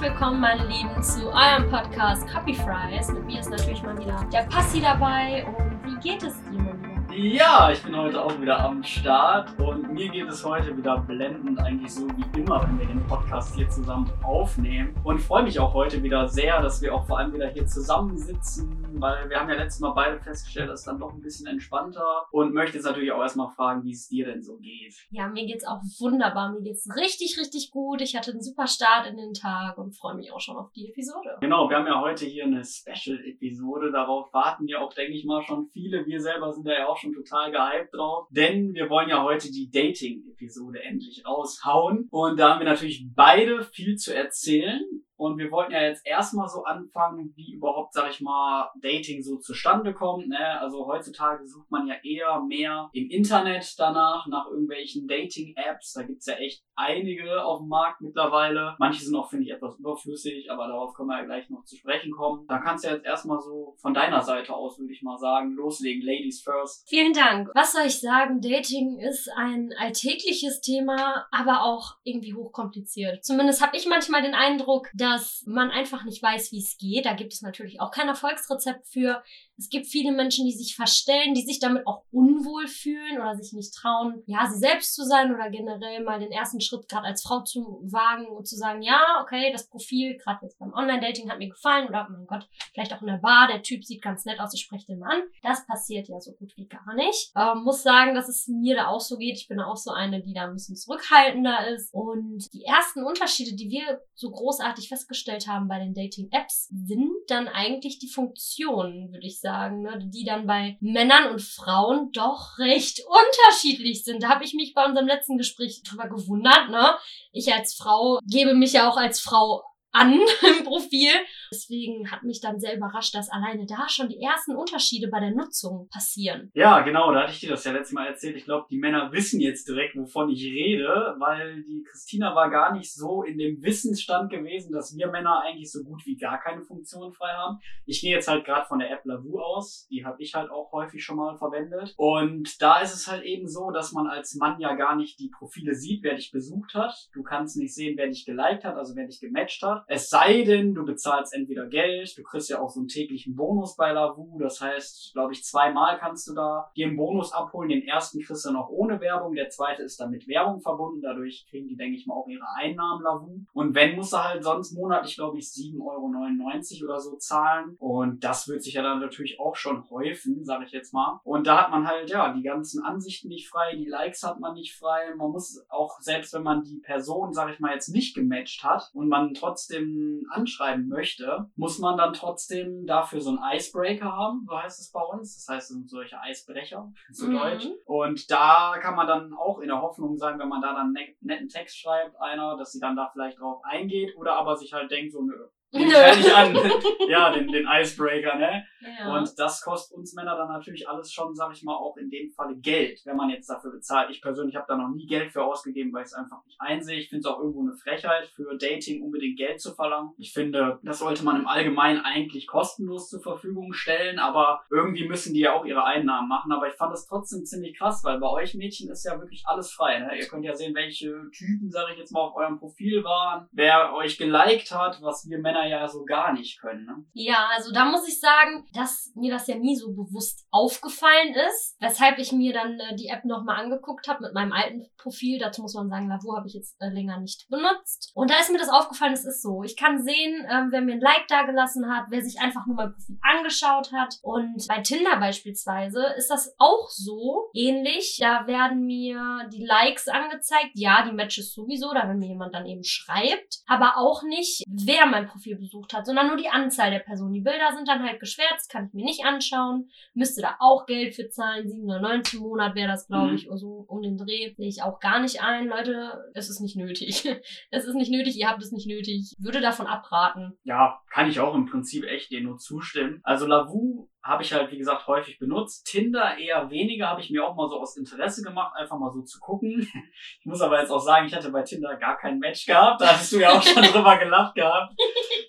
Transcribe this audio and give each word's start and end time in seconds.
willkommen, 0.00 0.40
meine 0.40 0.66
Lieben, 0.66 1.02
zu 1.02 1.26
eurem 1.26 1.68
Podcast 1.68 2.26
Copy 2.26 2.54
Fries. 2.54 3.12
Mit 3.12 3.26
mir 3.26 3.40
ist 3.40 3.50
natürlich 3.50 3.82
mal 3.82 3.98
wieder 3.98 4.24
der 4.32 4.44
Passi 4.44 4.80
dabei. 4.80 5.46
Und 5.46 5.84
wie 5.84 6.00
geht 6.00 6.22
es 6.22 6.42
dir, 6.44 6.58
mein? 6.58 7.06
Ja, 7.12 7.70
ich 7.70 7.82
bin 7.82 7.94
heute 7.94 8.22
auch 8.22 8.40
wieder 8.40 8.60
am 8.60 8.82
Start 8.82 9.58
und 9.58 9.92
mir 9.92 10.08
geht 10.08 10.26
es 10.26 10.42
heute 10.42 10.74
wieder 10.74 10.96
blendend, 10.96 11.60
eigentlich 11.60 11.92
so 11.92 12.06
wie 12.16 12.38
immer, 12.38 12.62
wenn 12.62 12.78
wir 12.78 12.86
den 12.86 13.04
Podcast 13.08 13.54
hier 13.54 13.68
zusammen 13.68 14.10
aufnehmen. 14.22 14.94
Und 15.04 15.18
freue 15.18 15.42
mich 15.42 15.60
auch 15.60 15.74
heute 15.74 16.02
wieder 16.02 16.26
sehr, 16.28 16.62
dass 16.62 16.80
wir 16.80 16.94
auch 16.94 17.04
vor 17.06 17.18
allem 17.18 17.34
wieder 17.34 17.48
hier 17.48 17.66
zusammensitzen, 17.66 18.79
weil 18.98 19.28
wir 19.28 19.38
haben 19.38 19.48
ja 19.48 19.56
letztes 19.56 19.80
Mal 19.80 19.92
beide 19.92 20.18
festgestellt, 20.20 20.68
dass 20.68 20.80
es 20.80 20.86
dann 20.86 20.98
doch 20.98 21.12
ein 21.12 21.20
bisschen 21.20 21.46
entspannter 21.46 22.26
und 22.30 22.54
möchte 22.54 22.76
jetzt 22.76 22.86
natürlich 22.86 23.12
auch 23.12 23.20
erstmal 23.20 23.50
fragen, 23.50 23.84
wie 23.84 23.92
es 23.92 24.08
dir 24.08 24.26
denn 24.26 24.42
so 24.42 24.56
geht. 24.56 24.94
Ja, 25.10 25.28
mir 25.28 25.46
geht's 25.46 25.66
auch 25.66 25.80
wunderbar. 26.00 26.52
Mir 26.52 26.62
geht's 26.62 26.88
richtig, 26.96 27.38
richtig 27.38 27.70
gut. 27.70 28.00
Ich 28.00 28.16
hatte 28.16 28.32
einen 28.32 28.42
super 28.42 28.66
Start 28.66 29.06
in 29.06 29.16
den 29.16 29.34
Tag 29.34 29.78
und 29.78 29.96
freue 29.96 30.14
mich 30.14 30.32
auch 30.32 30.40
schon 30.40 30.56
auf 30.56 30.70
die 30.72 30.88
Episode. 30.88 31.36
Genau, 31.40 31.68
wir 31.68 31.76
haben 31.76 31.86
ja 31.86 32.00
heute 32.00 32.26
hier 32.26 32.44
eine 32.44 32.64
Special-Episode. 32.64 33.92
Darauf 33.92 34.32
warten 34.32 34.66
ja 34.66 34.80
auch, 34.80 34.92
denke 34.92 35.12
ich 35.12 35.24
mal, 35.24 35.42
schon 35.42 35.66
viele. 35.66 36.06
Wir 36.06 36.20
selber 36.20 36.52
sind 36.52 36.66
da 36.66 36.72
ja 36.72 36.88
auch 36.88 36.96
schon 36.96 37.12
total 37.12 37.50
gehypt 37.50 37.94
drauf, 37.94 38.26
denn 38.30 38.74
wir 38.74 38.88
wollen 38.88 39.08
ja 39.08 39.22
heute 39.22 39.50
die 39.50 39.70
Dating-Episode 39.70 40.82
endlich 40.82 41.24
raushauen. 41.26 42.08
Und 42.10 42.38
da 42.38 42.50
haben 42.50 42.60
wir 42.60 42.68
natürlich 42.68 43.06
beide 43.14 43.62
viel 43.62 43.96
zu 43.96 44.14
erzählen. 44.14 44.80
Und 45.20 45.36
wir 45.36 45.50
wollten 45.50 45.72
ja 45.72 45.82
jetzt 45.82 46.06
erstmal 46.06 46.48
so 46.48 46.64
anfangen, 46.64 47.34
wie 47.36 47.52
überhaupt, 47.52 47.92
sag 47.92 48.08
ich 48.08 48.22
mal, 48.22 48.70
Dating 48.80 49.22
so 49.22 49.36
zustande 49.36 49.92
kommt. 49.92 50.28
Ne? 50.28 50.58
Also 50.58 50.86
heutzutage 50.86 51.46
sucht 51.46 51.70
man 51.70 51.86
ja 51.86 51.96
eher 52.02 52.40
mehr 52.40 52.88
im 52.94 53.10
Internet 53.10 53.78
danach, 53.78 54.26
nach 54.28 54.46
irgendwelchen 54.46 55.06
Dating-Apps. 55.06 55.92
Da 55.92 56.04
gibt's 56.04 56.24
ja 56.24 56.36
echt 56.36 56.64
einige 56.80 57.44
auf 57.44 57.60
dem 57.60 57.68
Markt 57.68 58.00
mittlerweile. 58.00 58.74
Manche 58.78 59.04
sind 59.04 59.14
auch, 59.14 59.28
finde 59.28 59.44
ich, 59.44 59.52
etwas 59.52 59.78
überflüssig, 59.78 60.50
aber 60.50 60.68
darauf 60.68 60.94
können 60.94 61.08
wir 61.08 61.18
ja 61.18 61.24
gleich 61.24 61.48
noch 61.50 61.64
zu 61.64 61.76
sprechen 61.76 62.12
kommen. 62.12 62.46
Da 62.48 62.58
kannst 62.58 62.84
du 62.84 62.88
jetzt 62.88 63.04
erstmal 63.04 63.40
so 63.40 63.76
von 63.78 63.94
deiner 63.94 64.22
Seite 64.22 64.54
aus, 64.54 64.78
würde 64.78 64.92
ich 64.92 65.02
mal 65.02 65.18
sagen, 65.18 65.52
loslegen. 65.52 66.02
Ladies 66.02 66.42
first. 66.42 66.88
Vielen 66.88 67.12
Dank. 67.12 67.50
Was 67.54 67.72
soll 67.72 67.86
ich 67.86 68.00
sagen? 68.00 68.40
Dating 68.40 68.98
ist 68.98 69.30
ein 69.36 69.72
alltägliches 69.78 70.60
Thema, 70.60 71.26
aber 71.30 71.62
auch 71.62 71.96
irgendwie 72.04 72.34
hochkompliziert. 72.34 73.24
Zumindest 73.24 73.64
habe 73.64 73.76
ich 73.76 73.86
manchmal 73.86 74.22
den 74.22 74.34
Eindruck, 74.34 74.88
dass 74.94 75.44
man 75.46 75.70
einfach 75.70 76.04
nicht 76.04 76.22
weiß, 76.22 76.52
wie 76.52 76.60
es 76.60 76.76
geht. 76.78 77.06
Da 77.06 77.14
gibt 77.14 77.32
es 77.32 77.42
natürlich 77.42 77.80
auch 77.80 77.90
kein 77.90 78.08
Erfolgsrezept 78.08 78.86
für. 78.86 79.22
Es 79.60 79.68
gibt 79.68 79.86
viele 79.86 80.12
Menschen, 80.12 80.46
die 80.46 80.52
sich 80.52 80.74
verstellen, 80.74 81.34
die 81.34 81.42
sich 81.42 81.58
damit 81.58 81.86
auch 81.86 82.02
unwohl 82.10 82.66
fühlen 82.66 83.20
oder 83.20 83.36
sich 83.36 83.52
nicht 83.52 83.74
trauen, 83.74 84.22
ja, 84.24 84.48
sie 84.50 84.58
selbst 84.58 84.94
zu 84.94 85.04
sein 85.04 85.34
oder 85.34 85.50
generell 85.50 86.02
mal 86.02 86.18
den 86.18 86.32
ersten 86.32 86.62
Schritt 86.62 86.88
gerade 86.88 87.06
als 87.06 87.22
Frau 87.22 87.42
zu 87.42 87.82
wagen 87.82 88.26
und 88.28 88.48
zu 88.48 88.56
sagen, 88.56 88.80
ja, 88.80 89.20
okay, 89.22 89.52
das 89.52 89.68
Profil, 89.68 90.16
gerade 90.16 90.46
jetzt 90.46 90.58
beim 90.58 90.72
Online-Dating 90.72 91.30
hat 91.30 91.38
mir 91.38 91.50
gefallen 91.50 91.88
oder, 91.88 92.06
oh 92.08 92.12
mein 92.12 92.26
Gott, 92.26 92.48
vielleicht 92.72 92.94
auch 92.94 93.02
in 93.02 93.08
der 93.08 93.18
Bar, 93.18 93.48
der 93.48 93.62
Typ 93.62 93.84
sieht 93.84 94.00
ganz 94.00 94.24
nett 94.24 94.40
aus, 94.40 94.54
ich 94.54 94.62
spreche 94.62 94.86
den 94.86 94.98
mal 94.98 95.14
an. 95.14 95.22
Das 95.42 95.66
passiert 95.66 96.08
ja 96.08 96.18
so 96.20 96.32
gut 96.32 96.56
wie 96.56 96.66
gar 96.66 96.94
nicht. 96.94 97.30
Ähm, 97.36 97.62
muss 97.62 97.82
sagen, 97.82 98.14
dass 98.14 98.30
es 98.30 98.48
mir 98.48 98.76
da 98.76 98.86
auch 98.86 99.00
so 99.00 99.18
geht. 99.18 99.36
Ich 99.36 99.48
bin 99.48 99.60
auch 99.60 99.76
so 99.76 99.90
eine, 99.90 100.22
die 100.22 100.32
da 100.32 100.44
ein 100.44 100.54
bisschen 100.54 100.76
zurückhaltender 100.76 101.68
ist. 101.68 101.92
Und 101.92 102.50
die 102.54 102.64
ersten 102.64 103.04
Unterschiede, 103.04 103.54
die 103.54 103.68
wir 103.68 104.00
so 104.14 104.30
großartig 104.30 104.88
festgestellt 104.88 105.46
haben 105.48 105.68
bei 105.68 105.78
den 105.78 105.92
Dating-Apps, 105.92 106.68
sind 106.68 107.10
dann 107.26 107.46
eigentlich 107.46 107.98
die 107.98 108.08
Funktionen, 108.08 109.12
würde 109.12 109.26
ich 109.26 109.38
sagen 109.38 109.49
sagen, 109.50 109.82
ne, 109.82 109.98
die 110.02 110.24
dann 110.24 110.46
bei 110.46 110.76
Männern 110.80 111.30
und 111.30 111.42
Frauen 111.42 112.12
doch 112.12 112.58
recht 112.58 113.00
unterschiedlich 113.06 114.04
sind. 114.04 114.22
Da 114.22 114.28
habe 114.28 114.44
ich 114.44 114.54
mich 114.54 114.74
bei 114.74 114.84
unserem 114.84 115.08
letzten 115.08 115.38
Gespräch 115.38 115.82
drüber 115.82 116.08
gewundert. 116.08 116.70
Ne? 116.70 116.94
Ich 117.32 117.52
als 117.52 117.74
Frau 117.74 118.20
gebe 118.24 118.54
mich 118.54 118.74
ja 118.74 118.88
auch 118.88 118.96
als 118.96 119.20
Frau 119.20 119.64
an 119.92 120.12
im 120.58 120.64
Profil. 120.64 121.12
Deswegen 121.52 122.10
hat 122.10 122.22
mich 122.22 122.40
dann 122.40 122.60
sehr 122.60 122.76
überrascht, 122.76 123.14
dass 123.14 123.30
alleine 123.30 123.66
da 123.66 123.88
schon 123.88 124.08
die 124.08 124.20
ersten 124.20 124.54
Unterschiede 124.54 125.08
bei 125.08 125.20
der 125.20 125.32
Nutzung 125.32 125.88
passieren. 125.88 126.50
Ja, 126.54 126.80
genau, 126.80 127.12
da 127.12 127.22
hatte 127.22 127.32
ich 127.32 127.40
dir 127.40 127.50
das 127.50 127.64
ja 127.64 127.72
letztes 127.72 127.92
Mal 127.92 128.06
erzählt. 128.06 128.36
Ich 128.36 128.44
glaube, 128.44 128.66
die 128.70 128.78
Männer 128.78 129.10
wissen 129.12 129.40
jetzt 129.40 129.68
direkt, 129.68 129.96
wovon 129.96 130.30
ich 130.30 130.44
rede, 130.44 131.16
weil 131.18 131.62
die 131.64 131.82
Christina 131.82 132.34
war 132.34 132.50
gar 132.50 132.72
nicht 132.72 132.94
so 132.94 133.22
in 133.22 133.38
dem 133.38 133.62
Wissensstand 133.62 134.30
gewesen, 134.30 134.72
dass 134.72 134.96
wir 134.96 135.08
Männer 135.08 135.42
eigentlich 135.44 135.70
so 135.70 135.82
gut 135.82 136.06
wie 136.06 136.16
gar 136.16 136.40
keine 136.40 136.62
Funktion 136.62 137.12
frei 137.12 137.32
haben. 137.32 137.58
Ich 137.84 138.00
gehe 138.00 138.14
jetzt 138.14 138.28
halt 138.28 138.44
gerade 138.44 138.66
von 138.66 138.78
der 138.78 138.90
App 138.90 139.04
Lavu 139.04 139.40
aus, 139.40 139.88
die 139.90 140.04
habe 140.04 140.22
ich 140.22 140.34
halt 140.34 140.50
auch 140.50 140.70
häufig 140.72 141.02
schon 141.02 141.16
mal 141.16 141.36
verwendet. 141.36 141.94
Und 141.96 142.62
da 142.62 142.80
ist 142.80 142.94
es 142.94 143.08
halt 143.08 143.24
eben 143.24 143.48
so, 143.48 143.70
dass 143.70 143.92
man 143.92 144.06
als 144.06 144.34
Mann 144.34 144.60
ja 144.60 144.74
gar 144.74 144.96
nicht 144.96 145.18
die 145.18 145.30
Profile 145.30 145.74
sieht, 145.74 146.02
wer 146.02 146.14
dich 146.14 146.30
besucht 146.30 146.74
hat. 146.74 147.08
Du 147.12 147.22
kannst 147.22 147.56
nicht 147.56 147.74
sehen, 147.74 147.96
wer 147.96 148.06
dich 148.06 148.24
geliked 148.24 148.64
hat, 148.64 148.76
also 148.76 148.94
wer 148.94 149.06
dich 149.06 149.20
gematcht 149.20 149.62
hat. 149.62 149.79
Es 149.86 150.10
sei 150.10 150.42
denn, 150.42 150.74
du 150.74 150.84
bezahlst 150.84 151.34
entweder 151.34 151.66
Geld, 151.66 152.16
du 152.16 152.22
kriegst 152.22 152.50
ja 152.50 152.60
auch 152.60 152.70
so 152.70 152.80
einen 152.80 152.88
täglichen 152.88 153.36
Bonus 153.36 153.76
bei 153.76 153.92
Lavu, 153.92 154.38
das 154.38 154.60
heißt, 154.60 155.12
glaube 155.12 155.32
ich, 155.32 155.44
zweimal 155.44 155.98
kannst 155.98 156.28
du 156.28 156.34
da 156.34 156.70
dir 156.76 156.86
einen 156.86 156.96
Bonus 156.96 157.32
abholen. 157.32 157.68
Den 157.68 157.86
ersten 157.86 158.20
kriegst 158.20 158.44
du 158.44 158.52
noch 158.52 158.68
ohne 158.68 159.00
Werbung, 159.00 159.34
der 159.34 159.48
zweite 159.48 159.82
ist 159.82 160.00
dann 160.00 160.10
mit 160.10 160.28
Werbung 160.28 160.60
verbunden, 160.60 161.00
dadurch 161.02 161.46
kriegen 161.48 161.68
die, 161.68 161.76
denke 161.76 161.96
ich 161.96 162.06
mal, 162.06 162.14
auch 162.14 162.28
ihre 162.28 162.46
Einnahmen 162.56 163.02
Lavu. 163.02 163.44
Und 163.52 163.74
wenn, 163.74 163.96
musst 163.96 164.12
du 164.12 164.18
halt 164.18 164.42
sonst 164.44 164.72
monatlich, 164.72 165.16
glaube 165.16 165.38
ich, 165.38 165.44
7,99 165.46 166.82
Euro 166.82 166.90
oder 166.90 167.00
so 167.00 167.16
zahlen. 167.16 167.76
Und 167.78 168.24
das 168.24 168.48
wird 168.48 168.62
sich 168.62 168.74
ja 168.74 168.82
dann 168.82 169.00
natürlich 169.00 169.40
auch 169.40 169.56
schon 169.56 169.88
häufen, 169.90 170.44
sage 170.44 170.64
ich 170.64 170.72
jetzt 170.72 170.92
mal. 170.92 171.20
Und 171.24 171.46
da 171.46 171.62
hat 171.62 171.70
man 171.70 171.86
halt, 171.86 172.10
ja, 172.10 172.32
die 172.32 172.42
ganzen 172.42 172.84
Ansichten 172.84 173.28
nicht 173.28 173.48
frei, 173.48 173.76
die 173.76 173.86
Likes 173.88 174.22
hat 174.22 174.40
man 174.40 174.54
nicht 174.54 174.74
frei. 174.74 175.14
Man 175.16 175.30
muss 175.30 175.64
auch, 175.68 176.00
selbst 176.00 176.32
wenn 176.32 176.42
man 176.42 176.62
die 176.62 176.78
Person, 176.78 177.32
sage 177.32 177.52
ich 177.52 177.60
mal, 177.60 177.74
jetzt 177.74 177.88
nicht 177.88 178.14
gematcht 178.14 178.64
hat 178.64 178.90
und 178.94 179.08
man 179.08 179.34
trotzdem 179.34 179.69
trotzdem 179.70 180.26
anschreiben 180.30 180.88
möchte, 180.88 181.46
muss 181.56 181.78
man 181.78 181.96
dann 181.96 182.12
trotzdem 182.12 182.86
dafür 182.86 183.20
so 183.20 183.30
einen 183.30 183.56
Icebreaker 183.56 184.12
haben, 184.12 184.44
so 184.48 184.60
heißt 184.60 184.80
es 184.80 184.90
bei 184.90 185.00
uns. 185.00 185.36
Das 185.36 185.54
heißt, 185.54 185.88
solche 185.88 186.20
Eisbrecher, 186.20 186.92
zu 187.12 187.28
mhm. 187.28 187.38
Deutsch. 187.38 187.66
Und 187.84 188.30
da 188.30 188.76
kann 188.80 188.96
man 188.96 189.06
dann 189.06 189.32
auch 189.32 189.60
in 189.60 189.68
der 189.68 189.80
Hoffnung 189.80 190.16
sein, 190.16 190.38
wenn 190.38 190.48
man 190.48 190.62
da 190.62 190.74
dann 190.74 190.94
einen 190.96 191.16
netten 191.20 191.48
Text 191.48 191.78
schreibt, 191.78 192.20
einer, 192.20 192.56
dass 192.56 192.72
sie 192.72 192.80
dann 192.80 192.96
da 192.96 193.08
vielleicht 193.12 193.40
drauf 193.40 193.62
eingeht 193.64 194.16
oder 194.16 194.34
aber 194.34 194.56
sich 194.56 194.72
halt 194.72 194.90
denkt, 194.90 195.12
so, 195.12 195.22
nö, 195.22 195.34
Nö. 195.72 195.82
Ich 196.18 196.34
an. 196.34 196.58
ja, 197.08 197.30
den, 197.30 197.46
den 197.48 197.66
Icebreaker, 197.68 198.36
ne? 198.36 198.66
Ja. 198.80 199.16
Und 199.16 199.38
das 199.38 199.62
kostet 199.62 199.96
uns 199.96 200.14
Männer 200.14 200.36
dann 200.36 200.48
natürlich 200.48 200.88
alles 200.88 201.12
schon, 201.12 201.34
sag 201.34 201.52
ich 201.52 201.62
mal, 201.62 201.74
auch 201.74 201.96
in 201.96 202.10
dem 202.10 202.30
Falle 202.30 202.56
Geld, 202.56 203.00
wenn 203.04 203.16
man 203.16 203.30
jetzt 203.30 203.48
dafür 203.48 203.72
bezahlt. 203.72 204.10
Ich 204.10 204.22
persönlich 204.22 204.56
habe 204.56 204.66
da 204.68 204.76
noch 204.76 204.88
nie 204.88 205.06
Geld 205.06 205.32
für 205.32 205.44
ausgegeben, 205.44 205.92
weil 205.92 206.02
ich 206.02 206.08
es 206.08 206.14
einfach 206.14 206.44
nicht 206.44 206.60
einsehe. 206.60 206.98
Ich 206.98 207.08
finde 207.08 207.20
es 207.20 207.26
auch 207.26 207.38
irgendwo 207.38 207.62
eine 207.62 207.76
Frechheit, 207.76 208.28
für 208.28 208.56
Dating 208.56 209.02
unbedingt 209.02 209.38
Geld 209.38 209.60
zu 209.60 209.74
verlangen. 209.74 210.12
Ich 210.18 210.32
finde, 210.32 210.78
das 210.82 210.98
sollte 210.98 211.24
man 211.24 211.36
im 211.36 211.46
Allgemeinen 211.46 212.00
eigentlich 212.00 212.46
kostenlos 212.46 213.08
zur 213.08 213.20
Verfügung 213.20 213.72
stellen, 213.72 214.18
aber 214.18 214.62
irgendwie 214.70 215.06
müssen 215.06 215.34
die 215.34 215.40
ja 215.40 215.52
auch 215.54 215.64
ihre 215.64 215.84
Einnahmen 215.84 216.28
machen. 216.28 216.52
Aber 216.52 216.68
ich 216.68 216.74
fand 216.74 216.92
es 216.94 217.06
trotzdem 217.06 217.44
ziemlich 217.44 217.76
krass, 217.76 218.02
weil 218.04 218.18
bei 218.18 218.28
euch 218.28 218.54
Mädchen 218.54 218.90
ist 218.90 219.04
ja 219.04 219.18
wirklich 219.18 219.44
alles 219.46 219.70
frei. 219.72 219.98
Ne? 219.98 220.18
Ihr 220.18 220.26
könnt 220.26 220.44
ja 220.44 220.54
sehen, 220.54 220.74
welche 220.74 221.30
Typen, 221.32 221.70
sage 221.70 221.92
ich 221.92 221.98
jetzt 221.98 222.12
mal, 222.12 222.20
auf 222.20 222.36
eurem 222.36 222.58
Profil 222.58 223.04
waren, 223.04 223.48
wer 223.52 223.94
euch 223.94 224.18
geliked 224.18 224.72
hat, 224.72 225.00
was 225.02 225.28
wir 225.28 225.38
Männer 225.38 225.66
ja 225.66 225.86
so 225.88 226.04
gar 226.04 226.32
nicht 226.32 226.60
können. 226.60 226.86
Ne? 226.86 227.04
Ja, 227.12 227.48
also 227.54 227.72
da 227.72 227.84
muss 227.84 228.06
ich 228.08 228.18
sagen, 228.18 228.66
dass 228.72 229.12
mir 229.14 229.32
das 229.32 229.46
ja 229.46 229.56
nie 229.56 229.76
so 229.76 229.92
bewusst 229.92 230.46
aufgefallen 230.50 231.34
ist, 231.48 231.76
weshalb 231.80 232.18
ich 232.18 232.32
mir 232.32 232.52
dann 232.52 232.78
äh, 232.78 232.96
die 232.96 233.08
App 233.08 233.24
nochmal 233.24 233.62
angeguckt 233.62 234.08
habe 234.08 234.24
mit 234.24 234.34
meinem 234.34 234.52
alten 234.52 234.86
Profil. 234.96 235.38
Dazu 235.38 235.62
muss 235.62 235.74
man 235.74 235.88
sagen, 235.88 236.08
Lavo 236.08 236.36
habe 236.36 236.46
ich 236.46 236.54
jetzt 236.54 236.76
äh, 236.80 236.88
länger 236.88 237.18
nicht 237.18 237.48
benutzt. 237.48 238.10
Und 238.14 238.30
da 238.30 238.38
ist 238.40 238.50
mir 238.50 238.58
das 238.58 238.68
aufgefallen, 238.68 239.12
es 239.12 239.24
ist 239.24 239.42
so. 239.42 239.62
Ich 239.62 239.76
kann 239.76 240.02
sehen, 240.02 240.46
ähm, 240.50 240.68
wer 240.70 240.80
mir 240.80 240.94
ein 240.94 241.00
Like 241.00 241.26
da 241.28 241.44
gelassen 241.44 241.90
hat, 241.90 242.06
wer 242.10 242.22
sich 242.22 242.40
einfach 242.40 242.66
nur 242.66 242.76
mein 242.76 242.92
Profil 242.92 243.18
angeschaut 243.22 243.92
hat. 243.92 244.16
Und 244.22 244.66
bei 244.68 244.80
Tinder 244.80 245.18
beispielsweise 245.18 246.02
ist 246.16 246.30
das 246.30 246.54
auch 246.58 246.88
so 246.88 247.50
ähnlich. 247.54 248.18
Da 248.20 248.46
werden 248.46 248.86
mir 248.86 249.48
die 249.52 249.64
Likes 249.64 250.08
angezeigt. 250.08 250.70
Ja, 250.74 251.04
die 251.04 251.14
Matches 251.14 251.52
sowieso, 251.52 251.92
da 251.92 252.08
wenn 252.08 252.18
mir 252.18 252.28
jemand 252.28 252.54
dann 252.54 252.66
eben 252.66 252.84
schreibt. 252.84 253.62
Aber 253.66 253.96
auch 253.96 254.22
nicht, 254.22 254.64
wer 254.66 255.06
mein 255.06 255.26
Profil 255.26 255.56
besucht 255.56 255.92
hat, 255.92 256.06
sondern 256.06 256.28
nur 256.28 256.36
die 256.36 256.48
Anzahl 256.48 256.90
der 256.90 257.00
Personen. 257.00 257.32
Die 257.32 257.40
Bilder 257.40 257.72
sind 257.74 257.88
dann 257.88 258.02
halt 258.02 258.20
geschwärzt, 258.20 258.59
kann 258.68 258.86
ich 258.86 258.92
mir 258.92 259.04
nicht 259.04 259.24
anschauen. 259.24 259.88
Müsste 260.14 260.42
da 260.42 260.56
auch 260.60 260.86
Geld 260.86 261.14
für 261.14 261.28
zahlen. 261.28 261.66
7,90 261.66 262.34
im 262.34 262.40
Monat 262.40 262.74
wäre 262.74 262.88
das, 262.88 263.06
glaube 263.06 263.30
mhm. 263.30 263.34
ich, 263.36 263.48
so 263.54 263.84
um 263.88 264.02
den 264.02 264.18
Dreh. 264.18 264.52
Sehe 264.54 264.68
ich 264.68 264.82
auch 264.82 265.00
gar 265.00 265.20
nicht 265.20 265.42
ein. 265.42 265.68
Leute, 265.68 266.30
es 266.34 266.50
ist 266.50 266.60
nicht 266.60 266.76
nötig. 266.76 267.24
es 267.70 267.84
ist 267.84 267.94
nicht 267.94 268.10
nötig, 268.10 268.36
ihr 268.36 268.48
habt 268.48 268.62
es 268.62 268.72
nicht 268.72 268.86
nötig. 268.86 269.34
Würde 269.38 269.60
davon 269.60 269.86
abraten. 269.86 270.58
Ja, 270.64 271.00
kann 271.10 271.30
ich 271.30 271.40
auch 271.40 271.54
im 271.54 271.66
Prinzip 271.66 272.04
echt 272.04 272.30
dir 272.30 272.42
nur 272.42 272.58
zustimmen. 272.58 273.20
Also 273.22 273.46
Lavu 273.46 274.09
habe 274.22 274.42
ich 274.42 274.52
halt, 274.52 274.70
wie 274.70 274.78
gesagt, 274.78 275.06
häufig 275.06 275.38
benutzt. 275.38 275.86
Tinder 275.86 276.36
eher 276.36 276.70
weniger, 276.70 277.08
habe 277.08 277.20
ich 277.20 277.30
mir 277.30 277.46
auch 277.46 277.54
mal 277.54 277.68
so 277.68 277.80
aus 277.80 277.96
Interesse 277.96 278.42
gemacht, 278.42 278.74
einfach 278.76 278.98
mal 278.98 279.10
so 279.10 279.22
zu 279.22 279.38
gucken. 279.40 279.88
Ich 280.40 280.46
muss 280.46 280.60
aber 280.62 280.80
jetzt 280.80 280.90
auch 280.90 281.00
sagen, 281.00 281.26
ich 281.26 281.34
hatte 281.34 281.50
bei 281.50 281.62
Tinder 281.62 281.96
gar 281.96 282.16
kein 282.16 282.38
Match 282.38 282.64
gehabt. 282.64 283.00
Da 283.00 283.08
hattest 283.08 283.32
du 283.32 283.38
ja 283.38 283.50
auch 283.50 283.62
schon 283.62 283.82
drüber 283.92 284.16
gelacht 284.18 284.54
gehabt. 284.54 284.94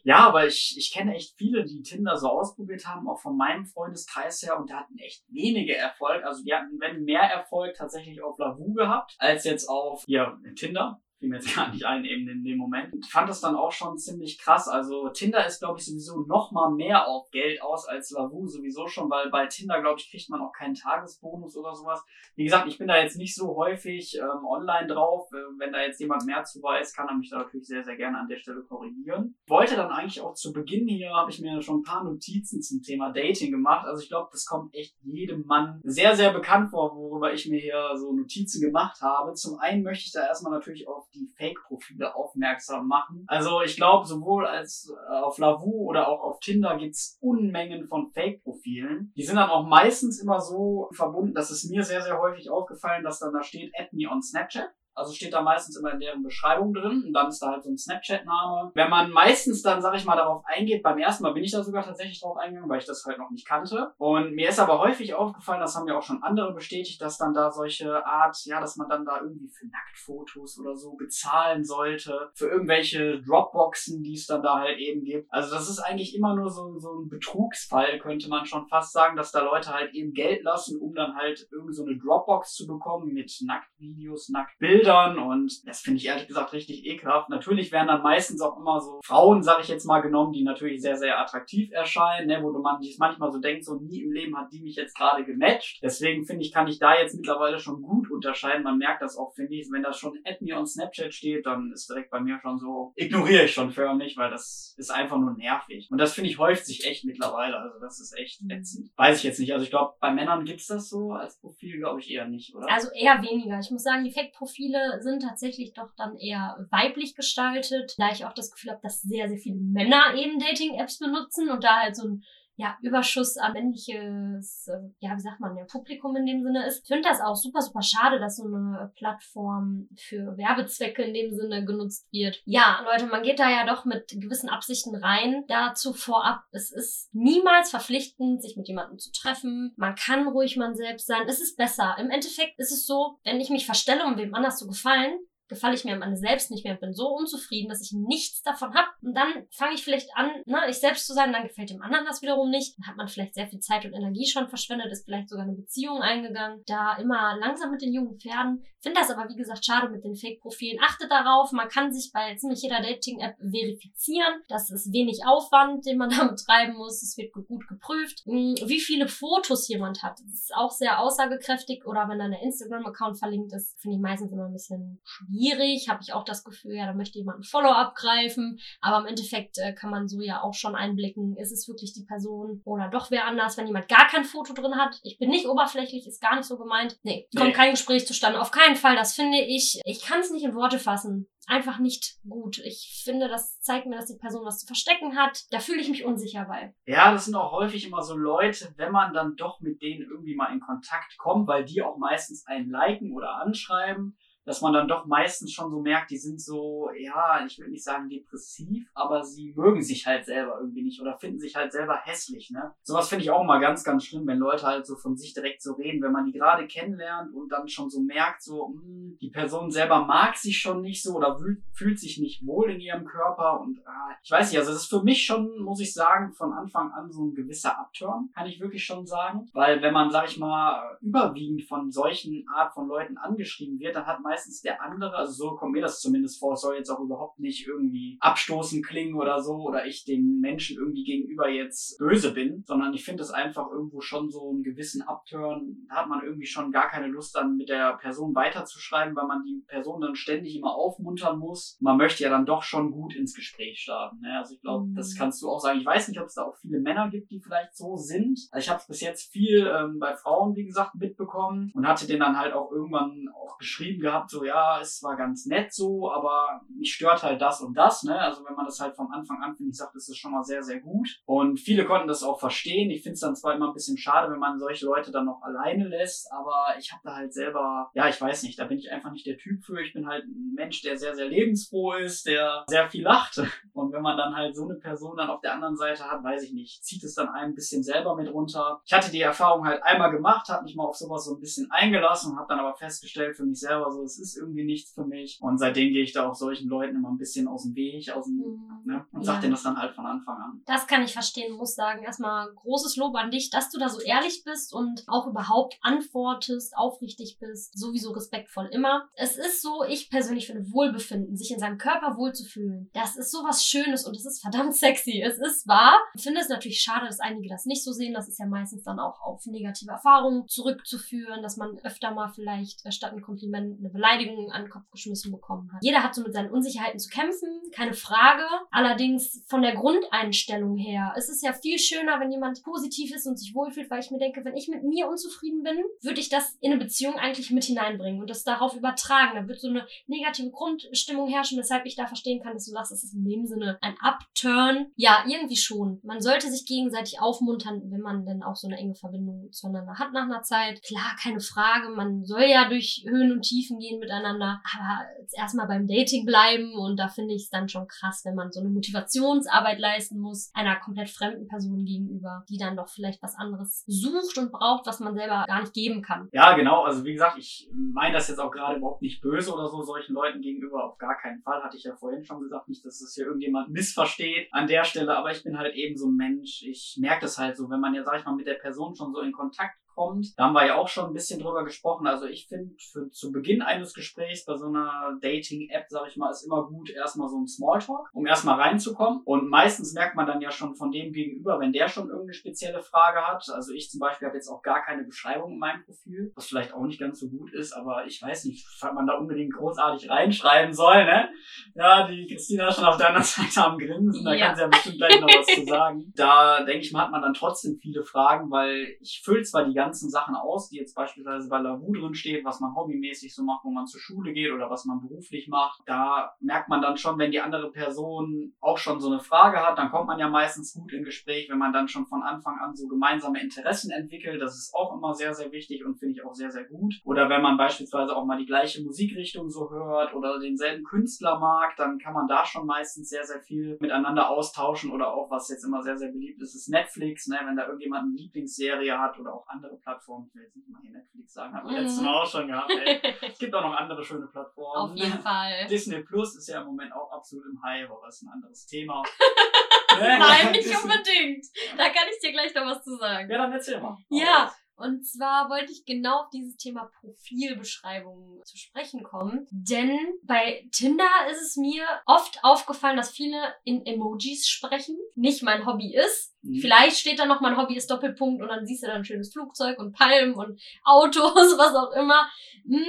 Ja, 0.04 0.28
aber 0.28 0.46
ich, 0.46 0.76
ich 0.78 0.92
kenne 0.92 1.16
echt 1.16 1.38
viele, 1.38 1.64
die 1.64 1.82
Tinder 1.82 2.18
so 2.18 2.28
ausprobiert 2.28 2.86
haben, 2.86 3.08
auch 3.08 3.20
von 3.20 3.38
meinem 3.38 3.66
Freundeskreis 3.66 4.42
her, 4.42 4.60
und 4.60 4.70
da 4.70 4.82
hatten 4.82 4.98
echt 4.98 5.24
wenige 5.30 5.76
Erfolg. 5.76 6.24
Also 6.26 6.44
die 6.44 6.54
hatten, 6.54 6.80
wenn 6.80 7.04
mehr 7.04 7.22
Erfolg 7.22 7.76
tatsächlich 7.76 8.22
auf 8.22 8.38
Lavu 8.38 8.74
gehabt, 8.74 9.16
als 9.20 9.46
jetzt 9.46 9.68
auf, 9.68 10.04
ja, 10.08 10.38
Tinder 10.56 11.02
fiel 11.22 11.30
mir 11.30 11.36
jetzt 11.36 11.56
gar 11.56 11.72
nicht 11.72 11.86
ein 11.86 12.04
eben 12.04 12.28
in 12.28 12.44
dem 12.44 12.58
Moment. 12.58 12.94
Ich 13.00 13.12
fand 13.12 13.30
das 13.30 13.40
dann 13.40 13.56
auch 13.56 13.72
schon 13.72 13.98
ziemlich 13.98 14.40
krass. 14.40 14.68
Also 14.68 15.08
Tinder 15.10 15.46
ist, 15.46 15.60
glaube 15.60 15.80
ich, 15.80 15.86
sowieso 15.86 16.22
noch 16.22 16.52
mal 16.52 16.72
mehr 16.72 17.08
auf 17.08 17.30
Geld 17.32 17.62
aus 17.62 17.88
als 17.88 18.12
Lavu 18.12 18.48
sowieso 18.48 18.88
schon, 18.88 19.10
weil 19.10 19.30
bei 19.30 19.46
Tinder, 19.46 19.80
glaube 19.82 20.00
ich, 20.00 20.10
kriegt 20.10 20.30
man 20.30 20.42
auch 20.42 20.52
keinen 20.52 20.74
Tagesbonus 20.74 21.56
oder 21.56 21.76
sowas. 21.76 22.04
Wie 22.36 22.44
gesagt, 22.44 22.68
ich 22.68 22.78
bin 22.78 22.88
da 22.88 22.98
jetzt 22.98 23.18
nicht 23.18 23.36
so 23.36 23.56
häufig 23.56 24.18
ähm, 24.18 24.46
online 24.46 24.88
drauf. 24.88 25.30
Äh, 25.32 25.38
wenn 25.60 25.72
da 25.72 25.82
jetzt 25.82 26.00
jemand 26.00 26.26
mehr 26.26 26.44
zu 26.44 26.62
weiß, 26.62 26.94
kann 26.94 27.08
er 27.08 27.16
mich 27.16 27.30
da 27.30 27.38
natürlich 27.38 27.68
sehr, 27.68 27.84
sehr 27.84 27.96
gerne 27.96 28.18
an 28.18 28.28
der 28.28 28.38
Stelle 28.38 28.64
korrigieren. 28.64 29.36
Wollte 29.48 29.76
dann 29.76 29.92
eigentlich 29.92 30.22
auch 30.22 30.34
zu 30.34 30.52
Beginn 30.52 30.88
hier, 30.88 31.12
habe 31.12 31.30
ich 31.30 31.40
mir 31.40 31.62
schon 31.62 31.80
ein 31.80 31.84
paar 31.84 32.04
Notizen 32.04 32.62
zum 32.62 32.82
Thema 32.82 33.12
Dating 33.12 33.52
gemacht. 33.52 33.86
Also 33.86 34.02
ich 34.02 34.10
glaube, 34.10 34.30
das 34.32 34.46
kommt 34.46 34.74
echt 34.74 34.96
jedem 35.04 35.46
Mann 35.46 35.80
sehr, 35.84 36.16
sehr 36.16 36.34
bekannt 36.34 36.72
vor, 36.72 36.96
worüber 36.96 37.32
ich 37.32 37.48
mir 37.48 37.60
hier 37.60 37.96
so 37.96 38.12
Notizen 38.12 38.62
gemacht 38.62 39.02
habe. 39.02 39.34
Zum 39.34 39.60
einen 39.60 39.84
möchte 39.84 40.06
ich 40.06 40.12
da 40.12 40.26
erstmal 40.26 40.54
natürlich 40.54 40.88
auf 40.88 41.11
die 41.14 41.32
Fake-Profile 41.38 42.16
aufmerksam 42.16 42.88
machen. 42.88 43.26
Also 43.28 43.62
ich 43.62 43.76
glaube, 43.76 44.06
sowohl 44.06 44.46
als 44.46 44.92
äh, 44.92 45.22
auf 45.22 45.38
Lavu 45.38 45.90
oder 45.90 46.08
auch 46.08 46.22
auf 46.22 46.40
Tinder 46.40 46.78
gibt's 46.78 47.18
Unmengen 47.22 47.88
von 47.88 48.12
Fake-Profilen. 48.12 49.14
Die 49.16 49.24
sind 49.24 49.36
dann 49.36 49.50
auch 49.50 49.68
meistens 49.68 50.22
immer 50.22 50.40
so 50.40 50.90
verbunden, 50.94 51.34
dass 51.34 51.52
es 51.52 51.70
mir 51.70 51.84
sehr, 51.84 52.02
sehr 52.02 52.20
häufig 52.20 52.50
aufgefallen, 52.50 53.04
dass 53.04 53.20
dann 53.20 53.34
da 53.34 53.44
steht, 53.44 53.72
add 53.78 53.90
me 53.92 54.10
on 54.10 54.22
Snapchat. 54.22 54.72
Also 54.94 55.14
steht 55.14 55.34
da 55.34 55.42
meistens 55.42 55.78
immer 55.78 55.94
in 55.94 56.00
deren 56.00 56.24
Beschreibung 56.24 56.74
drin 56.74 57.04
und 57.08 57.14
dann 57.14 57.28
ist 57.28 57.42
da 57.42 57.52
halt 57.52 57.64
so 57.64 57.70
ein 57.70 57.78
Snapchat-Name. 57.78 58.72
Wenn 58.74 58.90
man 58.90 59.12
meistens 59.12 59.62
dann, 59.62 59.82
sag 59.82 59.96
ich 59.96 60.06
mal, 60.06 60.16
darauf 60.16 60.44
eingeht, 60.46 60.84
beim 60.84 60.98
ersten 60.98 61.24
Mal 61.24 61.34
bin 61.34 61.44
ich 61.44 61.52
da 61.52 61.64
sogar 61.64 61.84
tatsächlich 61.84 62.20
drauf 62.20 62.38
eingegangen, 62.38 62.70
weil 62.70 62.80
ich 62.80 62.86
das 62.86 63.06
halt 63.06 63.18
noch 63.18 63.32
nicht 63.32 63.48
kannte. 63.48 63.94
Und 63.98 64.34
mir 64.34 64.50
ist 64.50 64.60
aber 64.60 64.80
häufig 64.80 65.14
aufgefallen, 65.14 65.62
das 65.62 65.76
haben 65.76 65.88
ja 65.88 65.98
auch 65.98 66.04
schon 66.04 66.24
andere 66.24 66.54
bestätigt, 66.54 67.02
dass 67.02 67.18
dann 67.18 67.34
da 67.34 67.52
solche 67.52 68.06
Art, 68.06 68.38
ja, 68.46 68.60
dass 68.60 68.76
man 68.76 68.90
dann 68.90 69.06
da 69.06 69.22
irgendwie 69.22 69.48
für 69.48 69.68
Nacktfotos 69.68 70.60
oder 70.60 70.76
so 70.76 70.94
bezahlen 70.94 71.64
sollte, 71.64 72.30
für 72.34 72.48
irgendwelche 72.48 73.22
Dropboxen, 73.22 74.04
die 74.04 74.14
es 74.14 74.28
dann 74.28 74.44
da 74.44 74.60
halt 74.60 74.78
eben 74.78 75.04
gibt. 75.04 75.32
Also 75.32 75.54
das 75.54 75.70
ist 75.70 75.80
eigentlich 75.80 76.16
immer 76.16 76.36
nur 76.36 76.50
so, 76.50 76.78
so 76.80 77.00
ein 77.00 77.10
Betrugsfall, 77.10 78.00
könnte 78.00 78.28
man 78.30 78.46
schon 78.46 78.68
fast 78.68 78.92
sagen, 78.92 79.16
dass 79.16 79.32
da 79.32 79.42
Leute 79.42 79.74
halt 79.74 79.94
eben 79.94 80.14
Geld 80.14 80.44
lassen, 80.44 80.80
um 80.80 80.94
dann 80.94 81.16
halt 81.16 81.48
irgendwie 81.52 81.74
so 81.74 81.86
eine 81.86 81.98
Dropbox 81.98 82.56
zu 82.56 82.68
bekommen 82.68 83.14
mit 83.14 83.32
Nacktvideos, 83.46 84.30
Nacktbildern 84.30 84.81
Bildern 84.82 85.20
und 85.20 85.68
das 85.68 85.82
finde 85.82 85.98
ich 85.98 86.08
ehrlich 86.08 86.28
gesagt 86.28 86.54
richtig 86.54 86.86
ekelhaft. 86.86 87.30
Natürlich 87.30 87.72
werden 87.72 87.88
dann 87.88 88.02
meistens 88.02 88.42
auch 88.42 88.58
immer 88.58 88.80
so 88.82 89.00
Frauen, 89.04 89.44
sage 89.44 89.62
ich 89.62 89.68
jetzt 89.68 89.86
mal, 89.86 90.02
genommen, 90.02 90.34
die 90.34 90.44
natürlich 90.44 90.82
sehr, 90.82 90.98
sehr 90.98 91.20
attraktiv 91.20 91.72
erscheinen, 91.72 92.28
ne, 92.28 92.42
wo 92.42 92.52
man 92.60 92.82
sich 92.82 92.98
manchmal 93.00 93.32
so 93.32 93.40
denkt, 93.40 93.66
so 93.66 93.76
nie 93.76 94.02
im 94.02 94.12
Leben 94.12 94.38
hat 94.38 94.52
die 94.52 94.62
mich 94.62 94.76
jetzt 94.76 94.96
gerade 94.96 95.24
gematcht. 95.24 95.80
Deswegen 95.84 96.26
finde 96.26 96.44
ich, 96.44 96.52
kann 96.52 96.68
ich 96.68 96.80
da 96.80 96.96
jetzt 96.96 97.16
mittlerweile 97.16 97.60
schon 97.60 97.82
gut 97.82 98.10
unterscheiden. 98.12 98.64
Man 98.64 98.78
merkt 98.78 99.02
das 99.02 99.18
auch, 99.18 99.34
finde 99.34 99.56
ich, 99.56 99.70
wenn 99.72 99.84
das 99.84 99.98
schon 99.98 100.18
Add 100.26 100.40
Me 100.42 100.58
on 100.58 100.66
Snapchat 100.66 101.14
steht, 101.14 101.46
dann 101.46 101.72
ist 101.74 101.90
direkt 101.90 102.10
bei 102.10 102.20
mir 102.20 102.40
schon 102.42 102.58
so, 102.58 102.94
ignoriere 102.96 103.46
ich 103.46 103.54
schon 103.54 103.72
förmlich, 103.72 104.18
weil 104.18 104.30
das 104.30 104.74
ist 104.78 104.92
einfach 104.92 105.18
nur 105.18 105.34
nervig. 105.34 105.88
Und 105.92 106.00
das 106.00 106.14
finde 106.14 106.30
ich 106.30 106.38
häuft 106.38 106.66
sich 106.66 106.86
echt 106.88 107.06
mittlerweile. 107.06 107.58
Also 107.58 107.80
das 107.80 108.00
ist 108.00 108.18
echt 108.18 108.42
ätzend. 108.50 108.90
Weiß 108.96 109.18
ich 109.18 109.24
jetzt 109.24 109.40
nicht. 109.40 109.54
Also 109.54 109.64
ich 109.64 109.70
glaube, 109.70 109.94
bei 110.00 110.12
Männern 110.12 110.46
gibt's 110.46 110.68
das 110.68 110.90
so 110.90 111.12
als 111.12 111.40
Profil, 111.40 111.78
glaube 111.78 112.00
ich, 112.00 112.12
eher 112.12 112.28
nicht, 112.28 112.56
oder? 112.56 112.70
Also 112.70 112.90
eher 112.92 113.22
weniger. 113.22 113.60
Ich 113.60 113.72
muss 113.72 113.84
sagen, 113.84 114.04
die 114.04 114.12
Fake-Profile 114.12 114.71
Profile 114.72 115.02
sind 115.02 115.24
tatsächlich 115.24 115.74
doch 115.74 115.90
dann 115.98 116.18
eher 116.18 116.68
weiblich 116.70 117.16
gestaltet, 117.16 117.96
da 117.98 118.12
ich 118.12 118.26
auch 118.26 118.34
das 118.34 118.52
Gefühl 118.52 118.72
habe, 118.72 118.82
dass 118.82 119.02
sehr, 119.02 119.28
sehr 119.28 119.38
viele 119.38 119.58
Männer 119.58 120.14
eben 120.16 120.40
Dating-Apps 120.40 121.00
benutzen 121.00 121.50
und 121.50 121.64
da 121.64 121.82
halt 121.82 121.96
so 121.96 122.08
ein 122.08 122.24
ja, 122.62 122.78
Überschuss 122.84 123.38
an 123.38 123.54
männliches, 123.54 124.68
äh, 124.68 124.90
ja, 125.00 125.16
wie 125.16 125.20
sagt 125.20 125.40
man, 125.40 125.58
ja, 125.58 125.66
Publikum 125.66 126.16
in 126.16 126.28
dem 126.28 126.44
Sinne 126.44 126.68
ist. 126.68 126.84
Ich 126.84 126.88
finde 126.88 127.10
das 127.10 127.20
auch 127.20 127.36
super, 127.36 127.60
super 127.60 127.82
schade, 127.82 128.20
dass 128.20 128.38
so 128.38 128.46
eine 128.46 128.92
Plattform 128.96 129.88
für 129.98 130.38
Werbezwecke 130.38 131.02
in 131.02 131.16
dem 131.16 131.34
Sinne 131.34 131.66
genutzt 131.66 132.08
wird. 132.12 132.40
Ja, 132.46 132.86
Leute, 132.86 133.08
man 133.08 133.24
geht 133.24 133.40
da 133.40 133.50
ja 133.50 133.66
doch 133.66 133.86
mit 133.86 134.10
gewissen 134.10 134.48
Absichten 134.48 134.96
rein. 134.96 135.44
Dazu 135.48 135.94
vorab, 135.94 136.44
es 136.52 136.72
ist 136.72 137.10
niemals 137.14 137.72
verpflichtend, 137.72 138.44
sich 138.44 138.56
mit 138.58 138.68
jemandem 138.68 139.00
zu 139.00 139.12
treffen. 139.12 139.74
Man 139.76 139.96
kann 139.96 140.28
ruhig 140.28 140.56
man 140.56 140.76
selbst 140.76 141.08
sein. 141.08 141.24
Es 141.28 141.42
ist 141.42 141.58
besser. 141.58 141.96
Im 141.98 142.12
Endeffekt 142.12 142.60
ist 142.60 142.72
es 142.72 142.86
so, 142.86 143.18
wenn 143.24 143.42
ich 143.42 143.50
mich 143.50 143.66
verstelle, 143.66 144.06
um 144.06 144.18
wem 144.18 144.36
anders 144.36 144.58
zu 144.58 144.68
gefallen, 144.68 145.18
gefalle 145.52 145.76
ich 145.76 145.84
mir 145.84 145.94
am 145.94 146.02
Ende 146.02 146.18
selbst 146.18 146.50
nicht 146.50 146.64
mehr 146.64 146.74
und 146.74 146.80
bin 146.80 146.94
so 146.94 147.10
unzufrieden, 147.10 147.70
dass 147.70 147.82
ich 147.82 147.92
nichts 147.92 148.42
davon 148.42 148.74
habe. 148.74 148.88
Und 149.02 149.16
dann 149.16 149.46
fange 149.52 149.76
ich 149.76 149.84
vielleicht 149.84 150.10
an, 150.16 150.32
ne, 150.46 150.62
ich 150.70 150.78
selbst 150.78 151.06
zu 151.06 151.14
sein, 151.14 151.34
dann 151.34 151.44
gefällt 151.44 151.70
dem 151.70 151.82
anderen 151.82 152.06
das 152.06 152.22
wiederum 152.22 152.50
nicht. 152.50 152.78
Dann 152.78 152.88
hat 152.88 152.96
man 152.96 153.10
vielleicht 153.10 153.36
sehr 153.36 153.48
viel 153.48 153.60
Zeit 153.60 153.86
und 153.86 153.94
Energie 153.94 154.26
schon 154.26 154.48
verschwendet, 154.48 154.92
ist 154.92 155.06
vielleicht 155.06 155.30
sogar 155.30 155.44
eine 155.46 155.56
Beziehung 155.56 156.02
eingegangen. 156.02 156.64
Da 156.66 156.96
immer 156.96 157.38
langsam 157.38 157.70
mit 157.72 157.82
den 157.82 157.94
jungen 157.94 158.18
Pferden. 158.18 158.64
Finde 158.80 159.00
das 159.00 159.12
aber, 159.12 159.30
wie 159.30 159.36
gesagt, 159.36 159.66
schade 159.66 159.90
mit 159.90 160.06
den 160.06 160.16
Fake-Profilen. 160.16 160.80
Achtet 160.82 161.12
darauf, 161.12 161.52
man 161.52 161.68
kann 161.68 161.94
sich 161.94 162.12
bei 162.14 162.34
ziemlich 162.36 162.62
jeder 162.62 162.82
Dating-App 162.82 163.36
verifizieren. 163.38 164.42
Das 164.48 164.72
ist 164.72 164.92
wenig 164.94 165.20
Aufwand, 165.26 165.86
den 165.86 165.98
man 165.98 166.10
da 166.18 166.28
betreiben 166.28 166.78
muss. 166.78 167.04
Es 167.04 167.18
wird 167.18 167.34
gut 167.34 167.68
geprüft. 167.68 168.22
Hm, 168.26 168.56
wie 168.66 168.80
viele 168.80 169.10
Fotos 169.10 169.68
jemand 169.68 170.02
hat, 170.02 170.14
das 170.14 170.34
ist 170.34 170.56
auch 170.56 170.72
sehr 170.72 171.00
aussagekräftig. 171.00 171.86
Oder 171.86 172.08
wenn 172.08 172.20
da 172.20 172.26
ein 172.26 172.34
Instagram-Account 172.34 173.20
verlinkt 173.20 173.54
ist, 173.54 173.78
finde 173.82 173.98
ich 173.98 174.02
meistens 174.02 174.32
immer 174.32 174.46
ein 174.46 174.54
bisschen 174.54 175.02
schwierig 175.04 175.41
schwierig, 175.42 175.90
habe 175.90 176.00
ich 176.02 176.14
auch 176.14 176.24
das 176.24 176.44
Gefühl, 176.44 176.76
ja, 176.76 176.86
da 176.86 176.94
möchte 176.94 177.18
jemand 177.18 177.40
ein 177.40 177.44
Follow 177.44 177.70
abgreifen, 177.70 178.60
aber 178.80 179.00
im 179.00 179.06
Endeffekt 179.06 179.58
äh, 179.58 179.74
kann 179.74 179.90
man 179.90 180.08
so 180.08 180.22
ja 180.22 180.42
auch 180.42 180.54
schon 180.54 180.76
einblicken, 180.76 181.36
ist 181.38 181.52
es 181.52 181.68
wirklich 181.68 181.94
die 181.94 182.06
Person 182.06 182.62
oder 182.66 182.90
doch 182.90 183.12
wer 183.12 183.26
anders, 183.26 183.58
wenn 183.58 183.68
jemand 183.68 183.88
gar 183.88 184.08
kein 184.08 184.24
Foto 184.24 184.54
drin 184.54 184.76
hat. 184.76 185.00
Ich 185.04 185.18
bin 185.18 185.30
nicht 185.30 185.48
oberflächlich, 185.48 186.08
ist 186.08 186.22
gar 186.22 186.36
nicht 186.36 186.46
so 186.46 186.58
gemeint. 186.58 186.98
Nee, 187.04 187.28
kommt 187.36 187.50
nee. 187.50 187.54
kein 187.56 187.72
Gespräch 187.72 188.06
zustande. 188.06 188.40
Auf 188.40 188.52
keinen 188.52 188.76
Fall, 188.76 188.96
das 188.96 189.14
finde 189.14 189.40
ich, 189.40 189.82
ich 189.86 190.02
kann 190.02 190.20
es 190.20 190.32
nicht 190.32 190.46
in 190.46 190.56
Worte 190.56 190.80
fassen 190.80 191.28
einfach 191.48 191.80
nicht 191.80 192.18
gut. 192.28 192.60
Ich 192.60 193.02
finde, 193.04 193.28
das 193.28 193.60
zeigt 193.60 193.86
mir, 193.86 193.96
dass 193.96 194.06
die 194.06 194.18
Person 194.18 194.46
was 194.46 194.60
zu 194.60 194.68
verstecken 194.68 195.18
hat. 195.18 195.44
Da 195.52 195.60
fühle 195.60 195.82
ich 195.82 195.90
mich 195.90 196.06
unsicher 196.06 196.46
bei. 196.46 196.74
Ja, 196.86 197.12
das 197.12 197.26
sind 197.26 197.36
auch 197.36 197.52
häufig 197.52 197.86
immer 197.86 198.04
so 198.04 198.16
Leute, 198.16 198.74
wenn 198.78 198.92
man 198.92 199.14
dann 199.14 199.36
doch 199.36 199.60
mit 199.60 199.82
denen 199.82 200.04
irgendwie 200.04 200.36
mal 200.36 200.54
in 200.54 200.60
Kontakt 200.60 201.18
kommt, 201.18 201.48
weil 201.48 201.66
die 201.66 201.82
auch 201.82 201.98
meistens 201.98 202.46
einen 202.48 202.70
liken 202.70 203.12
oder 203.12 203.42
anschreiben, 203.42 204.18
dass 204.46 204.62
man 204.62 204.74
dann 204.74 204.88
doch 204.88 205.06
meistens 205.06 205.52
schon 205.52 205.70
so 205.70 205.82
merkt, 205.82 206.12
die 206.12 206.18
sind 206.18 206.42
so, 206.42 206.90
ja, 206.98 207.46
ich 207.46 207.60
will 207.60 207.70
nicht 207.70 207.84
sagen 207.84 208.10
depressiv, 208.10 208.90
aber 208.94 209.24
sie 209.24 209.54
mögen 209.56 209.82
sich 209.82 210.08
halt 210.08 210.26
selber 210.26 210.58
irgendwie 210.60 210.84
nicht 210.84 211.02
oder 211.02 211.18
finden 211.18 211.40
sich 211.40 211.56
halt 211.56 211.72
selber 211.72 212.00
hässlich, 212.04 212.50
ne? 212.52 212.74
Sowas 212.82 213.10
finde 213.10 213.24
ich 213.24 213.32
auch 213.32 213.44
mal 213.44 213.60
ganz, 213.60 213.84
ganz 213.84 214.06
schlimm, 214.06 214.28
wenn 214.28 214.40
Leute 214.40 214.66
halt 214.66 214.86
so 214.86 214.96
von 214.96 215.16
sich 215.16 215.34
direkt 215.34 215.62
so 215.62 215.74
reden, 215.74 216.02
wenn 216.02 216.12
man 216.12 216.26
die 216.26 216.32
gerade 216.32 216.68
kennenlernt 216.68 217.34
und 217.34 217.52
dann 217.52 217.68
schon 217.68 217.90
so 217.90 218.02
merkt, 218.02 218.42
so, 218.42 218.70
mh, 218.70 218.82
hm, 218.82 219.18
die 219.22 219.30
Person 219.30 219.72
selber 219.72 220.06
mag 220.06 220.36
sich 220.38 220.58
schon 220.60 220.82
nicht 220.82 221.04
so 221.04 221.16
oder 221.16 221.40
fühlt 221.74 222.00
sich 222.00 222.18
nicht 222.20 222.46
wohl 222.46 222.72
in 222.72 222.80
ihrem 222.80 223.06
Körper 223.06 223.60
und 223.60 223.80
ah, 223.86 224.16
ich 224.24 224.32
weiß 224.32 224.50
nicht, 224.50 224.60
also 224.60 224.72
das 224.72 224.84
ist 224.84 224.90
für 224.90 225.04
mich 225.04 225.24
schon, 225.24 225.62
muss 225.62 225.80
ich 225.80 225.94
sagen, 225.94 226.34
von 226.34 226.54
Anfang 226.54 226.92
an 226.92 227.12
so 227.12 227.26
ein 227.26 227.36
gewisser 227.36 227.80
Upturn, 227.80 228.30
kann 228.34 228.48
ich 228.48 228.60
wirklich 228.60 228.84
schon 228.84 229.06
sagen, 229.06 229.50
weil 229.54 229.82
wenn 229.82 229.94
man, 229.94 230.12
sag 230.12 230.28
ich 230.28 230.38
mal, 230.38 230.98
überwiegend 231.02 231.64
von 231.64 231.92
solchen 231.92 232.46
Art 232.54 232.74
von 232.74 232.88
Leuten 232.88 233.18
angeschrieben 233.18 233.80
wird, 233.80 233.96
dann 233.96 234.06
hat 234.06 234.22
man 234.22 234.32
meistens 234.42 234.62
der 234.62 234.82
andere, 234.82 235.16
also 235.16 235.32
so 235.34 235.56
kommt 235.56 235.74
mir 235.74 235.82
das 235.82 236.00
zumindest 236.00 236.40
vor, 236.40 236.54
es 236.54 236.62
soll 236.62 236.76
jetzt 236.76 236.90
auch 236.90 237.00
überhaupt 237.00 237.40
nicht 237.40 237.68
irgendwie 237.68 238.18
abstoßend 238.20 238.86
klingen 238.86 239.16
oder 239.16 239.42
so, 239.42 239.54
oder 239.54 239.86
ich 239.86 240.04
den 240.04 240.40
Menschen 240.40 240.78
irgendwie 240.78 241.04
gegenüber 241.04 241.48
jetzt 241.50 241.98
böse 242.00 242.34
bin, 242.34 242.64
sondern 242.66 242.94
ich 242.94 243.06
finde 243.06 243.24
es 243.24 243.32
einfach 243.32 243.70
irgendwo 243.70 244.02
schon 244.02 244.32
so 244.32 244.50
einen 244.50 244.64
gewissen 244.64 245.04
Upturn, 245.04 245.86
da 245.90 245.98
hat 245.98 246.10
man 246.10 246.24
irgendwie 246.24 246.48
schon 246.48 246.72
gar 246.72 246.90
keine 246.90 247.08
Lust 247.08 247.36
dann 247.36 247.56
mit 247.56 247.70
der 247.70 247.98
Person 247.98 248.34
weiterzuschreiben, 248.34 249.16
weil 249.16 249.28
man 249.28 249.44
die 249.44 249.64
Person 249.68 250.02
dann 250.02 250.16
ständig 250.16 250.56
immer 250.56 250.74
aufmuntern 250.74 251.38
muss. 251.38 251.78
Man 251.80 251.98
möchte 251.98 252.24
ja 252.24 252.30
dann 252.30 252.46
doch 252.46 252.64
schon 252.64 252.92
gut 252.92 253.16
ins 253.16 253.36
Gespräch 253.36 253.80
starten. 253.80 254.22
Ne? 254.22 254.38
Also 254.38 254.56
ich 254.56 254.62
glaube, 254.62 254.88
mhm. 254.88 254.96
das 254.96 255.16
kannst 255.16 255.42
du 255.42 255.50
auch 255.50 255.60
sagen. 255.60 255.80
Ich 255.80 255.86
weiß 255.86 256.08
nicht, 256.08 256.20
ob 256.20 256.28
es 256.28 256.36
da 256.36 256.44
auch 256.44 256.56
viele 256.58 256.80
Männer 256.80 257.10
gibt, 257.10 257.30
die 257.32 257.40
vielleicht 257.40 257.76
so 257.76 257.96
sind. 257.96 258.40
Also 258.52 258.66
ich 258.66 258.70
habe 258.70 258.80
es 258.80 258.88
bis 258.88 259.02
jetzt 259.02 259.32
viel 259.32 259.68
ähm, 259.68 260.00
bei 260.00 260.16
Frauen, 260.16 260.56
wie 260.56 260.66
gesagt, 260.66 260.96
mitbekommen 260.96 261.72
und 261.76 261.88
hatte 261.88 262.08
den 262.08 262.20
dann 262.20 262.38
halt 262.38 262.54
auch 262.54 262.72
irgendwann 262.72 263.28
auch 263.36 263.58
geschrieben 263.58 264.02
gehabt, 264.02 264.21
gehabt, 264.22 264.32
so 264.32 264.44
ja, 264.44 264.80
es 264.82 265.02
war 265.04 265.16
ganz 265.16 265.46
nett 265.46 265.74
so, 265.74 266.12
aber 266.12 266.62
mich 266.78 266.94
stört 266.94 267.24
halt 267.24 267.42
das 267.42 267.62
und 267.62 267.76
das, 267.76 268.04
ne? 268.04 268.18
Also 268.20 268.44
wenn 268.46 268.56
man 268.56 268.66
das 268.66 268.80
halt 268.80 268.96
vom 268.96 269.12
Anfang 269.12 269.42
an, 269.42 269.56
finde 269.56 269.72
ich, 269.72 269.78
sagt, 269.78 269.96
ist 269.96 270.10
das 270.10 270.18
schon 270.18 270.32
mal 270.32 270.44
sehr, 270.44 270.64
sehr 270.64 270.80
gut. 270.80 271.20
Und 271.26 271.60
viele 271.60 271.86
konnten 271.86 272.08
das 272.08 272.24
auch 272.24 272.40
verstehen. 272.40 272.90
Ich 272.92 273.04
finde 273.04 273.14
es 273.16 273.20
dann 273.22 273.36
zwar 273.36 273.56
immer 273.56 273.68
ein 273.68 273.74
bisschen 273.74 273.98
schade, 273.98 274.32
wenn 274.32 274.40
man 274.40 274.60
solche 274.60 274.86
Leute 274.86 275.12
dann 275.12 275.26
noch 275.26 275.42
alleine 275.42 275.88
lässt, 275.88 276.32
aber 276.32 276.76
ich 276.80 276.92
habe 276.92 277.02
da 277.04 277.16
halt 277.16 277.34
selber, 277.34 277.90
ja, 277.94 278.08
ich 278.08 278.20
weiß 278.20 278.44
nicht, 278.44 278.60
da 278.60 278.66
bin 278.66 278.78
ich 278.78 278.92
einfach 278.92 279.12
nicht 279.12 279.26
der 279.26 279.38
Typ 279.38 279.64
für. 279.64 279.82
Ich 279.82 279.94
bin 279.94 280.08
halt 280.08 280.26
ein 280.26 280.54
Mensch, 280.56 280.82
der 280.82 280.98
sehr, 280.98 281.16
sehr 281.16 281.28
lebensfroh 281.28 281.94
ist, 281.94 282.26
der 282.26 282.64
sehr 282.68 282.90
viel 282.90 283.04
lacht. 283.04 283.42
Und 283.74 283.94
wenn 283.94 284.02
man 284.02 284.18
dann 284.18 284.36
halt 284.36 284.56
so 284.56 284.66
eine 284.66 284.76
Person 284.76 285.18
dann 285.18 285.30
auf 285.30 285.42
der 285.42 285.54
anderen 285.54 285.76
Seite 285.76 286.10
hat, 286.10 286.24
weiß 286.24 286.44
ich 286.44 286.54
nicht, 286.54 286.84
zieht 286.84 287.04
es 287.04 287.16
dann 287.16 287.30
ein 287.30 287.56
bisschen 287.56 287.84
selber 287.84 288.16
mit 288.16 288.32
runter. 288.32 288.82
Ich 288.86 288.94
hatte 288.94 289.12
die 289.12 289.22
Erfahrung 289.22 289.66
halt 289.66 289.84
einmal 289.84 290.12
gemacht, 290.12 290.50
habe 290.50 290.64
mich 290.64 290.76
mal 290.76 290.86
auf 290.86 290.96
sowas 290.96 291.26
so 291.26 291.36
ein 291.36 291.40
bisschen 291.40 291.70
eingelassen 291.72 292.32
und 292.32 292.38
habe 292.38 292.48
dann 292.50 292.60
aber 292.60 292.76
festgestellt 292.76 293.36
für 293.36 293.46
mich 293.46 293.60
selber 293.60 293.92
so, 293.92 294.06
das 294.12 294.20
ist 294.20 294.38
irgendwie 294.38 294.64
nichts 294.64 294.94
für 294.94 295.06
mich. 295.06 295.38
Und 295.42 295.58
seitdem 295.58 295.94
gehe 295.94 296.04
ich 296.04 296.14
da 296.14 296.28
auch 296.28 296.36
solchen 296.36 296.68
Leuten 296.68 296.96
immer 296.96 297.10
ein 297.10 297.18
bisschen 297.18 297.48
aus 297.48 297.64
dem 297.64 297.76
Weg, 297.76 298.12
aus 298.12 298.26
dem, 298.26 298.38
mhm. 298.38 298.82
ne, 298.86 299.06
und 299.12 299.24
sag 299.24 299.36
ja. 299.36 299.42
denen 299.42 299.54
das 299.54 299.64
dann 299.64 299.78
halt 299.78 299.94
von 299.94 300.06
Anfang 300.06 300.36
an. 300.36 300.62
Das 300.66 300.88
kann 300.88 301.04
ich 301.04 301.14
verstehen, 301.14 301.56
muss 301.56 301.76
sagen. 301.76 302.04
Erstmal 302.04 302.52
großes 302.54 302.98
Lob 302.98 303.16
an 303.16 303.32
dich, 303.32 303.50
dass 303.50 303.70
du 303.70 303.80
da 303.80 303.90
so 303.90 304.02
ehrlich 304.02 304.44
bist 304.44 304.74
und 304.74 305.04
auch 305.08 305.28
überhaupt 305.28 305.78
antwortest, 305.82 306.76
aufrichtig 306.76 307.38
bist, 307.40 307.78
sowieso 307.78 308.12
respektvoll 308.12 308.70
immer. 308.72 309.08
Es 309.16 309.38
ist 309.38 309.62
so, 309.62 309.84
ich 309.88 310.10
persönlich 310.10 310.48
finde 310.48 310.72
Wohlbefinden, 310.72 311.38
sich 311.38 311.52
in 311.52 311.60
seinem 311.60 311.78
Körper 311.78 312.18
wohlzufühlen. 312.18 312.90
Das 312.94 313.16
ist 313.16 313.32
so 313.32 313.40
was 313.40 313.66
Schönes 313.66 314.06
und 314.06 314.16
es 314.16 314.26
ist 314.26 314.42
verdammt 314.42 314.76
sexy. 314.76 315.22
Es 315.22 315.38
ist 315.38 315.68
wahr. 315.68 315.98
Ich 316.16 316.24
finde 316.24 316.42
es 316.42 316.50
natürlich 316.50 316.82
schade, 316.82 317.06
dass 317.06 317.20
einige 317.20 317.50
das 317.50 317.66
nicht 317.66 317.84
so 317.84 317.92
sehen. 317.92 318.14
Das 318.14 318.28
ist 318.28 318.40
ja 318.40 318.46
meistens 318.46 318.84
dann 318.84 319.00
auch 319.00 319.22
auf 319.22 319.46
negative 319.46 319.92
Erfahrungen 319.92 320.48
zurückzuführen, 320.48 321.42
dass 321.42 321.58
man 321.58 321.78
öfter 321.84 322.12
mal 322.12 322.30
vielleicht 322.30 322.86
äh, 322.86 322.92
statt 322.92 323.14
ein 323.14 323.22
Kompliment 323.22 323.80
eine 323.80 323.90
Beleidigung 324.02 324.52
an 324.52 324.64
den 324.64 324.72
Kopf 324.72 324.90
geschmissen 324.92 325.32
bekommen 325.32 325.72
hat. 325.72 325.84
Jeder 325.84 326.04
hat 326.04 326.16
so 326.16 326.24
mit 326.24 326.34
seinen 326.34 326.50
Unsicherheiten 326.50 327.00
zu 327.00 327.10
kämpfen, 327.10 327.62
keine 327.72 327.94
Frage. 327.94 328.44
Allerdings 328.72 329.44
von 329.48 329.62
der 329.62 329.76
Grundeinstellung 329.76 330.76
her 330.76 331.14
ist 331.18 331.30
es 331.30 331.42
ja 331.42 331.54
viel 331.54 331.78
schöner, 331.78 332.20
wenn 332.20 332.32
jemand 332.32 332.64
positiv 332.64 333.14
ist 333.14 333.28
und 333.28 333.38
sich 333.38 333.54
wohlfühlt, 333.54 333.92
weil 333.92 334.00
ich 334.00 334.10
mir 334.10 334.18
denke, 334.18 334.44
wenn 334.44 334.58
ich 334.58 334.68
mit 334.68 334.84
mir 334.84 335.08
unzufrieden 335.08 335.62
bin, 335.62 335.78
würde 336.02 336.20
ich 336.20 336.30
das 336.30 336.58
in 336.62 336.72
eine 336.72 336.82
Beziehung 336.82 337.16
eigentlich 337.16 337.52
mit 337.52 337.64
hineinbringen 337.64 338.22
und 338.22 338.30
das 338.30 338.44
darauf 338.44 338.76
übertragen. 338.76 339.36
Da 339.36 339.48
wird 339.48 339.62
so 339.62 339.70
eine 339.70 339.86
negative 340.08 340.50
Grundstimmung 340.50 341.30
herrschen, 341.30 341.60
weshalb 341.60 341.86
ich 341.86 341.96
da 341.96 342.08
verstehen 342.08 342.42
kann, 342.42 342.54
dass 342.54 342.66
du 342.66 342.72
sagst, 342.72 342.92
es 342.92 343.04
ist 343.04 343.14
in 343.14 343.24
dem 343.24 343.46
Sinne 343.46 343.78
ein 343.82 343.96
Upturn. 344.02 344.88
Ja, 344.96 345.24
irgendwie 345.28 345.58
schon. 345.58 346.00
Man 346.04 346.22
sollte 346.22 346.50
sich 346.50 346.66
gegenseitig 346.66 347.22
aufmuntern, 347.22 347.82
wenn 347.92 348.02
man 348.02 348.26
denn 348.26 348.42
auch 348.42 348.56
so 348.56 348.68
eine 348.68 348.78
enge 348.78 348.96
Verbindung 348.96 349.52
zueinander 349.52 350.00
hat 350.00 350.12
nach 350.12 350.24
einer 350.24 350.42
Zeit. 350.42 350.82
Klar, 350.82 351.16
keine 351.22 351.40
Frage, 351.40 351.90
man 351.90 352.26
soll 352.26 352.44
ja 352.44 352.68
durch 352.68 353.06
Höhen 353.08 353.32
und 353.32 353.42
Tiefen 353.44 353.80
gehen 353.80 353.91
miteinander, 354.00 354.62
aber 354.74 355.06
erstmal 355.38 355.68
beim 355.68 355.88
Dating 355.88 356.26
bleiben 356.26 356.74
und 356.76 356.98
da 356.98 357.08
finde 357.08 357.34
ich 357.34 357.44
es 357.44 357.50
dann 357.50 357.70
schon 357.70 357.88
krass, 357.88 358.22
wenn 358.26 358.36
man 358.36 358.52
so 358.52 358.60
eine 358.60 358.70
Motivationsarbeit 358.70 359.80
leisten 359.80 360.20
muss, 360.20 360.52
einer 360.54 360.78
komplett 360.78 361.10
fremden 361.10 361.48
Person 361.48 361.86
gegenüber, 361.86 362.44
die 362.50 362.58
dann 362.58 362.76
doch 362.76 362.90
vielleicht 362.90 363.22
was 363.22 363.36
anderes 363.36 363.84
sucht 363.88 364.38
und 364.38 364.52
braucht, 364.52 364.86
was 364.88 365.00
man 365.00 365.16
selber 365.16 365.46
gar 365.48 365.62
nicht 365.62 365.74
geben 365.74 366.02
kann. 366.02 366.30
Ja, 366.32 366.56
genau. 366.56 366.84
Also 366.84 367.04
wie 367.06 367.14
gesagt, 367.14 367.38
ich 367.38 367.70
meine 367.74 368.14
das 368.14 368.28
jetzt 368.28 368.40
auch 368.40 368.52
gerade 368.52 368.78
überhaupt 368.78 369.02
nicht 369.02 369.22
böse 369.22 369.54
oder 369.54 369.68
so 369.68 369.82
solchen 369.82 370.14
Leuten 370.14 370.42
gegenüber. 370.42 370.84
Auf 370.86 370.98
gar 370.98 371.18
keinen 371.18 371.42
Fall. 371.42 371.64
Hatte 371.64 371.78
ich 371.78 371.84
ja 371.84 371.96
vorhin 371.96 372.24
schon 372.24 372.42
gesagt. 372.42 372.68
Nicht, 372.68 372.86
dass 372.86 373.00
das 373.00 373.14
hier 373.14 373.26
irgendjemand 373.26 373.70
missversteht 373.70 374.50
an 374.52 374.68
der 374.68 374.84
Stelle. 374.84 375.16
Aber 375.16 375.32
ich 375.32 375.44
bin 375.44 375.58
halt 375.58 375.76
eben 375.76 375.98
so 375.98 376.08
ein 376.08 376.16
Mensch. 376.16 376.64
Ich 376.64 376.98
merke 377.00 377.22
das 377.22 377.38
halt 377.38 377.58
so, 377.58 377.70
wenn 377.70 377.80
man 377.80 377.94
ja, 377.94 378.04
sag 378.04 378.20
ich 378.20 378.26
mal, 378.26 378.36
mit 378.36 378.48
der 378.48 378.56
Person 378.56 378.96
schon 378.96 379.14
so 379.14 379.22
in 379.22 379.32
Kontakt 379.32 379.81
kommt. 379.94 380.38
Da 380.38 380.46
haben 380.46 380.54
wir 380.54 380.66
ja 380.66 380.76
auch 380.76 380.88
schon 380.88 381.08
ein 381.08 381.14
bisschen 381.14 381.40
drüber 381.40 381.64
gesprochen. 381.64 382.08
Also 382.08 382.26
ich 382.26 382.48
finde, 382.48 382.76
zu 382.78 383.32
Beginn 383.32 383.62
eines 383.62 383.94
Gesprächs 383.94 384.46
bei 384.46 384.58
so 384.58 384.68
einer 384.68 385.18
Dating-App, 385.22 385.86
sag 385.90 386.08
ich 386.08 386.18
mal, 386.18 386.32
ist 386.32 386.44
immer 386.44 386.68
gut, 386.68 386.90
erstmal 386.90 387.30
so 387.30 387.38
ein 387.38 387.48
Smalltalk, 387.48 388.10
um 388.14 388.26
erstmal 388.26 388.60
reinzukommen. 388.60 389.22
Und 389.26 389.50
meistens 389.50 389.94
merkt 389.94 390.16
man 390.16 390.28
dann 390.28 390.42
ja 390.42 390.52
schon 390.52 390.76
von 390.76 390.92
dem 390.92 391.14
gegenüber, 391.14 391.60
wenn 391.60 391.74
der 391.74 391.88
schon 391.88 392.08
irgendeine 392.08 392.34
spezielle 392.34 392.82
Frage 392.82 393.20
hat. 393.26 393.46
Also 393.54 393.74
ich 393.74 393.90
zum 393.90 394.00
Beispiel 394.00 394.28
habe 394.28 394.38
jetzt 394.38 394.50
auch 394.50 394.62
gar 394.62 394.84
keine 394.84 395.04
Beschreibung 395.04 395.54
in 395.54 395.60
meinem 395.60 395.84
Profil, 395.84 396.32
was 396.36 396.48
vielleicht 396.48 396.74
auch 396.74 396.84
nicht 396.84 397.00
ganz 397.00 397.20
so 397.20 397.30
gut 397.30 397.54
ist, 397.54 397.74
aber 397.74 398.06
ich 398.06 398.22
weiß 398.22 398.46
nicht, 398.46 398.68
ob 398.82 398.94
man 398.94 399.08
da 399.08 399.14
unbedingt 399.14 399.54
großartig 399.54 400.10
reinschreiben 400.10 400.74
soll, 400.74 401.06
ne? 401.06 401.30
Ja, 401.76 402.08
die 402.08 402.28
Christina 402.28 402.72
schon 402.72 402.86
auf 402.86 402.98
deiner 402.98 403.22
Seite 403.22 403.64
am 403.64 403.78
Grinsen, 403.78 404.24
da 404.24 404.34
ja. 404.34 404.48
kann 404.48 404.56
sie 404.56 404.62
ja 404.62 404.68
bestimmt 404.68 404.98
gleich 404.98 405.22
noch 405.22 405.28
was 405.28 405.46
zu 405.48 405.66
sagen. 405.66 406.14
Da 406.16 406.64
denke 406.64 406.86
ich 406.86 406.92
mal, 406.92 407.04
hat 407.04 407.12
man 407.12 407.22
dann 407.22 407.34
trotzdem 407.34 407.78
viele 407.82 408.04
Fragen, 408.04 408.52
weil 408.52 408.88
ich 409.00 409.22
fülle 409.24 409.44
zwar 409.44 409.66
die 409.66 409.74
ganzen 409.82 410.10
Sachen 410.10 410.36
aus, 410.36 410.70
die 410.70 410.78
jetzt 410.78 410.96
beispielsweise 410.96 411.50
bei 411.50 411.60
Lavu 411.60 411.94
drin 411.94 412.14
steht, 412.14 412.46
was 412.46 412.60
man 412.60 412.76
hobbymäßig 412.76 413.34
so 413.34 413.44
macht, 413.44 413.66
wo 413.66 413.72
man 413.72 413.88
zur 413.88 414.00
Schule 414.00 414.34
geht 414.34 414.52
oder 414.52 414.70
was 414.70 414.86
man 414.86 415.02
beruflich 415.02 415.48
macht. 415.48 415.82
Da 415.86 416.34
merkt 416.40 416.70
man 416.70 416.82
dann 416.82 416.98
schon, 416.98 417.18
wenn 417.18 417.32
die 417.32 417.40
andere 417.40 417.72
Person 417.72 418.54
auch 418.60 418.78
schon 418.78 419.00
so 419.00 419.10
eine 419.10 419.20
Frage 419.20 419.58
hat, 419.58 419.78
dann 419.78 419.90
kommt 419.90 420.08
man 420.08 420.20
ja 420.20 420.30
meistens 420.30 420.74
gut 420.74 420.94
in 420.94 421.04
Gespräch, 421.04 421.50
wenn 421.50 421.58
man 421.58 421.74
dann 421.74 421.88
schon 421.88 422.06
von 422.06 422.22
Anfang 422.22 422.60
an 422.60 422.76
so 422.76 422.88
gemeinsame 422.88 423.42
Interessen 423.42 423.92
entwickelt. 423.92 424.42
Das 424.42 424.56
ist 424.56 424.74
auch 424.74 424.96
immer 424.96 425.14
sehr, 425.14 425.34
sehr 425.34 425.52
wichtig 425.52 425.86
und 425.86 425.98
finde 425.98 426.14
ich 426.14 426.24
auch 426.24 426.34
sehr, 426.34 426.52
sehr 426.52 426.66
gut. 426.66 427.02
Oder 427.04 427.30
wenn 427.30 427.42
man 427.42 427.58
beispielsweise 427.58 428.16
auch 428.16 428.26
mal 428.26 428.38
die 428.38 428.46
gleiche 428.46 428.84
Musikrichtung 428.84 429.50
so 429.50 429.70
hört 429.72 430.14
oder 430.14 430.40
denselben 430.40 430.84
Künstler 430.84 431.40
mag, 431.40 431.76
dann 431.78 431.98
kann 431.98 432.14
man 432.14 432.28
da 432.28 432.46
schon 432.46 432.66
meistens 432.66 433.10
sehr, 433.10 433.24
sehr 433.24 433.42
viel 433.42 433.78
miteinander 433.80 434.30
austauschen 434.30 434.92
oder 434.92 435.14
auch, 435.14 435.30
was 435.32 435.50
jetzt 435.50 435.64
immer 435.64 435.82
sehr, 435.82 435.98
sehr 435.98 436.12
beliebt 436.12 436.42
ist, 436.42 436.56
ist 436.56 436.70
Netflix, 436.70 437.28
ne? 437.28 437.40
wenn 437.46 437.56
da 437.56 437.66
irgendjemand 437.66 438.04
eine 438.04 438.16
Lieblingsserie 438.16 438.98
hat 439.00 439.20
oder 439.20 439.34
auch 439.34 439.48
andere 439.48 439.71
Plattformen, 439.78 440.28
ich 440.28 440.36
will 440.36 440.44
jetzt 440.44 440.56
nicht 440.56 440.70
mal 440.70 440.82
hier 440.82 440.92
Netflix 440.92 441.34
sagen, 441.34 441.54
haben 441.54 441.70
wir 441.70 441.78
mhm. 441.78 441.84
letztes 441.84 442.02
Mal 442.02 442.22
auch 442.22 442.30
schon 442.30 442.48
gehabt. 442.48 442.72
Ey. 442.72 443.02
es 443.22 443.38
gibt 443.38 443.54
auch 443.54 443.62
noch 443.62 443.76
andere 443.76 444.04
schöne 444.04 444.28
Plattformen. 444.28 444.92
Auf 444.92 444.96
jeden 444.96 445.20
Fall. 445.20 445.68
Disney 445.68 446.02
Plus 446.04 446.36
ist 446.36 446.48
ja 446.48 446.62
im 446.62 446.68
Moment 446.68 446.94
auch 446.94 447.12
absolut 447.12 447.46
im 447.46 447.62
High, 447.64 447.90
aber 447.90 448.02
das 448.06 448.16
ist 448.16 448.24
ein 448.24 448.34
anderes 448.34 448.66
Thema. 448.66 449.04
Nein, 450.00 450.52
nicht 450.52 450.84
unbedingt. 450.84 451.46
Da 451.78 451.90
kann 451.90 452.08
ich 452.10 452.20
dir 452.20 452.32
gleich 452.32 452.54
noch 452.56 452.66
was 452.66 452.84
zu 452.84 452.96
sagen. 452.96 453.30
Ja, 453.30 453.38
dann 453.38 453.52
erzähl 453.52 453.80
mal. 453.80 453.98
Ja, 454.10 454.52
und 454.82 455.06
zwar 455.06 455.50
wollte 455.50 455.72
ich 455.72 455.86
genau 455.86 456.22
auf 456.22 456.30
dieses 456.30 456.58
Thema 456.58 456.92
Profilbeschreibung 457.00 458.42
zu 458.44 458.58
sprechen 458.58 459.04
kommen. 459.04 459.48
Denn 459.52 459.98
bei 460.24 460.68
Tinder 460.72 461.10
ist 461.32 461.42
es 461.42 461.58
mir 461.58 461.86
oft 462.06 462.44
aufgefallen, 462.44 462.98
dass 462.98 463.12
viele 463.12 463.38
in 463.64 463.86
Emojis 463.86 464.48
sprechen. 464.48 464.98
Nicht 465.16 465.44
mein 465.44 465.66
Hobby 465.66 465.96
ist. 465.96 466.36
Mhm. 466.42 466.56
Vielleicht 466.56 466.98
steht 466.98 467.20
da 467.20 467.26
noch, 467.26 467.42
mein 467.42 467.58
Hobby 467.58 467.76
ist 467.76 467.90
Doppelpunkt 467.92 468.42
und 468.42 468.50
dann 468.50 468.66
siehst 468.66 468.84
du 468.84 468.88
da 468.88 468.94
ein 468.94 469.06
schönes 469.06 469.32
Flugzeug 469.32 469.80
und 469.80 469.94
Palmen 469.94 470.34
und 470.34 470.60
Autos, 470.84 471.24
was 471.58 471.76
auch 471.76 471.92
immer. 471.92 472.30
Hm, 472.66 472.84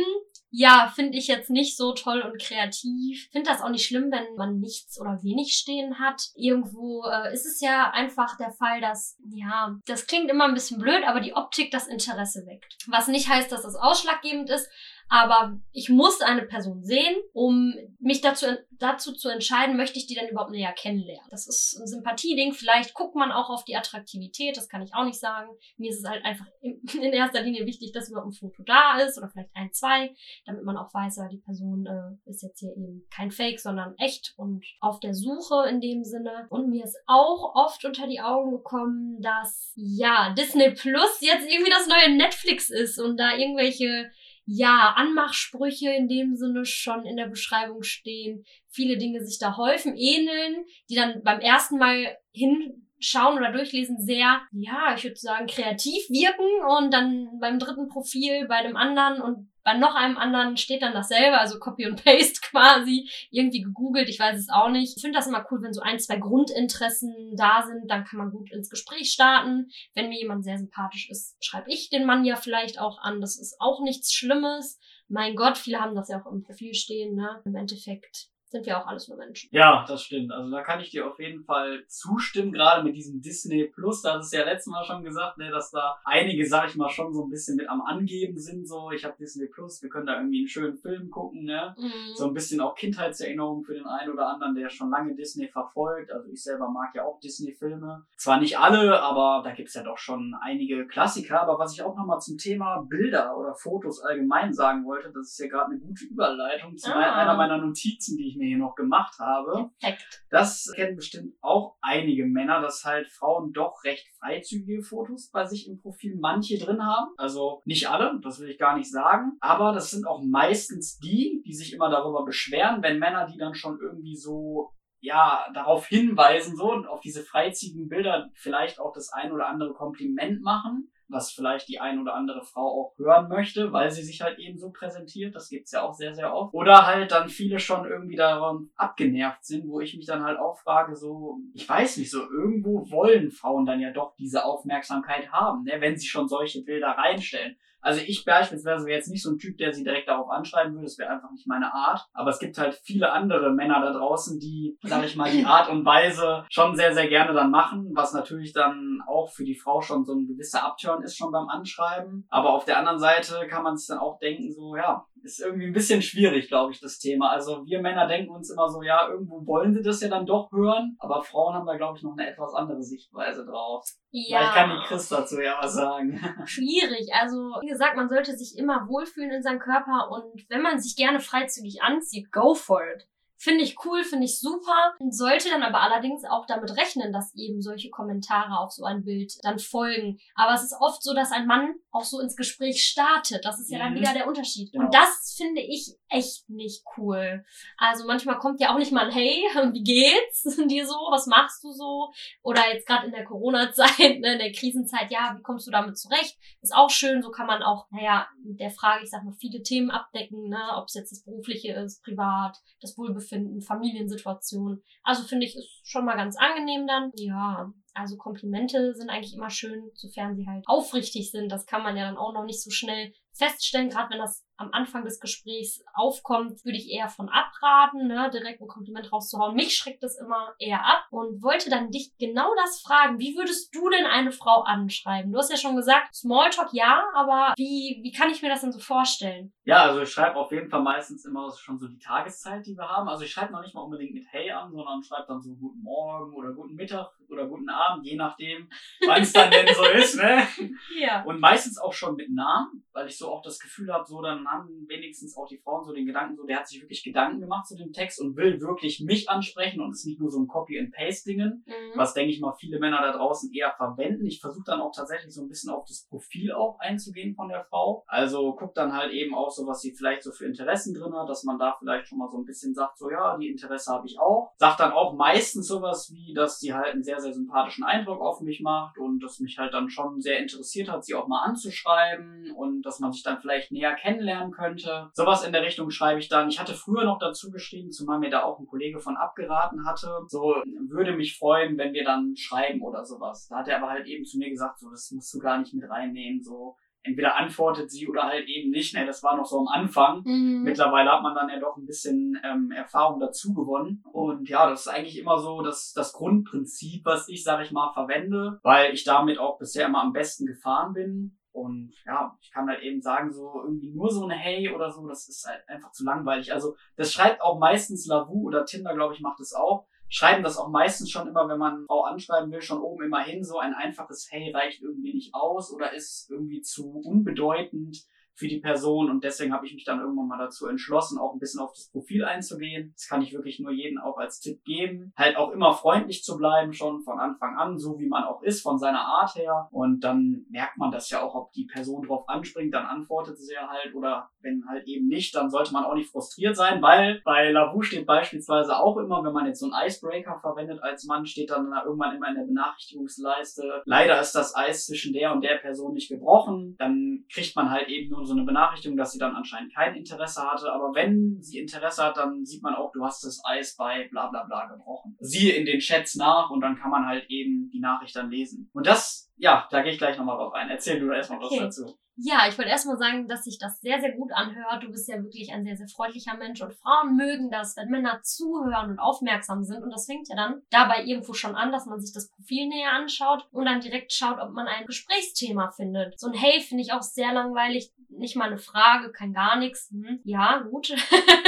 ja, 0.54 0.92
finde 0.94 1.16
ich 1.16 1.28
jetzt 1.28 1.48
nicht 1.48 1.78
so 1.78 1.94
toll 1.94 2.20
und 2.20 2.40
kreativ. 2.40 3.26
Finde 3.32 3.50
das 3.50 3.62
auch 3.62 3.70
nicht 3.70 3.86
schlimm, 3.86 4.12
wenn 4.12 4.36
man 4.36 4.60
nichts 4.60 5.00
oder 5.00 5.18
wenig 5.22 5.54
stehen 5.54 5.98
hat. 5.98 6.28
Irgendwo 6.34 7.04
äh, 7.06 7.32
ist 7.32 7.46
es 7.46 7.60
ja 7.62 7.90
einfach 7.90 8.36
der 8.36 8.52
Fall, 8.52 8.82
dass, 8.82 9.16
ja, 9.34 9.74
das 9.86 10.06
klingt 10.06 10.30
immer 10.30 10.44
ein 10.44 10.52
bisschen 10.52 10.78
blöd, 10.78 11.04
aber 11.06 11.20
die 11.20 11.34
Optik 11.34 11.70
das 11.70 11.88
Interesse 11.88 12.44
weckt. 12.46 12.76
Was 12.86 13.08
nicht 13.08 13.30
heißt, 13.30 13.50
dass 13.50 13.62
das 13.62 13.76
ausschlaggebend 13.76 14.50
ist, 14.50 14.68
aber 15.08 15.58
ich 15.72 15.88
muss 15.88 16.20
eine 16.20 16.42
Person 16.42 16.82
sehen, 16.82 17.16
um 17.32 17.74
mich 17.98 18.20
dazu, 18.20 18.46
dazu 18.78 19.12
zu 19.12 19.28
entscheiden, 19.28 19.76
möchte 19.76 19.98
ich 19.98 20.06
die 20.06 20.14
denn 20.14 20.28
überhaupt 20.28 20.50
näher 20.50 20.72
kennenlernen. 20.72 21.28
Das 21.30 21.46
ist 21.46 21.78
ein 21.78 21.86
Sympathieding. 21.86 22.52
Vielleicht 22.52 22.94
guckt 22.94 23.14
man 23.14 23.30
auch 23.30 23.50
auf 23.50 23.64
die 23.64 23.76
Attraktivität, 23.76 24.56
das 24.56 24.68
kann 24.68 24.82
ich 24.82 24.94
auch 24.94 25.04
nicht 25.04 25.20
sagen. 25.20 25.50
Mir 25.76 25.90
ist 25.90 26.00
es 26.00 26.08
halt 26.08 26.24
einfach 26.24 26.46
in 26.62 27.12
erster 27.12 27.42
Linie 27.42 27.66
wichtig, 27.66 27.92
dass 27.92 28.08
überhaupt 28.08 28.28
ein 28.28 28.32
Foto 28.32 28.62
da 28.64 28.98
ist 28.98 29.18
oder 29.18 29.28
vielleicht 29.28 29.50
ein, 29.54 29.72
zwei, 29.72 30.14
damit 30.46 30.64
man 30.64 30.76
auch 30.76 30.92
weiß, 30.92 31.16
ja, 31.16 31.28
die 31.28 31.38
Person 31.38 31.86
äh, 31.86 32.30
ist 32.30 32.42
jetzt 32.42 32.60
hier 32.60 32.70
eben 32.70 33.06
kein 33.10 33.30
Fake, 33.30 33.60
sondern 33.60 33.94
echt 33.98 34.34
und 34.36 34.64
auf 34.80 35.00
der 35.00 35.14
Suche 35.14 35.68
in 35.68 35.80
dem 35.80 36.04
Sinne. 36.04 36.46
Und 36.50 36.70
mir 36.70 36.84
ist 36.84 36.98
auch 37.06 37.54
oft 37.54 37.84
unter 37.84 38.06
die 38.06 38.20
Augen 38.20 38.50
gekommen, 38.50 39.20
dass 39.20 39.72
ja, 39.76 40.34
Disney 40.36 40.70
Plus 40.70 41.20
jetzt 41.20 41.48
irgendwie 41.48 41.70
das 41.70 41.86
neue 41.86 42.16
Netflix 42.16 42.70
ist 42.70 42.98
und 42.98 43.18
da 43.18 43.36
irgendwelche 43.36 44.10
ja, 44.44 44.94
Anmachsprüche 44.96 45.90
in 45.90 46.08
dem 46.08 46.34
Sinne 46.36 46.64
schon 46.64 47.04
in 47.04 47.16
der 47.16 47.28
Beschreibung 47.28 47.82
stehen, 47.82 48.44
viele 48.68 48.98
Dinge 48.98 49.24
sich 49.24 49.38
da 49.38 49.56
häufen, 49.56 49.96
ähneln, 49.96 50.64
die 50.88 50.94
dann 50.94 51.22
beim 51.22 51.40
ersten 51.40 51.78
Mal 51.78 52.16
hinschauen 52.32 53.38
oder 53.38 53.52
durchlesen 53.52 54.00
sehr, 54.00 54.42
ja, 54.52 54.94
ich 54.96 55.04
würde 55.04 55.16
sagen, 55.16 55.46
kreativ 55.46 56.08
wirken 56.08 56.78
und 56.78 56.92
dann 56.92 57.38
beim 57.40 57.58
dritten 57.58 57.88
Profil 57.88 58.46
bei 58.48 58.62
dem 58.62 58.76
anderen 58.76 59.22
und 59.22 59.51
bei 59.64 59.74
noch 59.74 59.94
einem 59.94 60.16
anderen 60.16 60.56
steht 60.56 60.82
dann 60.82 60.94
dasselbe, 60.94 61.38
also 61.38 61.58
Copy 61.58 61.86
und 61.86 62.02
Paste 62.02 62.40
quasi, 62.50 63.08
irgendwie 63.30 63.62
gegoogelt, 63.62 64.08
ich 64.08 64.18
weiß 64.18 64.38
es 64.38 64.48
auch 64.48 64.70
nicht. 64.70 64.96
Ich 64.96 65.02
finde 65.02 65.18
das 65.18 65.26
immer 65.26 65.46
cool, 65.50 65.62
wenn 65.62 65.72
so 65.72 65.80
ein, 65.80 65.98
zwei 65.98 66.16
Grundinteressen 66.16 67.36
da 67.36 67.62
sind, 67.66 67.90
dann 67.90 68.04
kann 68.04 68.18
man 68.18 68.30
gut 68.30 68.50
ins 68.50 68.70
Gespräch 68.70 69.10
starten. 69.10 69.70
Wenn 69.94 70.08
mir 70.08 70.18
jemand 70.18 70.44
sehr 70.44 70.58
sympathisch 70.58 71.08
ist, 71.10 71.36
schreibe 71.44 71.70
ich 71.70 71.90
den 71.90 72.06
Mann 72.06 72.24
ja 72.24 72.36
vielleicht 72.36 72.80
auch 72.80 72.98
an. 72.98 73.20
Das 73.20 73.38
ist 73.38 73.56
auch 73.60 73.82
nichts 73.82 74.12
Schlimmes. 74.12 74.78
Mein 75.08 75.36
Gott, 75.36 75.58
viele 75.58 75.80
haben 75.80 75.94
das 75.94 76.08
ja 76.08 76.20
auch 76.20 76.30
im 76.30 76.42
Profil 76.42 76.74
stehen, 76.74 77.14
ne? 77.14 77.42
Im 77.44 77.54
Endeffekt 77.54 78.31
sind 78.52 78.66
wir 78.66 78.78
auch 78.78 78.86
alles 78.86 79.08
nur 79.08 79.16
Menschen. 79.16 79.48
Ja, 79.50 79.84
das 79.88 80.02
stimmt. 80.02 80.30
Also 80.30 80.50
da 80.50 80.62
kann 80.62 80.78
ich 80.78 80.90
dir 80.90 81.06
auf 81.06 81.18
jeden 81.18 81.42
Fall 81.42 81.84
zustimmen, 81.88 82.52
gerade 82.52 82.84
mit 82.84 82.94
diesem 82.94 83.20
Disney 83.20 83.64
Plus. 83.64 84.02
Da 84.02 84.18
hast 84.18 84.32
du 84.32 84.36
ja 84.36 84.44
letztes 84.44 84.70
Mal 84.70 84.84
schon 84.84 85.02
gesagt, 85.02 85.38
ne, 85.38 85.50
dass 85.50 85.70
da 85.70 85.98
einige, 86.04 86.46
sag 86.46 86.68
ich 86.68 86.76
mal, 86.76 86.90
schon 86.90 87.12
so 87.14 87.24
ein 87.24 87.30
bisschen 87.30 87.56
mit 87.56 87.68
am 87.68 87.80
Angeben 87.80 88.38
sind. 88.38 88.68
So, 88.68 88.90
ich 88.90 89.04
habe 89.04 89.16
Disney 89.18 89.46
Plus, 89.46 89.82
wir 89.82 89.88
können 89.88 90.06
da 90.06 90.18
irgendwie 90.18 90.40
einen 90.40 90.48
schönen 90.48 90.76
Film 90.76 91.10
gucken, 91.10 91.44
ne? 91.44 91.74
Mhm. 91.78 92.14
So 92.14 92.26
ein 92.26 92.34
bisschen 92.34 92.60
auch 92.60 92.74
Kindheitserinnerungen 92.74 93.64
für 93.64 93.74
den 93.74 93.86
einen 93.86 94.12
oder 94.12 94.28
anderen, 94.28 94.54
der 94.54 94.68
schon 94.68 94.90
lange 94.90 95.14
Disney 95.14 95.48
verfolgt. 95.48 96.12
Also 96.12 96.30
ich 96.30 96.42
selber 96.42 96.68
mag 96.68 96.94
ja 96.94 97.04
auch 97.04 97.18
Disney-Filme. 97.20 98.04
Zwar 98.18 98.38
nicht 98.38 98.58
alle, 98.58 99.00
aber 99.00 99.42
da 99.42 99.52
gibt's 99.52 99.74
ja 99.74 99.82
doch 99.82 99.98
schon 99.98 100.36
einige 100.42 100.86
Klassiker. 100.86 101.40
Aber 101.40 101.58
was 101.58 101.72
ich 101.72 101.82
auch 101.82 101.96
nochmal 101.96 102.20
zum 102.20 102.36
Thema 102.36 102.84
Bilder 102.86 103.34
oder 103.36 103.54
Fotos 103.54 104.02
allgemein 104.02 104.52
sagen 104.52 104.84
wollte, 104.84 105.10
das 105.10 105.28
ist 105.28 105.38
ja 105.38 105.48
gerade 105.48 105.72
eine 105.72 105.80
gute 105.80 106.04
Überleitung 106.04 106.76
zu 106.76 106.94
ah. 106.94 107.14
einer 107.14 107.34
meiner 107.34 107.56
Notizen, 107.56 108.18
die 108.18 108.28
ich 108.28 108.36
mir 108.36 108.41
mir 108.42 108.48
hier 108.48 108.58
noch 108.58 108.74
gemacht 108.74 109.18
habe. 109.18 109.70
Perfekt. 109.80 110.24
Das 110.30 110.70
kennen 110.74 110.96
bestimmt 110.96 111.34
auch 111.40 111.76
einige 111.80 112.26
Männer, 112.26 112.60
dass 112.60 112.84
halt 112.84 113.10
Frauen 113.10 113.52
doch 113.52 113.84
recht 113.84 114.08
freizügige 114.18 114.82
Fotos 114.82 115.30
bei 115.30 115.44
sich 115.46 115.68
im 115.68 115.80
Profil 115.80 116.16
manche 116.20 116.58
drin 116.58 116.84
haben. 116.84 117.12
Also 117.16 117.62
nicht 117.64 117.88
alle, 117.88 118.18
das 118.22 118.40
will 118.40 118.50
ich 118.50 118.58
gar 118.58 118.76
nicht 118.76 118.90
sagen. 118.90 119.32
Aber 119.40 119.72
das 119.72 119.90
sind 119.90 120.06
auch 120.06 120.22
meistens 120.22 120.98
die, 120.98 121.42
die 121.46 121.54
sich 121.54 121.72
immer 121.72 121.90
darüber 121.90 122.24
beschweren, 122.24 122.82
wenn 122.82 122.98
Männer 122.98 123.26
die 123.26 123.38
dann 123.38 123.54
schon 123.54 123.78
irgendwie 123.80 124.16
so 124.16 124.72
ja, 125.04 125.46
darauf 125.52 125.86
hinweisen, 125.88 126.56
so, 126.56 126.70
und 126.70 126.86
auf 126.86 127.00
diese 127.00 127.24
freizügigen 127.24 127.88
Bilder 127.88 128.30
vielleicht 128.34 128.78
auch 128.78 128.92
das 128.92 129.12
ein 129.12 129.32
oder 129.32 129.48
andere 129.48 129.74
Kompliment 129.74 130.42
machen, 130.42 130.91
was 131.12 131.32
vielleicht 131.32 131.68
die 131.68 131.78
ein 131.78 132.00
oder 132.00 132.14
andere 132.14 132.42
Frau 132.42 132.62
auch 132.62 132.98
hören 132.98 133.28
möchte, 133.28 133.72
weil 133.72 133.90
sie 133.90 134.02
sich 134.02 134.20
halt 134.22 134.38
eben 134.38 134.58
so 134.58 134.70
präsentiert. 134.70 135.34
Das 135.34 135.48
gibt's 135.48 135.72
ja 135.72 135.82
auch 135.82 135.94
sehr, 135.94 136.14
sehr 136.14 136.34
oft. 136.34 136.54
Oder 136.54 136.86
halt 136.86 137.12
dann 137.12 137.28
viele 137.28 137.58
schon 137.58 137.86
irgendwie 137.86 138.16
daran 138.16 138.70
abgenervt 138.76 139.44
sind, 139.44 139.68
wo 139.68 139.80
ich 139.80 139.96
mich 139.96 140.06
dann 140.06 140.24
halt 140.24 140.38
auch 140.38 140.58
frage, 140.58 140.96
so, 140.96 141.38
ich 141.54 141.68
weiß 141.68 141.98
nicht, 141.98 142.10
so 142.10 142.22
irgendwo 142.22 142.90
wollen 142.90 143.30
Frauen 143.30 143.66
dann 143.66 143.80
ja 143.80 143.90
doch 143.90 144.14
diese 144.16 144.44
Aufmerksamkeit 144.44 145.30
haben, 145.30 145.64
ne, 145.64 145.80
wenn 145.80 145.96
sie 145.96 146.06
schon 146.06 146.28
solche 146.28 146.62
Bilder 146.62 146.88
reinstellen. 146.88 147.56
Also 147.82 148.00
ich 148.06 148.24
beispielsweise 148.24 148.86
wäre 148.86 148.96
jetzt 148.96 149.10
nicht 149.10 149.22
so 149.22 149.30
ein 149.30 149.38
Typ, 149.38 149.58
der 149.58 149.72
sie 149.72 149.84
direkt 149.84 150.08
darauf 150.08 150.30
anschreiben 150.30 150.72
würde. 150.72 150.86
Das 150.86 150.98
wäre 150.98 151.10
einfach 151.10 151.30
nicht 151.32 151.46
meine 151.46 151.74
Art. 151.74 152.06
Aber 152.12 152.30
es 152.30 152.38
gibt 152.38 152.56
halt 152.56 152.74
viele 152.74 153.12
andere 153.12 153.50
Männer 153.52 153.80
da 153.80 153.92
draußen, 153.92 154.38
die, 154.38 154.78
sag 154.82 155.04
ich 155.04 155.16
mal, 155.16 155.30
die 155.30 155.44
Art 155.44 155.68
und 155.68 155.84
Weise 155.84 156.44
schon 156.48 156.76
sehr, 156.76 156.94
sehr 156.94 157.08
gerne 157.08 157.34
dann 157.34 157.50
machen, 157.50 157.90
was 157.94 158.14
natürlich 158.14 158.52
dann 158.52 159.02
auch 159.06 159.30
für 159.30 159.44
die 159.44 159.56
Frau 159.56 159.80
schon 159.80 160.04
so 160.04 160.14
ein 160.14 160.26
gewisser 160.26 160.64
Abturn 160.64 161.02
ist 161.02 161.16
schon 161.16 161.32
beim 161.32 161.48
Anschreiben. 161.48 162.26
Aber 162.30 162.50
auf 162.50 162.64
der 162.64 162.78
anderen 162.78 163.00
Seite 163.00 163.46
kann 163.48 163.64
man 163.64 163.76
sich 163.76 163.88
dann 163.88 163.98
auch 163.98 164.18
denken, 164.18 164.52
so, 164.52 164.76
ja, 164.76 165.04
ist 165.22 165.40
irgendwie 165.40 165.66
ein 165.66 165.72
bisschen 165.72 166.02
schwierig, 166.02 166.48
glaube 166.48 166.72
ich, 166.72 166.80
das 166.80 166.98
Thema. 166.98 167.30
Also 167.30 167.64
wir 167.64 167.80
Männer 167.80 168.06
denken 168.06 168.30
uns 168.30 168.50
immer 168.50 168.68
so, 168.68 168.82
ja, 168.82 169.08
irgendwo 169.08 169.46
wollen 169.46 169.72
sie 169.72 169.82
das 169.82 170.00
ja 170.00 170.08
dann 170.08 170.26
doch 170.26 170.50
hören, 170.52 170.96
aber 170.98 171.22
Frauen 171.22 171.54
haben 171.54 171.66
da, 171.66 171.76
glaube 171.76 171.98
ich, 171.98 172.02
noch 172.02 172.16
eine 172.16 172.30
etwas 172.30 172.54
andere 172.54 172.82
Sichtweise 172.82 173.44
drauf. 173.44 173.84
Ja. 174.10 174.38
Vielleicht 174.38 174.54
kann 174.54 174.70
die 174.70 174.86
Chris 174.86 175.08
dazu 175.08 175.40
ja 175.40 175.58
was 175.60 175.74
sagen. 175.74 176.20
Schwierig. 176.44 177.08
Also, 177.14 177.36
wie 177.60 177.68
gesagt, 177.68 177.96
man 177.96 178.08
sollte 178.08 178.36
sich 178.36 178.58
immer 178.58 178.86
wohlfühlen 178.88 179.30
in 179.30 179.42
seinem 179.42 179.60
Körper 179.60 180.10
und 180.10 180.44
wenn 180.48 180.62
man 180.62 180.80
sich 180.80 180.96
gerne 180.96 181.20
freizügig 181.20 181.82
anzieht, 181.82 182.30
go 182.32 182.54
for 182.54 182.82
it. 182.82 183.08
Finde 183.42 183.64
ich 183.64 183.74
cool, 183.84 184.04
finde 184.04 184.26
ich 184.26 184.38
super. 184.38 184.94
Sollte 185.10 185.48
dann 185.48 185.64
aber 185.64 185.80
allerdings 185.80 186.22
auch 186.24 186.46
damit 186.46 186.76
rechnen, 186.76 187.12
dass 187.12 187.34
eben 187.34 187.60
solche 187.60 187.90
Kommentare 187.90 188.56
auf 188.60 188.70
so 188.70 188.84
ein 188.84 189.02
Bild 189.02 189.32
dann 189.42 189.58
folgen. 189.58 190.20
Aber 190.36 190.54
es 190.54 190.62
ist 190.62 190.76
oft 190.78 191.02
so, 191.02 191.12
dass 191.12 191.32
ein 191.32 191.48
Mann 191.48 191.74
auch 191.90 192.04
so 192.04 192.20
ins 192.20 192.36
Gespräch 192.36 192.84
startet. 192.84 193.44
Das 193.44 193.58
ist 193.58 193.68
ja 193.68 193.80
dann 193.80 193.94
mhm. 193.94 193.98
wieder 193.98 194.14
der 194.14 194.28
Unterschied. 194.28 194.70
Genau. 194.70 194.84
Und 194.84 194.94
das 194.94 195.34
finde 195.36 195.60
ich 195.60 195.96
echt 196.08 196.48
nicht 196.48 196.84
cool. 196.96 197.44
Also 197.78 198.06
manchmal 198.06 198.38
kommt 198.38 198.60
ja 198.60 198.72
auch 198.72 198.78
nicht 198.78 198.92
mal 198.92 199.06
ein 199.06 199.12
Hey, 199.12 199.42
wie 199.72 199.82
geht's 199.82 200.44
dir 200.68 200.86
so? 200.86 200.94
Was 201.10 201.26
machst 201.26 201.64
du 201.64 201.72
so? 201.72 202.12
Oder 202.42 202.72
jetzt 202.72 202.86
gerade 202.86 203.06
in 203.06 203.12
der 203.12 203.24
Corona-Zeit, 203.24 204.20
ne, 204.20 204.34
in 204.34 204.38
der 204.38 204.52
Krisenzeit, 204.52 205.10
ja, 205.10 205.34
wie 205.36 205.42
kommst 205.42 205.66
du 205.66 205.72
damit 205.72 205.98
zurecht? 205.98 206.38
Ist 206.60 206.76
auch 206.76 206.90
schön. 206.90 207.22
So 207.22 207.32
kann 207.32 207.48
man 207.48 207.64
auch, 207.64 207.86
naja, 207.90 208.28
mit 208.44 208.60
der 208.60 208.70
Frage, 208.70 209.02
ich 209.02 209.10
sag 209.10 209.24
mal, 209.24 209.34
viele 209.40 209.64
Themen 209.64 209.90
abdecken, 209.90 210.48
ne? 210.48 210.76
ob 210.76 210.84
es 210.86 210.94
jetzt 210.94 211.10
das 211.10 211.24
Berufliche 211.24 211.72
ist, 211.72 212.04
privat, 212.04 212.58
das 212.80 212.96
Wohlbefinden 212.96 213.31
finden, 213.32 213.62
Familiensituationen. 213.62 214.82
Also 215.02 215.22
finde 215.24 215.46
ich, 215.46 215.56
ist 215.56 215.80
schon 215.84 216.04
mal 216.04 216.16
ganz 216.16 216.36
angenehm 216.36 216.86
dann. 216.86 217.10
Ja, 217.16 217.72
also 217.94 218.16
Komplimente 218.16 218.94
sind 218.94 219.08
eigentlich 219.08 219.34
immer 219.34 219.50
schön, 219.50 219.90
sofern 219.94 220.36
sie 220.36 220.46
halt 220.46 220.64
aufrichtig 220.66 221.30
sind. 221.30 221.50
Das 221.50 221.66
kann 221.66 221.82
man 221.82 221.96
ja 221.96 222.04
dann 222.04 222.18
auch 222.18 222.34
noch 222.34 222.44
nicht 222.44 222.62
so 222.62 222.70
schnell 222.70 223.12
feststellen, 223.32 223.88
gerade 223.88 224.10
wenn 224.10 224.18
das 224.18 224.44
am 224.56 224.70
Anfang 224.72 225.04
des 225.04 225.20
Gesprächs 225.20 225.82
aufkommt, 225.94 226.64
würde 226.64 226.78
ich 226.78 226.90
eher 226.90 227.08
von 227.08 227.28
abraten, 227.28 228.06
ne, 228.06 228.30
direkt 228.32 228.60
ein 228.60 228.68
Kompliment 228.68 229.12
rauszuhauen. 229.12 229.54
Mich 229.54 229.74
schreckt 229.74 230.02
das 230.02 230.18
immer 230.18 230.54
eher 230.58 230.84
ab 230.84 231.06
und 231.10 231.42
wollte 231.42 231.70
dann 231.70 231.90
dich 231.90 232.12
genau 232.18 232.54
das 232.56 232.80
fragen. 232.80 233.18
Wie 233.18 233.36
würdest 233.36 233.74
du 233.74 233.88
denn 233.88 234.06
eine 234.06 234.32
Frau 234.32 234.62
anschreiben? 234.62 235.32
Du 235.32 235.38
hast 235.38 235.50
ja 235.50 235.56
schon 235.56 235.76
gesagt, 235.76 236.14
Smalltalk 236.14 236.72
ja, 236.72 237.04
aber 237.14 237.54
wie, 237.56 238.00
wie 238.02 238.12
kann 238.12 238.30
ich 238.30 238.42
mir 238.42 238.48
das 238.48 238.60
denn 238.60 238.72
so 238.72 238.78
vorstellen? 238.78 239.52
Ja, 239.64 239.82
also 239.82 240.02
ich 240.02 240.10
schreibe 240.10 240.36
auf 240.36 240.50
jeden 240.52 240.68
Fall 240.68 240.82
meistens 240.82 241.24
immer 241.24 241.50
schon 241.56 241.78
so 241.78 241.88
die 241.88 241.98
Tageszeit, 241.98 242.66
die 242.66 242.76
wir 242.76 242.88
haben. 242.88 243.08
Also 243.08 243.24
ich 243.24 243.30
schreibe 243.30 243.52
noch 243.52 243.62
nicht 243.62 243.74
mal 243.74 243.82
unbedingt 243.82 244.14
mit 244.14 244.26
Hey 244.30 244.50
an, 244.50 244.72
sondern 244.72 245.02
schreibe 245.02 245.26
dann 245.28 245.40
so 245.40 245.54
Guten 245.54 245.82
Morgen 245.82 246.34
oder 246.34 246.52
Guten 246.52 246.74
Mittag 246.74 247.10
oder 247.28 247.46
Guten 247.46 247.68
Abend, 247.70 248.04
je 248.04 248.16
nachdem, 248.16 248.68
wann 249.06 249.22
es 249.22 249.32
dann 249.32 249.50
denn 249.50 249.74
so 249.74 249.84
ist, 249.84 250.16
ne? 250.16 250.46
Ja. 250.98 251.22
Und 251.22 251.40
meistens 251.40 251.78
auch 251.78 251.92
schon 251.92 252.16
mit 252.16 252.30
Namen, 252.30 252.84
weil 252.92 253.06
ich 253.06 253.16
so 253.16 253.30
auch 253.30 253.42
das 253.42 253.58
Gefühl 253.58 253.92
habe, 253.92 254.04
so 254.04 254.20
dann 254.20 254.41
haben 254.48 254.86
wenigstens 254.88 255.36
auch 255.36 255.46
die 255.46 255.58
Frauen 255.58 255.84
so 255.84 255.92
den 255.92 256.06
Gedanken, 256.06 256.36
so 256.36 256.44
der 256.44 256.58
hat 256.58 256.68
sich 256.68 256.80
wirklich 256.80 257.02
Gedanken 257.02 257.40
gemacht 257.40 257.66
zu 257.66 257.76
dem 257.76 257.92
Text 257.92 258.20
und 258.20 258.36
will 258.36 258.60
wirklich 258.60 259.00
mich 259.00 259.28
ansprechen 259.28 259.80
und 259.80 259.92
ist 259.92 260.06
nicht 260.06 260.20
nur 260.20 260.30
so 260.30 260.40
ein 260.40 260.48
Copy-and-Paste-Dingen, 260.48 261.64
mhm. 261.66 261.98
was 261.98 262.14
denke 262.14 262.32
ich 262.32 262.40
mal 262.40 262.54
viele 262.58 262.78
Männer 262.78 263.00
da 263.02 263.12
draußen 263.12 263.52
eher 263.52 263.72
verwenden. 263.76 264.26
Ich 264.26 264.40
versuche 264.40 264.64
dann 264.66 264.80
auch 264.80 264.92
tatsächlich 264.94 265.34
so 265.34 265.42
ein 265.42 265.48
bisschen 265.48 265.70
auf 265.70 265.84
das 265.86 266.06
Profil 266.08 266.52
auch 266.52 266.78
einzugehen 266.78 267.34
von 267.34 267.48
der 267.48 267.64
Frau. 267.64 268.04
Also 268.06 268.54
guckt 268.54 268.76
dann 268.76 268.92
halt 268.92 269.12
eben 269.12 269.34
auch 269.34 269.50
so, 269.50 269.66
was 269.66 269.80
sie 269.80 269.92
vielleicht 269.92 270.22
so 270.22 270.32
für 270.32 270.46
Interessen 270.46 270.94
drin 270.94 271.14
hat, 271.14 271.28
dass 271.28 271.44
man 271.44 271.58
da 271.58 271.76
vielleicht 271.78 272.08
schon 272.08 272.18
mal 272.18 272.28
so 272.28 272.38
ein 272.38 272.44
bisschen 272.44 272.74
sagt, 272.74 272.98
so 272.98 273.10
ja, 273.10 273.36
die 273.36 273.48
Interesse 273.48 273.92
habe 273.92 274.06
ich 274.06 274.18
auch. 274.18 274.52
Sagt 274.56 274.80
dann 274.80 274.92
auch 274.92 275.14
meistens 275.14 275.66
sowas 275.66 276.10
wie, 276.12 276.34
dass 276.34 276.58
sie 276.58 276.74
halt 276.74 276.94
einen 276.94 277.04
sehr, 277.04 277.20
sehr 277.20 277.32
sympathischen 277.32 277.84
Eindruck 277.84 278.20
auf 278.20 278.40
mich 278.40 278.60
macht 278.60 278.98
und 278.98 279.20
das 279.22 279.40
mich 279.40 279.58
halt 279.58 279.74
dann 279.74 279.90
schon 279.90 280.20
sehr 280.20 280.38
interessiert 280.38 280.88
hat, 280.88 281.04
sie 281.04 281.14
auch 281.14 281.28
mal 281.28 281.44
anzuschreiben 281.44 282.52
und 282.56 282.82
dass 282.82 283.00
man 283.00 283.12
sich 283.12 283.22
dann 283.22 283.40
vielleicht 283.40 283.72
näher 283.72 283.94
kennenlernen 284.32 284.52
könnte. 284.52 285.10
Sowas 285.12 285.44
in 285.44 285.52
der 285.52 285.62
Richtung 285.62 285.90
schreibe 285.90 286.20
ich 286.20 286.28
dann. 286.28 286.48
Ich 286.48 286.58
hatte 286.58 286.74
früher 286.74 287.04
noch 287.04 287.18
dazu 287.18 287.50
geschrieben, 287.50 287.90
zumal 287.90 288.18
mir 288.18 288.30
da 288.30 288.42
auch 288.42 288.58
ein 288.58 288.66
Kollege 288.66 288.98
von 288.98 289.16
abgeraten 289.16 289.86
hatte. 289.86 290.08
So, 290.28 290.56
würde 290.88 291.12
mich 291.12 291.36
freuen, 291.36 291.76
wenn 291.78 291.92
wir 291.92 292.04
dann 292.04 292.34
schreiben 292.36 292.82
oder 292.82 293.04
sowas. 293.04 293.48
Da 293.48 293.58
hat 293.58 293.68
er 293.68 293.78
aber 293.78 293.90
halt 293.90 294.06
eben 294.06 294.24
zu 294.24 294.38
mir 294.38 294.50
gesagt, 294.50 294.80
so, 294.80 294.90
das 294.90 295.10
musst 295.10 295.32
du 295.34 295.38
gar 295.38 295.58
nicht 295.58 295.74
mit 295.74 295.88
reinnehmen, 295.88 296.42
so 296.42 296.76
entweder 297.04 297.36
antwortet 297.36 297.90
sie 297.90 298.08
oder 298.08 298.22
halt 298.22 298.46
eben 298.48 298.70
nicht. 298.70 298.94
Ne, 298.94 299.04
das 299.04 299.24
war 299.24 299.36
noch 299.36 299.46
so 299.46 299.58
am 299.58 299.66
Anfang. 299.66 300.22
Mhm. 300.24 300.62
Mittlerweile 300.62 301.10
hat 301.10 301.22
man 301.22 301.34
dann 301.34 301.48
ja 301.48 301.58
doch 301.58 301.76
ein 301.76 301.84
bisschen 301.84 302.40
ähm, 302.44 302.70
Erfahrung 302.70 303.18
dazu 303.18 303.52
gewonnen. 303.52 304.04
Und 304.12 304.48
ja, 304.48 304.70
das 304.70 304.82
ist 304.82 304.88
eigentlich 304.88 305.18
immer 305.18 305.38
so 305.38 305.62
das, 305.62 305.92
das 305.94 306.12
Grundprinzip, 306.12 307.04
was 307.04 307.28
ich, 307.28 307.42
sag 307.42 307.60
ich 307.64 307.72
mal, 307.72 307.92
verwende, 307.92 308.60
weil 308.62 308.94
ich 308.94 309.02
damit 309.02 309.38
auch 309.38 309.58
bisher 309.58 309.86
immer 309.86 310.00
am 310.00 310.12
besten 310.12 310.46
gefahren 310.46 310.92
bin. 310.92 311.38
Und 311.52 311.92
ja, 312.06 312.36
ich 312.40 312.50
kann 312.50 312.68
halt 312.68 312.82
eben 312.82 313.02
sagen, 313.02 313.30
so 313.30 313.62
irgendwie 313.62 313.90
nur 313.90 314.10
so 314.10 314.24
eine 314.24 314.34
Hey 314.34 314.70
oder 314.70 314.90
so, 314.90 315.06
das 315.06 315.28
ist 315.28 315.46
halt 315.46 315.68
einfach 315.68 315.92
zu 315.92 316.04
langweilig. 316.04 316.52
Also 316.52 316.76
das 316.96 317.12
schreibt 317.12 317.42
auch 317.42 317.58
meistens 317.58 318.06
Lavu 318.06 318.46
oder 318.46 318.64
Tinder, 318.64 318.94
glaube 318.94 319.14
ich, 319.14 319.20
macht 319.20 319.40
es 319.40 319.52
auch. 319.52 319.86
Schreiben 320.08 320.42
das 320.42 320.58
auch 320.58 320.68
meistens 320.68 321.10
schon 321.10 321.28
immer, 321.28 321.48
wenn 321.48 321.58
man 321.58 321.86
Frau 321.86 322.04
anschreiben 322.04 322.50
will, 322.50 322.60
schon 322.60 322.80
oben 322.80 323.04
immer 323.04 323.22
hin. 323.22 323.44
So 323.44 323.58
ein 323.58 323.74
einfaches 323.74 324.28
Hey 324.30 324.50
reicht 324.50 324.82
irgendwie 324.82 325.14
nicht 325.14 325.34
aus 325.34 325.72
oder 325.72 325.92
ist 325.92 326.30
irgendwie 326.30 326.62
zu 326.62 327.00
unbedeutend 327.04 328.06
für 328.34 328.48
die 328.48 328.60
Person 328.60 329.10
und 329.10 329.24
deswegen 329.24 329.52
habe 329.52 329.66
ich 329.66 329.74
mich 329.74 329.84
dann 329.84 330.00
irgendwann 330.00 330.28
mal 330.28 330.38
dazu 330.38 330.66
entschlossen, 330.66 331.18
auch 331.18 331.34
ein 331.34 331.38
bisschen 331.38 331.60
auf 331.60 331.72
das 331.72 331.90
Profil 331.90 332.24
einzugehen. 332.24 332.92
Das 332.96 333.08
kann 333.08 333.22
ich 333.22 333.32
wirklich 333.32 333.60
nur 333.60 333.72
jedem 333.72 333.98
auch 333.98 334.16
als 334.16 334.40
Tipp 334.40 334.64
geben. 334.64 335.12
Halt 335.16 335.36
auch 335.36 335.50
immer 335.50 335.74
freundlich 335.74 336.22
zu 336.22 336.36
bleiben, 336.38 336.72
schon 336.72 337.02
von 337.02 337.18
Anfang 337.18 337.56
an, 337.56 337.78
so 337.78 337.98
wie 337.98 338.08
man 338.08 338.24
auch 338.24 338.42
ist, 338.42 338.62
von 338.62 338.78
seiner 338.78 339.04
Art 339.04 339.34
her. 339.34 339.68
Und 339.70 340.02
dann 340.02 340.46
merkt 340.48 340.78
man 340.78 340.90
das 340.90 341.10
ja 341.10 341.22
auch, 341.22 341.34
ob 341.34 341.52
die 341.52 341.66
Person 341.66 342.06
drauf 342.06 342.28
anspringt, 342.28 342.74
dann 342.74 342.86
antwortet 342.86 343.38
sie 343.38 343.52
ja 343.52 343.68
halt 343.68 343.94
oder 343.94 344.30
wenn 344.40 344.64
halt 344.68 344.86
eben 344.86 345.08
nicht, 345.08 345.34
dann 345.34 345.50
sollte 345.50 345.72
man 345.72 345.84
auch 345.84 345.94
nicht 345.94 346.10
frustriert 346.10 346.56
sein, 346.56 346.82
weil 346.82 347.20
bei 347.24 347.50
Lavu 347.50 347.82
steht 347.82 348.06
beispielsweise 348.06 348.76
auch 348.78 348.96
immer, 348.96 349.22
wenn 349.22 349.32
man 349.32 349.46
jetzt 349.46 349.60
so 349.60 349.70
einen 349.70 349.86
Icebreaker 349.86 350.38
verwendet 350.40 350.82
als 350.82 351.04
Mann, 351.04 351.26
steht 351.26 351.50
dann 351.50 351.72
irgendwann 351.84 352.16
immer 352.16 352.28
in 352.28 352.34
der 352.34 352.44
Benachrichtigungsleiste, 352.44 353.82
leider 353.84 354.20
ist 354.20 354.32
das 354.32 354.56
Eis 354.56 354.86
zwischen 354.86 355.12
der 355.12 355.32
und 355.32 355.42
der 355.42 355.56
Person 355.56 355.92
nicht 355.92 356.08
gebrochen. 356.08 356.74
Dann 356.78 357.24
kriegt 357.32 357.54
man 357.54 357.70
halt 357.70 357.88
eben 357.88 358.10
nur 358.10 358.22
nur 358.22 358.26
so 358.32 358.38
eine 358.38 358.46
Benachrichtigung, 358.46 358.96
dass 358.96 359.12
sie 359.12 359.18
dann 359.18 359.36
anscheinend 359.36 359.74
kein 359.74 359.94
Interesse 359.94 360.42
hatte. 360.42 360.72
Aber 360.72 360.94
wenn 360.94 361.40
sie 361.40 361.58
Interesse 361.58 362.02
hat, 362.04 362.16
dann 362.16 362.44
sieht 362.44 362.62
man 362.62 362.74
auch, 362.74 362.90
du 362.92 363.04
hast 363.04 363.24
das 363.24 363.40
Eis 363.44 363.76
bei 363.76 364.08
bla 364.08 364.28
bla 364.28 364.44
bla 364.44 364.66
gebrochen. 364.66 365.16
Siehe 365.20 365.54
in 365.54 365.66
den 365.66 365.80
Chats 365.80 366.16
nach 366.16 366.50
und 366.50 366.60
dann 366.60 366.76
kann 366.76 366.90
man 366.90 367.06
halt 367.06 367.28
eben 367.28 367.70
die 367.70 367.80
Nachricht 367.80 368.16
dann 368.16 368.30
lesen. 368.30 368.70
Und 368.72 368.86
das, 368.86 369.30
ja, 369.36 369.68
da 369.70 369.82
gehe 369.82 369.92
ich 369.92 369.98
gleich 369.98 370.16
nochmal 370.16 370.36
drauf 370.36 370.54
ein. 370.54 370.70
Erzähl 370.70 370.98
du 370.98 371.12
erstmal 371.12 371.42
okay. 371.42 371.56
was 371.60 371.76
dazu. 371.76 371.98
Ja, 372.24 372.46
ich 372.48 372.56
wollte 372.56 372.70
erstmal 372.70 372.98
sagen, 372.98 373.26
dass 373.26 373.42
sich 373.42 373.58
das 373.58 373.80
sehr, 373.80 374.00
sehr 374.00 374.12
gut 374.12 374.30
anhört. 374.32 374.84
Du 374.84 374.90
bist 374.92 375.08
ja 375.08 375.20
wirklich 375.20 375.52
ein 375.52 375.64
sehr, 375.64 375.76
sehr 375.76 375.88
freundlicher 375.88 376.36
Mensch 376.36 376.62
und 376.62 376.72
Frauen 376.72 377.16
mögen 377.16 377.50
das, 377.50 377.76
wenn 377.76 377.88
Männer 377.88 378.20
zuhören 378.22 378.90
und 378.90 379.00
aufmerksam 379.00 379.64
sind. 379.64 379.82
Und 379.82 379.90
das 379.90 380.06
fängt 380.06 380.28
ja 380.28 380.36
dann 380.36 380.62
dabei 380.70 381.04
irgendwo 381.04 381.32
schon 381.32 381.56
an, 381.56 381.72
dass 381.72 381.86
man 381.86 382.00
sich 382.00 382.14
das 382.14 382.30
Profil 382.30 382.68
näher 382.68 382.92
anschaut 382.92 383.48
und 383.50 383.64
dann 383.64 383.80
direkt 383.80 384.12
schaut, 384.12 384.38
ob 384.38 384.52
man 384.52 384.68
ein 384.68 384.86
Gesprächsthema 384.86 385.72
findet. 385.72 386.20
So 386.20 386.28
ein 386.28 386.34
Hey 386.34 386.60
finde 386.60 386.84
ich 386.84 386.92
auch 386.92 387.02
sehr 387.02 387.32
langweilig. 387.32 387.92
Nicht 388.08 388.36
mal 388.36 388.46
eine 388.46 388.58
Frage, 388.58 389.10
kein 389.10 389.32
gar 389.32 389.56
nichts. 389.56 389.90
Hm, 389.90 390.20
ja, 390.22 390.58
gut. 390.58 390.94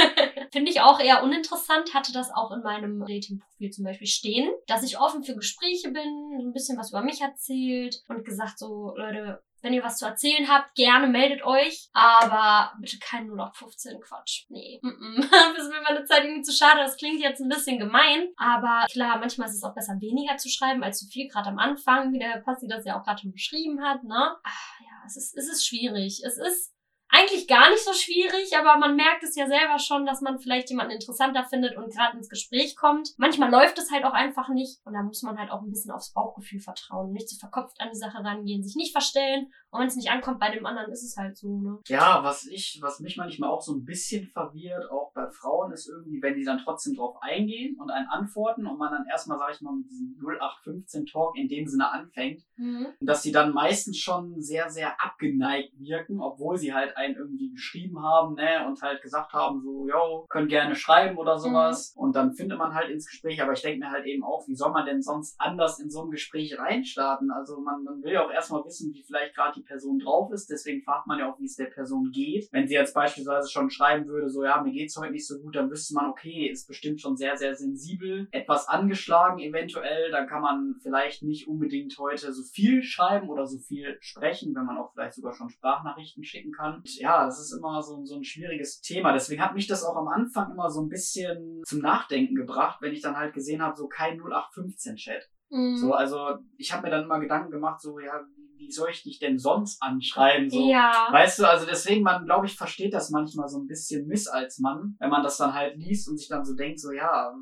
finde 0.51 0.71
ich 0.71 0.81
auch 0.81 0.99
eher 0.99 1.23
uninteressant. 1.23 1.93
Hatte 1.93 2.11
das 2.11 2.31
auch 2.31 2.51
in 2.51 2.63
meinem 2.63 3.01
Ratingprofil 3.01 3.69
zum 3.69 3.85
Beispiel 3.85 4.07
stehen, 4.07 4.51
dass 4.67 4.83
ich 4.83 4.99
offen 4.99 5.23
für 5.23 5.35
Gespräche 5.35 5.91
bin, 5.91 6.39
ein 6.39 6.51
bisschen 6.51 6.77
was 6.77 6.89
über 6.89 7.01
mich 7.01 7.21
erzählt 7.21 8.03
und 8.09 8.25
gesagt 8.25 8.59
so, 8.59 8.93
Leute, 8.97 9.41
Wenn 9.65 9.73
ihr 9.73 9.83
was 9.83 9.97
zu 9.97 10.05
erzählen 10.05 10.47
habt, 10.47 10.75
gerne 10.75 11.07
meldet 11.07 11.43
euch. 11.43 11.89
Aber 11.91 12.71
bitte 12.79 12.99
kein 12.99 13.27
0815 13.31 13.99
Quatsch. 13.99 14.45
Nee. 14.49 14.79
Mm 14.83 14.89
-mm. 14.89 15.21
das 15.55 15.63
ist 15.63 15.71
mir 15.71 15.81
meine 15.81 16.05
Zeit 16.05 16.23
irgendwie 16.23 16.43
zu 16.43 16.53
schade. 16.53 16.81
Das 16.81 16.97
klingt 16.97 17.19
jetzt 17.19 17.41
ein 17.41 17.49
bisschen 17.49 17.79
gemein. 17.79 18.27
Aber 18.37 18.85
klar, 18.91 19.17
manchmal 19.17 19.47
ist 19.47 19.55
es 19.55 19.63
auch 19.63 19.73
besser, 19.73 19.99
weniger 19.99 20.37
zu 20.37 20.49
schreiben 20.49 20.83
als 20.83 20.99
zu 20.99 21.07
viel, 21.07 21.27
gerade 21.27 21.49
am 21.49 21.57
Anfang, 21.57 22.13
wie 22.13 22.19
der 22.19 22.43
Passi 22.45 22.67
das 22.67 22.85
ja 22.85 22.99
auch 22.99 23.03
gerade 23.03 23.21
schon 23.21 23.31
beschrieben 23.31 23.83
hat. 23.83 24.03
Ne? 24.03 24.35
Ach, 24.43 24.79
ja, 24.81 25.03
es 25.07 25.17
ist, 25.17 25.35
es 25.35 25.49
ist 25.49 25.65
schwierig. 25.65 26.21
Es 26.23 26.37
ist 26.37 26.74
eigentlich 27.15 27.47
gar 27.47 27.69
nicht 27.69 27.83
so 27.83 27.93
schwierig, 27.93 28.57
aber 28.57 28.77
man 28.77 28.95
merkt 28.95 29.23
es 29.23 29.35
ja 29.35 29.47
selber 29.47 29.79
schon, 29.79 30.05
dass 30.05 30.21
man 30.21 30.39
vielleicht 30.39 30.69
jemanden 30.69 30.93
interessanter 30.93 31.45
findet 31.45 31.77
und 31.77 31.93
gerade 31.93 32.17
ins 32.17 32.29
Gespräch 32.29 32.75
kommt. 32.75 33.13
Manchmal 33.17 33.49
läuft 33.49 33.77
es 33.77 33.91
halt 33.91 34.03
auch 34.03 34.13
einfach 34.13 34.49
nicht 34.49 34.79
und 34.85 34.93
da 34.93 35.01
muss 35.01 35.23
man 35.23 35.37
halt 35.37 35.51
auch 35.51 35.61
ein 35.61 35.69
bisschen 35.69 35.91
aufs 35.91 36.11
Bauchgefühl 36.11 36.59
vertrauen, 36.59 37.11
nicht 37.11 37.29
zu 37.29 37.37
verkopft 37.37 37.79
an 37.79 37.89
die 37.91 37.97
Sache 37.97 38.23
rangehen, 38.23 38.63
sich 38.63 38.75
nicht 38.75 38.91
verstellen 38.91 39.51
und 39.75 39.81
wenn 39.81 39.87
es 39.87 39.95
nicht 39.97 40.09
ankommt 40.09 40.39
bei 40.39 40.51
dem 40.51 40.65
anderen, 40.65 40.91
ist 40.91 41.03
es 41.03 41.17
halt 41.17 41.37
so, 41.37 41.59
ne? 41.59 41.79
Ja, 41.87 42.23
was 42.23 42.47
ich, 42.47 42.79
was 42.81 43.01
mich 43.01 43.17
manchmal 43.17 43.49
auch 43.49 43.61
so 43.61 43.73
ein 43.73 43.83
bisschen 43.83 44.25
verwirrt, 44.27 44.89
auch 44.89 45.11
bei 45.13 45.29
Frauen, 45.29 45.73
ist 45.73 45.89
irgendwie, 45.89 46.21
wenn 46.21 46.35
die 46.35 46.45
dann 46.45 46.59
trotzdem 46.63 46.95
drauf 46.95 47.17
eingehen 47.21 47.77
und 47.77 47.91
einen 47.91 48.07
antworten 48.07 48.65
und 48.67 48.77
man 48.77 48.91
dann 48.91 49.05
erstmal, 49.09 49.37
sag 49.37 49.53
ich 49.53 49.61
mal, 49.61 49.75
mit 49.75 49.89
diesem 49.89 50.15
0815 50.17 51.05
Talk 51.07 51.37
in 51.37 51.49
dem 51.49 51.67
Sinne 51.67 51.91
anfängt, 51.91 52.43
mhm. 52.55 52.87
dass 53.01 53.21
sie 53.21 53.33
dann 53.33 53.53
meistens 53.53 53.97
schon 53.97 54.39
sehr, 54.41 54.69
sehr 54.69 55.03
abgeneigt 55.03 55.77
wirken, 55.77 56.21
obwohl 56.21 56.57
sie 56.57 56.73
halt 56.73 56.95
einen 56.95 57.15
irgendwie 57.15 57.51
geschrieben 57.51 58.01
haben, 58.01 58.35
ne, 58.35 58.65
und 58.67 58.81
halt 58.81 59.01
gesagt 59.01 59.33
haben, 59.33 59.61
so, 59.61 59.87
yo, 59.89 60.25
könnt 60.29 60.49
gerne 60.49 60.75
schreiben 60.75 61.17
oder 61.17 61.37
sowas. 61.37 61.93
Mhm. 61.95 62.01
Und 62.01 62.15
dann 62.15 62.33
findet 62.33 62.57
man 62.57 62.73
halt 62.73 62.89
ins 62.89 63.07
Gespräch, 63.07 63.41
aber 63.41 63.51
ich 63.51 63.61
denke 63.61 63.79
mir 63.79 63.91
halt 63.91 64.05
eben 64.05 64.23
auch, 64.23 64.47
wie 64.47 64.55
soll 64.55 64.71
man 64.71 64.85
denn 64.85 65.01
sonst 65.01 65.35
anders 65.39 65.79
in 65.79 65.89
so 65.89 66.05
ein 66.05 66.11
Gespräch 66.11 66.57
reinstarten? 66.57 67.29
Also 67.31 67.59
man, 67.59 67.83
man 67.83 68.01
will 68.01 68.13
ja 68.13 68.25
auch 68.25 68.31
erstmal 68.31 68.63
wissen, 68.63 68.93
wie 68.93 69.03
vielleicht 69.03 69.35
gerade 69.35 69.59
die 69.59 69.64
Person 69.65 69.99
drauf 69.99 70.31
ist, 70.31 70.49
deswegen 70.49 70.81
fragt 70.83 71.07
man 71.07 71.19
ja 71.19 71.31
auch, 71.31 71.39
wie 71.39 71.45
es 71.45 71.55
der 71.55 71.65
Person 71.65 72.11
geht. 72.11 72.47
Wenn 72.51 72.67
sie 72.67 72.75
jetzt 72.75 72.93
beispielsweise 72.93 73.49
schon 73.49 73.69
schreiben 73.69 74.07
würde, 74.07 74.29
so, 74.29 74.43
ja, 74.43 74.61
mir 74.61 74.71
geht's 74.71 74.97
heute 74.97 75.11
nicht 75.11 75.27
so 75.27 75.39
gut, 75.39 75.55
dann 75.55 75.69
wüsste 75.69 75.93
man, 75.95 76.09
okay, 76.09 76.47
ist 76.47 76.67
bestimmt 76.67 77.01
schon 77.01 77.17
sehr, 77.17 77.37
sehr 77.37 77.55
sensibel, 77.55 78.27
etwas 78.31 78.67
angeschlagen 78.67 79.39
eventuell, 79.39 80.11
dann 80.11 80.27
kann 80.27 80.41
man 80.41 80.75
vielleicht 80.81 81.23
nicht 81.23 81.47
unbedingt 81.47 81.97
heute 81.99 82.31
so 82.31 82.43
viel 82.43 82.83
schreiben 82.83 83.29
oder 83.29 83.45
so 83.45 83.59
viel 83.59 83.97
sprechen, 83.99 84.55
wenn 84.55 84.65
man 84.65 84.77
auch 84.77 84.91
vielleicht 84.93 85.15
sogar 85.15 85.33
schon 85.33 85.49
Sprachnachrichten 85.49 86.23
schicken 86.23 86.51
kann. 86.51 86.75
Und 86.75 86.99
ja, 86.99 87.25
das 87.25 87.39
ist 87.39 87.53
immer 87.57 87.81
so, 87.81 88.03
so 88.05 88.15
ein 88.15 88.23
schwieriges 88.23 88.81
Thema. 88.81 89.13
Deswegen 89.13 89.41
hat 89.41 89.55
mich 89.55 89.67
das 89.67 89.83
auch 89.83 89.95
am 89.95 90.07
Anfang 90.07 90.51
immer 90.51 90.69
so 90.69 90.81
ein 90.81 90.89
bisschen 90.89 91.61
zum 91.65 91.79
Nachdenken 91.79 92.35
gebracht, 92.35 92.81
wenn 92.81 92.93
ich 92.93 93.01
dann 93.01 93.17
halt 93.17 93.33
gesehen 93.33 93.61
habe, 93.61 93.75
so 93.75 93.87
kein 93.87 94.19
0815-Chat. 94.19 95.29
Mhm. 95.49 95.77
So, 95.77 95.93
also 95.93 96.37
ich 96.57 96.73
habe 96.73 96.83
mir 96.83 96.89
dann 96.89 97.03
immer 97.03 97.19
Gedanken 97.19 97.51
gemacht, 97.51 97.81
so 97.81 97.99
ja, 97.99 98.21
wie 98.65 98.71
soll 98.71 98.89
ich 98.89 99.03
dich 99.03 99.19
denn 99.19 99.37
sonst 99.37 99.81
anschreiben? 99.81 100.49
So, 100.49 100.67
ja. 100.67 101.07
Weißt 101.11 101.39
du, 101.39 101.45
also 101.45 101.65
deswegen, 101.65 102.01
man, 102.01 102.25
glaube 102.25 102.47
ich, 102.47 102.55
versteht 102.55 102.93
das 102.93 103.11
manchmal 103.11 103.47
so 103.47 103.59
ein 103.59 103.67
bisschen 103.67 104.07
miss 104.07 104.27
als 104.27 104.59
Mann, 104.59 104.95
wenn 104.99 105.09
man 105.09 105.23
das 105.23 105.37
dann 105.37 105.53
halt 105.53 105.77
liest 105.77 106.09
und 106.09 106.17
sich 106.17 106.27
dann 106.27 106.43
so 106.43 106.55
denkt, 106.55 106.79
so 106.79 106.91
ja, 106.91 107.33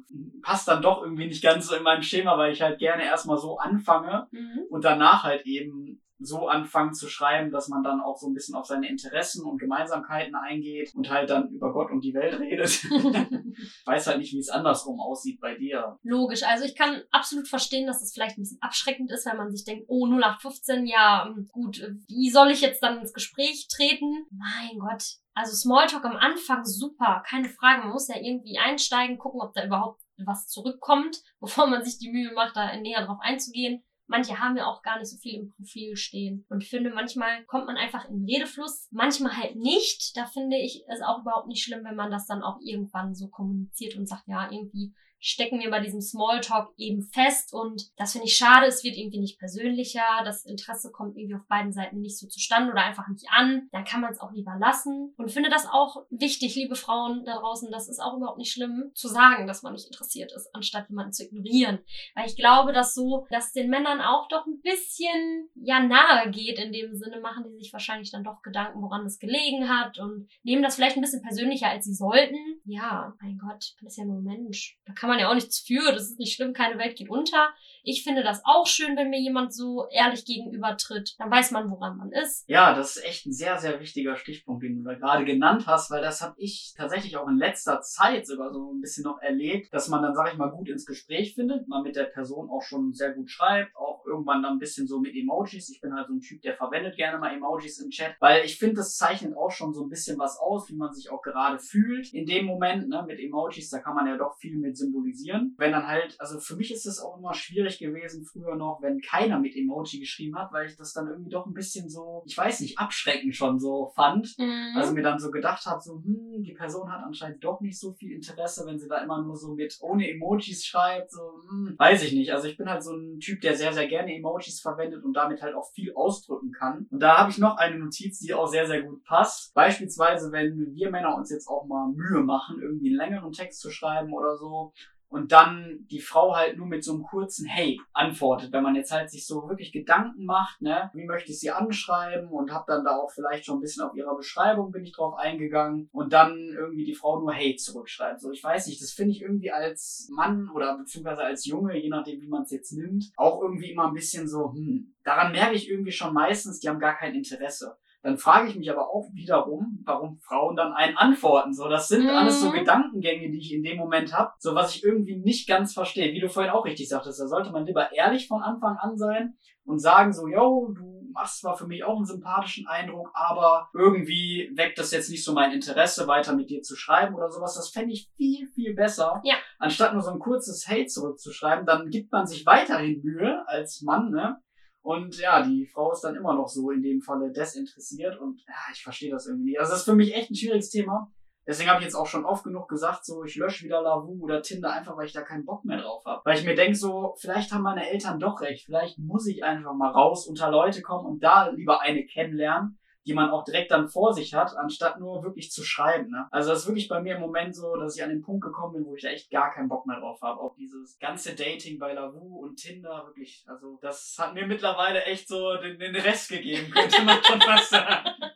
passt 0.41 0.67
dann 0.67 0.81
doch 0.81 1.01
irgendwie 1.01 1.27
nicht 1.27 1.43
ganz 1.43 1.67
so 1.67 1.75
in 1.75 1.83
meinem 1.83 2.03
Schema, 2.03 2.37
weil 2.37 2.51
ich 2.51 2.61
halt 2.61 2.79
gerne 2.79 3.03
erstmal 3.03 3.37
so 3.37 3.57
anfange 3.57 4.27
mhm. 4.31 4.63
und 4.69 4.83
danach 4.83 5.23
halt 5.23 5.45
eben 5.45 6.02
so 6.23 6.47
anfangen 6.47 6.93
zu 6.93 7.07
schreiben, 7.07 7.51
dass 7.51 7.67
man 7.67 7.83
dann 7.83 8.01
auch 8.01 8.17
so 8.17 8.27
ein 8.27 8.33
bisschen 8.33 8.55
auf 8.55 8.65
seine 8.65 8.87
Interessen 8.89 9.45
und 9.45 9.59
Gemeinsamkeiten 9.59 10.35
eingeht 10.35 10.93
und 10.95 11.09
halt 11.09 11.29
dann 11.29 11.49
über 11.49 11.71
Gott 11.73 11.91
und 11.91 12.01
die 12.01 12.13
Welt 12.13 12.39
redet. 12.39 12.69
ich 12.83 13.85
weiß 13.85 14.07
halt 14.07 14.19
nicht, 14.19 14.33
wie 14.33 14.39
es 14.39 14.49
andersrum 14.49 14.99
aussieht 14.99 15.39
bei 15.39 15.55
dir. 15.55 15.97
Logisch. 16.03 16.43
Also 16.43 16.65
ich 16.65 16.75
kann 16.75 17.01
absolut 17.11 17.47
verstehen, 17.47 17.87
dass 17.87 18.01
es 18.01 18.13
vielleicht 18.13 18.37
ein 18.37 18.41
bisschen 18.41 18.61
abschreckend 18.61 19.11
ist, 19.11 19.25
wenn 19.25 19.37
man 19.37 19.51
sich 19.51 19.65
denkt, 19.65 19.85
oh, 19.87 20.05
0815, 20.05 20.85
ja, 20.85 21.25
hm, 21.25 21.47
gut, 21.51 21.81
wie 22.07 22.29
soll 22.29 22.51
ich 22.51 22.61
jetzt 22.61 22.81
dann 22.81 22.99
ins 22.99 23.13
Gespräch 23.13 23.67
treten? 23.67 24.25
Mein 24.31 24.79
Gott. 24.79 25.03
Also 25.35 25.53
Smalltalk 25.55 26.05
am 26.05 26.15
Anfang 26.15 26.63
super, 26.63 27.23
keine 27.27 27.49
Frage. 27.49 27.81
Man 27.81 27.91
muss 27.91 28.07
ja 28.07 28.17
irgendwie 28.17 28.59
einsteigen, 28.59 29.17
gucken, 29.17 29.41
ob 29.41 29.53
da 29.53 29.65
überhaupt 29.65 30.01
was 30.17 30.47
zurückkommt, 30.47 31.17
bevor 31.39 31.67
man 31.67 31.83
sich 31.83 31.97
die 31.97 32.11
Mühe 32.11 32.31
macht, 32.33 32.55
da 32.55 32.75
näher 32.77 33.05
drauf 33.05 33.19
einzugehen. 33.21 33.83
Manche 34.13 34.37
haben 34.39 34.55
ja 34.55 34.67
auch 34.67 34.83
gar 34.83 34.99
nicht 34.99 35.09
so 35.09 35.17
viel 35.17 35.39
im 35.39 35.49
Profil 35.49 35.95
stehen. 35.95 36.45
Und 36.47 36.61
ich 36.61 36.69
finde, 36.69 36.91
manchmal 36.91 37.43
kommt 37.45 37.65
man 37.65 37.77
einfach 37.77 38.07
in 38.07 38.25
Redefluss, 38.25 38.87
manchmal 38.91 39.35
halt 39.35 39.55
nicht. 39.55 40.15
Da 40.15 40.27
finde 40.27 40.55
ich 40.57 40.83
es 40.87 41.01
auch 41.01 41.21
überhaupt 41.21 41.47
nicht 41.47 41.63
schlimm, 41.63 41.83
wenn 41.83 41.95
man 41.95 42.11
das 42.11 42.27
dann 42.27 42.43
auch 42.43 42.59
irgendwann 42.61 43.15
so 43.15 43.27
kommuniziert 43.29 43.95
und 43.95 44.05
sagt, 44.05 44.27
ja, 44.27 44.51
irgendwie 44.51 44.93
stecken 45.23 45.61
wir 45.61 45.69
bei 45.69 45.79
diesem 45.79 46.01
Smalltalk 46.01 46.73
eben 46.77 47.01
fest 47.01 47.53
und 47.53 47.89
das 47.95 48.11
finde 48.11 48.27
ich 48.27 48.35
schade, 48.35 48.67
es 48.67 48.83
wird 48.83 48.97
irgendwie 48.97 49.19
nicht 49.19 49.39
persönlicher, 49.39 50.03
das 50.25 50.43
Interesse 50.45 50.91
kommt 50.91 51.17
irgendwie 51.17 51.35
auf 51.35 51.47
beiden 51.47 51.71
Seiten 51.71 52.01
nicht 52.01 52.19
so 52.19 52.27
zustande 52.27 52.73
oder 52.73 52.83
einfach 52.83 53.07
nicht 53.07 53.25
an, 53.29 53.69
dann 53.71 53.85
kann 53.85 54.01
man 54.01 54.11
es 54.11 54.19
auch 54.19 54.33
lieber 54.33 54.55
lassen 54.59 55.13
und 55.15 55.31
finde 55.31 55.49
das 55.49 55.65
auch 55.65 56.03
wichtig, 56.09 56.55
liebe 56.55 56.75
Frauen 56.75 57.23
da 57.25 57.39
draußen, 57.39 57.71
das 57.71 57.87
ist 57.87 57.99
auch 57.99 58.17
überhaupt 58.17 58.37
nicht 58.37 58.51
schlimm 58.51 58.91
zu 58.93 59.07
sagen, 59.07 59.47
dass 59.47 59.63
man 59.63 59.73
nicht 59.73 59.85
interessiert 59.85 60.33
ist, 60.33 60.53
anstatt 60.53 60.89
jemanden 60.89 61.13
zu 61.13 61.23
ignorieren, 61.23 61.79
weil 62.15 62.27
ich 62.27 62.35
glaube, 62.35 62.73
dass 62.73 62.93
so, 62.93 63.25
dass 63.31 63.53
den 63.53 63.69
Männern 63.69 64.01
auch 64.01 64.27
doch 64.27 64.45
ein 64.45 64.59
bisschen 64.61 65.49
ja 65.55 65.79
nahe 65.79 66.29
geht 66.31 66.59
in 66.59 66.73
dem 66.73 66.95
Sinne, 66.95 67.21
machen 67.21 67.45
die 67.45 67.63
sich 67.63 67.71
wahrscheinlich 67.71 68.11
dann 68.11 68.25
doch 68.25 68.41
Gedanken, 68.41 68.81
woran 68.81 69.05
es 69.05 69.19
gelegen 69.19 69.69
hat 69.69 69.99
und 69.99 70.27
nehmen 70.43 70.63
das 70.63 70.75
vielleicht 70.75 70.97
ein 70.97 71.01
bisschen 71.01 71.21
persönlicher, 71.21 71.69
als 71.69 71.85
sie 71.85 71.93
sollten. 71.93 72.35
Ja, 72.65 73.13
mein 73.21 73.37
Gott, 73.37 73.73
man 73.79 73.87
ist 73.87 73.97
ja 73.97 74.05
nur 74.05 74.21
Mensch. 74.21 74.77
Da 74.85 74.93
kann 74.93 75.09
man 75.09 75.12
man 75.13 75.19
ja 75.19 75.29
auch 75.29 75.35
nichts 75.35 75.59
für, 75.59 75.91
das 75.91 76.09
ist 76.09 76.19
nicht 76.19 76.35
schlimm, 76.35 76.53
keine 76.53 76.77
Welt 76.77 76.97
geht 76.97 77.09
unter. 77.09 77.53
Ich 77.85 78.03
finde 78.03 78.23
das 78.23 78.41
auch 78.45 78.65
schön, 78.65 78.95
wenn 78.95 79.09
mir 79.09 79.19
jemand 79.19 79.53
so 79.53 79.87
ehrlich 79.91 80.23
gegenübertritt. 80.25 81.15
Dann 81.19 81.29
weiß 81.29 81.51
man, 81.51 81.69
woran 81.69 81.97
man 81.97 82.11
ist. 82.11 82.45
Ja, 82.47 82.73
das 82.73 82.95
ist 82.95 83.05
echt 83.05 83.25
ein 83.25 83.33
sehr, 83.33 83.57
sehr 83.57 83.79
wichtiger 83.81 84.15
Stichpunkt, 84.15 84.63
den 84.63 84.77
du 84.77 84.83
da 84.83 84.93
gerade 84.93 85.25
genannt 85.25 85.65
hast, 85.67 85.91
weil 85.91 86.01
das 86.01 86.21
habe 86.21 86.35
ich 86.37 86.73
tatsächlich 86.77 87.17
auch 87.17 87.27
in 87.27 87.37
letzter 87.37 87.81
Zeit 87.81 88.25
sogar 88.25 88.53
so 88.53 88.71
ein 88.71 88.79
bisschen 88.79 89.03
noch 89.03 89.21
erlebt, 89.21 89.73
dass 89.73 89.89
man 89.89 90.01
dann, 90.01 90.15
sag 90.15 90.31
ich 90.31 90.37
mal, 90.37 90.49
gut 90.49 90.69
ins 90.69 90.85
Gespräch 90.85 91.35
findet, 91.35 91.67
man 91.67 91.83
mit 91.83 91.97
der 91.97 92.05
Person 92.05 92.49
auch 92.49 92.61
schon 92.61 92.93
sehr 92.93 93.11
gut 93.11 93.29
schreibt, 93.29 93.75
auch 93.75 94.05
irgendwann 94.05 94.41
dann 94.43 94.53
ein 94.53 94.59
bisschen 94.59 94.87
so 94.87 94.99
mit 94.99 95.13
Emojis. 95.13 95.69
Ich 95.69 95.81
bin 95.81 95.93
halt 95.93 96.07
so 96.07 96.13
ein 96.13 96.21
Typ, 96.21 96.41
der 96.41 96.55
verwendet 96.55 96.95
gerne 96.95 97.17
mal 97.17 97.35
Emojis 97.35 97.79
im 97.79 97.89
Chat, 97.89 98.15
weil 98.21 98.45
ich 98.45 98.57
finde, 98.57 98.75
das 98.75 98.95
zeichnet 98.95 99.35
auch 99.35 99.51
schon 99.51 99.73
so 99.73 99.83
ein 99.83 99.89
bisschen 99.89 100.17
was 100.17 100.37
aus, 100.39 100.69
wie 100.69 100.75
man 100.75 100.93
sich 100.93 101.11
auch 101.11 101.21
gerade 101.21 101.59
fühlt 101.59 102.13
in 102.13 102.25
dem 102.25 102.45
Moment, 102.45 102.87
ne, 102.87 103.03
mit 103.05 103.19
Emojis, 103.19 103.69
da 103.69 103.79
kann 103.79 103.95
man 103.95 104.07
ja 104.07 104.17
doch 104.17 104.37
viel 104.37 104.57
mit 104.57 104.77
symbolisieren. 104.77 105.53
Wenn 105.57 105.73
dann 105.73 105.87
halt, 105.87 106.15
also 106.19 106.39
für 106.39 106.55
mich 106.55 106.71
ist 106.71 106.85
es 106.85 107.01
auch 107.01 107.17
immer 107.17 107.33
schwierig 107.33 107.72
gewesen 107.79 108.25
früher 108.25 108.55
noch, 108.55 108.81
wenn 108.81 109.01
keiner 109.01 109.39
mit 109.39 109.55
Emoji 109.55 109.99
geschrieben 109.99 110.37
hat, 110.37 110.51
weil 110.51 110.67
ich 110.67 110.75
das 110.75 110.93
dann 110.93 111.07
irgendwie 111.07 111.31
doch 111.31 111.45
ein 111.45 111.53
bisschen 111.53 111.89
so, 111.89 112.23
ich 112.25 112.37
weiß 112.37 112.61
nicht, 112.61 112.79
abschreckend 112.79 113.35
schon 113.35 113.59
so 113.59 113.91
fand. 113.95 114.35
Mhm. 114.37 114.73
Also 114.75 114.93
mir 114.93 115.03
dann 115.03 115.19
so 115.19 115.31
gedacht 115.31 115.65
habe, 115.65 115.81
so, 115.81 116.01
hm, 116.03 116.43
die 116.43 116.53
Person 116.53 116.91
hat 116.91 117.03
anscheinend 117.03 117.43
doch 117.43 117.61
nicht 117.61 117.79
so 117.79 117.93
viel 117.93 118.11
Interesse, 118.11 118.65
wenn 118.65 118.79
sie 118.79 118.87
da 118.87 118.97
immer 119.03 119.21
nur 119.21 119.35
so 119.35 119.53
mit 119.53 119.77
ohne 119.81 120.09
Emojis 120.09 120.65
schreibt, 120.65 121.11
so, 121.11 121.21
hm, 121.49 121.75
weiß 121.77 122.03
ich 122.03 122.13
nicht. 122.13 122.31
Also 122.33 122.47
ich 122.47 122.57
bin 122.57 122.69
halt 122.69 122.83
so 122.83 122.95
ein 122.95 123.19
Typ, 123.19 123.41
der 123.41 123.55
sehr, 123.55 123.73
sehr 123.73 123.87
gerne 123.87 124.15
Emojis 124.15 124.61
verwendet 124.61 125.03
und 125.03 125.13
damit 125.13 125.41
halt 125.41 125.55
auch 125.55 125.71
viel 125.71 125.93
ausdrücken 125.93 126.51
kann. 126.51 126.87
Und 126.89 126.99
da 126.99 127.17
habe 127.17 127.31
ich 127.31 127.37
noch 127.37 127.57
eine 127.57 127.77
Notiz, 127.77 128.19
die 128.19 128.33
auch 128.33 128.47
sehr, 128.47 128.67
sehr 128.67 128.83
gut 128.83 129.03
passt. 129.03 129.53
Beispielsweise, 129.53 130.31
wenn 130.31 130.73
wir 130.73 130.89
Männer 130.89 131.15
uns 131.15 131.29
jetzt 131.29 131.47
auch 131.47 131.65
mal 131.65 131.87
Mühe 131.89 132.21
machen, 132.21 132.61
irgendwie 132.61 132.89
einen 132.89 132.97
längeren 132.97 133.31
Text 133.31 133.59
zu 133.59 133.71
schreiben 133.71 134.13
oder 134.13 134.37
so, 134.37 134.73
und 135.13 135.31
dann 135.31 135.85
die 135.91 136.01
Frau 136.01 136.35
halt 136.35 136.57
nur 136.57 136.65
mit 136.65 136.83
so 136.83 136.91
einem 136.91 137.03
kurzen 137.03 137.45
Hey 137.45 137.79
antwortet, 137.93 138.51
wenn 138.51 138.63
man 138.63 138.73
jetzt 138.73 138.91
halt 138.91 139.11
sich 139.11 139.27
so 139.27 139.47
wirklich 139.47 139.71
Gedanken 139.71 140.25
macht, 140.25 140.59
ne, 140.59 140.89
wie 140.95 141.05
möchte 141.05 141.31
ich 141.31 141.39
sie 141.39 141.51
anschreiben 141.51 142.29
und 142.29 142.51
hab 142.51 142.65
dann 142.65 142.83
da 142.83 142.97
auch 142.97 143.11
vielleicht 143.11 143.45
schon 143.45 143.57
ein 143.57 143.61
bisschen 143.61 143.83
auf 143.83 143.95
ihrer 143.95 144.17
Beschreibung 144.17 144.71
bin 144.71 144.83
ich 144.83 144.91
drauf 144.91 145.13
eingegangen 145.15 145.87
und 145.91 146.13
dann 146.13 146.35
irgendwie 146.35 146.83
die 146.83 146.95
Frau 146.95 147.19
nur 147.19 147.31
Hey 147.31 147.55
zurückschreibt. 147.55 148.21
So, 148.21 148.31
ich 148.31 148.43
weiß 148.43 148.65
nicht, 148.65 148.81
das 148.81 148.91
finde 148.91 149.11
ich 149.11 149.21
irgendwie 149.21 149.51
als 149.51 150.09
Mann 150.11 150.49
oder 150.49 150.79
beziehungsweise 150.79 151.23
als 151.23 151.45
Junge, 151.45 151.77
je 151.77 151.89
nachdem 151.89 152.19
wie 152.19 152.27
man 152.27 152.41
es 152.41 152.51
jetzt 152.51 152.71
nimmt, 152.71 153.11
auch 153.15 153.39
irgendwie 153.39 153.69
immer 153.69 153.89
ein 153.89 153.93
bisschen 153.93 154.27
so, 154.27 154.51
hm, 154.51 154.95
daran 155.03 155.31
merke 155.31 155.53
ich 155.53 155.69
irgendwie 155.69 155.91
schon 155.91 156.15
meistens, 156.15 156.59
die 156.59 156.69
haben 156.69 156.79
gar 156.79 156.97
kein 156.97 157.13
Interesse. 157.13 157.77
Dann 158.03 158.17
frage 158.17 158.49
ich 158.49 158.57
mich 158.57 158.69
aber 158.69 158.89
auch 158.89 159.09
wiederum, 159.13 159.81
warum 159.85 160.19
Frauen 160.19 160.57
dann 160.57 160.73
einen 160.73 160.97
antworten. 160.97 161.53
So, 161.53 161.69
das 161.69 161.87
sind 161.87 162.03
mhm. 162.03 162.09
alles 162.09 162.41
so 162.41 162.51
Gedankengänge, 162.51 163.31
die 163.31 163.39
ich 163.39 163.53
in 163.53 163.63
dem 163.63 163.77
Moment 163.77 164.13
habe, 164.13 164.33
so 164.39 164.53
was 164.53 164.75
ich 164.75 164.83
irgendwie 164.83 165.15
nicht 165.15 165.47
ganz 165.47 165.73
verstehe. 165.73 166.13
Wie 166.13 166.19
du 166.19 166.27
vorhin 166.27 166.51
auch 166.51 166.65
richtig 166.65 166.89
sagtest, 166.89 167.21
da 167.21 167.27
sollte 167.27 167.51
man 167.51 167.65
lieber 167.65 167.93
ehrlich 167.93 168.27
von 168.27 168.43
Anfang 168.43 168.75
an 168.77 168.97
sein 168.97 169.35
und 169.63 169.79
sagen 169.79 170.11
so, 170.11 170.27
yo, 170.27 170.73
du 170.75 171.09
machst 171.13 171.39
zwar 171.39 171.55
für 171.55 171.65
mich 171.65 171.85
auch 171.85 171.95
einen 171.95 172.05
sympathischen 172.05 172.67
Eindruck, 172.67 173.09
aber 173.13 173.69
irgendwie 173.73 174.51
weckt 174.53 174.79
das 174.79 174.91
jetzt 174.91 175.09
nicht 175.09 175.23
so 175.23 175.31
mein 175.31 175.53
Interesse, 175.53 176.05
weiter 176.05 176.35
mit 176.35 176.49
dir 176.49 176.61
zu 176.61 176.75
schreiben 176.75 177.15
oder 177.15 177.31
sowas. 177.31 177.55
Das 177.55 177.69
fände 177.69 177.93
ich 177.93 178.09
viel, 178.17 178.49
viel 178.49 178.73
besser. 178.73 179.21
Ja. 179.23 179.35
Anstatt 179.59 179.93
nur 179.93 180.01
so 180.01 180.11
ein 180.11 180.19
kurzes 180.19 180.67
Hate 180.67 180.87
zurückzuschreiben, 180.87 181.65
dann 181.65 181.89
gibt 181.89 182.11
man 182.11 182.27
sich 182.27 182.45
weiterhin 182.45 183.01
Mühe 183.01 183.47
als 183.47 183.81
Mann, 183.81 184.09
ne? 184.09 184.41
Und 184.83 185.17
ja, 185.17 185.41
die 185.41 185.65
Frau 185.65 185.93
ist 185.93 186.01
dann 186.01 186.15
immer 186.15 186.35
noch 186.35 186.49
so 186.49 186.69
in 186.69 186.81
dem 186.81 187.01
Falle 187.01 187.31
desinteressiert 187.31 188.19
und 188.19 188.41
ja, 188.45 188.53
ich 188.73 188.83
verstehe 188.83 189.11
das 189.11 189.27
irgendwie 189.27 189.51
nicht. 189.51 189.59
Also 189.59 189.71
das 189.71 189.79
ist 189.79 189.85
für 189.85 189.95
mich 189.95 190.13
echt 190.13 190.29
ein 190.29 190.35
schwieriges 190.35 190.69
Thema. 190.69 191.09
Deswegen 191.47 191.69
habe 191.69 191.79
ich 191.79 191.85
jetzt 191.85 191.95
auch 191.95 192.05
schon 192.05 192.25
oft 192.25 192.43
genug 192.43 192.67
gesagt, 192.67 193.05
so 193.05 193.23
ich 193.23 193.35
lösche 193.35 193.63
wieder 193.63 193.81
Lavu 193.81 194.21
oder 194.21 194.41
Tinder 194.41 194.73
einfach, 194.73 194.97
weil 194.97 195.05
ich 195.05 195.13
da 195.13 195.21
keinen 195.21 195.45
Bock 195.45 195.63
mehr 195.63 195.81
drauf 195.81 196.03
habe. 196.05 196.21
Weil 196.25 196.37
ich 196.37 196.45
mir 196.45 196.55
denke, 196.55 196.75
so, 196.75 197.15
vielleicht 197.17 197.53
haben 197.53 197.63
meine 197.63 197.89
Eltern 197.89 198.19
doch 198.19 198.41
recht. 198.41 198.65
Vielleicht 198.65 198.99
muss 198.99 199.25
ich 199.25 199.43
einfach 199.43 199.73
mal 199.73 199.91
raus 199.91 200.27
unter 200.27 200.51
Leute 200.51 200.81
kommen 200.81 201.05
und 201.05 201.23
da 201.23 201.47
lieber 201.47 201.79
eine 201.79 202.05
kennenlernen, 202.05 202.77
die 203.05 203.13
man 203.13 203.29
auch 203.29 203.43
direkt 203.43 203.71
dann 203.71 203.89
vor 203.89 204.13
sich 204.13 204.33
hat, 204.33 204.55
anstatt 204.55 204.99
nur 204.99 205.23
wirklich 205.23 205.51
zu 205.51 205.63
schreiben. 205.63 206.09
Ne? 206.09 206.27
Also 206.31 206.51
das 206.51 206.59
ist 206.61 206.67
wirklich 206.67 206.87
bei 206.87 207.01
mir 207.01 207.15
im 207.15 207.21
Moment 207.21 207.55
so, 207.55 207.75
dass 207.75 207.95
ich 207.95 208.03
an 208.03 208.09
den 208.09 208.21
Punkt 208.21 208.43
gekommen 208.43 208.73
bin, 208.73 208.85
wo 208.85 208.95
ich 208.95 209.03
da 209.03 209.09
echt 209.09 209.29
gar 209.29 209.51
keinen 209.53 209.69
Bock 209.69 209.85
mehr 209.85 209.99
drauf 209.99 210.21
habe. 210.21 210.39
Auch 210.39 210.55
dieses 210.55 210.97
ganze 210.99 211.35
Dating 211.35 211.79
bei 211.79 211.93
Lavu 211.93 212.39
und 212.39 212.57
Tinder, 212.57 213.03
wirklich, 213.05 213.43
also 213.47 213.77
das 213.81 214.15
hat 214.19 214.33
mir 214.33 214.47
mittlerweile 214.47 215.03
echt 215.03 215.27
so 215.27 215.55
den, 215.57 215.79
den 215.79 215.95
Rest 215.95 216.29
gegeben, 216.29 216.71
könnte 216.71 217.03
man 217.03 217.23
schon 217.23 217.41
fast 217.41 217.69
sagen. 217.69 218.09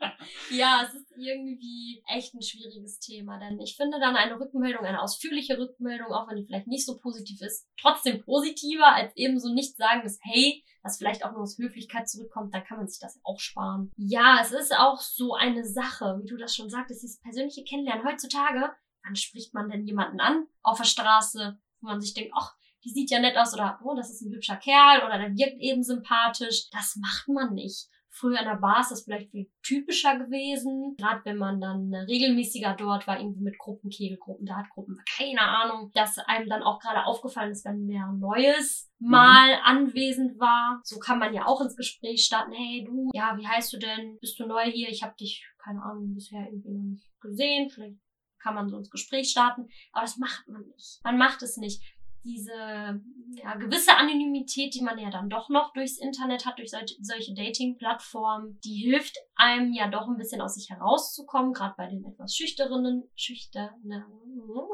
Ja, 0.52 0.84
es 0.88 0.94
ist 0.94 1.12
irgendwie 1.18 2.04
echt 2.08 2.34
ein 2.34 2.42
schwieriges 2.42 3.00
Thema, 3.00 3.40
denn 3.40 3.60
ich 3.60 3.76
finde 3.76 4.00
dann 4.00 4.16
eine 4.16 4.40
Rückmeldung, 4.40 4.86
eine 4.86 5.02
ausführliche 5.02 5.58
Rückmeldung, 5.58 6.08
auch 6.08 6.30
wenn 6.30 6.38
die 6.38 6.46
vielleicht 6.46 6.68
nicht 6.68 6.86
so 6.86 6.98
positiv 6.98 7.42
ist, 7.42 7.68
trotzdem 7.80 8.22
positiver 8.24 8.94
als 8.94 9.12
ebenso 9.16 9.54
nicht 9.54 9.76
sagen, 9.78 10.02
dass 10.04 10.20
hey, 10.22 10.64
was 10.84 10.98
vielleicht 10.98 11.26
auch 11.26 11.32
nur 11.32 11.42
aus 11.42 11.58
Höflichkeit 11.58 12.08
zurückkommt, 12.10 12.54
dann 12.54 12.64
kann 12.64 12.78
man 12.78 12.88
sich 12.88 13.00
das 13.00 13.20
auch 13.24 13.40
sparen. 13.40 13.92
Ja, 13.98 14.40
es 14.42 14.52
ist 14.52 14.74
auch 14.74 15.00
so 15.02 15.34
eine 15.34 15.66
Sache, 15.66 16.20
wie 16.22 16.28
du 16.28 16.38
das 16.38 16.56
schon 16.56 16.70
sagtest, 16.70 17.04
dieses 17.04 17.20
persönliche 17.20 17.64
Kennenlernen. 17.64 18.06
Heutzutage, 18.06 18.72
wann 19.04 19.16
spricht 19.16 19.54
man 19.54 19.70
denn 19.70 19.86
jemanden 19.86 20.20
an 20.20 20.48
auf 20.62 20.78
der 20.78 20.86
Straße, 20.86 21.60
wo 21.82 21.88
man 21.88 22.00
sich 22.00 22.14
denkt, 22.14 22.32
ach, 22.36 22.56
die 22.84 22.94
sieht 22.94 23.12
ja 23.12 23.20
nett 23.20 23.38
aus 23.38 23.54
oder 23.54 23.80
oh, 23.84 23.96
das 23.96 24.12
ist 24.12 24.22
ein 24.22 24.32
hübscher 24.32 24.56
Kerl 24.56 25.06
oder 25.06 25.18
der 25.18 25.36
wirkt 25.36 25.60
eben 25.60 25.84
sympathisch. 25.84 26.70
Das 26.72 26.96
macht 26.96 27.28
man 27.28 27.54
nicht. 27.54 27.90
Früher 28.20 28.40
in 28.40 28.46
der 28.46 28.56
Bar 28.56 28.82
ist 28.82 28.92
das 28.92 29.04
vielleicht 29.04 29.32
viel 29.32 29.50
typischer 29.64 30.18
gewesen. 30.18 30.96
Gerade 30.98 31.22
wenn 31.26 31.38
man 31.38 31.62
dann 31.62 31.94
regelmäßiger 31.94 32.76
dort 32.76 33.08
war, 33.08 33.20
irgendwie 33.20 33.44
mit 33.44 33.58
Gruppen, 33.58 33.90
Kegelgruppen, 33.90 34.46
Dartgruppen, 34.46 35.00
keine 35.18 35.42
Ahnung, 35.42 35.92
dass 35.94 36.18
einem 36.20 36.50
dann 36.50 36.64
auch 36.64 36.80
gerade 36.80 37.06
aufgefallen 37.06 37.52
ist, 37.52 37.66
wenn 37.66 37.86
mehr 37.86 38.12
Neues 38.18 38.90
mhm. 39.00 39.10
mal 39.10 39.48
mhm. 39.48 39.62
anwesend 39.64 40.40
war. 40.40 40.80
So 40.84 41.00
kann 41.00 41.20
man 41.20 41.34
ja 41.34 41.46
auch 41.46 41.62
ins 41.62 41.76
Gespräch 41.76 42.24
starten. 42.24 42.54
Hey, 42.54 42.84
du, 42.86 43.10
ja, 43.14 43.38
wie 43.38 43.48
heißt 43.48 43.72
du 43.74 43.78
denn? 43.78 44.18
Bist 44.20 44.40
du 44.40 44.48
neu 44.48 44.64
hier? 44.66 44.90
Ich 44.90 45.04
habe 45.04 45.16
dich, 45.20 45.46
keine 45.64 45.82
Ahnung, 45.84 46.14
bisher 46.14 46.46
irgendwie 46.46 46.72
noch 46.72 46.84
nicht 46.84 47.08
gesehen. 47.22 47.70
Vielleicht 47.70 47.98
kann 48.40 48.56
man 48.56 48.70
so 48.70 48.78
ins 48.78 48.90
Gespräch 48.90 49.30
starten. 49.30 49.68
Aber 49.92 50.04
das 50.04 50.18
macht 50.18 50.48
man 50.48 50.66
nicht. 50.68 51.00
Man 51.04 51.18
macht 51.18 51.42
es 51.42 51.58
nicht 51.58 51.82
diese 52.28 53.02
ja, 53.44 53.56
gewisse 53.56 53.96
Anonymität, 53.96 54.74
die 54.74 54.82
man 54.82 54.98
ja 54.98 55.10
dann 55.10 55.30
doch 55.30 55.50
noch 55.50 55.74
durchs 55.74 55.98
Internet 55.98 56.46
hat, 56.46 56.58
durch 56.60 56.72
solche, 56.72 57.34
Dating-Plattformen, 57.34 58.60
die 58.64 58.76
hilft 58.76 59.16
einem 59.36 59.74
ja 59.74 59.88
doch 59.90 60.08
ein 60.08 60.18
bisschen 60.18 60.42
aus 60.42 60.56
sich 60.56 60.70
herauszukommen, 60.70 61.54
gerade 61.54 61.76
bei 61.78 61.88
den 61.88 62.04
etwas 62.06 62.36
schüchternen, 62.36 63.04
schüchternen 63.16 64.06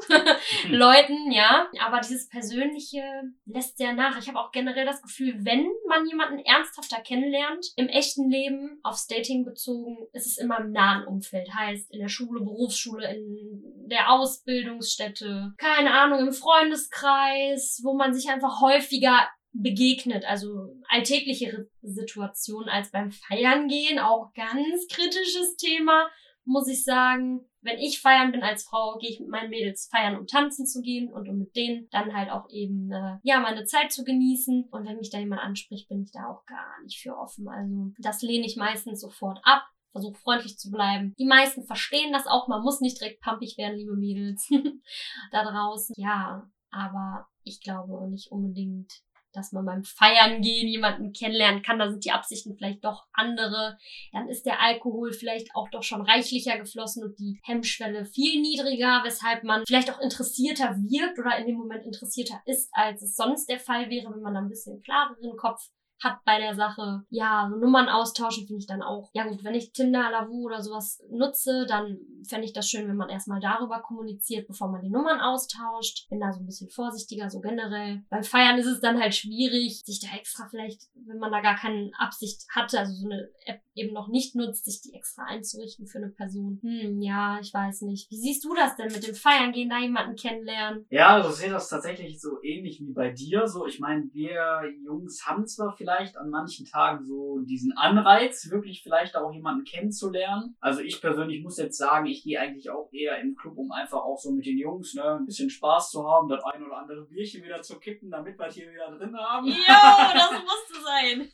Leuten, 0.68 1.30
ja. 1.30 1.68
Aber 1.80 2.00
dieses 2.00 2.28
Persönliche 2.28 3.02
lässt 3.44 3.76
sehr 3.76 3.92
nach. 3.92 4.18
Ich 4.18 4.28
habe 4.28 4.38
auch 4.38 4.52
generell 4.52 4.86
das 4.86 5.02
Gefühl, 5.02 5.44
wenn 5.44 5.66
man 5.88 6.06
jemanden 6.06 6.38
ernsthafter 6.38 7.00
kennenlernt, 7.00 7.66
im 7.76 7.88
echten 7.88 8.30
Leben, 8.30 8.78
aufs 8.82 9.06
Dating 9.06 9.44
bezogen, 9.44 10.06
ist 10.12 10.26
es 10.26 10.38
immer 10.38 10.60
im 10.60 10.72
nahen 10.72 11.06
Umfeld. 11.06 11.48
Heißt, 11.54 11.92
in 11.92 12.00
der 12.00 12.08
Schule, 12.08 12.40
Berufsschule, 12.40 13.14
in 13.14 13.88
der 13.88 14.10
Ausbildungsstätte, 14.10 15.52
keine 15.58 15.92
Ahnung, 15.92 16.20
im 16.20 16.32
Freundeskreis, 16.32 17.43
wo 17.82 17.94
man 17.94 18.14
sich 18.14 18.30
einfach 18.30 18.60
häufiger 18.60 19.28
begegnet, 19.52 20.24
also 20.24 20.74
alltägliche 20.88 21.68
Situationen 21.82 22.68
als 22.68 22.90
beim 22.90 23.12
Feiern 23.12 23.68
gehen, 23.68 23.98
auch 23.98 24.32
ganz 24.34 24.88
kritisches 24.88 25.56
Thema, 25.56 26.08
muss 26.44 26.68
ich 26.68 26.84
sagen. 26.84 27.48
Wenn 27.62 27.78
ich 27.78 28.00
feiern 28.02 28.32
bin 28.32 28.42
als 28.42 28.64
Frau, 28.64 28.98
gehe 28.98 29.08
ich 29.08 29.20
mit 29.20 29.30
meinen 29.30 29.48
Mädels 29.48 29.88
feiern, 29.90 30.18
um 30.18 30.26
tanzen 30.26 30.66
zu 30.66 30.82
gehen 30.82 31.10
und 31.10 31.28
um 31.28 31.38
mit 31.38 31.56
denen 31.56 31.88
dann 31.90 32.14
halt 32.14 32.30
auch 32.30 32.46
eben 32.50 32.92
äh, 32.92 33.16
ja 33.22 33.40
meine 33.40 33.64
Zeit 33.64 33.90
zu 33.90 34.04
genießen. 34.04 34.68
Und 34.70 34.86
wenn 34.86 34.98
mich 34.98 35.08
da 35.08 35.18
jemand 35.18 35.40
anspricht, 35.40 35.88
bin 35.88 36.02
ich 36.02 36.12
da 36.12 36.26
auch 36.26 36.44
gar 36.44 36.82
nicht 36.82 37.00
für 37.00 37.16
offen. 37.16 37.48
Also 37.48 37.92
das 37.98 38.20
lehne 38.20 38.44
ich 38.44 38.56
meistens 38.56 39.00
sofort 39.00 39.38
ab 39.44 39.64
versuche 39.94 40.18
freundlich 40.18 40.58
zu 40.58 40.72
bleiben. 40.72 41.14
Die 41.18 41.24
meisten 41.24 41.62
verstehen 41.62 42.12
das 42.12 42.26
auch. 42.26 42.48
Man 42.48 42.62
muss 42.62 42.80
nicht 42.80 43.00
direkt 43.00 43.22
pumpig 43.22 43.56
werden, 43.56 43.78
liebe 43.78 43.96
Mädels 43.96 44.50
da 45.30 45.44
draußen. 45.44 45.94
Ja, 45.96 46.50
aber 46.70 47.28
ich 47.44 47.60
glaube 47.60 48.08
nicht 48.10 48.30
unbedingt 48.30 49.04
dass 49.34 49.52
man 49.52 49.66
beim 49.66 49.84
Feiern 49.84 50.40
gehen 50.40 50.68
jemanden 50.68 51.12
kennenlernen 51.12 51.62
kann. 51.62 51.78
Da 51.78 51.90
sind 51.90 52.04
die 52.04 52.12
Absichten 52.12 52.56
vielleicht 52.56 52.84
doch 52.84 53.06
andere. 53.12 53.76
Dann 54.12 54.28
ist 54.28 54.46
der 54.46 54.62
Alkohol 54.62 55.12
vielleicht 55.12 55.54
auch 55.54 55.68
doch 55.70 55.82
schon 55.82 56.02
reichlicher 56.02 56.56
geflossen 56.58 57.04
und 57.04 57.18
die 57.18 57.40
Hemmschwelle 57.42 58.06
viel 58.06 58.40
niedriger, 58.40 59.02
weshalb 59.04 59.44
man 59.44 59.64
vielleicht 59.66 59.92
auch 59.92 60.00
interessierter 60.00 60.76
wirkt 60.76 61.18
oder 61.18 61.36
in 61.36 61.46
dem 61.46 61.56
Moment 61.56 61.84
interessierter 61.84 62.40
ist, 62.46 62.70
als 62.72 63.02
es 63.02 63.16
sonst 63.16 63.48
der 63.48 63.60
Fall 63.60 63.90
wäre, 63.90 64.12
wenn 64.12 64.22
man 64.22 64.36
ein 64.36 64.48
bisschen 64.48 64.80
klareren 64.80 65.36
Kopf 65.36 65.68
hat 66.02 66.18
bei 66.24 66.38
der 66.38 66.54
Sache. 66.54 67.02
Ja, 67.08 67.48
so 67.50 67.56
Nummern 67.56 67.88
austauschen 67.88 68.46
finde 68.46 68.60
ich 68.60 68.66
dann 68.66 68.82
auch. 68.82 69.10
Ja 69.14 69.26
gut, 69.26 69.44
wenn 69.44 69.54
ich 69.54 69.72
Tinder, 69.72 70.10
Lavu 70.10 70.44
oder 70.44 70.62
sowas 70.62 71.02
nutze, 71.10 71.66
dann 71.66 71.98
fände 72.28 72.46
ich 72.46 72.52
das 72.52 72.68
schön, 72.68 72.88
wenn 72.88 72.96
man 72.96 73.08
erstmal 73.08 73.40
darüber 73.40 73.80
kommuniziert, 73.80 74.46
bevor 74.46 74.70
man 74.70 74.82
die 74.82 74.90
Nummern 74.90 75.20
austauscht. 75.20 76.08
Bin 76.08 76.20
da 76.20 76.32
so 76.32 76.40
ein 76.40 76.46
bisschen 76.46 76.70
vorsichtiger, 76.70 77.30
so 77.30 77.40
generell. 77.40 78.02
Beim 78.10 78.24
Feiern 78.24 78.58
ist 78.58 78.66
es 78.66 78.80
dann 78.80 79.00
halt 79.00 79.14
schwierig, 79.14 79.82
sich 79.84 80.00
da 80.00 80.08
extra 80.16 80.46
vielleicht, 80.48 80.82
wenn 80.94 81.18
man 81.18 81.32
da 81.32 81.40
gar 81.40 81.56
keine 81.56 81.90
Absicht 81.98 82.44
hatte, 82.54 82.78
also 82.78 82.92
so 82.92 83.06
eine 83.08 83.28
App 83.46 83.60
eben 83.74 83.92
noch 83.92 84.08
nicht 84.08 84.34
nutzt, 84.36 84.64
sich 84.64 84.80
die 84.80 84.94
extra 84.94 85.24
einzurichten 85.24 85.86
für 85.86 85.98
eine 85.98 86.10
Person. 86.10 86.60
Hm, 86.62 87.00
ja, 87.00 87.38
ich 87.40 87.52
weiß 87.52 87.82
nicht. 87.82 88.10
Wie 88.10 88.16
siehst 88.16 88.44
du 88.44 88.54
das 88.54 88.76
denn 88.76 88.92
mit 88.92 89.06
dem 89.06 89.14
Feiern 89.14 89.52
gehen, 89.52 89.68
da 89.68 89.80
jemanden 89.80 90.16
kennenlernen? 90.16 90.86
Ja, 90.90 91.08
also 91.08 91.30
ich 91.30 91.36
sehe 91.36 91.50
das 91.50 91.68
tatsächlich 91.68 92.20
so 92.20 92.42
ähnlich 92.42 92.80
wie 92.80 92.92
bei 92.92 93.10
dir. 93.10 93.46
So, 93.48 93.66
ich 93.66 93.80
meine, 93.80 94.04
wir 94.12 94.62
Jungs 94.84 95.26
haben 95.26 95.46
zwar 95.46 95.74
vielleicht 95.76 95.83
an 95.88 96.30
manchen 96.30 96.66
Tagen 96.66 97.04
so 97.04 97.40
diesen 97.40 97.76
Anreiz, 97.76 98.50
wirklich 98.50 98.82
vielleicht 98.82 99.16
auch 99.16 99.32
jemanden 99.32 99.64
kennenzulernen. 99.64 100.56
Also 100.60 100.80
ich 100.80 101.00
persönlich 101.00 101.42
muss 101.42 101.58
jetzt 101.58 101.78
sagen, 101.78 102.06
ich 102.06 102.24
gehe 102.24 102.40
eigentlich 102.40 102.70
auch 102.70 102.92
eher 102.92 103.18
im 103.20 103.34
Club, 103.34 103.56
um 103.56 103.70
einfach 103.72 103.98
auch 103.98 104.18
so 104.18 104.32
mit 104.32 104.46
den 104.46 104.58
Jungs, 104.58 104.94
ne, 104.94 105.16
ein 105.16 105.26
bisschen 105.26 105.50
Spaß 105.50 105.90
zu 105.90 106.06
haben, 106.06 106.28
das 106.28 106.44
ein 106.44 106.64
oder 106.64 106.78
andere 106.78 107.06
Bierchen 107.06 107.42
wieder 107.42 107.62
zu 107.62 107.78
kippen, 107.78 108.10
damit 108.10 108.38
wir 108.38 108.48
hier 108.48 108.70
wieder 108.70 108.90
drin 108.96 109.16
haben. 109.16 109.46
Jo, 109.46 109.54
das 109.56 110.32
musste 110.32 110.82
sein. 110.84 111.28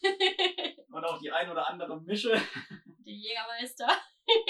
Und 0.92 1.04
auch 1.04 1.18
die 1.18 1.30
ein 1.30 1.50
oder 1.50 1.68
andere 1.68 2.00
Mische. 2.00 2.30
Der 3.04 3.14
Jägermeister. 3.14 3.88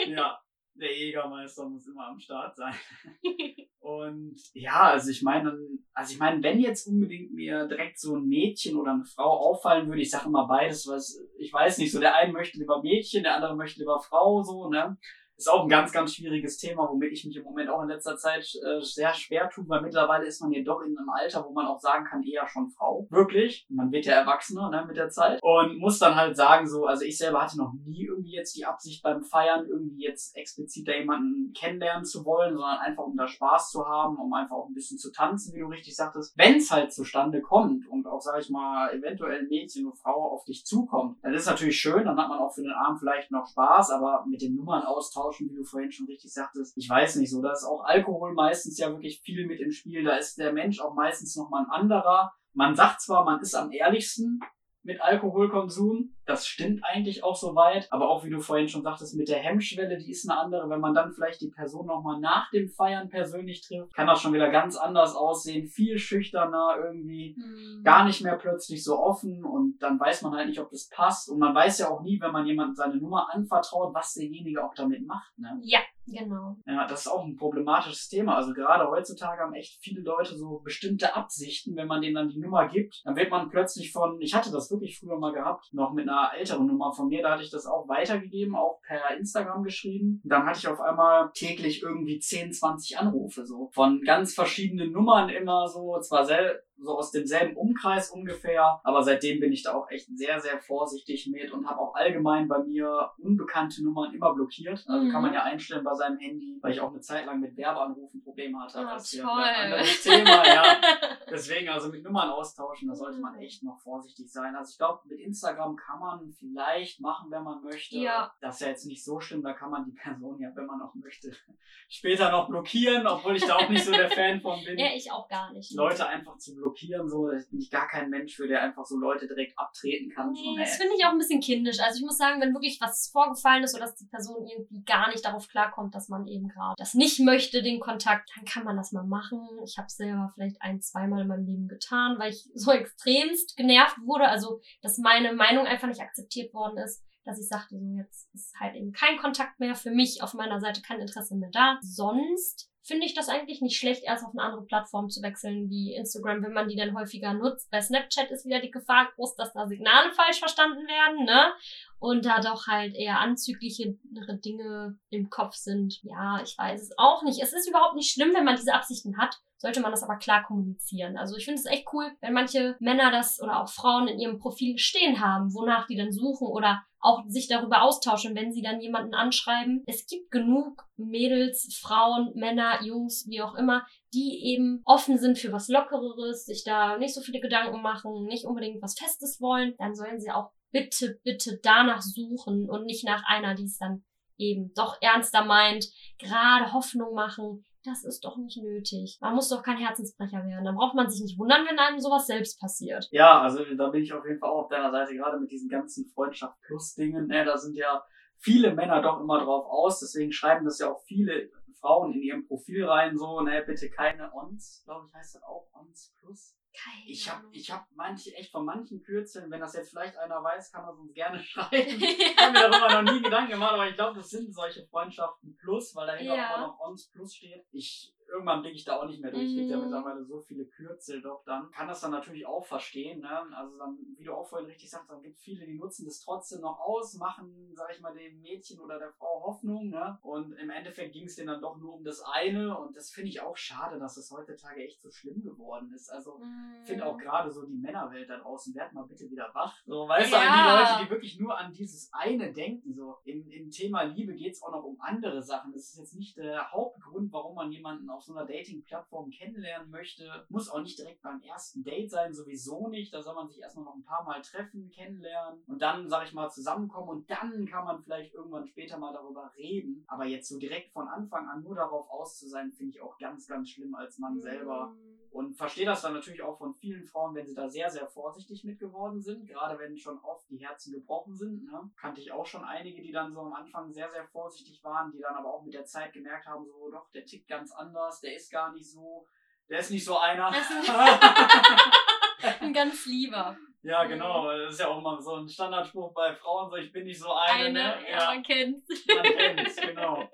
ja, 0.07 0.39
der 0.75 0.97
Jägermeister 0.97 1.69
muss 1.69 1.87
immer 1.87 2.09
am 2.09 2.19
Start 2.19 2.57
sein. 2.57 2.75
Und 3.81 4.37
ja, 4.53 4.91
also 4.91 5.11
ich 5.11 5.23
meine, 5.23 5.57
also 5.95 6.13
ich 6.13 6.19
meine, 6.19 6.43
wenn 6.43 6.61
jetzt 6.61 6.87
unbedingt 6.87 7.33
mir 7.33 7.67
direkt 7.67 7.99
so 7.99 8.15
ein 8.15 8.29
Mädchen 8.29 8.77
oder 8.77 8.93
eine 8.93 9.05
Frau 9.05 9.39
auffallen 9.39 9.89
würde, 9.89 10.03
ich 10.03 10.11
sage 10.11 10.27
immer 10.27 10.47
beides, 10.47 10.87
was 10.87 11.19
ich 11.39 11.51
weiß 11.51 11.79
nicht, 11.79 11.91
so 11.91 11.99
der 11.99 12.15
eine 12.15 12.33
möchte 12.33 12.59
lieber 12.59 12.83
Mädchen, 12.83 13.23
der 13.23 13.37
andere 13.37 13.57
möchte 13.57 13.81
lieber 13.81 13.99
Frau, 13.99 14.43
so, 14.43 14.69
ne? 14.69 14.99
Ist 15.41 15.49
auch 15.49 15.63
ein 15.63 15.69
ganz, 15.69 15.93
ganz 15.93 16.15
schwieriges 16.15 16.59
Thema, 16.59 16.89
womit 16.91 17.13
ich 17.13 17.25
mich 17.25 17.37
im 17.37 17.45
Moment 17.45 17.71
auch 17.71 17.83
in 17.83 17.89
letzter 17.89 18.17
Zeit 18.17 18.47
äh, 18.63 18.81
sehr 18.83 19.15
schwer 19.15 19.49
tue, 19.49 19.69
weil 19.69 19.81
mittlerweile 19.81 20.27
ist 20.27 20.41
man 20.41 20.53
ja 20.53 20.63
doch 20.63 20.83
in 20.83 20.97
einem 20.97 21.09
Alter, 21.09 21.45
wo 21.47 21.53
man 21.53 21.67
auch 21.67 21.81
sagen 21.81 22.05
kann, 22.05 22.23
eher 22.23 22.47
schon 22.47 22.69
Frau. 22.69 23.07
Wirklich. 23.11 23.67
Man 23.71 23.91
wird 23.91 24.05
ja 24.05 24.15
erwachsener 24.15 24.69
ne, 24.69 24.85
mit 24.87 24.97
der 24.97 25.09
Zeit. 25.09 25.41
Und 25.43 25.79
muss 25.79 25.99
dann 25.99 26.15
halt 26.15 26.37
sagen, 26.37 26.69
so, 26.69 26.85
also 26.85 27.05
ich 27.05 27.17
selber 27.17 27.43
hatte 27.43 27.57
noch 27.57 27.73
nie 27.73 28.05
irgendwie 28.05 28.33
jetzt 28.33 28.55
die 28.57 28.67
Absicht 28.67 29.03
beim 29.03 29.23
Feiern, 29.23 29.67
irgendwie 29.67 30.03
jetzt 30.03 30.37
explizit 30.37 30.87
da 30.87 30.93
jemanden 30.93 31.53
kennenlernen 31.55 32.05
zu 32.05 32.25
wollen, 32.25 32.53
sondern 32.53 32.79
einfach 32.79 33.05
um 33.05 33.17
da 33.17 33.27
Spaß 33.27 33.71
zu 33.71 33.87
haben, 33.87 34.19
um 34.19 34.33
einfach 34.35 34.57
auch 34.57 34.69
ein 34.69 34.75
bisschen 34.75 34.99
zu 34.99 35.11
tanzen, 35.11 35.55
wie 35.55 35.61
du 35.61 35.67
richtig 35.67 35.97
sagtest. 35.97 36.37
Wenn 36.37 36.57
es 36.57 36.71
halt 36.71 36.93
zustande 36.93 37.41
kommt 37.41 37.89
und 37.89 38.07
auch, 38.07 38.21
sag 38.21 38.41
ich 38.41 38.51
mal, 38.51 38.93
eventuell 38.93 39.41
ein 39.41 39.49
Mädchen 39.49 39.87
oder 39.87 39.97
Frau 39.97 40.33
auf 40.33 40.45
dich 40.45 40.67
zukommt, 40.67 41.19
dann 41.23 41.33
ist 41.33 41.47
natürlich 41.47 41.81
schön, 41.81 42.05
dann 42.05 42.19
hat 42.19 42.29
man 42.29 42.39
auch 42.39 42.53
für 42.53 42.63
den 42.63 42.73
Abend 42.73 42.99
vielleicht 42.99 43.31
noch 43.31 43.47
Spaß, 43.47 43.91
aber 43.91 44.25
mit 44.29 44.43
den 44.43 44.55
Nummern 44.55 44.85
austauschen 45.31 45.51
wie 45.51 45.57
du 45.57 45.65
vorhin 45.65 45.93
schon 45.93 46.07
richtig 46.07 46.33
sagtest. 46.33 46.77
Ich 46.77 46.89
weiß 46.89 47.17
nicht 47.17 47.31
so, 47.31 47.41
da 47.41 47.53
ist 47.53 47.65
auch 47.65 47.85
Alkohol 47.85 48.35
meistens 48.35 48.79
ja 48.79 48.91
wirklich 48.91 49.21
viel 49.23 49.47
mit 49.47 49.61
im 49.61 49.71
Spiel. 49.71 50.05
Da 50.05 50.17
ist 50.17 50.39
der 50.39 50.53
Mensch 50.53 50.81
auch 50.81 50.95
meistens 50.95 51.37
nochmal 51.37 51.65
ein 51.65 51.71
anderer. 51.71 52.33
Man 52.53 52.75
sagt 52.75 53.01
zwar, 53.01 53.25
man 53.25 53.41
ist 53.41 53.55
am 53.55 53.71
ehrlichsten, 53.71 54.41
mit 54.83 55.01
Alkoholkonsum. 55.01 56.15
Das 56.25 56.47
stimmt 56.47 56.83
eigentlich 56.85 57.25
auch 57.25 57.37
soweit. 57.37 57.89
Aber 57.91 58.09
auch 58.09 58.25
wie 58.25 58.31
du 58.31 58.41
vorhin 58.41 58.69
schon 58.69 58.83
sagtest, 58.83 59.17
mit 59.17 59.29
der 59.29 59.39
Hemmschwelle, 59.39 59.99
die 59.99 60.11
ist 60.11 60.29
eine 60.29 60.39
andere. 60.39 60.71
Wenn 60.71 60.81
man 60.81 60.95
dann 60.95 61.13
vielleicht 61.13 61.41
die 61.41 61.51
Person 61.51 61.87
nochmal 61.87 62.21
nach 62.21 62.51
dem 62.51 62.69
Feiern 62.69 63.09
persönlich 63.09 63.63
trifft, 63.63 63.95
kann 63.95 64.07
das 64.07 64.21
schon 64.21 64.33
wieder 64.33 64.51
ganz 64.51 64.77
anders 64.77 65.15
aussehen. 65.15 65.67
Viel 65.67 65.99
schüchterner 65.99 66.77
irgendwie. 66.83 67.37
Mhm. 67.37 67.83
Gar 67.83 68.05
nicht 68.05 68.23
mehr 68.23 68.37
plötzlich 68.37 68.85
so 68.85 68.99
offen. 68.99 69.45
Und 69.45 69.83
dann 69.83 69.99
weiß 69.99 70.23
man 70.23 70.35
halt 70.35 70.49
nicht, 70.49 70.61
ob 70.61 70.71
das 70.71 70.89
passt. 70.89 71.29
Und 71.29 71.39
man 71.39 71.55
weiß 71.55 71.79
ja 71.81 71.89
auch 71.91 72.03
nie, 72.03 72.21
wenn 72.21 72.33
man 72.33 72.47
jemandem 72.47 72.75
seine 72.75 72.97
Nummer 72.97 73.29
anvertraut, 73.33 73.95
was 73.95 74.15
derjenige 74.15 74.65
auch 74.65 74.75
damit 74.75 75.07
macht. 75.07 75.39
Ne? 75.39 75.59
Ja, 75.63 75.81
Genau. 76.11 76.57
Ja, 76.67 76.87
das 76.87 77.01
ist 77.01 77.09
auch 77.09 77.25
ein 77.25 77.37
problematisches 77.37 78.09
Thema. 78.09 78.37
Also 78.37 78.53
gerade 78.53 78.89
heutzutage 78.89 79.41
haben 79.43 79.55
echt 79.55 79.79
viele 79.81 80.03
Leute 80.03 80.37
so 80.37 80.61
bestimmte 80.65 81.15
Absichten, 81.15 81.77
wenn 81.77 81.87
man 81.87 82.03
denen 82.03 82.15
dann 82.15 82.29
die 82.29 82.41
Nummer 82.41 82.69
gibt, 82.69 83.01
dann 83.05 83.17
wird 83.17 83.31
man 83.31 83.49
plötzlich 83.49 83.93
von, 83.93 84.21
ich 84.21 84.35
hatte 84.35 84.51
das 84.51 84.71
wirklich 84.71 84.99
früher 84.99 85.19
mal 85.19 85.33
gehabt, 85.33 85.69
noch 85.73 85.93
mit 85.93 86.09
einer 86.09 86.31
älteren 86.37 86.67
Nummer 86.67 86.93
von 86.93 87.09
mir, 87.09 87.23
da 87.23 87.33
hatte 87.33 87.45
ich 87.45 87.51
das 87.51 87.67
auch 87.67 87.89
weitergegeben, 87.89 88.57
auch 88.57 88.81
per 88.83 89.17
Instagram 89.17 89.63
geschrieben. 89.63 90.21
Dann 90.25 90.47
hatte 90.47 90.59
ich 90.59 90.69
auf 90.69 90.81
einmal 90.81 91.31
täglich 91.33 91.83
irgendwie 91.83 92.19
10, 92.19 92.53
20 92.53 92.99
Anrufe 92.99 93.47
so 93.47 93.71
von 93.73 94.01
ganz 94.03 94.35
verschiedenen 94.35 94.93
Nummern 94.93 95.29
immer 95.29 95.69
so, 95.69 95.99
zwar 96.01 96.25
sel 96.25 96.63
so 96.83 96.99
aus 96.99 97.11
demselben 97.11 97.57
Umkreis 97.57 98.11
ungefähr. 98.11 98.81
Aber 98.83 99.03
seitdem 99.03 99.41
bin 99.41 99.53
ich 99.53 99.63
da 99.63 99.75
auch 99.75 99.91
echt 99.91 100.09
sehr, 100.17 100.41
sehr 100.41 100.59
vorsichtig 100.61 101.27
mit 101.29 101.53
und 101.53 101.69
habe 101.69 101.81
auch 101.81 101.95
allgemein 101.95 102.49
bei 102.49 102.59
mir 102.59 103.11
unbekannte 103.19 103.85
Nummern 103.85 104.13
immer 104.15 104.35
blockiert. 104.35 104.85
Also 104.89 105.05
mhm. 105.05 105.11
kann 105.11 105.23
man 105.23 105.35
ja 105.35 105.43
einstellen 105.43 105.85
bei 105.85 105.95
seinem 105.95 106.19
Handy, 106.19 106.59
weil 106.61 106.73
ich 106.73 106.81
auch 106.81 106.91
eine 106.91 107.01
Zeit 107.01 107.27
lang 107.27 107.41
mit 107.41 107.57
Werbeanrufen 107.57 108.23
Probleme 108.23 108.59
hatte. 108.59 108.81
Oh, 108.81 108.85
das 108.85 109.13
ist 109.13 109.21
toll. 109.21 109.43
ein 109.43 109.73
anderes 109.73 110.03
Thema, 110.03 110.47
ja. 110.47 110.65
Deswegen, 111.31 111.69
also 111.69 111.91
mit 111.91 112.03
Nummern 112.03 112.31
austauschen, 112.31 112.89
da 112.89 112.95
sollte 112.95 113.21
man 113.21 113.37
echt 113.39 113.63
noch 113.63 113.79
vorsichtig 113.79 114.31
sein. 114.31 114.57
Also 114.57 114.73
ich 114.73 114.79
glaube, 114.79 115.01
mit 115.09 115.21
Instagram 115.21 115.77
kann 115.77 116.01
man 116.01 116.33
vielleicht 116.33 117.01
machen, 117.01 117.31
wenn 117.31 117.45
man 117.45 117.63
möchte. 117.63 117.97
Ja. 117.97 118.33
Das 118.41 118.57
ist 118.57 118.61
ja 118.63 118.69
jetzt 118.69 118.87
nicht 118.87 119.05
so 119.05 119.21
schlimm, 119.21 119.43
da 119.43 119.53
kann 119.53 119.71
man 119.71 119.85
die 119.85 119.93
Person 119.93 120.41
ja, 120.41 120.51
wenn 120.55 120.67
man 120.67 120.81
auch 120.81 120.95
möchte, 120.95 121.33
später 121.89 122.31
noch 122.31 122.49
blockieren, 122.49 123.07
obwohl 123.07 123.37
ich 123.37 123.45
da 123.45 123.57
auch 123.57 123.69
nicht 123.69 123.85
so 123.85 123.93
der 123.93 124.11
Fan 124.11 124.41
von 124.41 124.63
bin. 124.65 124.79
Ja, 124.79 124.89
ich 124.95 125.11
auch 125.13 125.29
gar 125.29 125.53
nicht. 125.53 125.73
Leute 125.75 126.07
einfach 126.07 126.37
zu 126.39 126.55
blockieren 126.55 126.70
blockieren, 126.71 127.09
so. 127.09 127.29
Da 127.29 127.39
bin 127.51 127.61
ich 127.61 127.71
gar 127.71 127.89
kein 127.89 128.11
Mensch 128.11 128.37
für, 128.37 128.49
der 128.49 128.63
einfach 128.63 128.85
so 128.85 128.97
Leute 128.97 129.27
direkt 129.27 129.59
abtreten 129.59 130.11
kann. 130.11 130.33
Nee, 130.33 130.41
so, 130.45 130.57
das 130.57 130.77
finde 130.77 130.95
ich 130.97 131.05
auch 131.05 131.13
ein 131.13 131.19
bisschen 131.19 131.41
kindisch. 131.41 131.81
Also 131.81 131.99
ich 131.99 132.05
muss 132.05 132.17
sagen, 132.17 132.41
wenn 132.41 132.55
wirklich 132.55 132.81
was 132.81 133.09
vorgefallen 133.13 133.65
ist 133.65 133.75
oder 133.75 133.85
dass 133.85 133.97
die 133.97 134.07
Person 134.07 134.47
irgendwie 134.47 134.83
gar 134.85 135.09
nicht 135.09 135.25
darauf 135.25 135.49
klarkommt, 135.49 135.95
dass 135.95 136.09
man 136.09 136.27
eben 136.27 136.49
gerade 136.49 136.75
das 136.79 136.95
nicht 136.95 137.21
möchte, 137.21 137.63
den 137.63 137.81
Kontakt, 137.81 138.31
dann 138.37 138.45
kann 138.45 138.65
man 138.65 138.77
das 138.77 138.93
mal 138.93 139.05
machen. 139.05 139.41
Ich 139.65 139.77
habe 139.79 139.87
es 139.87 139.97
selber 139.97 140.31
vielleicht 140.35 140.61
ein, 140.63 140.81
zweimal 140.81 141.23
in 141.23 141.29
meinem 141.29 141.47
Leben 141.47 141.69
getan, 141.69 142.19
weil 142.19 142.31
ich 142.31 142.49
so 142.55 142.71
extremst 142.73 143.57
genervt 143.57 143.97
wurde. 144.05 144.29
Also, 144.29 144.61
dass 144.83 144.99
meine 144.99 145.33
Meinung 145.33 145.67
einfach 145.67 145.89
nicht 145.89 146.01
akzeptiert 146.01 146.53
worden 146.55 146.79
ist 146.79 147.03
dass 147.23 147.39
ich 147.39 147.49
sagte, 147.49 147.79
so 147.79 147.97
jetzt 147.99 148.35
ist 148.35 148.59
halt 148.59 148.75
eben 148.75 148.93
kein 148.93 149.19
Kontakt 149.19 149.61
mehr 149.61 149.75
für 149.75 149.91
mich 149.91 150.23
auf 150.23 150.33
meiner 150.33 150.59
Seite, 150.59 150.81
kein 150.81 151.01
Interesse 151.01 151.37
mehr 151.37 151.51
da. 151.53 151.79
Sonst 151.83 152.71
finde 152.91 153.07
ich 153.07 153.15
das 153.15 153.29
eigentlich 153.29 153.61
nicht 153.61 153.79
schlecht, 153.79 154.03
erst 154.05 154.25
auf 154.25 154.33
eine 154.33 154.43
andere 154.43 154.65
Plattform 154.65 155.09
zu 155.09 155.23
wechseln, 155.23 155.71
wie 155.71 155.95
Instagram, 155.95 156.43
wenn 156.43 156.53
man 156.53 156.69
die 156.69 156.77
dann 156.77 156.97
häufiger 156.97 157.33
nutzt. 157.35 157.71
Bei 157.71 157.81
Snapchat 157.81 158.31
ist 158.31 158.45
wieder 158.45 158.61
die 158.61 158.73
Gefahr 158.73 159.11
groß, 159.15 159.37
dass 159.37 159.53
da 159.53 159.67
Signale 159.69 160.11
falsch 160.13 160.41
verstanden 160.41 160.87
werden, 160.89 161.25
ne? 161.25 161.53
Und 162.01 162.25
da 162.25 162.41
doch 162.41 162.67
halt 162.67 162.95
eher 162.95 163.21
anzüglichere 163.21 164.39
Dinge 164.45 164.99
im 165.11 165.31
Kopf 165.31 165.55
sind. 165.55 166.01
Ja, 166.03 166.41
ich 166.43 166.57
weiß 166.59 166.83
es 166.83 166.99
auch 166.99 167.23
nicht. 167.23 167.41
Es 167.41 167.53
ist 167.53 167.69
überhaupt 167.69 167.95
nicht 167.95 168.13
schlimm, 168.13 168.35
wenn 168.35 168.45
man 168.45 168.57
diese 168.57 168.75
Absichten 168.75 169.19
hat 169.19 169.39
sollte 169.61 169.81
man 169.81 169.91
das 169.91 170.03
aber 170.03 170.17
klar 170.17 170.43
kommunizieren. 170.43 171.19
Also 171.19 171.37
ich 171.37 171.45
finde 171.45 171.61
es 171.61 171.67
echt 171.67 171.87
cool, 171.93 172.11
wenn 172.21 172.33
manche 172.33 172.77
Männer 172.81 173.11
das 173.11 173.41
oder 173.43 173.61
auch 173.61 173.69
Frauen 173.69 174.09
in 174.09 174.19
ihrem 174.19 174.39
Profil 174.39 174.79
stehen 174.79 175.21
haben, 175.21 175.53
wonach 175.53 175.87
die 175.87 175.97
dann 175.97 176.13
suchen 176.13 176.49
oder 176.49 176.83
auch 176.99 177.23
sich 177.29 177.47
darüber 177.47 177.83
austauschen, 177.83 178.35
wenn 178.35 178.53
sie 178.53 178.63
dann 178.63 178.81
jemanden 178.81 179.15
anschreiben. 179.15 179.83
Es 179.87 180.07
gibt 180.07 180.31
genug 180.31 180.87
Mädels, 181.09 181.79
Frauen, 181.81 182.33
Männer, 182.35 182.83
Jungs, 182.83 183.27
wie 183.29 183.43
auch 183.43 183.55
immer, 183.55 183.87
die 184.13 184.53
eben 184.53 184.83
offen 184.85 185.19
sind 185.19 185.39
für 185.39 185.53
was 185.53 185.69
Lockereres, 185.69 186.47
sich 186.47 186.65
da 186.65 186.99
nicht 186.99 187.15
so 187.15 187.21
viele 187.21 187.41
Gedanken 187.41 187.83
machen, 187.83 188.25
nicht 188.25 188.45
unbedingt 188.45 188.83
was 188.83 188.99
Festes 188.99 189.41
wollen. 189.41 189.75
Dann 189.79 189.95
sollen 189.95 190.21
sie 190.21 190.31
auch 190.31 190.51
bitte, 190.71 191.21
bitte 191.25 191.59
danach 191.63 192.03
suchen 192.03 192.69
und 192.69 192.85
nicht 192.85 193.05
nach 193.05 193.23
einer, 193.27 193.55
die 193.55 193.65
es 193.65 193.79
dann 193.79 194.05
eben 194.37 194.73
doch 194.75 194.97
ernster 195.01 195.45
meint, 195.45 195.87
gerade 196.19 196.73
Hoffnung 196.73 197.15
machen, 197.15 197.65
das 197.85 198.05
ist 198.05 198.25
doch 198.25 198.37
nicht 198.37 198.63
nötig. 198.63 199.19
Man 199.21 199.35
muss 199.35 199.49
doch 199.49 199.63
kein 199.63 199.79
Herzensbrecher 199.79 200.45
werden. 200.45 200.65
Dann 200.65 200.77
braucht 200.77 200.95
man 200.95 201.09
sich 201.09 201.23
nicht 201.23 201.39
wundern, 201.39 201.67
wenn 201.67 201.79
einem 201.79 201.99
sowas 201.99 202.27
selbst 202.27 202.61
passiert. 202.61 203.09
Ja, 203.11 203.41
also 203.41 203.65
da 203.75 203.89
bin 203.89 204.03
ich 204.03 204.13
auf 204.13 204.25
jeden 204.27 204.39
Fall 204.39 204.51
auch 204.51 204.65
auf 204.65 204.69
deiner 204.69 204.91
Seite, 204.91 205.15
gerade 205.15 205.39
mit 205.39 205.51
diesen 205.51 205.69
ganzen 205.69 206.07
Freundschaft 206.07 206.61
plus 206.67 206.95
Dingen. 206.95 207.27
Ne, 207.27 207.45
da 207.45 207.57
sind 207.57 207.75
ja 207.77 208.03
viele 208.41 208.75
Männer 208.75 209.01
doch 209.03 209.21
immer 209.21 209.45
drauf 209.45 209.67
aus. 209.67 210.01
Deswegen 210.01 210.33
schreiben 210.33 210.65
das 210.65 210.79
ja 210.79 210.91
auch 210.91 211.03
viele 211.05 211.51
Frauen 211.81 212.13
in 212.13 212.23
ihrem 212.23 212.47
Profil 212.47 212.85
rein, 212.85 213.17
so, 213.17 213.41
ne, 213.41 213.63
bitte 213.67 213.91
keine 213.91 214.33
Ons, 214.35 214.83
glaube 214.85 215.07
ich, 215.09 215.15
heißt 215.15 215.37
das 215.37 215.43
auch, 215.43 215.69
Ons 215.73 216.15
plus. 216.21 216.57
Keine 216.73 217.11
ich 217.11 217.29
habe 217.29 217.49
ich 217.51 217.71
hab 217.73 217.87
manche, 217.97 218.33
echt 218.35 218.53
von 218.53 218.65
manchen 218.65 219.03
Kürzeln, 219.03 219.51
wenn 219.51 219.61
das 219.61 219.75
jetzt 219.75 219.91
vielleicht 219.91 220.17
einer 220.17 220.43
weiß, 220.43 220.71
kann 220.71 220.85
er 220.85 220.97
uns 220.97 221.13
gerne 221.15 221.39
schreiben. 221.43 222.01
Ich 222.01 222.37
habe 222.37 222.53
mir 222.53 222.71
darüber 222.71 223.03
noch 223.03 223.13
nie 223.13 223.23
Gedanken 223.23 223.53
gemacht, 223.53 223.73
aber 223.73 223.89
ich 223.89 223.97
glaube, 223.97 224.19
das 224.19 224.29
sind 224.29 224.55
solche 224.55 224.87
Freundschaften 224.87 225.57
plus, 225.57 225.95
weil 225.97 226.07
dahinter 226.07 226.37
ja. 226.37 226.55
auch 226.55 226.61
noch 226.61 226.81
Ons 226.81 227.11
plus 227.11 227.35
steht. 227.35 227.67
Ich 227.73 228.15
irgendwann 228.31 228.63
blicke 228.63 228.77
ich 228.77 228.85
da 228.85 228.99
auch 228.99 229.07
nicht 229.07 229.21
mehr 229.21 229.31
durch. 229.31 229.49
Es 229.49 229.55
gibt 229.55 229.71
ja 229.71 229.77
mhm. 229.77 229.85
mittlerweile 229.85 230.25
so 230.25 230.41
viele 230.41 230.65
Kürzel 230.67 231.21
doch 231.21 231.43
dann. 231.45 231.71
Kann 231.71 231.89
das 231.89 232.01
dann 232.01 232.11
natürlich 232.11 232.47
auch 232.47 232.65
verstehen. 232.65 233.21
Ne? 233.21 233.57
Also 233.57 233.77
dann, 233.79 233.99
wie 234.17 234.25
du 234.25 234.35
auch 234.35 234.47
vorhin 234.47 234.69
richtig 234.69 234.91
sagst, 234.91 235.11
dann 235.11 235.23
gibt 235.23 235.37
es 235.37 235.43
viele, 235.43 235.67
die 235.67 235.79
nutzen 235.79 236.05
das 236.05 236.21
trotzdem 236.21 236.61
noch 236.61 236.79
aus, 236.81 237.15
machen, 237.15 237.73
sag 237.75 237.93
ich 237.93 238.01
mal, 238.01 238.15
dem 238.15 238.41
Mädchen 238.41 238.81
oder 238.81 238.99
der 238.99 239.13
Frau 239.13 239.43
Hoffnung. 239.45 239.91
Ne? 239.91 240.19
Und 240.23 240.53
im 240.53 240.71
Endeffekt 240.71 241.13
ging 241.13 241.27
es 241.27 241.37
denen 241.37 241.49
dann 241.49 241.61
doch 241.61 241.77
nur 241.79 241.95
um 241.95 242.05
das 242.05 242.23
eine. 242.23 242.79
Und 242.79 242.97
das 242.97 243.11
finde 243.11 243.31
ich 243.31 243.41
auch 243.41 243.57
schade, 243.57 243.99
dass 243.99 244.17
es 244.17 244.31
heutzutage 244.31 244.83
echt 244.83 245.03
so 245.03 245.11
schlimm 245.11 245.43
geworden 245.43 245.93
ist. 245.95 246.11
Also 246.11 246.39
mm. 246.39 246.85
finde 246.85 247.07
auch 247.07 247.19
gerade 247.19 247.51
so 247.51 247.67
die 247.67 247.77
Männerwelt 247.77 248.29
da 248.31 248.39
draußen, 248.39 248.75
werd 248.75 248.93
mal 248.93 249.07
bitte 249.07 249.31
wieder 249.31 249.51
wach. 249.55 249.77
So, 249.87 250.09
weißt 250.09 250.33
ja. 250.33 250.39
du, 250.39 250.45
die 250.45 250.79
Leute, 250.79 251.05
die 251.05 251.11
wirklich 251.11 251.39
nur 251.39 251.59
an 251.59 251.73
dieses 251.73 252.11
eine 252.13 252.53
denken. 252.53 252.95
So 252.95 253.19
im, 253.25 253.49
im 253.49 253.71
Thema 253.71 254.03
Liebe 254.03 254.35
geht 254.35 254.55
es 254.55 254.63
auch 254.63 254.73
noch 254.73 254.85
um 254.85 255.01
andere 255.01 255.43
Sachen. 255.43 255.73
Das 255.73 255.83
ist 255.83 255.99
jetzt 255.99 256.15
nicht 256.15 256.37
der 256.37 256.71
Hauptgrund, 256.71 257.33
warum 257.33 257.55
man 257.55 257.73
jemanden 257.73 258.09
auf 258.11 258.20
auf 258.21 258.27
so 258.27 258.35
einer 258.35 258.47
Dating-Plattform 258.47 259.31
kennenlernen 259.31 259.91
möchte. 259.91 260.45
Muss 260.51 260.69
auch 260.69 260.83
nicht 260.83 260.99
direkt 260.99 261.23
beim 261.23 261.41
ersten 261.41 261.83
Date 261.83 262.11
sein, 262.11 262.35
sowieso 262.35 262.89
nicht. 262.89 263.15
Da 263.15 263.23
soll 263.23 263.35
man 263.35 263.49
sich 263.49 263.61
erstmal 263.61 263.87
noch 263.87 263.95
ein 263.95 264.05
paar 264.05 264.25
Mal 264.25 264.43
treffen, 264.43 264.91
kennenlernen 264.91 265.63
und 265.67 265.81
dann, 265.81 266.09
sag 266.09 266.27
ich 266.27 266.35
mal, 266.35 266.51
zusammenkommen 266.51 267.09
und 267.09 267.31
dann 267.31 267.67
kann 267.67 267.85
man 267.85 268.03
vielleicht 268.03 268.35
irgendwann 268.35 268.67
später 268.67 268.99
mal 268.99 269.13
darüber 269.13 269.51
reden. 269.57 270.05
Aber 270.07 270.27
jetzt 270.27 270.49
so 270.49 270.59
direkt 270.59 270.93
von 270.93 271.09
Anfang 271.09 271.49
an 271.49 271.63
nur 271.63 271.75
darauf 271.75 272.11
aus 272.11 272.39
zu 272.39 272.47
sein, 272.47 272.73
finde 272.73 272.91
ich 272.91 273.01
auch 273.01 273.17
ganz, 273.19 273.47
ganz 273.47 273.71
schlimm 273.71 273.95
als 273.95 274.19
Mann 274.19 274.35
mhm. 274.35 274.43
selber. 274.43 274.95
Und 275.31 275.55
verstehe 275.55 275.87
das 275.87 276.03
dann 276.03 276.15
natürlich 276.15 276.43
auch 276.43 276.59
von 276.59 276.75
vielen 276.75 277.05
Frauen, 277.05 277.37
wenn 277.37 277.47
sie 277.47 277.55
da 277.55 277.69
sehr, 277.69 277.89
sehr 277.89 278.09
vorsichtig 278.09 278.65
mit 278.65 278.81
geworden 278.81 279.21
sind. 279.21 279.47
Gerade 279.47 279.79
wenn 279.79 279.97
schon 279.97 280.19
oft 280.21 280.51
die 280.51 280.57
Herzen 280.57 280.93
gebrochen 280.93 281.37
sind. 281.37 281.65
Ne? 281.65 281.91
Kannte 281.97 282.21
ich 282.21 282.33
auch 282.33 282.47
schon 282.47 282.65
einige, 282.65 283.01
die 283.01 283.13
dann 283.13 283.33
so 283.33 283.41
am 283.41 283.53
Anfang 283.53 283.93
sehr, 283.93 284.11
sehr 284.11 284.27
vorsichtig 284.27 284.83
waren, 284.83 285.13
die 285.13 285.21
dann 285.21 285.37
aber 285.37 285.55
auch 285.55 285.63
mit 285.63 285.73
der 285.73 285.85
Zeit 285.85 286.13
gemerkt 286.13 286.47
haben, 286.47 286.67
so 286.67 286.91
doch, 286.91 287.09
der 287.13 287.25
tickt 287.25 287.49
ganz 287.49 287.73
anders, 287.73 288.21
der 288.21 288.35
ist 288.35 288.51
gar 288.51 288.73
nicht 288.73 288.91
so, 288.91 289.25
der 289.69 289.79
ist 289.79 289.93
nicht 289.93 290.05
so 290.05 290.19
einer. 290.19 290.51
ein 292.61 292.73
ganz 292.73 293.07
lieber. 293.07 293.57
Ja, 293.83 294.05
genau. 294.05 294.51
Das 294.51 294.75
ist 294.75 294.81
ja 294.81 294.89
auch 294.89 294.99
immer 294.99 295.23
so 295.23 295.37
ein 295.37 295.49
Standardspruch 295.49 296.13
bei 296.13 296.35
Frauen, 296.35 296.71
so 296.71 296.77
ich 296.77 296.93
bin 296.93 297.05
nicht 297.05 297.21
so 297.21 297.33
eine. 297.33 297.67
Eine, 297.67 297.73
ne? 297.73 298.11
ja, 298.11 298.27
man 298.27 298.43
kennt's. 298.43 299.07
Man 299.07 299.23
kennt's, 299.23 299.77
genau. 299.77 300.29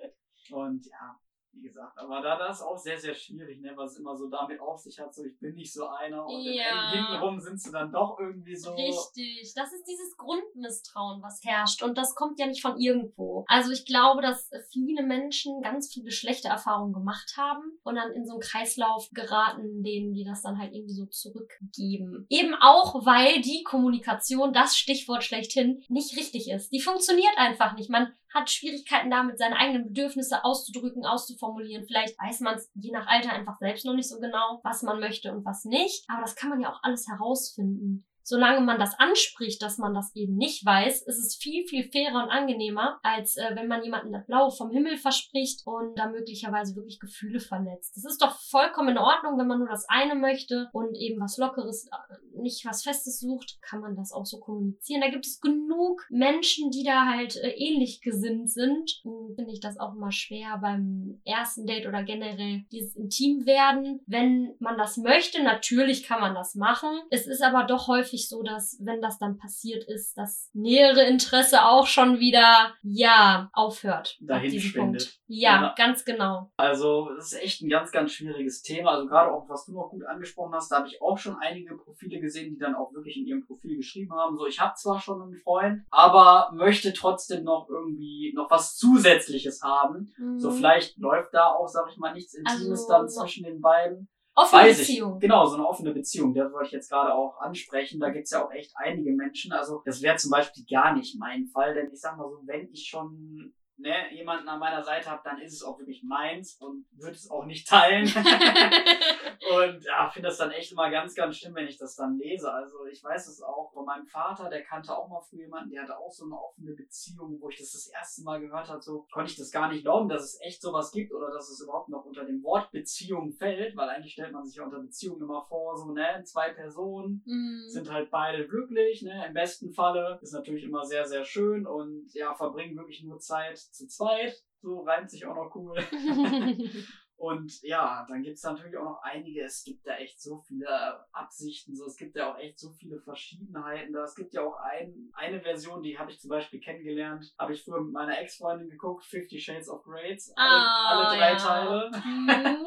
Und 0.50 0.86
ja, 0.86 1.20
wie 1.56 1.62
gesagt. 1.62 1.98
Aber 1.98 2.20
da 2.20 2.36
das 2.36 2.58
ist 2.58 2.62
auch 2.62 2.76
sehr, 2.76 2.98
sehr 2.98 3.14
schwierig, 3.14 3.60
ne? 3.60 3.72
was 3.76 3.96
immer 3.96 4.16
so 4.16 4.28
damit 4.28 4.60
auf 4.60 4.78
sich 4.78 4.98
hat, 4.98 5.14
so 5.14 5.24
ich 5.24 5.38
bin 5.38 5.54
nicht 5.54 5.72
so 5.72 5.86
einer 5.86 6.26
und 6.26 6.42
ja. 6.42 6.92
hintenrum 6.92 7.40
sind 7.40 7.60
sie 7.60 7.72
dann 7.72 7.90
doch 7.90 8.18
irgendwie 8.18 8.56
so. 8.56 8.72
Richtig, 8.72 9.52
das 9.54 9.72
ist 9.72 9.84
dieses 9.86 10.16
Grundmisstrauen, 10.16 11.22
was 11.22 11.42
herrscht 11.44 11.82
und 11.82 11.96
das 11.98 12.14
kommt 12.14 12.38
ja 12.38 12.46
nicht 12.46 12.62
von 12.62 12.78
irgendwo. 12.78 13.44
Also 13.48 13.72
ich 13.72 13.84
glaube, 13.86 14.22
dass 14.22 14.50
viele 14.70 15.02
Menschen 15.02 15.62
ganz 15.62 15.92
viele 15.92 16.10
schlechte 16.10 16.48
Erfahrungen 16.48 16.92
gemacht 16.92 17.34
haben 17.36 17.78
und 17.82 17.96
dann 17.96 18.12
in 18.12 18.26
so 18.26 18.34
einen 18.34 18.40
Kreislauf 18.40 19.08
geraten, 19.12 19.82
denen 19.82 20.12
die 20.12 20.24
das 20.24 20.42
dann 20.42 20.58
halt 20.58 20.72
irgendwie 20.72 20.94
so 20.94 21.06
zurückgeben. 21.06 22.26
Eben 22.28 22.54
auch, 22.54 23.06
weil 23.06 23.40
die 23.40 23.62
Kommunikation, 23.62 24.52
das 24.52 24.76
Stichwort 24.76 25.24
schlechthin, 25.24 25.82
nicht 25.88 26.16
richtig 26.16 26.50
ist. 26.50 26.72
Die 26.72 26.80
funktioniert 26.80 27.36
einfach 27.36 27.74
nicht. 27.76 27.90
Man 27.90 28.12
hat 28.36 28.50
Schwierigkeiten 28.50 29.10
damit, 29.10 29.38
seine 29.38 29.56
eigenen 29.56 29.86
Bedürfnisse 29.86 30.44
auszudrücken, 30.44 31.04
auszuformulieren. 31.04 31.86
Vielleicht 31.86 32.18
weiß 32.18 32.40
man 32.40 32.54
es 32.54 32.70
je 32.74 32.92
nach 32.92 33.06
Alter 33.06 33.32
einfach 33.32 33.58
selbst 33.58 33.84
noch 33.84 33.94
nicht 33.94 34.08
so 34.08 34.20
genau, 34.20 34.60
was 34.62 34.82
man 34.82 35.00
möchte 35.00 35.32
und 35.32 35.44
was 35.44 35.64
nicht. 35.64 36.04
Aber 36.08 36.20
das 36.20 36.36
kann 36.36 36.50
man 36.50 36.60
ja 36.60 36.70
auch 36.72 36.82
alles 36.82 37.08
herausfinden 37.08 38.06
solange 38.26 38.60
man 38.60 38.80
das 38.80 38.98
anspricht, 38.98 39.62
dass 39.62 39.78
man 39.78 39.94
das 39.94 40.14
eben 40.16 40.36
nicht 40.36 40.66
weiß, 40.66 41.02
ist 41.02 41.18
es 41.18 41.36
viel, 41.36 41.64
viel 41.64 41.88
fairer 41.90 42.24
und 42.24 42.30
angenehmer, 42.30 42.98
als 43.04 43.36
äh, 43.36 43.52
wenn 43.54 43.68
man 43.68 43.84
jemanden 43.84 44.12
das 44.12 44.26
Blaue 44.26 44.50
vom 44.50 44.70
Himmel 44.70 44.96
verspricht 44.96 45.62
und 45.64 45.96
da 45.96 46.08
möglicherweise 46.08 46.74
wirklich 46.74 46.98
Gefühle 46.98 47.38
verletzt. 47.38 47.96
Das 47.96 48.04
ist 48.04 48.20
doch 48.20 48.36
vollkommen 48.40 48.90
in 48.90 48.98
Ordnung, 48.98 49.38
wenn 49.38 49.46
man 49.46 49.60
nur 49.60 49.68
das 49.68 49.88
eine 49.88 50.16
möchte 50.16 50.68
und 50.72 50.96
eben 50.96 51.20
was 51.20 51.38
Lockeres, 51.38 51.86
äh, 51.86 52.40
nicht 52.40 52.66
was 52.66 52.82
Festes 52.82 53.20
sucht, 53.20 53.58
kann 53.62 53.80
man 53.80 53.94
das 53.94 54.12
auch 54.12 54.26
so 54.26 54.40
kommunizieren. 54.40 55.02
Da 55.02 55.08
gibt 55.08 55.26
es 55.26 55.40
genug 55.40 56.04
Menschen, 56.10 56.72
die 56.72 56.82
da 56.82 57.06
halt 57.06 57.36
äh, 57.36 57.50
ähnlich 57.50 58.00
gesinnt 58.00 58.50
sind. 58.50 59.02
Finde 59.36 59.52
ich 59.52 59.60
das 59.60 59.78
auch 59.78 59.94
immer 59.94 60.10
schwer 60.10 60.58
beim 60.60 61.20
ersten 61.24 61.64
Date 61.64 61.86
oder 61.86 62.02
generell 62.02 62.64
dieses 62.72 62.96
Intim 62.96 63.46
werden. 63.46 64.00
Wenn 64.06 64.56
man 64.58 64.76
das 64.76 64.96
möchte, 64.96 65.44
natürlich 65.44 66.02
kann 66.02 66.20
man 66.20 66.34
das 66.34 66.56
machen. 66.56 66.90
Es 67.10 67.28
ist 67.28 67.42
aber 67.42 67.62
doch 67.64 67.86
häufig 67.86 68.15
häufig 68.16 68.28
so, 68.28 68.42
dass 68.42 68.78
wenn 68.82 69.00
das 69.00 69.18
dann 69.18 69.36
passiert 69.36 69.84
ist, 69.84 70.16
das 70.16 70.50
nähere 70.54 71.02
Interesse 71.06 71.64
auch 71.64 71.86
schon 71.86 72.18
wieder, 72.18 72.74
ja, 72.82 73.50
aufhört. 73.52 74.16
Dahin 74.20 74.50
diesem 74.50 74.70
schwindet. 74.70 75.18
Ja, 75.26 75.62
Ja. 75.62 75.74
ganz 75.76 76.04
genau. 76.04 76.50
Also, 76.56 77.10
das 77.16 77.32
ist 77.32 77.42
echt 77.42 77.62
ein 77.62 77.68
ganz, 77.68 77.90
ganz 77.92 78.12
schwieriges 78.12 78.62
Thema. 78.62 78.92
Also, 78.92 79.06
gerade 79.06 79.30
auch, 79.32 79.48
was 79.48 79.66
du 79.66 79.72
noch 79.72 79.90
gut 79.90 80.04
angesprochen 80.06 80.54
hast, 80.54 80.70
da 80.70 80.78
habe 80.78 80.88
ich 80.88 81.00
auch 81.02 81.18
schon 81.18 81.36
einige 81.40 81.76
Profile 81.76 82.20
gesehen, 82.20 82.50
die 82.54 82.58
dann 82.58 82.74
auch 82.74 82.92
wirklich 82.92 83.16
in 83.16 83.26
ihrem 83.26 83.46
Profil 83.46 83.76
geschrieben 83.76 84.12
haben, 84.14 84.36
so, 84.36 84.46
ich 84.46 84.60
habe 84.60 84.74
zwar 84.76 85.00
schon 85.00 85.20
einen 85.22 85.34
Freund, 85.34 85.82
aber 85.90 86.50
möchte 86.54 86.92
trotzdem 86.92 87.44
noch 87.44 87.68
irgendwie 87.68 88.32
noch 88.34 88.50
was 88.50 88.76
Zusätzliches 88.76 89.62
haben. 89.62 90.12
So, 90.38 90.50
Mhm. 90.50 90.54
vielleicht 90.54 90.96
läuft 90.98 91.34
da 91.34 91.48
auch, 91.48 91.68
sag 91.68 91.88
ich 91.90 91.96
mal, 91.98 92.12
nichts 92.14 92.34
Intimes 92.34 92.62
Also, 92.82 92.88
dann 92.88 93.08
so- 93.08 93.20
zwischen 93.22 93.44
den 93.44 93.60
beiden. 93.60 94.08
Offene 94.38 94.62
Weiß 94.62 94.78
Beziehung. 94.78 95.14
ich. 95.14 95.20
Genau, 95.20 95.46
so 95.46 95.54
eine 95.54 95.66
offene 95.66 95.92
Beziehung. 95.92 96.34
Das 96.34 96.52
wollte 96.52 96.66
ich 96.66 96.72
jetzt 96.72 96.90
gerade 96.90 97.14
auch 97.14 97.40
ansprechen. 97.40 97.98
Da 97.98 98.10
gibt's 98.10 98.32
ja 98.32 98.44
auch 98.44 98.52
echt 98.52 98.72
einige 98.76 99.12
Menschen. 99.12 99.52
Also 99.52 99.80
das 99.86 100.02
wäre 100.02 100.16
zum 100.16 100.30
Beispiel 100.30 100.64
gar 100.70 100.94
nicht 100.94 101.18
mein 101.18 101.46
Fall, 101.46 101.74
denn 101.74 101.90
ich 101.90 102.00
sag 102.00 102.18
mal 102.18 102.28
so, 102.28 102.42
wenn 102.44 102.68
ich 102.70 102.86
schon 102.86 103.54
ne, 103.78 104.12
jemanden 104.14 104.48
an 104.48 104.58
meiner 104.58 104.82
Seite 104.82 105.10
habe, 105.10 105.22
dann 105.24 105.38
ist 105.40 105.52
es 105.54 105.62
auch 105.62 105.78
wirklich 105.78 106.02
meins 106.02 106.56
und 106.60 106.86
würde 106.92 107.14
es 107.16 107.30
auch 107.30 107.44
nicht 107.44 107.68
teilen. 107.68 108.04
und 108.06 109.84
ja, 109.84 110.08
finde 110.08 110.28
das 110.28 110.38
dann 110.38 110.50
echt 110.50 110.72
immer 110.72 110.90
ganz, 110.90 111.14
ganz 111.14 111.36
schlimm, 111.36 111.54
wenn 111.54 111.66
ich 111.66 111.78
das 111.78 111.94
dann 111.94 112.16
lese. 112.16 112.52
Also 112.52 112.86
ich 112.86 113.02
weiß 113.02 113.26
es 113.28 113.42
auch 113.42 113.70
von 113.72 113.84
meinem 113.84 114.06
Vater, 114.06 114.48
der 114.48 114.62
kannte 114.62 114.96
auch 114.96 115.08
mal 115.08 115.20
früher 115.20 115.42
jemanden, 115.42 115.70
der 115.70 115.82
hatte 115.82 115.98
auch 115.98 116.10
so 116.10 116.24
eine 116.24 116.34
offene 116.38 116.72
Beziehung, 116.72 117.38
wo 117.40 117.48
ich 117.48 117.58
das 117.58 117.72
das 117.72 117.86
erste 117.88 118.22
Mal 118.22 118.40
gehört 118.40 118.68
habe, 118.68 118.80
so 118.82 119.06
konnte 119.12 119.30
ich 119.30 119.36
das 119.36 119.50
gar 119.50 119.68
nicht 119.68 119.82
glauben, 119.82 120.08
dass 120.08 120.22
es 120.22 120.40
echt 120.40 120.62
sowas 120.62 120.90
gibt 120.90 121.12
oder 121.12 121.30
dass 121.30 121.48
es 121.48 121.60
überhaupt 121.60 121.88
noch 121.88 122.04
unter 122.04 122.24
dem 122.24 122.42
Wort 122.42 122.70
Beziehung 122.70 123.32
fällt, 123.32 123.76
weil 123.76 123.88
eigentlich 123.88 124.12
stellt 124.12 124.32
man 124.32 124.44
sich 124.44 124.56
ja 124.56 124.64
unter 124.64 124.80
Beziehung 124.80 125.20
immer 125.20 125.44
vor, 125.48 125.76
so, 125.76 125.92
ne, 125.92 126.22
zwei 126.24 126.50
Personen 126.50 127.22
Mhm. 127.26 127.68
sind 127.68 127.90
halt 127.90 128.10
beide 128.10 128.46
glücklich, 128.46 129.02
ne? 129.02 129.26
Im 129.26 129.34
besten 129.34 129.72
Falle 129.72 130.18
ist 130.22 130.32
natürlich 130.32 130.64
immer 130.64 130.84
sehr, 130.84 131.04
sehr 131.06 131.24
schön 131.24 131.66
und 131.66 132.08
ja, 132.12 132.34
verbringen 132.34 132.76
wirklich 132.76 133.02
nur 133.02 133.18
Zeit 133.18 133.58
zu 133.72 133.86
zweit. 133.86 134.34
So 134.62 134.80
reimt 134.80 135.10
sich 135.10 135.26
auch 135.26 135.34
noch 135.34 135.54
cool. 135.54 135.76
Und 137.18 137.50
ja, 137.62 138.04
dann 138.10 138.22
gibt's 138.22 138.42
natürlich 138.42 138.76
auch 138.76 138.84
noch 138.84 139.00
einige, 139.02 139.42
es 139.42 139.64
gibt 139.64 139.86
da 139.86 139.96
echt 139.96 140.20
so 140.20 140.38
viele 140.46 140.68
Absichten, 141.12 141.74
so 141.74 141.86
es 141.86 141.96
gibt 141.96 142.14
ja 142.14 142.30
auch 142.30 142.38
echt 142.38 142.58
so 142.58 142.70
viele 142.72 143.00
Verschiedenheiten. 143.00 143.94
Da. 143.94 144.04
Es 144.04 144.14
gibt 144.14 144.34
ja 144.34 144.42
auch 144.42 144.56
ein, 144.56 145.10
eine 145.14 145.40
Version, 145.40 145.82
die 145.82 145.98
habe 145.98 146.10
ich 146.10 146.20
zum 146.20 146.28
Beispiel 146.28 146.60
kennengelernt, 146.60 147.34
habe 147.38 147.54
ich 147.54 147.64
früher 147.64 147.80
mit 147.80 147.92
meiner 147.92 148.18
Ex-Freundin 148.20 148.68
geguckt, 148.68 149.06
Fifty 149.06 149.40
Shades 149.40 149.70
of 149.70 149.82
Grades, 149.82 150.30
alle, 150.36 150.50
Ah, 150.50 150.88
alle 150.90 151.16
drei 151.18 151.30
ja. 151.32 151.36
Teile. 151.36 151.90
Mhm. 152.04 152.66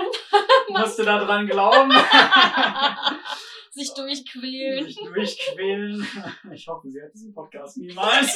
Musste 0.70 1.06
da 1.06 1.24
dran 1.24 1.46
glauben. 1.46 1.92
Sich 3.72 3.94
durchquälen. 3.94 4.86
sich 4.86 4.96
durchquälen. 4.96 6.06
Ich 6.52 6.68
hoffe, 6.68 6.90
sie 6.90 7.00
hört 7.00 7.14
diesen 7.14 7.34
Podcast 7.34 7.78
niemals. 7.78 8.36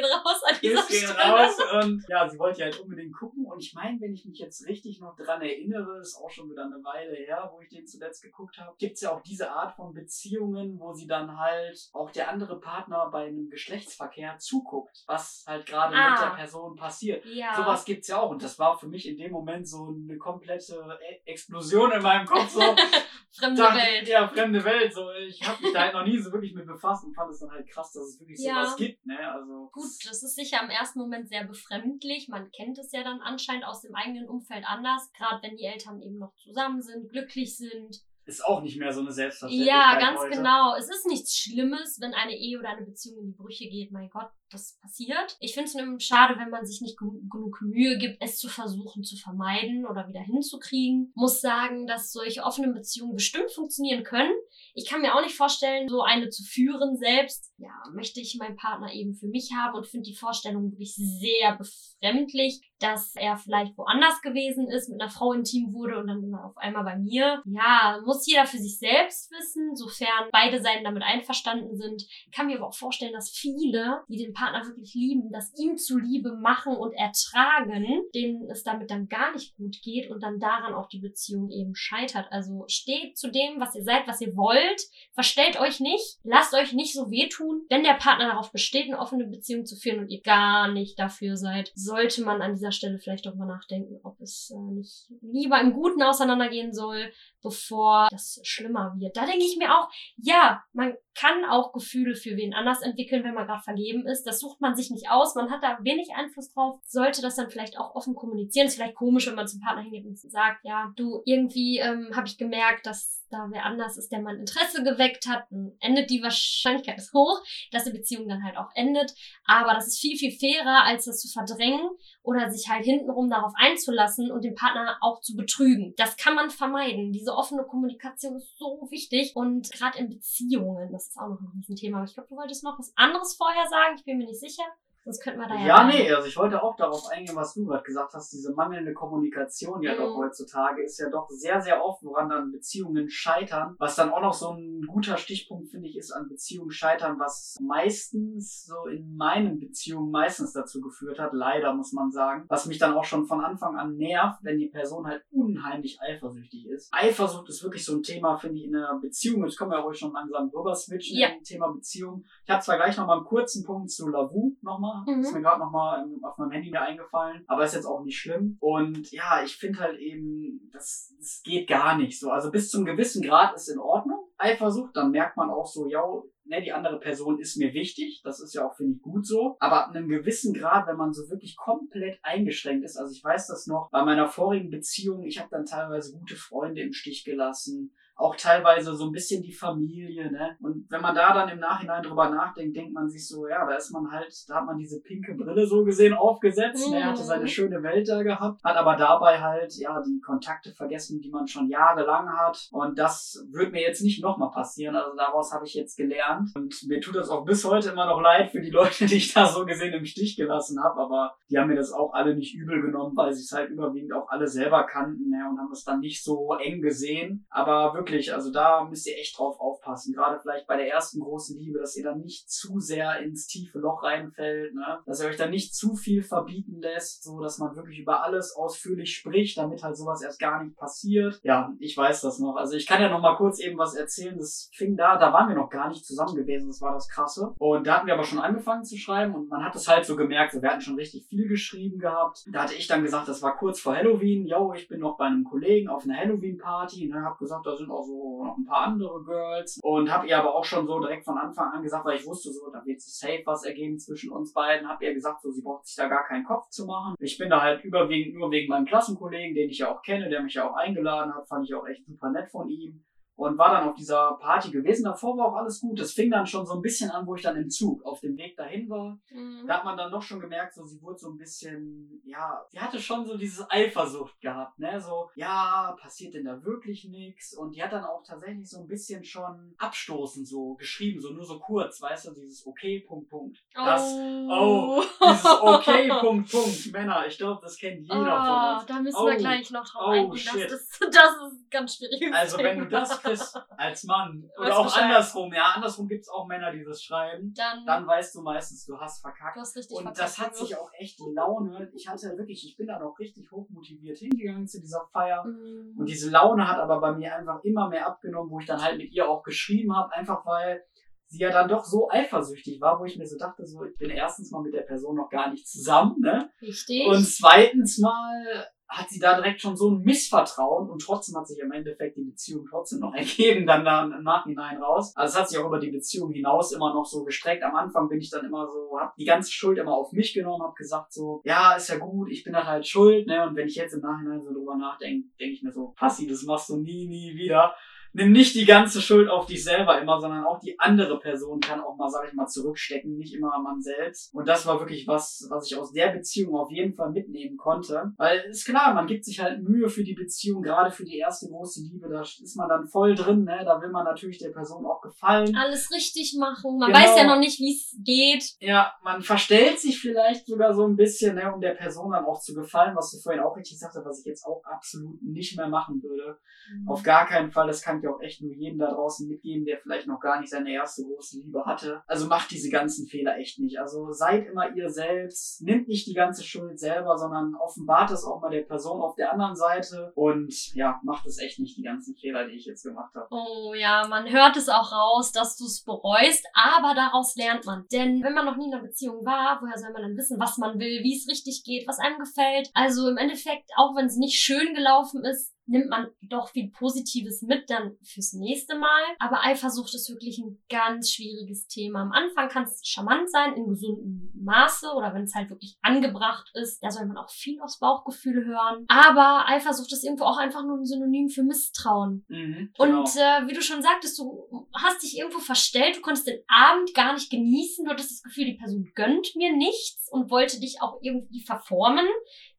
Gehen 0.00 0.12
raus 0.24 0.42
an 0.48 0.56
dieser 0.62 0.74
Grüße 0.82 0.88
gehen 0.92 1.08
Stelle. 1.08 1.32
raus 1.32 1.56
und 1.84 2.04
ja, 2.08 2.28
sie 2.28 2.38
wollte 2.38 2.60
ja 2.60 2.64
halt 2.66 2.80
unbedingt 2.80 3.14
gucken 3.16 3.44
und 3.46 3.58
ich 3.60 3.72
meine, 3.74 4.00
wenn 4.00 4.12
ich 4.12 4.24
mich 4.24 4.38
jetzt 4.38 4.66
richtig 4.66 5.00
noch 5.00 5.16
dran 5.16 5.42
erinnere, 5.42 5.98
ist 6.00 6.16
auch 6.16 6.30
schon 6.30 6.50
wieder 6.50 6.64
eine 6.64 6.82
Weile 6.84 7.14
her, 7.16 7.50
wo 7.52 7.60
ich 7.60 7.68
den 7.68 7.86
zuletzt 7.86 8.22
geguckt 8.22 8.58
habe, 8.58 8.74
gibt's 8.78 9.00
ja 9.00 9.12
auch 9.12 9.22
diese 9.22 9.50
Art 9.50 9.74
von 9.76 9.92
Beziehungen, 9.92 10.78
wo 10.78 10.92
sie 10.92 11.06
dann 11.06 11.38
halt 11.38 11.78
auch 11.92 12.10
der 12.10 12.28
andere 12.30 12.60
Partner 12.60 13.08
bei 13.10 13.26
einem 13.26 13.48
Geschlechtsverkehr 13.50 14.38
zuguckt, 14.38 15.04
was 15.06 15.44
halt 15.46 15.66
gerade 15.66 15.94
mit 15.94 16.00
Ah. 16.04 16.30
der 16.30 16.36
Person 16.36 16.74
passiert. 16.76 17.24
Ja. 17.26 17.54
Sowas 17.56 17.84
gibt's 17.84 18.08
ja 18.08 18.18
auch 18.20 18.30
und 18.30 18.42
das 18.42 18.58
war 18.58 18.78
für 18.78 18.86
mich 18.88 19.06
in 19.08 19.16
dem 19.16 19.32
Moment 19.32 19.68
so 19.68 19.86
eine 19.88 20.16
komplette 20.18 20.98
E- 21.02 21.30
Explosion 21.30 21.92
in 21.92 22.02
meinem 22.02 22.26
Kopf 22.26 22.48
so. 22.50 22.60
Fremde 23.30 23.60
dachte, 23.62 23.76
Welt. 23.78 24.08
Ja, 24.08 24.26
fremde 24.26 24.64
Welt. 24.64 24.92
So, 24.92 25.10
ich 25.12 25.46
habe 25.46 25.62
mich 25.62 25.72
da 25.72 25.80
halt 25.82 25.92
noch 25.94 26.04
nie 26.04 26.18
so 26.18 26.32
wirklich 26.32 26.54
mit 26.54 26.66
befasst 26.66 27.04
und 27.04 27.14
fand 27.14 27.30
es 27.30 27.38
dann 27.40 27.50
halt 27.50 27.68
krass, 27.68 27.92
dass 27.92 28.02
es 28.04 28.20
wirklich 28.20 28.38
Ja. 28.40 28.54
sowas 28.64 28.76
gibt. 28.76 29.04
Ne? 29.06 29.16
Also 29.30 29.68
Gut, 29.72 29.84
das 30.04 30.22
ist 30.22 30.34
sicher 30.34 30.60
im 30.62 30.70
ersten 30.70 30.98
Moment 30.98 31.28
sehr 31.28 31.44
befremdlich. 31.44 32.28
Man 32.28 32.50
kennt 32.50 32.78
es 32.78 32.92
ja 32.92 33.02
dann 33.02 33.20
anscheinend 33.20 33.64
aus 33.64 33.80
dem 33.82 33.94
eigenen 33.94 34.28
Umfeld 34.28 34.64
anders. 34.66 35.10
Gerade 35.16 35.42
wenn 35.42 35.56
die 35.56 35.64
Eltern 35.64 36.00
eben 36.02 36.18
noch 36.18 36.34
zusammen 36.36 36.82
sind, 36.82 37.08
glücklich 37.08 37.56
sind. 37.56 38.02
ist 38.26 38.44
auch 38.44 38.60
nicht 38.62 38.76
mehr 38.78 38.92
so 38.92 39.00
eine 39.00 39.10
Selbstverständlichkeit. 39.12 39.74
Ja, 39.74 39.98
ganz 39.98 40.20
heute. 40.20 40.36
genau. 40.36 40.74
Es 40.76 40.88
ist 40.90 41.06
nichts 41.06 41.34
Schlimmes, 41.36 41.98
wenn 42.00 42.12
eine 42.12 42.36
Ehe 42.36 42.58
oder 42.58 42.68
eine 42.68 42.84
Beziehung 42.84 43.20
in 43.20 43.26
die 43.28 43.36
Brüche 43.36 43.68
geht. 43.70 43.90
Mein 43.90 44.10
Gott, 44.10 44.28
das 44.50 44.78
passiert. 44.82 45.36
Ich 45.40 45.54
finde 45.54 45.68
es 45.68 45.74
nur 45.74 45.98
schade, 46.00 46.38
wenn 46.38 46.50
man 46.50 46.66
sich 46.66 46.82
nicht 46.82 46.98
gen- 46.98 47.28
genug 47.30 47.62
Mühe 47.62 47.96
gibt, 47.96 48.22
es 48.22 48.36
zu 48.36 48.48
versuchen 48.48 49.02
zu 49.02 49.16
vermeiden 49.16 49.86
oder 49.86 50.08
wieder 50.08 50.20
hinzukriegen. 50.20 51.10
Muss 51.14 51.40
sagen, 51.40 51.86
dass 51.86 52.12
solche 52.12 52.42
offenen 52.42 52.74
Beziehungen 52.74 53.14
bestimmt 53.14 53.50
funktionieren 53.50 54.04
können. 54.04 54.32
Ich 54.74 54.86
kann 54.86 55.00
mir 55.00 55.14
auch 55.14 55.22
nicht 55.22 55.36
vorstellen, 55.36 55.88
so 55.88 56.02
eine 56.02 56.28
zu 56.28 56.42
führen 56.44 56.96
selbst. 56.96 57.52
Ja, 57.58 57.72
möchte 57.94 58.20
ich 58.20 58.36
meinen 58.38 58.56
Partner 58.56 58.92
eben 58.92 59.14
für 59.14 59.26
mich 59.26 59.50
haben 59.56 59.76
und 59.76 59.86
finde 59.86 60.08
die 60.10 60.16
Vorstellung 60.16 60.70
wirklich 60.70 60.94
sehr 60.94 61.56
befremdlich, 61.56 62.67
dass 62.80 63.14
er 63.16 63.36
vielleicht 63.36 63.76
woanders 63.76 64.20
gewesen 64.22 64.68
ist, 64.68 64.88
mit 64.88 65.00
einer 65.00 65.10
Frau 65.10 65.32
intim 65.32 65.72
wurde 65.72 65.98
und 65.98 66.06
dann 66.06 66.34
auf 66.34 66.56
einmal 66.56 66.84
bei 66.84 66.96
mir. 66.96 67.42
Ja, 67.44 68.00
muss 68.04 68.26
jeder 68.26 68.46
für 68.46 68.58
sich 68.58 68.78
selbst 68.78 69.30
wissen, 69.30 69.74
sofern 69.74 70.28
beide 70.32 70.60
Seiten 70.62 70.84
damit 70.84 71.02
einverstanden 71.02 71.76
sind. 71.76 72.02
Ich 72.02 72.32
kann 72.32 72.46
mir 72.46 72.56
aber 72.56 72.68
auch 72.68 72.74
vorstellen, 72.74 73.12
dass 73.12 73.30
viele, 73.30 74.02
die 74.08 74.18
den 74.18 74.32
Partner 74.32 74.66
wirklich 74.66 74.94
lieben, 74.94 75.30
das 75.32 75.52
ihm 75.58 75.76
zuliebe 75.76 76.36
machen 76.36 76.76
und 76.76 76.92
ertragen, 76.92 78.02
denen 78.14 78.48
es 78.50 78.62
damit 78.62 78.90
dann 78.90 79.08
gar 79.08 79.32
nicht 79.32 79.56
gut 79.56 79.76
geht 79.82 80.10
und 80.10 80.22
dann 80.22 80.38
daran 80.38 80.74
auch 80.74 80.88
die 80.88 81.00
Beziehung 81.00 81.50
eben 81.50 81.74
scheitert. 81.74 82.26
Also 82.30 82.64
steht 82.68 83.18
zu 83.18 83.30
dem, 83.30 83.60
was 83.60 83.74
ihr 83.74 83.82
seid, 83.82 84.06
was 84.06 84.20
ihr 84.20 84.36
wollt, 84.36 84.82
verstellt 85.12 85.60
euch 85.60 85.80
nicht, 85.80 86.18
lasst 86.22 86.54
euch 86.54 86.72
nicht 86.72 86.94
so 86.94 87.10
wehtun. 87.10 87.62
Wenn 87.68 87.84
der 87.84 87.94
Partner 87.94 88.28
darauf 88.28 88.52
besteht, 88.52 88.86
eine 88.86 88.98
offene 88.98 89.26
Beziehung 89.26 89.66
zu 89.66 89.76
führen 89.76 90.00
und 90.00 90.08
ihr 90.08 90.20
gar 90.22 90.68
nicht 90.68 90.98
dafür 90.98 91.36
seid, 91.36 91.72
sollte 91.74 92.22
man 92.22 92.42
an 92.42 92.54
dieser 92.54 92.67
Stelle 92.72 92.98
vielleicht 92.98 93.26
mal 93.36 93.46
nachdenken, 93.46 94.00
ob 94.02 94.20
es 94.20 94.50
äh, 94.50 94.72
nicht 94.72 95.10
lieber 95.20 95.60
im 95.60 95.72
Guten 95.72 96.02
auseinandergehen 96.02 96.72
soll, 96.72 97.12
bevor 97.42 98.08
das 98.10 98.40
schlimmer 98.42 98.94
wird. 98.98 99.16
Da 99.16 99.26
denke 99.26 99.44
ich 99.44 99.56
mir 99.58 99.76
auch, 99.76 99.88
ja, 100.16 100.62
man 100.72 100.94
kann 101.18 101.44
auch 101.44 101.72
Gefühle 101.72 102.14
für 102.14 102.36
wen 102.36 102.54
anders 102.54 102.80
entwickeln, 102.80 103.24
wenn 103.24 103.34
man 103.34 103.46
gerade 103.46 103.62
vergeben 103.62 104.06
ist. 104.06 104.24
Das 104.24 104.38
sucht 104.38 104.60
man 104.60 104.76
sich 104.76 104.90
nicht 104.90 105.10
aus. 105.10 105.34
Man 105.34 105.50
hat 105.50 105.64
da 105.64 105.78
wenig 105.82 106.10
Einfluss 106.14 106.52
drauf. 106.52 106.78
Sollte 106.84 107.22
das 107.22 107.34
dann 107.34 107.50
vielleicht 107.50 107.76
auch 107.76 107.96
offen 107.96 108.14
kommunizieren. 108.14 108.68
Ist 108.68 108.76
vielleicht 108.76 108.94
komisch, 108.94 109.26
wenn 109.26 109.34
man 109.34 109.48
zum 109.48 109.60
Partner 109.60 109.82
hingeht 109.82 110.06
und 110.06 110.16
sagt, 110.16 110.64
ja, 110.64 110.92
du, 110.94 111.22
irgendwie 111.24 111.78
ähm, 111.78 112.10
habe 112.14 112.28
ich 112.28 112.38
gemerkt, 112.38 112.86
dass 112.86 113.26
da 113.30 113.48
wer 113.50 113.64
anders 113.64 113.98
ist, 113.98 114.10
der 114.10 114.20
mein 114.20 114.38
Interesse 114.38 114.82
geweckt 114.82 115.26
hat. 115.26 115.44
Dann 115.50 115.72
endet 115.80 116.08
die 116.08 116.22
Wahrscheinlichkeit 116.22 116.98
ist 116.98 117.12
hoch, 117.14 117.42
dass 117.72 117.84
die 117.84 117.92
Beziehung 117.92 118.28
dann 118.28 118.44
halt 118.44 118.56
auch 118.56 118.70
endet. 118.74 119.12
Aber 119.44 119.74
das 119.74 119.88
ist 119.88 119.98
viel, 119.98 120.16
viel 120.16 120.30
fairer, 120.30 120.84
als 120.84 121.06
das 121.06 121.20
zu 121.20 121.28
verdrängen 121.28 121.90
oder 122.22 122.48
sich 122.48 122.68
halt 122.68 122.84
hintenrum 122.84 123.28
darauf 123.28 123.52
einzulassen 123.56 124.30
und 124.30 124.44
den 124.44 124.54
Partner 124.54 124.98
auch 125.00 125.20
zu 125.20 125.34
betrügen. 125.36 125.94
Das 125.96 126.16
kann 126.16 126.34
man 126.34 126.50
vermeiden. 126.50 127.12
Diese 127.12 127.32
offene 127.32 127.64
Kommunikation 127.64 128.36
ist 128.36 128.56
so 128.56 128.86
wichtig 128.90 129.34
und 129.34 129.70
gerade 129.72 129.98
in 129.98 130.08
Beziehungen, 130.08 130.92
das 130.92 131.07
ist 131.08 131.18
auch 131.18 131.28
noch 131.28 131.40
ein 131.40 131.52
Riesenthema. 131.54 131.98
Aber 131.98 132.06
ich 132.06 132.14
glaube, 132.14 132.28
du 132.28 132.36
wolltest 132.36 132.64
noch 132.64 132.78
was 132.78 132.92
anderes 132.96 133.34
vorher 133.34 133.66
sagen. 133.68 133.96
Ich 133.96 134.04
bin 134.04 134.18
mir 134.18 134.26
nicht 134.26 134.40
sicher. 134.40 134.64
Sonst 135.08 135.22
könnten 135.22 135.40
wir 135.40 135.48
da 135.48 135.54
ja. 135.54 135.66
Ja, 135.66 135.84
bleiben. 135.84 135.88
nee, 136.04 136.12
also 136.12 136.28
ich 136.28 136.36
wollte 136.36 136.62
auch 136.62 136.76
darauf 136.76 137.02
eingehen, 137.10 137.34
was 137.34 137.54
du 137.54 137.64
gerade 137.64 137.82
gesagt 137.82 138.12
hast. 138.12 138.30
Diese 138.32 138.52
mangelnde 138.52 138.92
Kommunikation 138.92 139.80
ja 139.82 139.94
Mhm. 139.94 139.98
doch 139.98 140.16
heutzutage 140.18 140.82
ist 140.84 140.98
ja 141.00 141.08
doch 141.08 141.28
sehr, 141.30 141.60
sehr 141.62 141.82
oft, 141.82 142.02
woran 142.02 142.28
dann 142.28 142.52
Beziehungen 142.52 143.08
scheitern. 143.08 143.74
Was 143.78 143.96
dann 143.96 144.10
auch 144.10 144.20
noch 144.20 144.34
so 144.34 144.50
ein 144.50 144.82
guter 144.86 145.16
Stichpunkt, 145.16 145.70
finde 145.70 145.88
ich, 145.88 145.96
ist 145.96 146.12
an 146.12 146.28
Beziehungen 146.28 146.70
scheitern, 146.70 147.18
was 147.18 147.56
meistens 147.60 148.64
so 148.66 148.86
in 148.90 149.16
meinen 149.16 149.58
Beziehungen 149.58 150.10
meistens 150.10 150.52
dazu 150.52 150.80
geführt 150.80 151.18
hat, 151.18 151.32
leider 151.32 151.72
muss 151.74 151.92
man 151.92 152.10
sagen, 152.10 152.44
was 152.48 152.66
mich 152.66 152.78
dann 152.78 152.94
auch 152.94 153.04
schon 153.04 153.26
von 153.26 153.40
Anfang 153.40 153.76
an 153.76 153.96
nervt, 153.96 154.38
wenn 154.42 154.58
die 154.58 154.68
Person 154.68 155.06
halt 155.06 155.22
unheimlich 155.30 155.98
eifersüchtig 156.00 156.66
ist. 156.68 156.88
Eifersucht 156.92 157.48
ist 157.48 157.62
wirklich 157.62 157.84
so 157.84 157.96
ein 157.96 158.02
Thema, 158.02 158.36
finde 158.36 158.58
ich, 158.58 158.64
in 158.66 158.76
einer 158.76 158.98
Beziehung. 159.00 159.44
Jetzt 159.44 159.56
können 159.58 159.70
wir 159.70 159.78
ja 159.78 159.84
ruhig 159.84 159.98
schon 159.98 160.12
langsam 160.12 160.48
rüber 160.54 160.74
switchen 160.74 161.18
Ja. 161.18 161.28
im 161.28 161.42
Thema 161.42 161.68
Beziehung. 161.72 162.24
Ich 162.44 162.50
habe 162.50 162.62
zwar 162.62 162.76
gleich 162.76 162.96
noch 162.96 163.06
mal 163.06 163.16
einen 163.16 163.24
kurzen 163.26 163.64
Punkt 163.64 163.90
zu 163.90 164.08
Lavu 164.08 164.56
nochmal, 164.62 164.97
Mhm. 165.06 165.20
ist 165.20 165.32
mir 165.32 165.42
gerade 165.42 165.60
nochmal 165.60 166.04
auf 166.22 166.38
meinem 166.38 166.50
Handy 166.50 166.68
wieder 166.68 166.82
eingefallen, 166.82 167.44
aber 167.46 167.64
ist 167.64 167.74
jetzt 167.74 167.86
auch 167.86 168.04
nicht 168.04 168.18
schlimm. 168.18 168.56
Und 168.60 169.10
ja, 169.10 169.42
ich 169.44 169.56
finde 169.56 169.80
halt 169.80 169.98
eben, 169.98 170.68
das, 170.72 171.14
das 171.18 171.42
geht 171.44 171.68
gar 171.68 171.96
nicht 171.96 172.18
so. 172.18 172.30
Also 172.30 172.50
bis 172.50 172.70
zum 172.70 172.84
gewissen 172.84 173.22
Grad 173.22 173.54
ist 173.54 173.68
in 173.68 173.78
Ordnung. 173.78 174.24
Eifersucht, 174.38 174.96
dann 174.96 175.10
merkt 175.10 175.36
man 175.36 175.50
auch 175.50 175.66
so, 175.66 175.88
ja, 175.88 176.02
ne, 176.44 176.62
die 176.62 176.72
andere 176.72 177.00
Person 177.00 177.38
ist 177.40 177.56
mir 177.56 177.74
wichtig. 177.74 178.20
Das 178.24 178.40
ist 178.40 178.54
ja 178.54 178.66
auch, 178.66 178.76
finde 178.76 178.94
ich, 178.94 179.02
gut 179.02 179.26
so. 179.26 179.56
Aber 179.58 179.84
ab 179.84 179.94
einem 179.94 180.08
gewissen 180.08 180.54
Grad, 180.54 180.86
wenn 180.86 180.96
man 180.96 181.12
so 181.12 181.28
wirklich 181.28 181.56
komplett 181.56 182.18
eingeschränkt 182.22 182.84
ist, 182.84 182.96
also 182.96 183.12
ich 183.12 183.22
weiß 183.22 183.48
das 183.48 183.66
noch, 183.66 183.88
bei 183.90 184.04
meiner 184.04 184.28
vorigen 184.28 184.70
Beziehung, 184.70 185.24
ich 185.24 185.38
habe 185.38 185.50
dann 185.50 185.64
teilweise 185.64 186.16
gute 186.16 186.36
Freunde 186.36 186.82
im 186.82 186.92
Stich 186.92 187.24
gelassen. 187.24 187.94
Auch 188.18 188.34
teilweise 188.34 188.94
so 188.94 189.06
ein 189.06 189.12
bisschen 189.12 189.42
die 189.42 189.52
Familie, 189.52 190.30
ne? 190.30 190.56
Und 190.60 190.90
wenn 190.90 191.00
man 191.00 191.14
da 191.14 191.32
dann 191.32 191.48
im 191.48 191.60
Nachhinein 191.60 192.02
drüber 192.02 192.28
nachdenkt, 192.28 192.76
denkt 192.76 192.92
man 192.92 193.08
sich 193.08 193.26
so, 193.28 193.46
ja, 193.46 193.64
da 193.64 193.76
ist 193.76 193.92
man 193.92 194.10
halt, 194.10 194.34
da 194.48 194.56
hat 194.56 194.66
man 194.66 194.76
diese 194.76 195.00
pinke 195.00 195.34
Brille 195.34 195.64
so 195.64 195.84
gesehen 195.84 196.14
aufgesetzt, 196.14 196.88
mhm. 196.88 196.94
ne? 196.94 197.04
hatte 197.04 197.22
seine 197.22 197.46
schöne 197.46 197.80
Welt 197.82 198.08
da 198.08 198.24
gehabt, 198.24 198.62
hat 198.64 198.76
aber 198.76 198.96
dabei 198.96 199.40
halt, 199.40 199.72
ja, 199.78 200.02
die 200.02 200.20
Kontakte 200.20 200.72
vergessen, 200.72 201.20
die 201.20 201.30
man 201.30 201.46
schon 201.46 201.68
jahrelang 201.68 202.28
hat. 202.28 202.68
Und 202.72 202.98
das 202.98 203.46
wird 203.52 203.70
mir 203.70 203.82
jetzt 203.82 204.02
nicht 204.02 204.20
nochmal 204.20 204.50
passieren. 204.50 204.96
Also 204.96 205.16
daraus 205.16 205.52
habe 205.52 205.64
ich 205.64 205.74
jetzt 205.74 205.96
gelernt. 205.96 206.50
Und 206.56 206.74
mir 206.88 207.00
tut 207.00 207.14
das 207.14 207.30
auch 207.30 207.44
bis 207.44 207.64
heute 207.64 207.90
immer 207.90 208.06
noch 208.06 208.20
leid 208.20 208.50
für 208.50 208.60
die 208.60 208.70
Leute, 208.70 209.06
die 209.06 209.16
ich 209.16 209.32
da 209.32 209.46
so 209.46 209.64
gesehen 209.64 209.94
im 209.94 210.04
Stich 210.04 210.36
gelassen 210.36 210.82
habe. 210.82 211.00
Aber 211.00 211.36
die 211.48 211.56
haben 211.56 211.68
mir 211.68 211.76
das 211.76 211.92
auch 211.92 212.12
alle 212.14 212.34
nicht 212.34 212.56
übel 212.56 212.82
genommen, 212.82 213.16
weil 213.16 213.32
sie 213.32 213.42
es 213.42 213.52
halt 213.52 213.70
überwiegend 213.70 214.12
auch 214.12 214.28
alle 214.28 214.48
selber 214.48 214.84
kannten 214.84 215.30
ne? 215.30 215.46
und 215.48 215.58
haben 215.58 215.72
es 215.72 215.84
dann 215.84 216.00
nicht 216.00 216.24
so 216.24 216.54
eng 216.60 216.82
gesehen. 216.82 217.46
Aber 217.48 217.94
wirklich, 217.94 218.07
also 218.32 218.50
da 218.52 218.84
müsst 218.84 219.06
ihr 219.06 219.16
echt 219.16 219.38
drauf 219.38 219.58
aufpassen. 219.60 220.14
Gerade 220.14 220.38
vielleicht 220.40 220.66
bei 220.66 220.76
der 220.76 220.88
ersten 220.88 221.20
großen 221.20 221.58
Liebe, 221.58 221.78
dass 221.78 221.96
ihr 221.96 222.04
dann 222.04 222.20
nicht 222.20 222.50
zu 222.50 222.80
sehr 222.80 223.20
ins 223.20 223.46
tiefe 223.46 223.78
Loch 223.78 224.02
reinfällt, 224.02 224.74
ne? 224.74 225.00
dass 225.06 225.20
ihr 225.20 225.28
euch 225.28 225.36
dann 225.36 225.50
nicht 225.50 225.74
zu 225.74 225.94
viel 225.94 226.22
verbieten 226.22 226.80
lässt, 226.80 227.22
so 227.24 227.40
dass 227.40 227.58
man 227.58 227.76
wirklich 227.76 227.98
über 227.98 228.22
alles 228.22 228.54
ausführlich 228.54 229.14
spricht, 229.14 229.58
damit 229.58 229.82
halt 229.82 229.96
sowas 229.96 230.22
erst 230.22 230.40
gar 230.40 230.62
nicht 230.62 230.76
passiert. 230.76 231.40
Ja, 231.42 231.72
ich 231.78 231.96
weiß 231.96 232.20
das 232.22 232.38
noch. 232.38 232.56
Also 232.56 232.76
ich 232.76 232.86
kann 232.86 233.02
ja 233.02 233.08
noch 233.08 233.20
mal 233.20 233.36
kurz 233.36 233.60
eben 233.60 233.78
was 233.78 233.94
erzählen. 233.94 234.36
Das 234.36 234.70
fing 234.74 234.96
da, 234.96 235.16
da 235.18 235.32
waren 235.32 235.48
wir 235.48 235.56
noch 235.56 235.70
gar 235.70 235.88
nicht 235.88 236.04
zusammen 236.04 236.34
gewesen. 236.34 236.68
Das 236.68 236.80
war 236.80 236.92
das 236.92 237.08
Krasse. 237.08 237.54
Und 237.58 237.86
da 237.86 237.96
hatten 237.96 238.06
wir 238.06 238.14
aber 238.14 238.24
schon 238.24 238.38
angefangen 238.38 238.84
zu 238.84 238.96
schreiben 238.96 239.34
und 239.34 239.48
man 239.48 239.64
hat 239.64 239.74
es 239.74 239.88
halt 239.88 240.04
so 240.04 240.16
gemerkt. 240.16 240.54
Wir 240.60 240.70
hatten 240.70 240.80
schon 240.80 240.96
richtig 240.96 241.26
viel 241.26 241.48
geschrieben 241.48 241.98
gehabt. 241.98 242.44
Da 242.50 242.62
hatte 242.62 242.74
ich 242.74 242.86
dann 242.86 243.02
gesagt, 243.02 243.28
das 243.28 243.42
war 243.42 243.56
kurz 243.56 243.80
vor 243.80 243.96
Halloween. 243.96 244.46
Yo, 244.46 244.72
ich 244.74 244.88
bin 244.88 245.00
noch 245.00 245.16
bei 245.16 245.26
einem 245.26 245.44
Kollegen 245.44 245.88
auf 245.88 246.04
einer 246.04 246.16
Halloween-Party. 246.16 247.08
Ne, 247.08 247.22
hab 247.22 247.38
gesagt, 247.38 247.66
da 247.66 247.76
sind 247.76 247.90
auch 247.90 247.97
so 248.02 248.44
noch 248.44 248.56
ein 248.56 248.64
paar 248.64 248.86
andere 248.88 249.22
Girls. 249.24 249.78
Und 249.82 250.12
hab 250.12 250.24
ihr 250.24 250.38
aber 250.38 250.54
auch 250.54 250.64
schon 250.64 250.86
so 250.86 251.00
direkt 251.00 251.24
von 251.24 251.38
Anfang 251.38 251.72
an 251.72 251.82
gesagt, 251.82 252.04
weil 252.04 252.16
ich 252.16 252.26
wusste 252.26 252.50
so, 252.50 252.70
da 252.70 252.84
wird 252.84 253.00
sich 253.00 253.16
safe 253.16 253.42
was 253.44 253.64
ergeben 253.64 253.98
zwischen 253.98 254.30
uns 254.30 254.52
beiden. 254.52 254.88
Hab 254.88 255.02
ihr 255.02 255.14
gesagt, 255.14 255.42
so, 255.42 255.50
sie 255.50 255.62
braucht 255.62 255.86
sich 255.86 255.96
da 255.96 256.08
gar 256.08 256.24
keinen 256.26 256.44
Kopf 256.44 256.68
zu 256.70 256.86
machen. 256.86 257.14
Ich 257.18 257.38
bin 257.38 257.50
da 257.50 257.60
halt 257.60 257.84
überwiegend 257.84 258.36
nur 258.36 258.50
wegen 258.50 258.68
meinem 258.68 258.86
Klassenkollegen, 258.86 259.54
den 259.54 259.70
ich 259.70 259.78
ja 259.78 259.92
auch 259.92 260.02
kenne, 260.02 260.28
der 260.28 260.42
mich 260.42 260.54
ja 260.54 260.68
auch 260.68 260.74
eingeladen 260.74 261.34
hat. 261.34 261.48
Fand 261.48 261.68
ich 261.68 261.74
auch 261.74 261.86
echt 261.86 262.06
super 262.06 262.30
nett 262.30 262.50
von 262.50 262.68
ihm 262.68 263.04
und 263.38 263.56
war 263.56 263.70
dann 263.70 263.88
auf 263.88 263.94
dieser 263.94 264.36
Party 264.40 264.72
gewesen. 264.72 265.04
Davor 265.04 265.38
war 265.38 265.46
auch 265.46 265.56
alles 265.58 265.80
gut. 265.80 266.00
Es 266.00 266.12
fing 266.12 266.28
dann 266.28 266.44
schon 266.44 266.66
so 266.66 266.74
ein 266.74 266.82
bisschen 266.82 267.08
an, 267.08 267.24
wo 267.24 267.36
ich 267.36 267.42
dann 267.42 267.56
im 267.56 267.70
Zug 267.70 268.04
auf 268.04 268.20
dem 268.20 268.36
Weg 268.36 268.56
dahin 268.56 268.90
war. 268.90 269.16
Mhm. 269.30 269.64
Da 269.64 269.76
hat 269.76 269.84
man 269.84 269.96
dann 269.96 270.10
noch 270.10 270.22
schon 270.22 270.40
gemerkt, 270.40 270.74
so 270.74 270.84
sie 270.84 271.00
wurde 271.00 271.20
so 271.20 271.30
ein 271.30 271.38
bisschen, 271.38 272.20
ja, 272.24 272.60
sie 272.68 272.80
hatte 272.80 272.98
schon 272.98 273.24
so 273.24 273.38
diese 273.38 273.70
Eifersucht 273.70 274.40
gehabt, 274.40 274.80
ne? 274.80 275.00
So, 275.00 275.30
ja, 275.36 275.96
passiert 276.00 276.34
denn 276.34 276.46
da 276.46 276.64
wirklich 276.64 277.04
nichts? 277.04 277.56
Und 277.56 277.76
die 277.76 277.82
hat 277.82 277.92
dann 277.92 278.02
auch 278.02 278.24
tatsächlich 278.26 278.68
so 278.68 278.80
ein 278.80 278.88
bisschen 278.88 279.22
schon 279.22 279.72
abstoßend 279.78 280.48
so 280.48 280.74
geschrieben, 280.74 281.20
so 281.20 281.32
nur 281.32 281.44
so 281.44 281.60
kurz, 281.60 282.02
weißt 282.02 282.26
du, 282.26 282.34
dieses 282.34 282.66
okay, 282.66 283.04
Punkt, 283.06 283.30
Punkt. 283.30 283.58
Das, 283.72 284.02
oh, 284.02 285.00
oh 285.00 285.02
dieses 285.22 285.44
okay, 285.44 286.08
Punkt, 286.20 286.50
Punkt. 286.50 286.92
Männer, 286.92 287.24
ich 287.28 287.38
glaube, 287.38 287.60
das 287.62 287.78
kennt 287.78 288.02
jeder 288.02 288.16
oh, 288.18 288.24
von 288.24 288.74
uns. 288.74 288.86
Da 288.86 289.00
müssen 289.00 289.16
oh, 289.16 289.26
wir 289.26 289.36
gleich 289.36 289.70
noch 289.70 289.88
drauf 289.88 290.02
oh, 290.08 290.10
eingehen. 290.10 290.44
Das 290.54 290.72
ist, 290.72 291.00
das 291.12 291.52
ist 291.52 291.70
ganz 291.70 291.94
schwierig. 291.94 292.34
Also, 292.34 292.58
wenn 292.58 292.80
du 292.80 292.88
das 292.88 293.22
bist 293.28 293.60
als 293.76 294.04
Mann. 294.04 294.50
Oder 294.58 294.78
auch 294.78 294.84
Bescheid. 294.84 295.04
andersrum, 295.04 295.52
ja. 295.52 295.72
Andersrum 295.74 296.08
gibt 296.08 296.22
es 296.22 296.28
auch 296.28 296.46
Männer, 296.46 296.72
die 296.72 296.84
das 296.84 297.02
schreiben. 297.02 297.52
Dann, 297.56 297.86
dann 297.86 298.06
weißt 298.06 298.34
du 298.34 298.42
meistens, 298.42 298.84
du 298.86 298.98
hast 298.98 299.20
verkackt. 299.20 299.56
Du 299.56 299.60
hast 299.60 299.76
richtig 299.76 299.96
und 299.96 300.02
verkackt, 300.04 300.24
das 300.24 300.38
hat 300.38 300.56
sich 300.56 300.76
auch 300.76 300.90
echt 300.98 301.18
die 301.18 301.32
Laune. 301.34 301.90
Ich 301.94 302.08
hatte 302.08 302.36
wirklich, 302.36 302.64
ich 302.66 302.76
bin 302.76 302.86
da 302.86 302.98
noch 302.98 303.18
richtig 303.18 303.50
hochmotiviert 303.50 304.18
hingegangen 304.18 304.66
zu 304.66 304.80
dieser 304.80 305.06
Feier. 305.12 305.44
Mhm. 305.44 305.96
Und 305.98 306.06
diese 306.06 306.30
Laune 306.30 306.66
hat 306.68 306.78
aber 306.78 307.00
bei 307.00 307.12
mir 307.12 307.34
einfach 307.34 307.62
immer 307.64 307.88
mehr 307.88 308.06
abgenommen, 308.06 308.50
wo 308.50 308.60
ich 308.60 308.66
dann 308.66 308.82
halt 308.82 308.98
mit 308.98 309.12
ihr 309.12 309.28
auch 309.28 309.42
geschrieben 309.42 309.94
habe, 309.96 310.12
einfach 310.12 310.44
weil 310.46 310.84
sie 311.28 311.40
ja 311.40 311.50
dann 311.50 311.68
doch 311.68 311.84
so 311.84 312.08
eifersüchtig 312.10 312.80
war, 312.80 312.98
wo 312.98 313.04
ich 313.04 313.18
mir 313.18 313.26
so 313.26 313.36
dachte, 313.36 313.66
so, 313.66 313.84
ich 313.84 313.96
bin 313.98 314.10
erstens 314.10 314.50
mal 314.50 314.62
mit 314.62 314.72
der 314.72 314.82
Person 314.82 315.16
noch 315.16 315.28
gar 315.28 315.50
nicht 315.50 315.68
zusammen, 315.68 316.16
ne? 316.20 316.50
Richtig. 316.62 317.06
Und 317.06 317.22
zweitens 317.22 317.98
mal 317.98 318.66
hat 318.88 319.10
sie 319.10 319.20
da 319.20 319.34
direkt 319.34 319.60
schon 319.60 319.76
so 319.76 319.90
ein 319.90 320.00
Missvertrauen 320.00 320.88
und 320.88 321.02
trotzdem 321.02 321.36
hat 321.36 321.46
sich 321.46 321.58
im 321.58 321.70
Endeffekt 321.72 322.16
die 322.16 322.24
Beziehung 322.24 322.66
trotzdem 322.68 323.00
noch 323.00 323.14
ergeben, 323.14 323.66
dann 323.66 323.84
da 323.84 324.04
im 324.04 324.22
Nachhinein 324.22 324.82
raus. 324.82 325.12
Also 325.14 325.32
es 325.32 325.40
hat 325.40 325.48
sich 325.48 325.58
auch 325.58 325.66
über 325.66 325.78
die 325.78 325.90
Beziehung 325.90 326.32
hinaus 326.32 326.72
immer 326.72 326.94
noch 326.94 327.04
so 327.04 327.24
gestreckt. 327.24 327.62
Am 327.62 327.76
Anfang 327.76 328.08
bin 328.08 328.18
ich 328.18 328.30
dann 328.30 328.46
immer 328.46 328.66
so, 328.66 328.98
hab 328.98 329.14
die 329.16 329.26
ganze 329.26 329.52
Schuld 329.52 329.78
immer 329.78 329.92
auf 329.92 330.12
mich 330.12 330.32
genommen, 330.32 330.62
hab 330.62 330.74
gesagt 330.74 331.12
so, 331.12 331.42
ja, 331.44 331.74
ist 331.74 331.88
ja 331.88 331.98
gut, 331.98 332.30
ich 332.30 332.44
bin 332.44 332.54
da 332.54 332.64
halt 332.64 332.86
schuld, 332.86 333.26
ne? 333.26 333.46
Und 333.46 333.56
wenn 333.56 333.68
ich 333.68 333.76
jetzt 333.76 333.92
im 333.92 334.00
Nachhinein 334.00 334.42
so 334.42 334.52
drüber 334.52 334.76
nachdenke, 334.76 335.28
denke 335.38 335.54
ich 335.54 335.62
mir 335.62 335.72
so, 335.72 335.92
Passi, 335.96 336.26
das 336.26 336.42
machst 336.44 336.70
du 336.70 336.76
nie, 336.76 337.06
nie 337.06 337.34
wieder 337.36 337.74
nimm 338.12 338.32
nicht 338.32 338.54
die 338.54 338.64
ganze 338.64 339.00
Schuld 339.00 339.28
auf 339.28 339.46
dich 339.46 339.64
selber 339.64 340.00
immer, 340.00 340.20
sondern 340.20 340.44
auch 340.44 340.60
die 340.60 340.78
andere 340.78 341.18
Person 341.18 341.60
kann 341.60 341.80
auch 341.80 341.96
mal, 341.96 342.08
sag 342.08 342.26
ich 342.28 342.34
mal, 342.34 342.46
zurückstecken, 342.46 343.16
nicht 343.16 343.34
immer 343.34 343.58
man 343.62 343.80
selbst. 343.80 344.34
Und 344.34 344.48
das 344.48 344.66
war 344.66 344.80
wirklich 344.80 345.06
was, 345.06 345.46
was 345.50 345.70
ich 345.70 345.78
aus 345.78 345.92
der 345.92 346.08
Beziehung 346.08 346.56
auf 346.56 346.70
jeden 346.70 346.94
Fall 346.94 347.10
mitnehmen 347.10 347.56
konnte. 347.56 348.12
Weil 348.16 348.40
ist 348.48 348.66
klar, 348.66 348.94
man 348.94 349.06
gibt 349.06 349.24
sich 349.24 349.40
halt 349.40 349.62
Mühe 349.62 349.88
für 349.88 350.04
die 350.04 350.14
Beziehung, 350.14 350.62
gerade 350.62 350.90
für 350.90 351.04
die 351.04 351.18
erste 351.18 351.48
große 351.48 351.82
Liebe, 351.82 352.08
da 352.08 352.22
ist 352.22 352.56
man 352.56 352.68
dann 352.68 352.86
voll 352.86 353.14
drin, 353.14 353.44
ne? 353.44 353.62
Da 353.64 353.80
will 353.80 353.90
man 353.90 354.04
natürlich 354.04 354.38
der 354.38 354.50
Person 354.50 354.84
auch 354.86 355.00
gefallen. 355.00 355.56
Alles 355.56 355.90
richtig 355.92 356.36
machen. 356.38 356.78
Man 356.78 356.92
genau. 356.92 357.00
weiß 357.00 357.16
ja 357.16 357.26
noch 357.26 357.38
nicht, 357.38 357.58
wie 357.58 357.74
es 357.74 357.96
geht. 358.04 358.56
Ja, 358.60 358.92
man 359.02 359.22
verstellt 359.22 359.78
sich 359.78 360.00
vielleicht 360.00 360.46
sogar 360.46 360.74
so 360.74 360.86
ein 360.86 360.96
bisschen, 360.96 361.36
ne, 361.36 361.52
um 361.52 361.60
der 361.60 361.74
Person 361.74 362.12
dann 362.12 362.24
auch 362.24 362.40
zu 362.40 362.54
gefallen, 362.54 362.96
was 362.96 363.10
du 363.10 363.18
vorhin 363.18 363.42
auch 363.42 363.56
richtig 363.56 363.78
sagst, 363.78 363.98
was 364.04 364.20
ich 364.20 364.26
jetzt 364.26 364.44
auch 364.46 364.62
absolut 364.64 365.22
nicht 365.22 365.56
mehr 365.56 365.68
machen 365.68 366.02
würde. 366.02 366.38
Mhm. 366.72 366.88
Auf 366.88 367.02
gar 367.02 367.26
keinen 367.26 367.50
Fall, 367.50 367.66
das 367.66 367.82
kann 367.82 367.97
ich 368.00 368.08
auch 368.08 368.20
echt 368.20 368.42
nur 368.42 368.52
jedem 368.52 368.78
da 368.78 368.92
draußen 368.92 369.28
mitgeben, 369.28 369.64
der 369.64 369.78
vielleicht 369.78 370.06
noch 370.06 370.20
gar 370.20 370.40
nicht 370.40 370.50
seine 370.50 370.72
erste 370.72 371.04
große 371.04 371.40
Liebe 371.40 371.64
hatte. 371.64 372.02
Also 372.06 372.26
macht 372.26 372.50
diese 372.50 372.70
ganzen 372.70 373.06
Fehler 373.06 373.36
echt 373.36 373.58
nicht. 373.58 373.78
Also 373.80 374.12
seid 374.12 374.46
immer 374.46 374.74
ihr 374.74 374.90
selbst, 374.90 375.62
nimmt 375.62 375.88
nicht 375.88 376.06
die 376.06 376.14
ganze 376.14 376.42
Schuld 376.44 376.78
selber, 376.78 377.16
sondern 377.18 377.54
offenbart 377.54 378.10
es 378.10 378.24
auch 378.24 378.40
mal 378.40 378.50
der 378.50 378.62
Person 378.62 379.00
auf 379.00 379.14
der 379.16 379.32
anderen 379.32 379.56
Seite 379.56 380.12
und 380.14 380.74
ja, 380.74 381.00
macht 381.02 381.26
es 381.26 381.38
echt 381.38 381.58
nicht 381.58 381.76
die 381.76 381.82
ganzen 381.82 382.14
Fehler, 382.16 382.46
die 382.46 382.56
ich 382.56 382.66
jetzt 382.66 382.84
gemacht 382.84 383.14
habe. 383.14 383.26
Oh 383.30 383.74
ja, 383.74 384.06
man 384.08 384.30
hört 384.30 384.56
es 384.56 384.68
auch 384.68 384.92
raus, 384.92 385.32
dass 385.32 385.56
du 385.56 385.64
es 385.64 385.84
bereust, 385.84 386.46
aber 386.54 386.94
daraus 386.94 387.36
lernt 387.36 387.66
man. 387.66 387.86
Denn 387.92 388.22
wenn 388.22 388.34
man 388.34 388.46
noch 388.46 388.56
nie 388.56 388.66
in 388.66 388.74
einer 388.74 388.82
Beziehung 388.82 389.24
war, 389.24 389.58
woher 389.60 389.78
soll 389.78 389.92
man 389.92 390.02
dann 390.02 390.16
wissen, 390.16 390.38
was 390.38 390.58
man 390.58 390.78
will, 390.78 391.02
wie 391.02 391.16
es 391.16 391.28
richtig 391.28 391.62
geht, 391.64 391.86
was 391.88 391.98
einem 391.98 392.18
gefällt? 392.18 392.70
Also 392.74 393.08
im 393.08 393.16
Endeffekt, 393.16 393.70
auch 393.76 393.94
wenn 393.96 394.06
es 394.06 394.16
nicht 394.16 394.38
schön 394.38 394.74
gelaufen 394.74 395.24
ist, 395.24 395.54
nimmt 395.68 395.88
man 395.88 396.08
doch 396.22 396.48
viel 396.50 396.70
Positives 396.70 397.42
mit 397.42 397.70
dann 397.70 397.96
fürs 398.02 398.32
nächste 398.32 398.78
Mal. 398.78 399.02
Aber 399.18 399.44
Eifersucht 399.44 399.94
ist 399.94 400.08
wirklich 400.10 400.38
ein 400.38 400.60
ganz 400.68 401.12
schwieriges 401.12 401.66
Thema. 401.66 402.02
Am 402.02 402.12
Anfang 402.12 402.48
kann 402.48 402.64
es 402.64 402.80
charmant 402.84 403.30
sein, 403.30 403.54
in 403.54 403.68
gesundem 403.68 404.30
Maße 404.34 404.90
oder 404.94 405.14
wenn 405.14 405.24
es 405.24 405.34
halt 405.34 405.50
wirklich 405.50 405.76
angebracht 405.82 406.50
ist. 406.54 406.82
Da 406.82 406.90
soll 406.90 407.06
man 407.06 407.18
auch 407.18 407.30
viel 407.30 407.60
aufs 407.60 407.78
Bauchgefühl 407.78 408.44
hören. 408.44 408.84
Aber 408.88 409.48
Eifersucht 409.48 409.92
ist 409.92 410.04
irgendwo 410.04 410.24
auch 410.24 410.38
einfach 410.38 410.64
nur 410.64 410.78
ein 410.78 410.86
Synonym 410.86 411.28
für 411.28 411.42
Misstrauen. 411.42 412.24
Mhm, 412.28 412.72
genau. 412.76 413.00
Und 413.00 413.08
äh, 413.16 413.46
wie 413.46 413.54
du 413.54 413.62
schon 413.62 413.82
sagtest, 413.82 414.18
du 414.18 414.66
hast 414.74 415.02
dich 415.02 415.18
irgendwo 415.18 415.38
verstellt, 415.38 415.96
du 415.96 416.00
konntest 416.00 416.26
den 416.26 416.40
Abend 416.48 416.94
gar 416.94 417.12
nicht 417.12 417.30
genießen, 417.30 417.84
du 417.84 417.90
hattest 417.90 418.10
das 418.10 418.22
Gefühl, 418.22 418.46
die 418.46 418.58
Person 418.58 418.90
gönnt 418.94 419.36
mir 419.36 419.54
nichts 419.54 420.08
und 420.10 420.30
wollte 420.30 420.60
dich 420.60 420.80
auch 420.80 420.98
irgendwie 421.02 421.40
verformen. 421.40 422.06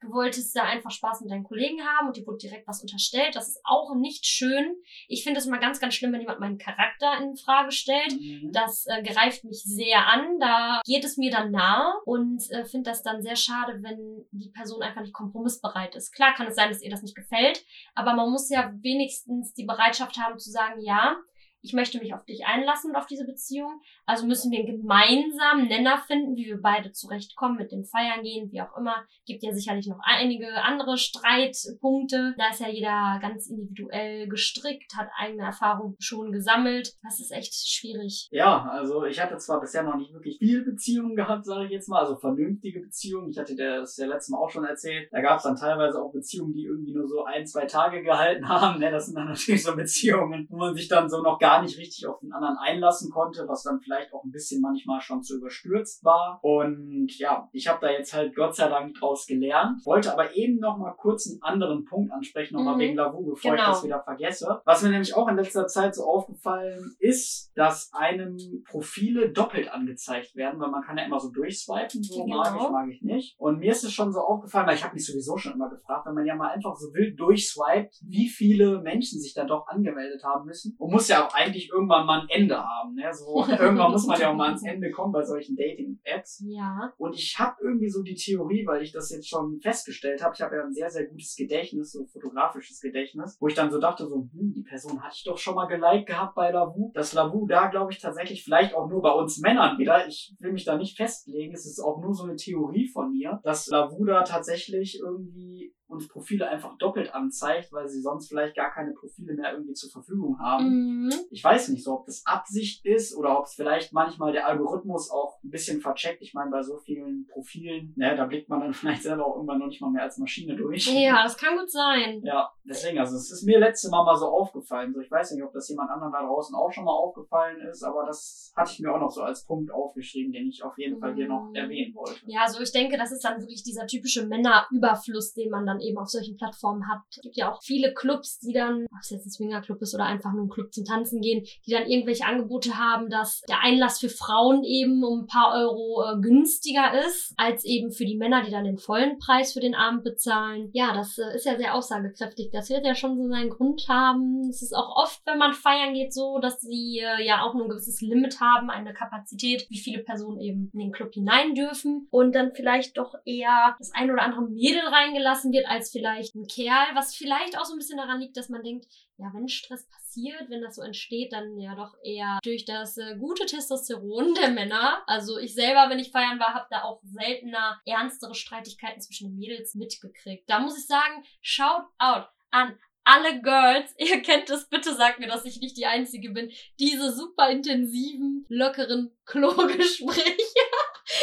Du 0.01 0.11
wolltest 0.13 0.55
da 0.55 0.63
einfach 0.63 0.91
Spaß 0.91 1.21
mit 1.21 1.31
deinen 1.31 1.43
Kollegen 1.43 1.81
haben 1.85 2.07
und 2.07 2.15
dir 2.15 2.25
wurde 2.25 2.37
direkt 2.37 2.67
was 2.67 2.81
unterstellt. 2.81 3.35
Das 3.35 3.49
ist 3.49 3.61
auch 3.65 3.95
nicht 3.95 4.25
schön. 4.25 4.75
Ich 5.07 5.23
finde 5.23 5.39
es 5.39 5.45
immer 5.45 5.57
ganz, 5.57 5.79
ganz 5.79 5.93
schlimm, 5.93 6.13
wenn 6.13 6.21
jemand 6.21 6.39
meinen 6.39 6.57
Charakter 6.57 7.17
in 7.21 7.35
Frage 7.35 7.71
stellt. 7.71 8.13
Mhm. 8.13 8.51
Das 8.53 8.85
äh, 8.87 9.03
greift 9.03 9.43
mich 9.43 9.61
sehr 9.63 10.07
an. 10.07 10.39
Da 10.39 10.81
geht 10.85 11.03
es 11.03 11.17
mir 11.17 11.31
dann 11.31 11.51
nahe 11.51 11.93
und 12.05 12.49
äh, 12.51 12.63
finde 12.65 12.91
das 12.91 13.03
dann 13.03 13.21
sehr 13.21 13.35
schade, 13.35 13.79
wenn 13.81 14.25
die 14.31 14.49
Person 14.49 14.81
einfach 14.81 15.01
nicht 15.01 15.13
kompromissbereit 15.13 15.95
ist. 15.95 16.13
Klar 16.13 16.33
kann 16.33 16.47
es 16.47 16.55
sein, 16.55 16.69
dass 16.69 16.81
ihr 16.81 16.91
das 16.91 17.01
nicht 17.01 17.15
gefällt, 17.15 17.65
aber 17.93 18.13
man 18.13 18.29
muss 18.31 18.49
ja 18.49 18.71
wenigstens 18.81 19.53
die 19.53 19.65
Bereitschaft 19.65 20.17
haben 20.17 20.39
zu 20.39 20.49
sagen, 20.49 20.79
ja, 20.81 21.17
ich 21.61 21.73
möchte 21.73 21.99
mich 21.99 22.13
auf 22.13 22.23
dich 22.25 22.45
einlassen 22.45 22.91
und 22.91 22.95
auf 22.95 23.05
diese 23.05 23.25
Beziehung. 23.25 23.81
Also 24.05 24.25
müssen 24.25 24.51
wir 24.51 24.59
einen 24.59 24.81
gemeinsamen 24.81 25.67
Nenner 25.67 25.97
finden, 26.07 26.35
wie 26.35 26.45
wir 26.45 26.61
beide 26.61 26.91
zurechtkommen, 26.91 27.57
mit 27.57 27.71
dem 27.71 27.83
Feiern 27.83 28.23
gehen, 28.23 28.49
wie 28.51 28.61
auch 28.61 28.75
immer. 28.77 29.05
Gibt 29.25 29.43
ja 29.43 29.51
sicherlich 29.51 29.87
noch 29.87 29.99
einige 30.01 30.47
andere 30.63 30.97
Streitpunkte. 30.97 32.35
Da 32.37 32.49
ist 32.49 32.61
ja 32.61 32.69
jeder 32.69 33.19
ganz 33.21 33.47
individuell 33.47 34.27
gestrickt, 34.27 34.93
hat 34.97 35.09
eigene 35.17 35.43
Erfahrungen 35.43 35.95
schon 35.99 36.31
gesammelt. 36.31 36.93
Das 37.03 37.19
ist 37.19 37.31
echt 37.31 37.53
schwierig. 37.53 38.27
Ja, 38.31 38.69
also 38.69 39.05
ich 39.05 39.19
hatte 39.21 39.37
zwar 39.37 39.59
bisher 39.59 39.83
noch 39.83 39.95
nicht 39.95 40.13
wirklich 40.13 40.37
viel 40.37 40.63
Beziehungen 40.63 41.15
gehabt, 41.15 41.45
sage 41.45 41.65
ich 41.65 41.71
jetzt 41.71 41.89
mal, 41.89 41.99
also 41.99 42.15
vernünftige 42.15 42.79
Beziehungen. 42.79 43.29
Ich 43.29 43.37
hatte 43.37 43.55
das 43.55 43.97
ja 43.97 44.07
letztes 44.07 44.29
Mal 44.29 44.39
auch 44.39 44.49
schon 44.49 44.65
erzählt. 44.65 45.09
Da 45.11 45.21
gab 45.21 45.37
es 45.37 45.43
dann 45.43 45.55
teilweise 45.55 46.01
auch 46.01 46.11
Beziehungen, 46.11 46.53
die 46.53 46.63
irgendwie 46.63 46.93
nur 46.93 47.07
so 47.07 47.23
ein, 47.23 47.45
zwei 47.45 47.65
Tage 47.65 48.01
gehalten 48.01 48.47
haben. 48.49 48.79
Ne, 48.79 48.91
das 48.91 49.07
sind 49.07 49.15
dann 49.15 49.27
natürlich 49.27 49.63
so 49.63 49.75
Beziehungen, 49.75 50.47
wo 50.49 50.57
man 50.57 50.73
sich 50.73 50.87
dann 50.87 51.09
so 51.09 51.21
noch 51.21 51.37
gar 51.39 51.48
gar 51.49 51.63
nicht 51.63 51.77
richtig 51.79 52.05
auf 52.05 52.19
den 52.19 52.31
anderen 52.31 52.57
einlassen 52.57 53.09
konnte, 53.09 53.47
was 53.47 53.63
dann 53.63 53.79
vielleicht 53.79 54.13
auch 54.13 54.23
ein 54.23 54.31
bisschen 54.31 54.61
manchmal 54.61 55.01
schon 55.01 55.23
zu 55.23 55.37
überstürzt 55.37 56.03
war. 56.03 56.39
Und 56.43 57.17
ja, 57.17 57.49
ich 57.53 57.67
habe 57.67 57.79
da 57.81 57.91
jetzt 57.91 58.13
halt 58.13 58.35
Gott 58.35 58.55
sei 58.55 58.69
Dank 58.69 58.93
draus 58.95 59.25
gelernt. 59.25 59.83
Wollte 59.85 60.13
aber 60.13 60.35
eben 60.35 60.59
noch 60.59 60.77
mal 60.77 60.91
kurz 60.91 61.27
einen 61.27 61.41
anderen 61.41 61.85
Punkt 61.85 62.11
ansprechen, 62.11 62.55
nochmal 62.55 62.75
mhm. 62.75 62.79
wegen 62.79 62.95
Lavu, 62.95 63.25
bevor 63.25 63.51
genau. 63.51 63.63
ich 63.63 63.69
das 63.69 63.83
wieder 63.83 64.03
vergesse. 64.03 64.61
Was 64.63 64.83
mir 64.83 64.89
nämlich 64.89 65.15
auch 65.15 65.27
in 65.27 65.37
letzter 65.37 65.65
Zeit 65.65 65.95
so 65.95 66.03
aufgefallen 66.03 66.95
ist, 66.99 67.51
dass 67.55 67.89
einem 67.93 68.37
Profile 68.69 69.31
doppelt 69.31 69.71
angezeigt 69.71 70.35
werden, 70.35 70.59
weil 70.59 70.69
man 70.69 70.83
kann 70.83 70.97
ja 70.97 71.05
immer 71.05 71.19
so 71.19 71.31
durchswipen, 71.31 72.03
so 72.03 72.25
genau. 72.25 72.37
mag 72.37 72.55
ich, 72.55 72.69
mag 72.69 72.89
ich 72.89 73.01
nicht. 73.01 73.39
Und 73.39 73.57
mir 73.57 73.71
ist 73.71 73.83
es 73.83 73.91
schon 73.91 74.13
so 74.13 74.19
aufgefallen, 74.19 74.67
weil 74.67 74.75
ich 74.75 74.83
habe 74.83 74.93
mich 74.93 75.05
sowieso 75.05 75.37
schon 75.37 75.53
immer 75.53 75.69
gefragt, 75.69 76.05
wenn 76.05 76.13
man 76.13 76.27
ja 76.27 76.35
mal 76.35 76.49
einfach 76.51 76.75
so 76.75 76.93
wild 76.93 77.19
durchswipet, 77.19 77.97
wie 78.03 78.29
viele 78.29 78.81
Menschen 78.81 79.19
sich 79.19 79.33
da 79.33 79.45
doch 79.45 79.67
angemeldet 79.67 80.23
haben 80.23 80.45
müssen. 80.45 80.75
Und 80.77 80.91
muss 80.91 81.07
ja 81.07 81.25
auch 81.25 81.38
eigentlich 81.39 81.69
irgendwann 81.69 82.05
mal 82.05 82.21
ein 82.21 82.29
Ende 82.29 82.57
haben. 82.57 82.93
Ne? 82.95 83.11
So, 83.13 83.45
irgendwann 83.49 83.91
muss 83.91 84.05
man 84.05 84.19
ja 84.19 84.31
auch 84.31 84.35
mal 84.35 84.47
ans 84.47 84.65
Ende 84.65 84.91
kommen 84.91 85.13
bei 85.13 85.23
solchen 85.23 85.55
Dating-Apps. 85.55 86.43
Ja. 86.45 86.93
Und 86.97 87.15
ich 87.15 87.37
habe 87.39 87.55
irgendwie 87.63 87.89
so 87.89 88.03
die 88.03 88.15
Theorie, 88.15 88.65
weil 88.65 88.83
ich 88.83 88.91
das 88.91 89.09
jetzt 89.09 89.29
schon 89.29 89.59
festgestellt 89.61 90.23
habe, 90.23 90.35
ich 90.35 90.41
habe 90.41 90.55
ja 90.55 90.63
ein 90.63 90.73
sehr, 90.73 90.89
sehr 90.89 91.05
gutes 91.05 91.35
Gedächtnis, 91.35 91.91
so 91.91 92.05
fotografisches 92.05 92.79
Gedächtnis, 92.81 93.37
wo 93.39 93.47
ich 93.47 93.55
dann 93.55 93.71
so 93.71 93.79
dachte, 93.79 94.05
so, 94.07 94.29
hm, 94.31 94.53
die 94.53 94.63
Person 94.63 95.01
hatte 95.01 95.15
ich 95.15 95.23
doch 95.23 95.37
schon 95.37 95.55
mal 95.55 95.67
geliked 95.67 96.07
gehabt 96.07 96.35
bei 96.35 96.51
Lavu. 96.51 96.91
Das 96.93 97.13
Lavu 97.13 97.47
da, 97.47 97.67
glaube 97.67 97.91
ich, 97.91 97.99
tatsächlich 97.99 98.43
vielleicht 98.43 98.75
auch 98.75 98.89
nur 98.89 99.01
bei 99.01 99.11
uns 99.11 99.39
Männern 99.39 99.77
wieder. 99.77 100.07
Ich 100.07 100.35
will 100.39 100.51
mich 100.51 100.65
da 100.65 100.77
nicht 100.77 100.97
festlegen. 100.97 101.53
Es 101.53 101.65
ist 101.65 101.79
auch 101.79 102.01
nur 102.01 102.13
so 102.13 102.23
eine 102.23 102.35
Theorie 102.35 102.87
von 102.87 103.11
mir, 103.11 103.39
dass 103.43 103.67
Lavu 103.67 104.05
da 104.05 104.23
tatsächlich 104.23 104.99
irgendwie 104.99 105.73
uns 105.89 106.07
Profile 106.07 106.47
einfach 106.47 106.77
doppelt 106.77 107.13
anzeigt, 107.13 107.73
weil 107.73 107.87
sie 107.87 108.01
sonst 108.01 108.27
vielleicht 108.29 108.55
gar 108.55 108.71
keine 108.71 108.93
Profile 108.93 109.33
mehr 109.33 109.53
irgendwie 109.53 109.73
zur 109.73 109.89
Verfügung 109.89 110.39
haben. 110.39 111.05
Mhm. 111.05 111.13
Ich 111.31 111.43
weiß 111.43 111.69
nicht 111.69 111.83
so, 111.83 111.93
ob 111.93 112.05
das 112.05 112.25
Absicht 112.25 112.85
ist 112.85 113.15
oder 113.15 113.37
ob 113.37 113.45
es 113.45 113.55
vielleicht 113.55 113.91
manchmal 113.91 114.31
der 114.31 114.47
Algorithmus 114.47 115.09
auch 115.09 115.39
ein 115.43 115.49
bisschen 115.49 115.81
vercheckt. 115.81 116.21
Ich 116.21 116.33
meine, 116.33 116.51
bei 116.51 116.61
so 116.61 116.77
vielen 116.77 117.25
Profilen, 117.27 117.93
ne, 117.97 118.15
da 118.15 118.25
blickt 118.25 118.49
man 118.49 118.59
dann 118.59 118.73
vielleicht 118.75 119.01
selber 119.01 119.25
auch 119.25 119.35
irgendwann 119.35 119.59
noch 119.59 119.67
nicht 119.67 119.81
mal 119.81 119.89
mehr 119.89 120.03
als 120.03 120.19
Maschine 120.19 120.55
durch. 120.55 120.85
Ja, 120.93 121.23
das 121.23 121.37
kann 121.37 121.57
gut 121.57 121.71
sein. 121.71 122.21
Ja, 122.23 122.51
deswegen, 122.63 122.99
also 122.99 123.15
es 123.15 123.31
ist 123.31 123.43
mir 123.43 123.59
letzte 123.59 123.89
Mal 123.89 124.03
mal 124.03 124.15
so 124.15 124.27
aufgefallen. 124.27 124.93
So, 124.93 124.99
ich 124.99 125.09
weiß 125.09 125.31
nicht, 125.31 125.43
ob 125.43 125.53
das 125.53 125.67
jemand 125.69 125.89
anderen 125.89 126.13
da 126.13 126.21
draußen 126.21 126.55
auch 126.55 126.71
schon 126.71 126.85
mal 126.85 126.91
aufgefallen 126.91 127.61
ist, 127.61 127.83
aber 127.83 128.05
das 128.05 128.53
hatte 128.55 128.73
ich 128.73 128.79
mir 128.79 128.93
auch 128.93 128.99
noch 128.99 129.11
so 129.11 129.21
als 129.21 129.45
Punkt 129.45 129.71
aufgeschrieben, 129.71 130.31
den 130.31 130.47
ich 130.47 130.63
auf 130.63 130.77
jeden 130.77 130.99
Fall 130.99 131.15
hier 131.15 131.27
noch 131.27 131.49
mhm. 131.49 131.55
erwähnen 131.55 131.95
wollte. 131.95 132.19
Ja, 132.27 132.41
also 132.43 132.61
ich 132.61 132.71
denke, 132.71 132.97
das 132.97 133.11
ist 133.11 133.23
dann 133.23 133.41
wirklich 133.41 133.63
dieser 133.63 133.87
typische 133.87 134.27
Männerüberfluss, 134.27 135.33
den 135.33 135.49
man 135.49 135.65
dann 135.65 135.78
eben 135.81 135.97
auf 135.97 136.09
solchen 136.09 136.37
Plattformen 136.37 136.87
hat. 136.87 137.01
Es 137.09 137.21
gibt 137.21 137.37
ja 137.37 137.51
auch 137.51 137.61
viele 137.61 137.93
Clubs, 137.93 138.39
die 138.39 138.53
dann, 138.53 138.85
ob 138.85 138.99
es 139.01 139.09
jetzt 139.09 139.25
ein 139.25 139.31
Swingerclub 139.31 139.81
ist 139.81 139.95
oder 139.95 140.05
einfach 140.05 140.33
nur 140.33 140.45
ein 140.45 140.49
Club 140.49 140.73
zum 140.73 140.85
Tanzen 140.85 141.21
gehen, 141.21 141.45
die 141.65 141.71
dann 141.71 141.87
irgendwelche 141.87 142.25
Angebote 142.25 142.77
haben, 142.77 143.09
dass 143.09 143.41
der 143.47 143.61
Einlass 143.61 143.99
für 143.99 144.09
Frauen 144.09 144.63
eben 144.63 145.03
um 145.03 145.21
ein 145.21 145.27
paar 145.27 145.53
Euro 145.53 146.03
äh, 146.03 146.21
günstiger 146.21 146.99
ist, 147.05 147.33
als 147.37 147.63
eben 147.65 147.91
für 147.91 148.05
die 148.05 148.17
Männer, 148.17 148.43
die 148.43 148.51
dann 148.51 148.63
den 148.63 148.77
vollen 148.77 149.17
Preis 149.19 149.53
für 149.53 149.59
den 149.59 149.75
Abend 149.75 150.03
bezahlen. 150.03 150.69
Ja, 150.73 150.93
das 150.93 151.17
äh, 151.17 151.35
ist 151.35 151.45
ja 151.45 151.57
sehr 151.57 151.75
aussagekräftig. 151.75 152.49
Das 152.51 152.69
wird 152.69 152.85
ja 152.85 152.95
schon 152.95 153.17
so 153.17 153.27
seinen 153.27 153.49
Grund 153.49 153.87
haben. 153.87 154.47
Es 154.49 154.61
ist 154.61 154.75
auch 154.75 154.95
oft, 154.95 155.21
wenn 155.25 155.37
man 155.37 155.53
feiern 155.53 155.93
geht, 155.93 156.13
so, 156.13 156.39
dass 156.39 156.59
sie 156.61 156.99
äh, 156.99 157.25
ja 157.25 157.43
auch 157.43 157.53
nur 157.53 157.65
ein 157.65 157.69
gewisses 157.69 158.01
Limit 158.01 158.39
haben, 158.39 158.69
eine 158.69 158.93
Kapazität, 158.93 159.67
wie 159.69 159.79
viele 159.79 160.03
Personen 160.03 160.39
eben 160.39 160.69
in 160.73 160.79
den 160.79 160.91
Club 160.91 161.13
hinein 161.13 161.55
dürfen 161.55 162.07
und 162.11 162.33
dann 162.33 162.51
vielleicht 162.53 162.97
doch 162.97 163.15
eher 163.25 163.75
das 163.77 163.91
ein 163.93 164.11
oder 164.11 164.23
andere 164.23 164.43
Mädel 164.43 164.81
reingelassen 164.81 165.51
wird, 165.51 165.65
als 165.69 165.91
vielleicht 165.91 166.35
ein 166.35 166.47
Kerl, 166.47 166.95
was 166.95 167.15
vielleicht 167.15 167.57
auch 167.57 167.65
so 167.65 167.73
ein 167.73 167.79
bisschen 167.79 167.97
daran 167.97 168.19
liegt, 168.19 168.37
dass 168.37 168.49
man 168.49 168.63
denkt, 168.63 168.87
ja, 169.17 169.29
wenn 169.33 169.47
Stress 169.47 169.87
passiert, 169.89 170.49
wenn 170.49 170.61
das 170.61 170.75
so 170.75 170.81
entsteht, 170.81 171.33
dann 171.33 171.59
ja 171.59 171.75
doch 171.75 171.93
eher 172.03 172.39
durch 172.43 172.65
das 172.65 172.97
äh, 172.97 173.15
gute 173.17 173.45
Testosteron 173.45 174.33
der 174.41 174.49
Männer. 174.49 175.03
Also 175.07 175.37
ich 175.37 175.53
selber, 175.53 175.89
wenn 175.89 175.99
ich 175.99 176.11
feiern 176.11 176.39
war, 176.39 176.53
habe 176.53 176.67
da 176.69 176.83
auch 176.83 177.01
seltener 177.03 177.79
ernstere 177.85 178.35
Streitigkeiten 178.35 179.01
zwischen 179.01 179.29
den 179.29 179.37
Mädels 179.37 179.75
mitgekriegt. 179.75 180.49
Da 180.49 180.59
muss 180.59 180.77
ich 180.77 180.87
sagen, 180.87 181.23
shout 181.41 181.85
out 181.97 182.27
an 182.51 182.77
alle 183.03 183.41
Girls, 183.41 183.93
ihr 183.97 184.21
kennt 184.21 184.49
es, 184.49 184.69
bitte 184.69 184.93
sagt 184.93 185.19
mir, 185.19 185.27
dass 185.27 185.45
ich 185.45 185.59
nicht 185.59 185.77
die 185.77 185.85
Einzige 185.85 186.31
bin, 186.31 186.51
diese 186.79 187.11
super 187.11 187.49
intensiven, 187.49 188.45
lockeren 188.49 189.11
Klogespräche 189.25 190.35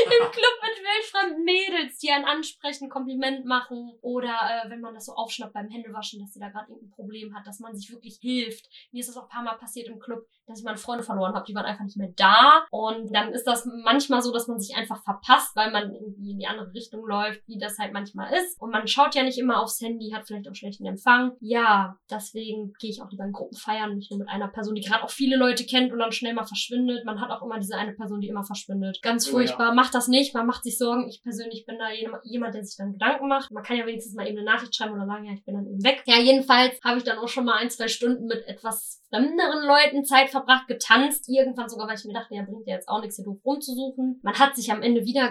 im 0.05 0.31
Club 0.31 0.59
wildfremden 0.87 1.45
Mädels, 1.45 1.99
die 1.99 2.11
einen 2.11 2.25
ansprechen, 2.25 2.89
Kompliment 2.89 3.45
machen 3.45 3.93
oder 4.01 4.29
äh, 4.31 4.71
wenn 4.71 4.81
man 4.81 4.95
das 4.95 5.07
so 5.07 5.13
aufschnappt 5.13 5.53
beim 5.53 5.69
Händewaschen, 5.69 6.21
dass 6.21 6.33
sie 6.33 6.41
da 6.41 6.49
gerade 6.49 6.71
irgendein 6.71 6.91
Problem 6.91 7.35
hat, 7.35 7.47
dass 7.47 7.61
man 7.61 7.75
sich 7.75 7.91
wirklich 7.91 8.19
hilft. 8.21 8.69
Mir 8.93 9.01
ist 9.01 9.09
das 9.09 9.17
auch 9.17 9.25
ein 9.25 9.29
paar 9.29 9.43
Mal 9.43 9.57
passiert 9.57 9.89
im 9.89 9.99
Club, 9.99 10.27
dass 10.47 10.61
ich 10.61 10.65
meine 10.65 10.79
Freunde 10.79 11.05
verloren 11.05 11.35
habe, 11.35 11.45
die 11.47 11.55
waren 11.55 11.65
einfach 11.65 11.85
nicht 11.85 11.97
mehr 11.97 12.13
da 12.17 12.67
und 12.71 13.15
dann 13.15 13.33
ist 13.33 13.47
das 13.47 13.69
manchmal 13.85 14.23
so, 14.23 14.33
dass 14.33 14.47
man 14.47 14.61
sich 14.61 14.77
einfach 14.77 15.03
verpasst, 15.03 15.57
weil 15.57 15.71
man 15.71 15.93
irgendwie 15.93 16.33
in 16.33 16.39
die 16.39 16.47
andere 16.47 16.73
Richtung 16.73 17.05
läuft, 17.05 17.43
wie 17.47 17.59
das 17.59 17.79
halt 17.79 17.93
manchmal 17.93 18.33
ist 18.33 18.61
und 18.61 18.71
man 18.71 18.87
schaut 18.87 19.15
ja 19.15 19.23
nicht 19.23 19.39
immer 19.39 19.61
aufs 19.61 19.81
Handy, 19.81 20.11
hat 20.11 20.27
vielleicht 20.27 20.49
auch 20.49 20.55
schlechten 20.55 20.87
Empfang. 20.87 21.33
Ja, 21.41 21.99
deswegen 22.11 22.73
gehe 22.79 22.91
ich 22.91 23.03
auch 23.03 23.11
lieber 23.11 23.25
in 23.25 23.33
Gruppen 23.33 23.57
feiern, 23.57 23.97
nicht 23.97 24.11
nur 24.11 24.21
mit 24.21 24.29
einer 24.29 24.49
Person, 24.49 24.75
die 24.75 24.83
gerade 24.83 25.03
auch 25.03 25.11
viele 25.11 25.37
Leute 25.37 25.67
kennt 25.67 25.93
und 25.93 25.99
dann 25.99 26.13
schnell 26.13 26.35
mal 26.35 26.47
verschwindet. 26.47 27.05
Man 27.05 27.21
hat 27.21 27.31
auch 27.31 27.43
immer 27.43 27.59
diese 27.59 27.77
eine 27.77 27.93
Person, 27.93 28.21
die 28.21 28.29
immer 28.29 28.45
verschwindet. 28.45 29.01
Ganz 29.03 29.27
furchtbar. 29.27 29.69
Oh, 29.69 29.71
ja. 29.71 29.75
Macht 29.75 29.95
das 29.95 30.09
nicht, 30.09 30.35
man 30.35 30.47
macht 30.47 30.65
sich 30.65 30.76
Sorgen. 30.79 31.09
Ich 31.09 31.23
persönlich 31.23 31.65
bin 31.67 31.79
da 31.79 31.91
jemand, 31.91 32.55
der 32.55 32.65
sich 32.65 32.77
dann 32.77 32.93
Gedanken 32.93 33.29
macht. 33.29 33.51
Man 33.51 33.63
kann 33.63 33.77
ja 33.77 33.87
wenigstens 33.87 34.15
mal 34.15 34.27
eben 34.27 34.39
eine 34.39 34.47
Nachricht 34.47 34.75
schreiben 34.75 34.95
oder 34.95 35.07
sagen, 35.07 35.25
ja, 35.25 35.33
ich 35.33 35.45
bin 35.45 35.55
dann 35.55 35.67
eben 35.67 35.83
weg. 35.85 36.03
Ja, 36.07 36.19
jedenfalls 36.19 36.79
habe 36.83 36.99
ich 36.99 37.05
dann 37.05 37.19
auch 37.19 37.29
schon 37.29 37.45
mal 37.45 37.59
ein, 37.59 37.71
zwei 37.71 37.89
Stunden 37.89 38.27
mit 38.27 38.47
etwas 38.47 39.03
fremderen 39.17 39.67
Leuten 39.67 40.05
Zeit 40.05 40.31
verbracht, 40.31 40.69
getanzt. 40.69 41.29
Irgendwann 41.29 41.69
sogar, 41.69 41.89
weil 41.89 41.97
ich 41.97 42.05
mir 42.05 42.13
dachte, 42.13 42.35
ja, 42.35 42.43
bringt 42.43 42.67
ja 42.67 42.75
jetzt 42.75 42.89
auch 42.89 43.01
nichts, 43.01 43.17
hier 43.17 43.25
doof 43.25 43.39
rumzusuchen. 43.45 44.21
Man 44.23 44.39
hat 44.39 44.57
sich 44.57 44.71
am 44.73 44.83
Ende 44.83 45.05
wieder. 45.05 45.27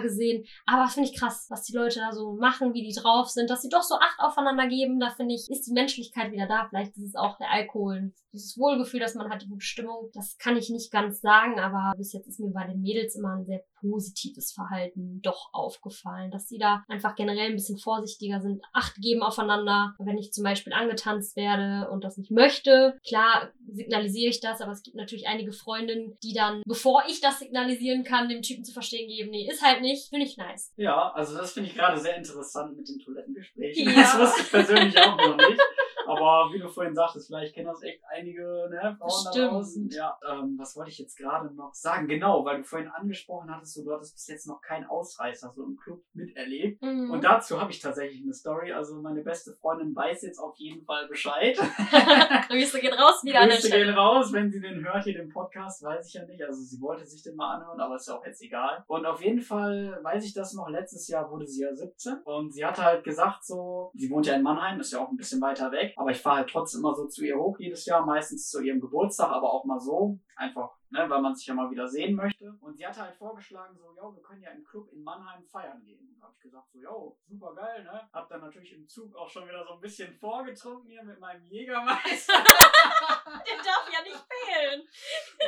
Aber 0.66 0.88
finde 0.88 1.08
ich 1.08 1.18
krass, 1.18 1.46
was 1.50 1.64
die 1.64 1.74
Leute 1.74 2.00
da 2.00 2.12
so 2.12 2.34
machen, 2.34 2.74
wie 2.74 2.82
die 2.82 2.94
drauf 2.94 3.28
sind, 3.28 3.50
dass 3.50 3.62
sie 3.62 3.68
doch 3.68 3.82
so 3.82 3.96
Acht 3.96 4.20
aufeinander 4.20 4.68
geben. 4.68 5.00
Da 5.00 5.10
finde 5.10 5.34
ich, 5.34 5.48
ist 5.50 5.66
die 5.66 5.72
Menschlichkeit 5.72 6.32
wieder 6.32 6.46
da. 6.46 6.66
Vielleicht 6.68 6.96
ist 6.96 7.08
es 7.08 7.14
auch 7.16 7.36
der 7.38 7.50
Alkohol. 7.50 8.12
Dieses 8.32 8.58
Wohlgefühl, 8.58 9.00
dass 9.00 9.14
man 9.14 9.30
hat, 9.30 9.42
die 9.42 9.48
gute. 9.48 9.66
Das 10.14 10.38
kann 10.38 10.56
ich 10.56 10.70
nicht 10.70 10.90
ganz 10.90 11.20
sagen, 11.20 11.58
aber 11.58 11.92
bis 11.96 12.12
jetzt 12.12 12.28
ist 12.28 12.40
mir 12.40 12.52
bei 12.52 12.66
den 12.66 12.80
Mädels 12.80 13.16
immer 13.16 13.36
ein 13.36 13.44
sehr 13.44 13.62
positives 13.80 14.52
Verhalten 14.52 15.20
doch 15.22 15.50
aufgefallen, 15.52 16.30
dass 16.30 16.48
sie 16.48 16.58
da 16.58 16.84
einfach 16.88 17.14
generell 17.14 17.50
ein 17.50 17.56
bisschen 17.56 17.78
vorsichtiger 17.78 18.40
sind, 18.40 18.62
Acht 18.72 18.96
geben 18.96 19.22
aufeinander. 19.22 19.94
Wenn 19.98 20.18
ich 20.18 20.32
zum 20.32 20.44
Beispiel 20.44 20.72
angetanzt 20.72 21.36
werde 21.36 21.90
und 21.90 22.04
das 22.04 22.16
nicht 22.16 22.30
möchte, 22.30 22.98
klar 23.06 23.50
signalisiere 23.76 24.30
ich 24.30 24.40
das, 24.40 24.60
aber 24.60 24.72
es 24.72 24.82
gibt 24.82 24.96
natürlich 24.96 25.28
einige 25.28 25.52
Freundinnen, 25.52 26.16
die 26.22 26.32
dann, 26.32 26.62
bevor 26.66 27.04
ich 27.08 27.20
das 27.20 27.38
signalisieren 27.38 28.04
kann, 28.04 28.28
dem 28.28 28.42
Typen 28.42 28.64
zu 28.64 28.72
verstehen 28.72 29.08
geben, 29.08 29.30
nee, 29.30 29.48
ist 29.48 29.62
halt 29.62 29.80
nicht, 29.80 30.08
finde 30.08 30.26
ich 30.26 30.36
nice. 30.36 30.72
Ja, 30.76 31.12
also 31.12 31.36
das 31.36 31.52
finde 31.52 31.70
ich 31.70 31.76
gerade 31.76 31.98
sehr 32.00 32.16
interessant 32.16 32.76
mit 32.76 32.88
den 32.88 32.98
Toilettengesprächen. 32.98 33.88
Ja. 33.88 33.94
Das 33.94 34.18
wusste 34.18 34.42
ich 34.42 34.50
persönlich 34.50 34.98
auch 34.98 35.16
noch 35.16 35.36
nicht. 35.36 35.60
Aber 36.08 36.52
wie 36.52 36.58
du 36.58 36.68
vorhin 36.68 36.94
sagtest, 36.94 37.28
vielleicht 37.28 37.54
kennen 37.54 37.68
das 37.68 37.82
echt 37.82 38.02
einige 38.08 38.42
ne, 38.70 38.96
Frauen 38.98 39.10
Stimmt. 39.10 39.36
da 39.36 39.48
draußen. 39.48 39.88
Ja, 39.90 40.18
ähm, 40.30 40.56
was 40.58 40.76
wollte 40.76 40.90
ich 40.90 40.98
jetzt 40.98 41.16
gerade 41.16 41.54
noch 41.54 41.74
sagen? 41.74 42.08
Genau, 42.08 42.44
weil 42.44 42.58
du 42.58 42.64
vorhin 42.64 42.88
angesprochen 42.88 43.54
hattest, 43.54 43.74
so, 43.74 43.84
du 43.84 43.92
hattest 43.92 44.14
bis 44.14 44.26
jetzt 44.28 44.46
noch 44.46 44.60
keinen 44.60 44.84
Ausreißer 44.86 45.52
so 45.54 45.64
im 45.64 45.76
Club 45.76 46.02
miterlebt. 46.14 46.82
Mhm. 46.82 47.10
Und 47.10 47.24
dazu 47.24 47.60
habe 47.60 47.70
ich 47.70 47.80
tatsächlich 47.80 48.22
eine 48.22 48.34
Story. 48.34 48.72
Also 48.72 48.96
meine 49.00 49.22
beste 49.22 49.52
Freundin 49.52 49.94
weiß 49.94 50.22
jetzt 50.22 50.38
auf 50.38 50.56
jeden 50.56 50.84
Fall 50.84 51.08
Bescheid. 51.08 51.56
Grüße 52.48 52.80
gehen 52.80 52.94
raus 52.94 53.22
wieder 53.24 53.40
an 53.40 53.48
Grüße 53.48 53.70
gehen 53.70 53.90
raus, 53.90 54.32
wenn 54.32 54.50
sie 54.50 54.60
den 54.60 54.84
hört, 54.84 55.04
hier 55.04 55.14
den 55.14 55.28
Podcast, 55.28 55.82
weiß 55.82 56.06
ich 56.08 56.14
ja 56.14 56.24
nicht. 56.24 56.42
Also 56.42 56.62
sie 56.62 56.80
wollte 56.80 57.06
sich 57.06 57.22
den 57.22 57.36
mal 57.36 57.56
anhören, 57.56 57.80
aber 57.80 57.96
ist 57.96 58.08
ja 58.08 58.16
auch 58.16 58.24
jetzt 58.24 58.42
egal. 58.42 58.84
Und 58.86 59.06
auf 59.06 59.22
jeden 59.22 59.40
Fall 59.40 59.98
weiß 60.02 60.24
ich 60.24 60.34
das 60.34 60.54
noch, 60.54 60.68
letztes 60.68 61.08
Jahr 61.08 61.30
wurde 61.30 61.46
sie 61.46 61.62
ja 61.62 61.74
17 61.74 62.22
und 62.24 62.52
sie 62.52 62.64
hat 62.64 62.78
halt 62.78 63.04
gesagt 63.04 63.44
so, 63.44 63.90
sie 63.94 64.10
wohnt 64.10 64.26
ja 64.26 64.34
in 64.34 64.42
Mannheim, 64.42 64.80
ist 64.80 64.92
ja 64.92 65.00
auch 65.00 65.10
ein 65.10 65.16
bisschen 65.16 65.40
weiter 65.40 65.70
weg, 65.72 65.94
aber 65.96 66.10
ich 66.10 66.20
fahre 66.20 66.38
halt 66.38 66.50
trotzdem 66.50 66.80
immer 66.80 66.94
so 66.94 67.06
zu 67.06 67.24
ihr 67.24 67.36
hoch 67.36 67.58
jedes 67.58 67.84
Jahr, 67.86 68.06
meistens 68.06 68.48
zu 68.48 68.60
ihrem 68.60 68.80
Geburtstag, 68.80 69.30
aber 69.30 69.52
auch 69.52 69.64
mal 69.64 69.80
so, 69.80 70.20
einfach 70.36 70.76
ne, 70.90 71.08
weil 71.08 71.20
man 71.20 71.34
sich 71.34 71.46
ja 71.46 71.54
mal 71.54 71.70
wieder 71.70 71.88
sehen 71.88 72.14
möchte. 72.14 72.56
Und 72.60 72.76
sie 72.76 72.86
hatte 72.86 73.00
halt 73.02 73.14
vorgeschlagen, 73.14 73.76
so, 73.76 73.94
ja, 73.96 74.14
wir 74.14 74.22
können 74.22 74.42
ja 74.42 74.50
im 74.50 74.64
Club 74.64 74.90
in 74.92 75.02
Mannheim 75.02 75.44
feiern 75.44 75.82
gehen. 75.82 76.08
Und 76.08 76.18
da 76.18 76.26
habe 76.26 76.34
ich 76.36 76.42
gesagt, 76.42 76.70
so, 76.70 76.78
jo, 76.78 77.18
super 77.26 77.54
geil, 77.54 77.84
ne? 77.84 78.08
Hab 78.12 78.28
dann 78.28 78.40
natürlich 78.40 78.72
im 78.72 78.86
Zug 78.86 79.14
auch 79.16 79.28
schon 79.28 79.46
wieder 79.46 79.64
so 79.64 79.74
ein 79.74 79.80
bisschen 79.80 80.12
vorgetrunken 80.14 80.88
hier 80.88 81.04
mit 81.04 81.18
meinem 81.18 81.44
Jägermeister. 81.44 82.34
Der 83.46 83.56
darf 83.62 83.88
ja 83.92 84.02
nicht 84.02 84.24
fehlen. 84.26 84.82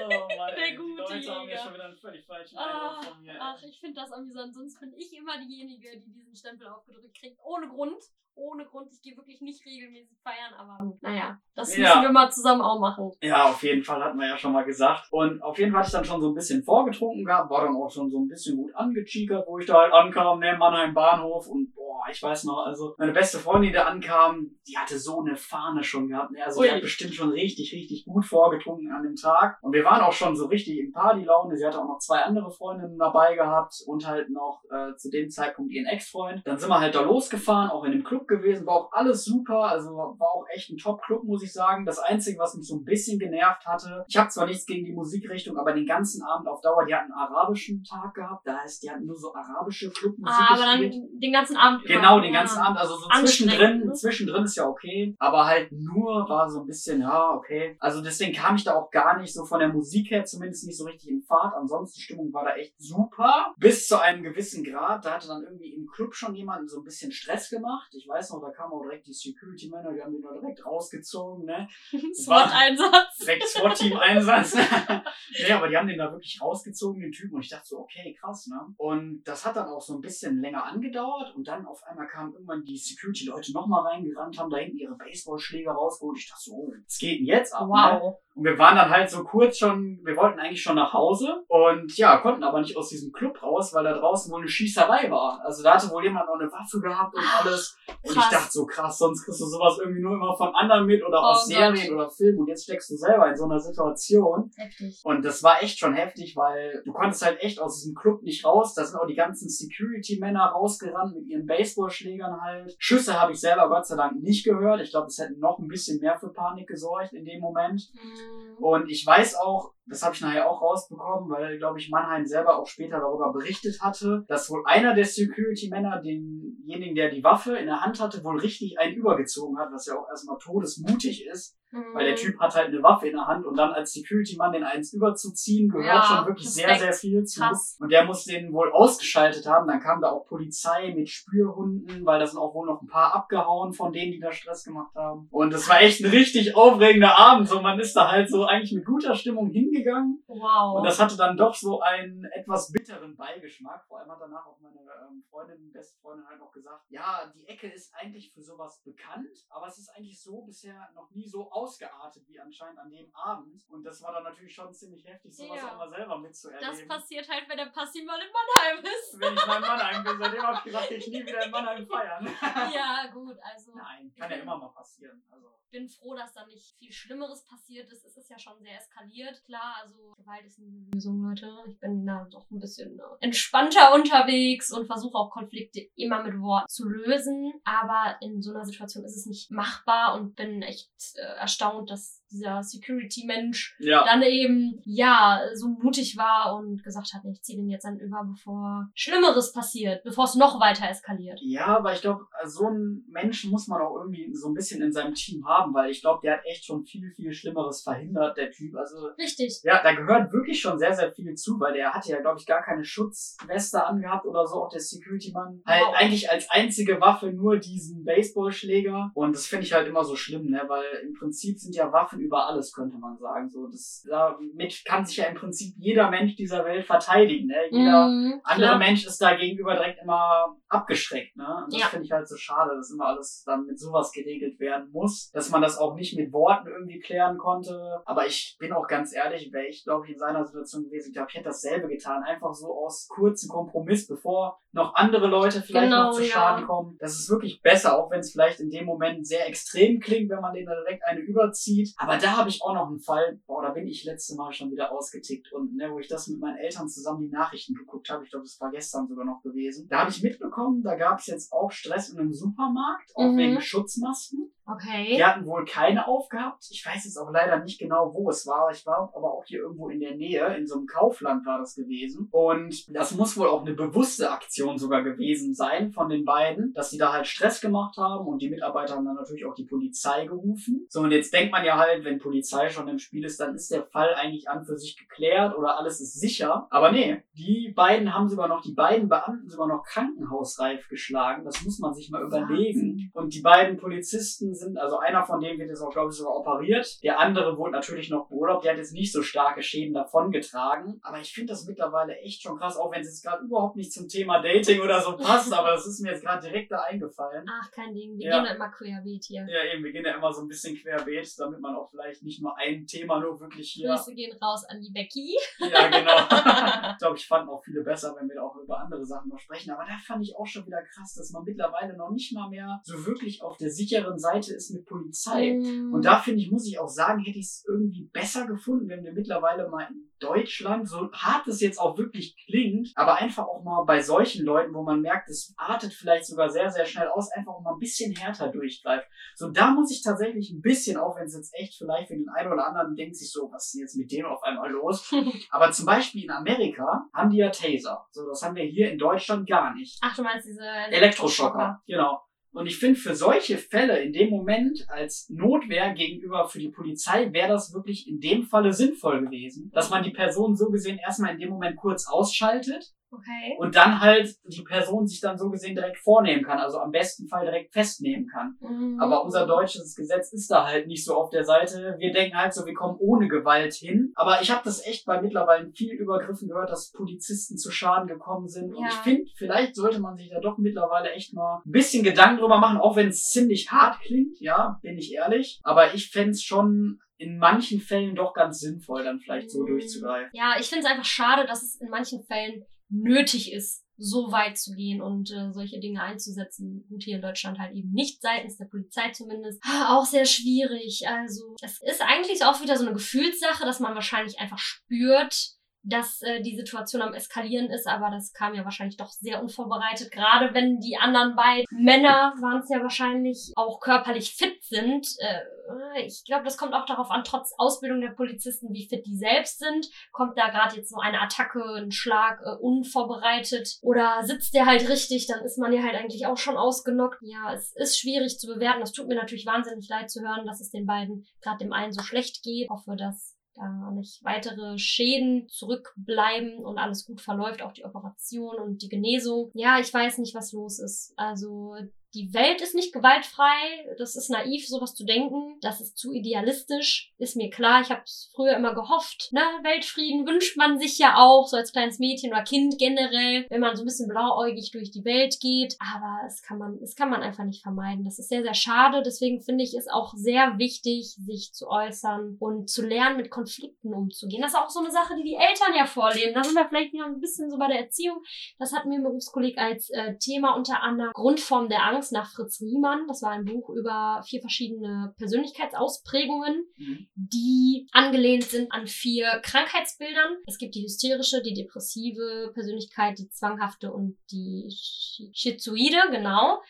Oh 0.04 0.36
Mann, 0.36 0.54
Der 0.54 0.76
gute 0.76 1.02
Leute 1.02 1.16
Jäger. 1.16 1.34
haben 1.34 1.48
ja 1.48 1.58
schon 1.58 1.74
wieder 1.74 1.84
einen 1.84 1.96
völlig 1.96 2.26
falschen 2.26 2.58
Eindruck 2.58 3.04
von 3.04 3.22
mir. 3.22 3.36
Ach, 3.40 3.62
ich 3.62 3.80
finde 3.80 4.00
das 4.00 4.12
amüsant. 4.12 4.54
Sonst 4.54 4.80
bin 4.80 4.92
ich 4.94 5.12
immer 5.16 5.38
diejenige, 5.38 6.00
die 6.00 6.12
diesen 6.12 6.36
Stempel 6.36 6.68
aufgedrückt 6.68 7.16
kriegt. 7.18 7.38
Ohne 7.42 7.68
Grund 7.68 8.02
ohne 8.38 8.64
Grund. 8.64 8.88
Ich 8.92 9.02
gehe 9.02 9.16
wirklich 9.16 9.40
nicht 9.40 9.64
regelmäßig 9.66 10.16
feiern, 10.22 10.54
aber 10.56 10.96
naja, 11.00 11.38
das 11.54 11.76
ja. 11.76 11.88
müssen 11.88 12.02
wir 12.02 12.12
mal 12.12 12.30
zusammen 12.30 12.62
auch 12.62 12.78
machen. 12.78 13.10
Ja, 13.20 13.50
auf 13.50 13.62
jeden 13.62 13.82
Fall 13.82 14.02
hatten 14.02 14.18
wir 14.18 14.28
ja 14.28 14.38
schon 14.38 14.52
mal 14.52 14.64
gesagt. 14.64 15.08
Und 15.10 15.42
auf 15.42 15.58
jeden 15.58 15.72
Fall 15.72 15.80
hatte 15.80 15.88
ich 15.88 15.92
dann 15.92 16.04
schon 16.04 16.20
so 16.20 16.28
ein 16.28 16.34
bisschen 16.34 16.62
vorgetrunken 16.62 17.24
gehabt, 17.24 17.50
war 17.50 17.64
dann 17.64 17.76
auch 17.76 17.90
schon 17.90 18.10
so 18.10 18.18
ein 18.20 18.28
bisschen 18.28 18.56
gut 18.56 18.74
angechiekert, 18.74 19.46
wo 19.46 19.58
ich 19.58 19.66
da 19.66 19.82
halt 19.82 19.92
ankam, 19.92 20.38
ne, 20.38 20.56
Mannheim 20.56 20.94
Bahnhof 20.94 21.48
und 21.48 21.74
boah, 21.74 21.87
ich 22.10 22.22
weiß 22.22 22.44
noch, 22.44 22.64
also 22.66 22.94
meine 22.98 23.12
beste 23.12 23.38
Freundin, 23.38 23.70
die 23.70 23.74
da 23.76 23.84
ankam, 23.84 24.50
die 24.66 24.76
hatte 24.76 24.98
so 24.98 25.20
eine 25.20 25.36
Fahne 25.36 25.82
schon 25.82 26.08
gehabt. 26.08 26.30
Ne? 26.32 26.38
Also 26.44 26.62
die 26.62 26.68
Ui. 26.68 26.74
hat 26.74 26.80
bestimmt 26.82 27.14
schon 27.14 27.30
richtig, 27.30 27.72
richtig 27.72 28.04
gut 28.04 28.24
vorgetrunken 28.24 28.90
an 28.92 29.02
dem 29.02 29.14
Tag. 29.16 29.58
Und 29.62 29.72
wir 29.72 29.84
waren 29.84 30.00
auch 30.02 30.12
schon 30.12 30.36
so 30.36 30.46
richtig 30.46 30.78
in 30.78 30.92
Partylaune. 30.92 31.56
Sie 31.56 31.66
hatte 31.66 31.78
auch 31.80 31.86
noch 31.88 31.98
zwei 31.98 32.18
andere 32.22 32.50
Freundinnen 32.50 32.98
dabei 32.98 33.34
gehabt 33.34 33.74
und 33.86 34.06
halt 34.06 34.30
noch 34.30 34.62
äh, 34.70 34.94
zu 34.96 35.10
dem 35.10 35.30
Zeitpunkt 35.30 35.72
ihren 35.72 35.86
Ex-Freund. 35.86 36.42
Dann 36.44 36.58
sind 36.58 36.68
wir 36.68 36.80
halt 36.80 36.94
da 36.94 37.00
losgefahren, 37.02 37.70
auch 37.70 37.84
in 37.84 37.92
dem 37.92 38.04
Club 38.04 38.26
gewesen, 38.28 38.66
war 38.66 38.74
auch 38.74 38.92
alles 38.92 39.24
super. 39.24 39.64
Also 39.64 39.90
war 39.90 40.28
auch 40.28 40.44
echt 40.52 40.70
ein 40.70 40.76
Top-Club, 40.76 41.24
muss 41.24 41.42
ich 41.42 41.52
sagen. 41.52 41.84
Das 41.84 41.98
Einzige, 41.98 42.38
was 42.38 42.54
mich 42.54 42.66
so 42.66 42.76
ein 42.76 42.84
bisschen 42.84 43.18
genervt 43.18 43.66
hatte, 43.66 44.04
ich 44.08 44.16
habe 44.16 44.28
zwar 44.28 44.46
nichts 44.46 44.66
gegen 44.66 44.84
die 44.84 44.92
Musikrichtung, 44.92 45.56
aber 45.58 45.72
den 45.72 45.86
ganzen 45.86 46.22
Abend 46.24 46.48
auf 46.48 46.60
Dauer, 46.60 46.84
die 46.86 46.94
hatten 46.94 47.12
einen 47.12 47.20
arabischen 47.20 47.82
Tag 47.84 48.14
gehabt. 48.14 48.46
Da 48.46 48.58
heißt, 48.58 48.82
die 48.82 48.90
hatten 48.90 49.06
nur 49.06 49.16
so 49.16 49.32
arabische 49.34 49.90
Clubmusik 49.90 50.36
Ah, 50.38 50.54
aber 50.54 50.62
dann 50.64 50.80
gespielt. 50.80 51.04
den 51.22 51.32
ganzen 51.32 51.56
Abend 51.56 51.84
über. 51.84 51.87
Genau, 51.88 52.20
den 52.20 52.32
Ja. 52.32 52.40
ganzen 52.40 52.58
Abend, 52.58 52.78
also 52.78 52.96
so 52.96 53.08
zwischendrin, 53.08 53.86
ne? 53.86 53.92
zwischendrin 53.92 54.44
ist 54.44 54.56
ja 54.56 54.66
okay, 54.66 55.14
aber 55.18 55.46
halt 55.46 55.72
nur 55.72 56.28
war 56.28 56.48
so 56.48 56.60
ein 56.60 56.66
bisschen, 56.66 57.00
ja, 57.00 57.32
okay. 57.32 57.76
Also 57.80 58.02
deswegen 58.02 58.32
kam 58.32 58.56
ich 58.56 58.64
da 58.64 58.74
auch 58.74 58.90
gar 58.90 59.18
nicht 59.18 59.32
so 59.34 59.44
von 59.44 59.58
der 59.60 59.68
Musik 59.68 60.10
her 60.10 60.24
zumindest 60.24 60.66
nicht 60.66 60.76
so 60.78 60.84
richtig 60.84 61.08
in 61.10 61.22
Fahrt. 61.22 61.54
Ansonsten 61.54 61.96
die 61.96 62.02
Stimmung 62.02 62.32
war 62.32 62.44
da 62.44 62.54
echt 62.54 62.74
super. 62.78 63.54
Bis 63.58 63.86
zu 63.88 64.00
einem 64.00 64.22
gewissen 64.22 64.62
Grad, 64.64 65.04
da 65.04 65.14
hatte 65.14 65.28
dann 65.28 65.42
irgendwie 65.42 65.74
im 65.74 65.86
Club 65.86 66.14
schon 66.14 66.34
jemand 66.34 66.70
so 66.70 66.78
ein 66.80 66.84
bisschen 66.84 67.10
Stress 67.12 67.50
gemacht. 67.50 67.88
Ich 67.96 68.06
weiß 68.08 68.30
noch, 68.30 68.40
da 68.40 68.50
kamen 68.50 68.72
auch 68.72 68.82
direkt 68.82 69.06
die 69.06 69.12
Security-Männer, 69.12 69.92
die 69.92 70.02
haben 70.02 70.12
den 70.12 70.22
da 70.22 70.32
direkt 70.32 70.64
rausgezogen, 70.64 71.44
ne? 71.44 71.68
SWAT-Einsatz. 72.14 73.18
direkt 73.20 73.48
SWAT-Team-Einsatz. 73.48 74.54
nee, 75.46 75.52
aber 75.52 75.68
die 75.68 75.76
haben 75.76 75.88
den 75.88 75.98
da 75.98 76.10
wirklich 76.12 76.38
rausgezogen, 76.40 77.00
den 77.00 77.12
Typen. 77.12 77.34
Und 77.36 77.42
ich 77.42 77.50
dachte 77.50 77.66
so, 77.66 77.78
okay, 77.80 78.16
krass, 78.20 78.46
ne? 78.46 78.60
Und 78.76 79.22
das 79.24 79.44
hat 79.44 79.56
dann 79.56 79.68
auch 79.68 79.80
so 79.80 79.94
ein 79.94 80.00
bisschen 80.00 80.40
länger 80.40 80.64
angedauert. 80.64 81.34
Und 81.34 81.46
dann 81.48 81.66
auf 81.68 81.82
einmal 81.84 82.06
kamen 82.06 82.32
irgendwann 82.32 82.64
die 82.64 82.76
Security-Leute 82.76 83.52
nochmal 83.52 83.86
reingerannt, 83.86 84.38
haben 84.38 84.50
da 84.50 84.56
hinten 84.58 84.78
ihre 84.78 84.94
Baseballschläger 84.96 85.72
rausgeholt. 85.72 86.18
Ich 86.18 86.28
dachte 86.28 86.42
so, 86.42 86.52
oh, 86.52 86.72
was 86.84 86.98
geht 86.98 87.20
denn 87.20 87.26
jetzt 87.26 87.54
ab? 87.54 87.68
Ne? 87.68 87.72
Wow. 87.72 88.16
Und 88.34 88.44
wir 88.44 88.56
waren 88.58 88.76
dann 88.76 88.88
halt 88.88 89.10
so 89.10 89.24
kurz 89.24 89.58
schon, 89.58 89.98
wir 90.04 90.16
wollten 90.16 90.38
eigentlich 90.38 90.62
schon 90.62 90.76
nach 90.76 90.92
Hause 90.92 91.44
und 91.48 91.96
ja, 91.96 92.18
konnten 92.18 92.44
aber 92.44 92.60
nicht 92.60 92.76
aus 92.76 92.88
diesem 92.88 93.10
Club 93.10 93.42
raus, 93.42 93.74
weil 93.74 93.82
da 93.82 93.98
draußen 93.98 94.32
wohl 94.32 94.40
eine 94.40 94.48
Schießerei 94.48 95.10
war. 95.10 95.40
Also 95.44 95.64
da 95.64 95.74
hatte 95.74 95.90
wohl 95.90 96.04
jemand 96.04 96.26
noch 96.28 96.38
eine 96.38 96.50
Waffe 96.52 96.78
gehabt 96.80 97.14
und 97.16 97.24
alles. 97.40 97.76
Und 97.88 98.10
ich 98.10 98.12
Krass. 98.16 98.30
dachte 98.30 98.52
so 98.52 98.64
krass, 98.64 98.96
sonst 98.98 99.24
kriegst 99.24 99.40
du 99.40 99.44
sowas 99.46 99.78
irgendwie 99.80 100.00
nur 100.00 100.14
immer 100.14 100.36
von 100.36 100.54
anderen 100.54 100.86
mit 100.86 101.04
oder 101.04 101.18
Oh 101.20 101.24
aus 101.26 101.48
Gott. 101.48 101.56
Serien 101.56 101.92
oder 101.94 102.08
Filmen 102.08 102.38
und 102.38 102.46
jetzt 102.46 102.62
steckst 102.62 102.90
du 102.90 102.96
selber 102.96 103.28
in 103.28 103.36
so 103.36 103.44
einer 103.44 103.58
Situation. 103.58 104.52
Heftig. 104.56 105.00
Und 105.02 105.24
das 105.24 105.42
war 105.42 105.60
echt 105.60 105.80
schon 105.80 105.94
heftig, 105.94 106.36
weil 106.36 106.82
du 106.84 106.92
konntest 106.92 107.24
halt 107.24 107.42
echt 107.42 107.60
aus 107.60 107.80
diesem 107.80 107.96
Club 107.96 108.22
nicht 108.22 108.44
raus. 108.44 108.72
Da 108.74 108.84
sind 108.84 109.00
auch 109.00 109.06
die 109.06 109.16
ganzen 109.16 109.48
Security-Männer 109.48 110.52
rausgerannt 110.54 111.16
mit 111.16 111.26
ihren 111.26 111.46
Baseballschlägern 111.58 112.40
halt. 112.40 112.76
Schüsse 112.78 113.20
habe 113.20 113.32
ich 113.32 113.40
selber 113.40 113.68
Gott 113.68 113.86
sei 113.86 113.96
Dank 113.96 114.20
nicht 114.22 114.44
gehört. 114.44 114.80
Ich 114.80 114.90
glaube, 114.90 115.08
es 115.08 115.18
hätte 115.18 115.38
noch 115.38 115.58
ein 115.58 115.68
bisschen 115.68 116.00
mehr 116.00 116.18
für 116.18 116.32
Panik 116.32 116.68
gesorgt 116.68 117.12
in 117.12 117.24
dem 117.24 117.40
Moment. 117.40 117.90
Mhm. 117.94 118.64
Und 118.64 118.90
ich 118.90 119.04
weiß 119.04 119.36
auch, 119.36 119.72
das 119.88 120.02
habe 120.02 120.14
ich 120.14 120.20
nachher 120.20 120.48
auch 120.48 120.60
rausbekommen, 120.60 121.30
weil, 121.30 121.58
glaube 121.58 121.78
ich, 121.78 121.90
Mannheim 121.90 122.26
selber 122.26 122.58
auch 122.58 122.66
später 122.66 122.98
darüber 123.00 123.32
berichtet 123.32 123.80
hatte, 123.80 124.24
dass 124.28 124.50
wohl 124.50 124.62
einer 124.66 124.94
der 124.94 125.04
Security-Männer 125.04 126.00
denjenigen, 126.02 126.94
der 126.94 127.10
die 127.10 127.24
Waffe 127.24 127.56
in 127.56 127.66
der 127.66 127.80
Hand 127.80 128.00
hatte, 128.00 128.22
wohl 128.24 128.38
richtig 128.38 128.78
einen 128.78 128.94
übergezogen 128.94 129.58
hat, 129.58 129.68
was 129.72 129.86
ja 129.86 129.94
auch 129.94 130.08
erstmal 130.08 130.38
todesmutig 130.38 131.26
ist, 131.26 131.56
weil 131.92 132.04
der 132.04 132.14
Mhm. 132.14 132.18
Typ 132.18 132.40
hat 132.40 132.54
halt 132.54 132.68
eine 132.68 132.82
Waffe 132.82 133.08
in 133.08 133.16
der 133.16 133.26
Hand 133.26 133.46
und 133.46 133.56
dann 133.56 133.72
als 133.72 133.92
Security-Mann 133.92 134.52
den 134.52 134.64
eins 134.64 134.92
überzuziehen, 134.92 135.68
gehört 135.68 135.86
Ja, 135.86 136.02
schon 136.02 136.26
wirklich 136.26 136.50
sehr, 136.50 136.78
sehr 136.78 136.92
viel 136.92 137.24
zu. 137.24 137.40
Krass. 137.40 137.76
Und 137.80 137.90
der 137.90 138.04
muss 138.04 138.24
den 138.24 138.52
wohl 138.52 138.70
ausgeschaltet 138.72 139.46
haben. 139.46 139.68
Dann 139.68 139.80
kam 139.80 140.00
da 140.00 140.10
auch 140.10 140.26
Polizei 140.26 140.94
mit 140.94 141.08
Spürhunden, 141.08 142.04
weil 142.06 142.18
da 142.18 142.26
sind 142.26 142.38
auch 142.38 142.54
wohl 142.54 142.66
noch 142.66 142.80
ein 142.82 142.86
paar 142.86 143.14
abgehauen 143.14 143.72
von 143.72 143.92
denen, 143.92 144.12
die 144.12 144.20
da 144.20 144.32
Stress 144.32 144.64
gemacht 144.64 144.94
haben. 144.94 145.28
Und 145.30 145.52
es 145.54 145.68
war 145.68 145.80
echt 145.80 146.02
ein 146.02 146.10
richtig 146.10 146.56
aufregender 146.56 147.18
Abend. 147.18 147.48
So, 147.48 147.60
man 147.60 147.78
ist 147.78 147.94
da 147.94 148.10
halt 148.10 148.30
so 148.30 148.44
eigentlich 148.44 148.72
mit 148.72 148.84
guter 148.84 149.14
Stimmung 149.14 149.50
hingegangen. 149.50 149.77
Wow. 150.26 150.78
Und 150.78 150.84
das 150.84 150.98
hatte 150.98 151.16
dann 151.16 151.36
doch 151.36 151.54
so 151.54 151.80
einen 151.80 152.24
etwas 152.26 152.70
bitteren 152.72 153.16
Beigeschmack. 153.16 153.84
Vor 153.86 153.98
allem 153.98 154.10
hat 154.10 154.20
danach 154.20 154.46
auch 154.46 154.58
meine 154.60 154.78
ähm, 154.80 155.24
Freundin, 155.30 155.72
beste 155.72 155.98
Freundin 156.00 156.26
halt 156.28 156.40
auch 156.40 156.52
gesagt, 156.52 156.84
ja, 156.88 157.30
die 157.34 157.46
Ecke 157.46 157.70
ist 157.70 157.94
eigentlich 157.94 158.32
für 158.32 158.42
sowas 158.42 158.82
bekannt, 158.84 159.46
aber 159.48 159.66
es 159.66 159.78
ist 159.78 159.88
eigentlich 159.90 160.20
so 160.22 160.42
bisher 160.42 160.88
noch 160.94 161.10
nie 161.10 161.28
so 161.28 161.50
ausgeartet 161.50 162.24
wie 162.28 162.40
anscheinend 162.40 162.78
an 162.78 162.90
dem 162.90 163.10
Abend. 163.14 163.64
Und 163.68 163.84
das 163.84 164.02
war 164.02 164.12
dann 164.12 164.24
natürlich 164.24 164.54
schon 164.54 164.72
ziemlich 164.72 165.04
heftig, 165.06 165.36
sowas 165.36 165.58
Ja. 165.58 165.72
auch 165.72 165.78
mal 165.78 165.90
selber 165.90 166.14
das 166.14 166.22
mitzuerleben. 166.22 166.88
passiert 166.88 167.28
halt, 167.28 167.48
wenn 167.48 167.56
der 167.56 167.66
Passi 167.66 168.02
mal 168.04 168.20
in 168.20 168.28
Mannheim 168.32 168.84
ist. 168.84 169.20
Wenn 169.20 169.34
ich 169.34 169.46
mal 169.46 169.56
in 169.56 169.62
Mannheim 169.62 170.04
bin, 170.04 170.18
seitdem 170.18 170.42
habe 170.42 170.56
ich 170.58 170.64
gesagt, 170.64 170.90
ich 170.90 171.08
nie 171.08 171.26
wieder 171.26 171.44
in 171.44 171.50
Mannheim 171.50 171.86
feiern. 171.86 172.26
ja, 172.74 173.06
gut, 173.12 173.36
also. 173.42 173.74
Nein, 173.74 174.12
kann 174.16 174.30
ja 174.30 174.36
immer 174.38 174.56
mal 174.56 174.68
passieren. 174.68 175.22
Also. 175.30 175.48
bin 175.70 175.88
froh, 175.88 176.14
dass 176.14 176.32
da 176.32 176.46
nicht 176.46 176.76
viel 176.78 176.92
Schlimmeres 176.92 177.44
passiert 177.44 177.90
ist. 177.92 178.04
Es 178.04 178.16
ist 178.16 178.30
ja 178.30 178.38
schon 178.38 178.58
sehr 178.60 178.76
eskaliert. 178.78 179.44
Klar, 179.44 179.67
also 179.82 180.08
Gewalt 180.28 180.44
ist 180.44 180.58
eine 180.58 180.68
Lösung, 180.92 181.22
Leute. 181.22 181.48
Ich 181.68 181.78
bin 181.80 182.04
da 182.04 182.26
doch 182.30 182.50
ein 182.50 182.58
bisschen 182.58 182.98
äh, 182.98 183.02
entspannter 183.20 183.94
unterwegs 183.94 184.70
und 184.72 184.86
versuche 184.86 185.16
auch 185.16 185.30
Konflikte 185.30 185.88
immer 185.96 186.22
mit 186.22 186.40
Worten 186.40 186.68
zu 186.68 186.86
lösen. 186.86 187.52
Aber 187.64 188.16
in 188.20 188.42
so 188.42 188.50
einer 188.50 188.64
Situation 188.64 189.04
ist 189.04 189.16
es 189.16 189.26
nicht 189.26 189.50
machbar 189.50 190.14
und 190.14 190.36
bin 190.36 190.62
echt 190.62 190.90
äh, 191.14 191.38
erstaunt, 191.38 191.90
dass 191.90 192.22
dieser 192.30 192.62
Security-Mensch 192.62 193.76
Ja. 193.78 194.04
dann 194.04 194.22
eben, 194.22 194.80
ja, 194.84 195.40
so 195.54 195.68
mutig 195.68 196.16
war 196.16 196.56
und 196.56 196.82
gesagt 196.82 197.12
hat, 197.14 197.22
ich 197.30 197.42
ziehe 197.42 197.58
den 197.58 197.68
jetzt 197.68 197.84
dann 197.84 197.98
über, 197.98 198.24
bevor 198.30 198.88
Schlimmeres 198.94 199.52
passiert, 199.52 200.02
bevor 200.04 200.24
es 200.24 200.34
noch 200.34 200.60
weiter 200.60 200.88
eskaliert. 200.88 201.38
Ja, 201.42 201.66
aber 201.78 201.92
ich 201.92 202.00
glaube, 202.00 202.24
so 202.44 202.66
einen 202.66 203.04
Menschen 203.10 203.50
muss 203.50 203.66
man 203.68 203.80
auch 203.80 203.96
irgendwie 203.96 204.32
so 204.34 204.48
ein 204.48 204.54
bisschen 204.54 204.82
in 204.82 204.92
seinem 204.92 205.14
Team 205.14 205.46
haben, 205.46 205.72
weil 205.74 205.90
ich 205.90 206.00
glaube, 206.00 206.20
der 206.22 206.34
hat 206.34 206.44
echt 206.44 206.64
schon 206.64 206.84
viel, 206.84 207.10
viel 207.16 207.32
Schlimmeres 207.32 207.82
verhindert, 207.82 208.36
der 208.36 208.50
Typ. 208.50 208.74
Also, 208.76 209.08
Richtig. 209.18 209.60
ja, 209.64 209.82
da 209.82 209.92
gehört 209.94 210.32
wirklich 210.32 210.60
schon 210.60 210.78
sehr, 210.78 210.94
sehr 210.94 211.12
viel 211.12 211.34
zu, 211.34 211.58
weil 211.60 211.72
der 211.72 211.92
hatte 211.92 212.10
ja, 212.12 212.20
glaube 212.20 212.38
ich, 212.38 212.46
gar 212.46 212.62
keine 212.62 212.84
Schutzweste 212.84 213.84
angehabt 213.84 214.26
oder 214.26 214.46
so, 214.46 214.62
auch 214.64 214.68
der 214.70 214.80
Security-Mann. 214.80 215.62
Halt 215.66 215.82
Wow. 215.86 215.94
eigentlich 215.96 216.30
als 216.30 216.48
einzige 216.50 217.00
Waffe 217.00 217.32
nur 217.32 217.56
diesen 217.58 218.04
Baseballschläger. 218.04 219.10
Und 219.14 219.34
das 219.34 219.46
finde 219.46 219.64
ich 219.64 219.72
halt 219.72 219.88
immer 219.88 220.04
so 220.04 220.16
schlimm, 220.16 220.50
ne, 220.50 220.62
weil 220.68 220.84
im 221.06 221.14
Prinzip 221.14 221.58
sind 221.58 221.74
ja 221.74 221.92
Waffen 221.92 222.17
über 222.18 222.46
alles, 222.46 222.72
könnte 222.72 222.96
man 222.98 223.16
sagen. 223.18 223.48
So, 223.48 223.66
das, 223.68 224.04
damit 224.08 224.82
kann 224.84 225.04
sich 225.04 225.16
ja 225.18 225.24
im 225.26 225.34
Prinzip 225.36 225.74
jeder 225.78 226.10
Mensch 226.10 226.34
dieser 226.36 226.64
Welt 226.64 226.84
verteidigen, 226.86 227.46
ne. 227.46 227.56
Jeder, 227.70 228.08
Mhm, 228.08 228.40
andere. 228.44 228.78
Mensch 228.78 229.06
ist 229.06 229.18
da 229.20 229.34
gegenüber 229.34 229.74
direkt 229.74 230.02
immer 230.02 230.56
abgeschreckt, 230.68 231.36
ne? 231.36 231.62
Und 231.64 231.72
das 231.72 231.80
Ja. 231.80 231.86
finde 231.88 232.04
ich 232.04 232.12
halt 232.12 232.28
so 232.28 232.36
schade, 232.36 232.74
dass 232.76 232.90
immer 232.90 233.06
alles 233.06 233.42
dann 233.46 233.64
mit 233.66 233.78
sowas 233.78 234.12
geregelt 234.12 234.58
werden 234.60 234.90
muss, 234.90 235.30
dass 235.32 235.50
man 235.50 235.62
das 235.62 235.78
auch 235.78 235.94
nicht 235.94 236.16
mit 236.16 236.32
Worten 236.32 236.66
irgendwie 236.68 236.98
klären 236.98 237.38
konnte. 237.38 238.00
Aber 238.04 238.26
ich 238.26 238.56
bin 238.58 238.72
auch 238.72 238.86
ganz 238.86 239.14
ehrlich, 239.14 239.52
wäre 239.52 239.66
ich, 239.66 239.84
glaube 239.84 240.06
ich, 240.06 240.12
in 240.12 240.18
seiner 240.18 240.44
Situation 240.44 240.84
gewesen, 240.84 241.08
ich 241.08 241.14
glaube, 241.14 241.28
ich 241.30 241.36
hätte 241.36 241.44
dasselbe 241.48 241.88
getan, 241.88 242.22
einfach 242.22 242.54
so 242.54 242.72
aus 242.72 243.06
kurzen 243.08 243.48
Kompromiss, 243.48 244.06
bevor 244.06 244.58
noch 244.72 244.94
andere 244.94 245.26
Leute 245.28 245.62
vielleicht 245.62 245.90
Genau, 245.90 246.04
noch 246.08 246.12
zu 246.12 246.22
ja. 246.22 246.28
Schaden 246.28 246.66
kommen. 246.66 246.96
Das 247.00 247.12
ist 247.12 247.30
wirklich 247.30 247.60
besser, 247.62 247.96
auch 247.98 248.10
wenn 248.10 248.20
es 248.20 248.32
vielleicht 248.32 248.60
in 248.60 248.70
dem 248.70 248.84
Moment 248.84 249.26
sehr 249.26 249.46
extrem 249.48 249.98
klingt, 250.00 250.30
wenn 250.30 250.40
man 250.40 250.52
den 250.54 250.66
da 250.66 250.74
direkt 250.74 251.02
eine 251.06 251.20
überzieht. 251.20 251.94
Aber 251.96 252.07
da 252.16 252.36
habe 252.36 252.48
ich 252.48 252.62
auch 252.62 252.72
noch 252.74 252.88
einen 252.88 253.00
Fall, 253.00 253.40
boah, 253.46 253.60
da 253.62 253.70
bin 253.70 253.86
ich 253.86 254.04
letzte 254.04 254.36
Mal 254.36 254.52
schon 254.52 254.70
wieder 254.70 254.92
ausgetickt 254.92 255.52
und 255.52 255.74
ne, 255.74 255.90
wo 255.92 255.98
ich 255.98 256.08
das 256.08 256.28
mit 256.28 256.40
meinen 256.40 256.56
Eltern 256.56 256.88
zusammen 256.88 257.22
die 257.22 257.28
Nachrichten 257.28 257.74
geguckt 257.74 258.08
habe. 258.08 258.24
Ich 258.24 258.30
glaube, 258.30 258.44
das 258.44 258.58
war 258.60 258.70
gestern 258.70 259.06
sogar 259.08 259.24
noch 259.24 259.42
gewesen. 259.42 259.86
Da 259.88 260.00
habe 260.00 260.10
ich 260.10 260.22
mitbekommen, 260.22 260.82
da 260.82 260.94
gab 260.94 261.18
es 261.18 261.26
jetzt 261.26 261.52
auch 261.52 261.70
Stress 261.70 262.10
in 262.10 262.18
einem 262.18 262.32
Supermarkt, 262.32 263.10
auch 263.14 263.32
Mhm. 263.32 263.36
wegen 263.36 263.60
Schutzmasken. 263.60 264.50
Okay. 264.70 265.16
Die 265.16 265.24
hatten 265.24 265.46
wohl 265.46 265.64
keine 265.64 266.06
aufgehabt. 266.06 266.66
Ich 266.70 266.84
weiß 266.84 267.04
jetzt 267.04 267.16
auch 267.16 267.30
leider 267.32 267.58
nicht 267.60 267.78
genau, 267.78 268.12
wo 268.12 268.28
es 268.28 268.46
war. 268.46 268.70
Ich 268.70 268.84
war 268.84 269.10
aber 269.14 269.32
auch 269.32 269.44
hier 269.46 269.60
irgendwo 269.60 269.88
in 269.88 269.98
der 269.98 270.14
Nähe, 270.14 270.54
in 270.56 270.66
so 270.66 270.76
einem 270.76 270.86
Kaufland 270.86 271.46
war 271.46 271.58
das 271.58 271.74
gewesen. 271.74 272.28
Und 272.30 272.94
das 272.94 273.14
muss 273.14 273.36
wohl 273.38 273.48
auch 273.48 273.62
eine 273.62 273.74
bewusste 273.74 274.30
Aktion 274.30 274.76
sogar 274.76 275.02
gewesen 275.02 275.54
sein 275.54 275.92
von 275.92 276.10
den 276.10 276.24
beiden, 276.26 276.74
dass 276.74 276.90
sie 276.90 276.98
da 276.98 277.14
halt 277.14 277.26
Stress 277.26 277.62
gemacht 277.62 277.96
haben 277.96 278.26
und 278.26 278.42
die 278.42 278.50
Mitarbeiter 278.50 278.96
haben 278.96 279.06
dann 279.06 279.14
natürlich 279.14 279.46
auch 279.46 279.54
die 279.54 279.64
Polizei 279.64 280.26
gerufen. 280.26 280.86
So, 280.90 281.00
und 281.00 281.12
jetzt 281.12 281.32
denkt 281.32 281.52
man 281.52 281.64
ja 281.64 281.78
halt, 281.78 282.04
wenn 282.04 282.18
Polizei 282.18 282.68
schon 282.68 282.88
im 282.88 282.98
Spiel 282.98 283.24
ist, 283.24 283.40
dann 283.40 283.54
ist 283.54 283.70
der 283.70 283.84
Fall 283.84 284.14
eigentlich 284.14 284.50
an 284.50 284.64
für 284.64 284.76
sich 284.76 284.98
geklärt 284.98 285.56
oder 285.56 285.78
alles 285.78 286.00
ist 286.00 286.20
sicher. 286.20 286.66
Aber 286.68 286.92
nee, 286.92 287.22
die 287.32 287.72
beiden 287.74 288.14
haben 288.14 288.28
sogar 288.28 288.48
noch, 288.48 288.60
die 288.60 288.74
beiden 288.74 289.08
Beamten 289.08 289.48
sogar 289.48 289.68
noch 289.68 289.84
krankenhausreif 289.84 290.88
geschlagen. 290.88 291.44
Das 291.44 291.64
muss 291.64 291.78
man 291.78 291.94
sich 291.94 292.10
mal 292.10 292.22
überlegen. 292.22 293.10
Und 293.14 293.32
die 293.32 293.40
beiden 293.40 293.78
Polizisten 293.78 294.57
sind, 294.58 294.78
also 294.78 294.98
einer 294.98 295.22
von 295.24 295.40
denen 295.40 295.58
wird 295.58 295.70
jetzt 295.70 295.80
auch, 295.80 295.90
glaube 295.90 296.10
ich, 296.10 296.16
sogar 296.16 296.36
operiert. 296.36 297.02
Der 297.02 297.18
andere 297.18 297.56
wurde 297.56 297.72
natürlich 297.72 298.10
noch 298.10 298.28
beurlaubt. 298.28 298.64
Der 298.64 298.72
hat 298.72 298.78
jetzt 298.78 298.92
nicht 298.92 299.12
so 299.12 299.22
starke 299.22 299.62
Schäden 299.62 299.94
davongetragen. 299.94 301.00
Aber 301.02 301.18
ich 301.20 301.32
finde 301.32 301.52
das 301.52 301.64
mittlerweile 301.66 302.16
echt 302.18 302.42
schon 302.42 302.58
krass, 302.58 302.76
auch 302.76 302.92
wenn 302.92 303.00
es 303.00 303.08
jetzt 303.08 303.24
gerade 303.24 303.44
überhaupt 303.44 303.76
nicht 303.76 303.92
zum 303.92 304.08
Thema 304.08 304.40
Dating 304.40 304.80
oder 304.80 305.00
so 305.00 305.16
passt. 305.16 305.52
aber 305.52 305.70
das 305.70 305.86
ist 305.86 306.00
mir 306.00 306.12
jetzt 306.12 306.22
gerade 306.24 306.46
direkt 306.46 306.70
da 306.70 306.82
eingefallen. 306.82 307.46
Ach, 307.50 307.70
kein 307.70 307.94
Ding. 307.94 308.16
Wir 308.18 308.26
Ja. 308.30 308.38
gehen 308.38 308.48
halt 308.48 308.58
mal 308.58 308.68
querbeet 308.70 309.24
hier. 309.24 309.46
Ja, 309.48 309.64
eben, 309.72 309.82
wir 309.82 309.92
gehen 309.92 310.04
ja 310.04 310.14
immer 310.14 310.32
so 310.32 310.42
ein 310.42 310.48
bisschen 310.48 310.76
querbeet, 310.76 311.38
damit 311.38 311.60
man 311.60 311.74
auch 311.74 311.88
auch 311.88 311.90
vielleicht 311.90 312.22
nicht 312.22 312.42
nur 312.42 312.56
ein 312.56 312.86
Thema 312.86 313.20
nur 313.20 313.38
wirklich 313.40 313.70
hier. 313.70 313.88
Grüße 313.88 314.14
gehen 314.14 314.36
raus 314.42 314.64
an 314.68 314.80
die 314.80 314.90
Becky. 314.90 315.36
Ja, 315.58 315.88
genau. 315.88 316.18
ich 316.92 316.98
glaube, 316.98 317.16
ich 317.16 317.26
fand 317.26 317.48
auch 317.48 317.62
viele 317.62 317.82
besser, 317.82 318.14
wenn 318.18 318.28
wir 318.28 318.42
auch 318.42 318.56
über 318.56 318.80
andere 318.80 319.04
Sachen 319.04 319.28
noch 319.30 319.38
sprechen. 319.38 319.70
Aber 319.70 319.84
da 319.84 319.96
fand 320.04 320.22
ich 320.22 320.36
auch 320.36 320.46
schon 320.46 320.66
wieder 320.66 320.82
krass, 320.82 321.14
dass 321.14 321.30
man 321.30 321.44
mittlerweile 321.44 321.96
noch 321.96 322.10
nicht 322.10 322.32
mal 322.32 322.48
mehr 322.48 322.80
so 322.84 323.06
wirklich 323.06 323.42
auf 323.42 323.56
der 323.56 323.70
sicheren 323.70 324.18
Seite 324.18 324.47
ist 324.54 324.70
mit 324.70 324.86
Polizei. 324.86 325.54
Mm. 325.54 325.92
Und 325.92 326.04
da 326.04 326.18
finde 326.18 326.42
ich, 326.42 326.50
muss 326.50 326.66
ich 326.66 326.78
auch 326.78 326.88
sagen, 326.88 327.22
hätte 327.22 327.38
ich 327.38 327.46
es 327.46 327.64
irgendwie 327.68 328.08
besser 328.12 328.46
gefunden, 328.46 328.88
wenn 328.88 329.04
wir 329.04 329.12
mittlerweile 329.12 329.68
mal 329.68 329.86
in 329.90 330.08
Deutschland, 330.18 330.88
so 330.88 331.10
hart 331.12 331.46
es 331.46 331.60
jetzt 331.60 331.78
auch 331.78 331.96
wirklich 331.96 332.36
klingt, 332.46 332.90
aber 332.96 333.16
einfach 333.16 333.46
auch 333.46 333.62
mal 333.62 333.84
bei 333.84 334.00
solchen 334.00 334.44
Leuten, 334.44 334.74
wo 334.74 334.82
man 334.82 335.00
merkt, 335.00 335.28
es 335.28 335.54
artet 335.56 335.92
vielleicht 335.92 336.26
sogar 336.26 336.50
sehr, 336.50 336.70
sehr 336.70 336.86
schnell 336.86 337.08
aus, 337.08 337.30
einfach 337.32 337.52
auch 337.52 337.62
mal 337.62 337.74
ein 337.74 337.78
bisschen 337.78 338.14
härter 338.14 338.48
durchgreift. 338.48 339.06
So, 339.34 339.50
da 339.50 339.70
muss 339.70 339.92
ich 339.92 340.02
tatsächlich 340.02 340.50
ein 340.50 340.60
bisschen, 340.60 340.96
auch 340.96 341.16
wenn 341.16 341.26
es 341.26 341.36
jetzt 341.36 341.54
echt 341.54 341.76
vielleicht 341.78 342.08
für 342.08 342.14
den 342.14 342.28
einen 342.28 342.52
oder 342.52 342.66
anderen 342.66 342.96
denkt 342.96 343.16
sich 343.16 343.30
so, 343.30 343.50
was 343.52 343.66
ist 343.66 343.74
denn 343.74 343.80
jetzt 343.82 343.96
mit 343.96 344.10
dem 344.10 344.26
auf 344.26 344.42
einmal 344.42 344.70
los? 344.70 345.12
aber 345.50 345.70
zum 345.70 345.86
Beispiel 345.86 346.24
in 346.24 346.30
Amerika 346.30 347.08
haben 347.12 347.30
die 347.30 347.38
ja 347.38 347.50
Taser. 347.50 348.06
So, 348.10 348.26
das 348.26 348.42
haben 348.42 348.56
wir 348.56 348.64
hier 348.64 348.90
in 348.90 348.98
Deutschland 348.98 349.48
gar 349.48 349.74
nicht. 349.74 349.98
Ach, 350.02 350.14
du 350.14 350.22
meinst 350.22 350.46
diese 350.46 350.66
Elektroschocker, 350.90 351.80
genau. 351.86 352.20
Und 352.52 352.66
ich 352.66 352.78
finde, 352.78 352.98
für 352.98 353.14
solche 353.14 353.58
Fälle 353.58 354.00
in 354.00 354.12
dem 354.12 354.30
Moment 354.30 354.86
als 354.88 355.28
Notwehr 355.28 355.92
gegenüber 355.94 356.48
für 356.48 356.58
die 356.58 356.70
Polizei 356.70 357.32
wäre 357.32 357.48
das 357.48 357.72
wirklich 357.72 358.08
in 358.08 358.20
dem 358.20 358.44
Falle 358.44 358.72
sinnvoll 358.72 359.24
gewesen, 359.24 359.70
dass 359.72 359.90
man 359.90 360.02
die 360.02 360.10
Person 360.10 360.56
so 360.56 360.70
gesehen 360.70 360.98
erstmal 360.98 361.34
in 361.34 361.40
dem 361.40 361.50
Moment 361.50 361.76
kurz 361.76 362.08
ausschaltet 362.08 362.94
Okay. 363.10 363.56
und 363.58 363.74
dann 363.74 364.00
halt 364.00 364.34
die 364.44 364.62
Person 364.62 365.06
sich 365.06 365.20
dann 365.20 365.38
so 365.38 365.48
gesehen 365.50 365.74
direkt 365.74 365.98
vornehmen 365.98 366.44
kann, 366.44 366.58
also 366.58 366.78
am 366.78 366.90
besten 366.90 367.26
Fall 367.26 367.44
direkt 367.46 367.72
festnehmen 367.72 368.26
kann. 368.28 368.56
Mhm. 368.60 369.00
Aber 369.00 369.24
unser 369.24 369.46
deutsches 369.46 369.94
Gesetz 369.94 370.32
ist 370.32 370.50
da 370.50 370.66
halt 370.66 370.86
nicht 370.86 371.04
so 371.04 371.14
auf 371.16 371.30
der 371.30 371.44
Seite. 371.44 371.96
Wir 371.98 372.12
denken 372.12 372.36
halt 372.36 372.52
so, 372.52 372.66
wir 372.66 372.74
kommen 372.74 372.96
ohne 372.98 373.28
Gewalt 373.28 373.72
hin. 373.74 374.12
Aber 374.14 374.42
ich 374.42 374.50
habe 374.50 374.60
das 374.64 374.84
echt 374.86 375.06
bei 375.06 375.22
mittlerweile 375.22 375.70
viel 375.70 375.92
Übergriffen 375.92 376.48
gehört, 376.48 376.70
dass 376.70 376.92
Polizisten 376.92 377.56
zu 377.56 377.70
Schaden 377.70 378.08
gekommen 378.08 378.48
sind. 378.48 378.74
Und 378.74 378.82
Ja. 378.82 378.88
ich 378.88 378.94
finde, 378.96 379.30
vielleicht 379.36 379.74
sollte 379.74 380.00
man 380.00 380.16
sich 380.16 380.28
da 380.30 380.40
doch 380.40 380.58
mittlerweile 380.58 381.10
echt 381.12 381.32
mal 381.34 381.62
ein 381.64 381.70
bisschen 381.70 382.02
Gedanken 382.04 382.40
drüber 382.40 382.58
machen, 382.58 382.78
auch 382.78 382.96
wenn 382.96 383.08
es 383.08 383.24
ziemlich 383.30 383.70
hart 383.70 384.00
klingt, 384.00 384.38
ja, 384.40 384.78
bin 384.82 384.98
ich 384.98 385.12
ehrlich. 385.14 385.60
Aber 385.62 385.94
ich 385.94 386.10
fände 386.10 386.30
es 386.32 386.42
schon 386.42 387.00
in 387.16 387.38
manchen 387.38 387.80
Fällen 387.80 388.14
doch 388.14 388.32
ganz 388.32 388.60
sinnvoll, 388.60 389.02
dann 389.02 389.18
vielleicht 389.18 389.50
so 389.50 389.62
Mhm. 389.62 389.66
durchzugreifen. 389.68 390.30
Ja, 390.32 390.54
ich 390.60 390.68
finde 390.68 390.84
es 390.84 390.90
einfach 390.90 391.04
schade, 391.04 391.46
dass 391.46 391.62
es 391.62 391.74
in 391.80 391.88
manchen 391.88 392.22
Fällen 392.22 392.64
nötig 392.88 393.52
ist, 393.52 393.84
so 393.96 394.30
weit 394.30 394.56
zu 394.56 394.74
gehen 394.74 395.02
und 395.02 395.30
äh, 395.32 395.52
solche 395.52 395.80
Dinge 395.80 396.02
einzusetzen. 396.02 396.86
Gut, 396.88 397.02
hier 397.02 397.16
in 397.16 397.22
Deutschland 397.22 397.58
halt 397.58 397.74
eben 397.74 397.90
nicht, 397.90 398.22
seitens 398.22 398.56
der 398.56 398.66
Polizei 398.66 399.10
zumindest. 399.10 399.60
Ah, 399.64 399.96
Auch 399.96 400.06
sehr 400.06 400.24
schwierig. 400.24 401.08
Also, 401.08 401.56
es 401.60 401.80
ist 401.82 402.00
eigentlich 402.00 402.44
auch 402.44 402.62
wieder 402.62 402.76
so 402.76 402.84
eine 402.84 402.94
Gefühlssache, 402.94 403.64
dass 403.64 403.80
man 403.80 403.94
wahrscheinlich 403.94 404.38
einfach 404.38 404.58
spürt, 404.58 405.57
dass 405.88 406.22
äh, 406.22 406.42
die 406.42 406.56
Situation 406.56 407.02
am 407.02 407.14
Eskalieren 407.14 407.70
ist, 407.70 407.86
aber 407.86 408.10
das 408.10 408.32
kam 408.32 408.54
ja 408.54 408.64
wahrscheinlich 408.64 408.96
doch 408.96 409.10
sehr 409.10 409.42
unvorbereitet. 409.42 410.10
Gerade 410.10 410.54
wenn 410.54 410.80
die 410.80 410.96
anderen 410.96 411.34
beiden 411.34 411.66
Männer 411.70 412.34
waren 412.40 412.60
es 412.60 412.68
ja 412.68 412.82
wahrscheinlich 412.82 413.52
auch 413.56 413.80
körperlich 413.80 414.34
fit 414.34 414.62
sind. 414.62 415.06
Äh, 415.18 416.04
ich 416.04 416.24
glaube, 416.24 416.44
das 416.44 416.56
kommt 416.56 416.74
auch 416.74 416.86
darauf 416.86 417.10
an, 417.10 417.24
trotz 417.24 417.54
Ausbildung 417.58 418.00
der 418.00 418.10
Polizisten, 418.10 418.72
wie 418.72 418.88
fit 418.88 419.06
die 419.06 419.16
selbst 419.16 419.58
sind. 419.58 419.88
Kommt 420.12 420.38
da 420.38 420.48
gerade 420.48 420.76
jetzt 420.76 420.90
so 420.90 420.98
eine 420.98 421.20
Attacke, 421.20 421.62
ein 421.76 421.90
Schlag 421.90 422.40
äh, 422.44 422.56
unvorbereitet 422.60 423.78
oder 423.82 424.22
sitzt 424.22 424.54
der 424.54 424.66
halt 424.66 424.88
richtig, 424.88 425.26
dann 425.26 425.44
ist 425.44 425.58
man 425.58 425.72
ja 425.72 425.82
halt 425.82 425.94
eigentlich 425.94 426.26
auch 426.26 426.36
schon 426.36 426.56
ausgenockt. 426.56 427.18
Ja, 427.22 427.52
es 427.52 427.74
ist 427.76 427.98
schwierig 427.98 428.38
zu 428.38 428.46
bewerten. 428.46 428.80
Das 428.80 428.92
tut 428.92 429.08
mir 429.08 429.16
natürlich 429.16 429.46
wahnsinnig 429.46 429.88
leid 429.88 430.10
zu 430.10 430.20
hören, 430.20 430.46
dass 430.46 430.60
es 430.60 430.70
den 430.70 430.86
beiden, 430.86 431.26
gerade 431.42 431.58
dem 431.58 431.72
einen, 431.72 431.92
so 431.92 432.02
schlecht 432.02 432.42
geht. 432.42 432.64
Ich 432.64 432.70
hoffe, 432.70 432.96
dass 432.96 433.37
da 433.58 433.90
nicht 433.90 434.24
weitere 434.24 434.78
Schäden 434.78 435.48
zurückbleiben 435.48 436.58
und 436.64 436.78
alles 436.78 437.06
gut 437.06 437.20
verläuft, 437.20 437.62
auch 437.62 437.72
die 437.72 437.84
Operation 437.84 438.56
und 438.56 438.82
die 438.82 438.88
Genesung. 438.88 439.50
Ja, 439.54 439.78
ich 439.78 439.92
weiß 439.92 440.18
nicht, 440.18 440.34
was 440.34 440.52
los 440.52 440.78
ist. 440.78 441.12
Also 441.16 441.74
die 442.14 442.32
Welt 442.32 442.62
ist 442.62 442.74
nicht 442.74 442.92
gewaltfrei. 442.92 443.94
Das 443.98 444.16
ist 444.16 444.30
naiv, 444.30 444.66
sowas 444.66 444.94
zu 444.94 445.04
denken. 445.04 445.58
Das 445.60 445.80
ist 445.80 445.98
zu 445.98 446.12
idealistisch. 446.12 447.12
Ist 447.18 447.36
mir 447.36 447.50
klar. 447.50 447.82
Ich 447.82 447.90
habe 447.90 448.02
es 448.04 448.30
früher 448.34 448.56
immer 448.56 448.74
gehofft. 448.74 449.28
Ne? 449.32 449.42
Weltfrieden 449.62 450.26
wünscht 450.26 450.56
man 450.56 450.78
sich 450.78 450.98
ja 450.98 451.16
auch, 451.16 451.46
so 451.46 451.56
als 451.56 451.72
kleines 451.72 451.98
Mädchen 451.98 452.32
oder 452.32 452.42
Kind 452.42 452.78
generell, 452.78 453.46
wenn 453.50 453.60
man 453.60 453.76
so 453.76 453.82
ein 453.82 453.86
bisschen 453.86 454.08
blauäugig 454.08 454.70
durch 454.72 454.90
die 454.90 455.04
Welt 455.04 455.38
geht. 455.40 455.76
Aber 455.80 456.26
es 456.26 456.42
kann 456.42 456.58
man, 456.58 456.78
es 456.82 456.96
kann 456.96 457.10
man 457.10 457.22
einfach 457.22 457.44
nicht 457.44 457.62
vermeiden. 457.62 458.04
Das 458.04 458.18
ist 458.18 458.28
sehr, 458.28 458.42
sehr 458.42 458.54
schade. 458.54 459.02
Deswegen 459.04 459.40
finde 459.42 459.64
ich 459.64 459.74
es 459.74 459.88
auch 459.88 460.14
sehr 460.14 460.58
wichtig, 460.58 461.14
sich 461.14 461.52
zu 461.52 461.68
äußern 461.68 462.36
und 462.40 462.70
zu 462.70 462.86
lernen, 462.86 463.18
mit 463.18 463.30
Konflikten 463.30 463.92
umzugehen. 463.92 464.40
Das 464.40 464.52
ist 464.52 464.58
auch 464.58 464.70
so 464.70 464.80
eine 464.80 464.90
Sache, 464.90 465.14
die 465.16 465.24
die 465.24 465.34
Eltern 465.34 465.74
ja 465.76 465.84
vorleben. 465.84 466.32
Da 466.34 466.42
sind 466.42 466.54
wir 466.54 466.68
vielleicht 466.68 466.94
noch 466.94 467.06
ein 467.06 467.20
bisschen 467.20 467.50
so 467.50 467.58
bei 467.58 467.68
der 467.68 467.80
Erziehung. 467.80 468.22
Das 468.58 468.72
hatten 468.72 468.90
wir 468.90 468.96
im 468.96 469.04
Berufskolleg 469.04 469.58
als 469.58 469.90
äh, 469.90 470.16
Thema 470.18 470.56
unter 470.56 470.82
anderem 470.82 471.12
Grundform 471.12 471.68
der 471.68 471.84
Angst 471.84 471.97
nach 472.12 472.30
Fritz 472.32 472.60
Riemann. 472.60 473.06
Das 473.08 473.22
war 473.22 473.30
ein 473.30 473.44
Buch 473.44 473.70
über 473.70 474.22
vier 474.26 474.40
verschiedene 474.40 475.14
Persönlichkeitsausprägungen, 475.18 476.64
Mhm. 476.76 477.08
die 477.14 477.86
angelehnt 477.92 478.44
sind 478.44 478.72
an 478.72 478.86
vier 478.86 479.40
Krankheitsbildern. 479.42 480.36
Es 480.46 480.58
gibt 480.58 480.74
die 480.74 480.82
hysterische, 480.82 481.42
die 481.42 481.54
depressive 481.54 482.50
Persönlichkeit, 482.54 483.18
die 483.18 483.28
zwanghafte 483.30 483.92
und 483.92 484.16
die 484.30 484.68
schi- 484.70 485.30
schizoide, 485.34 485.98
genau. 486.10 486.60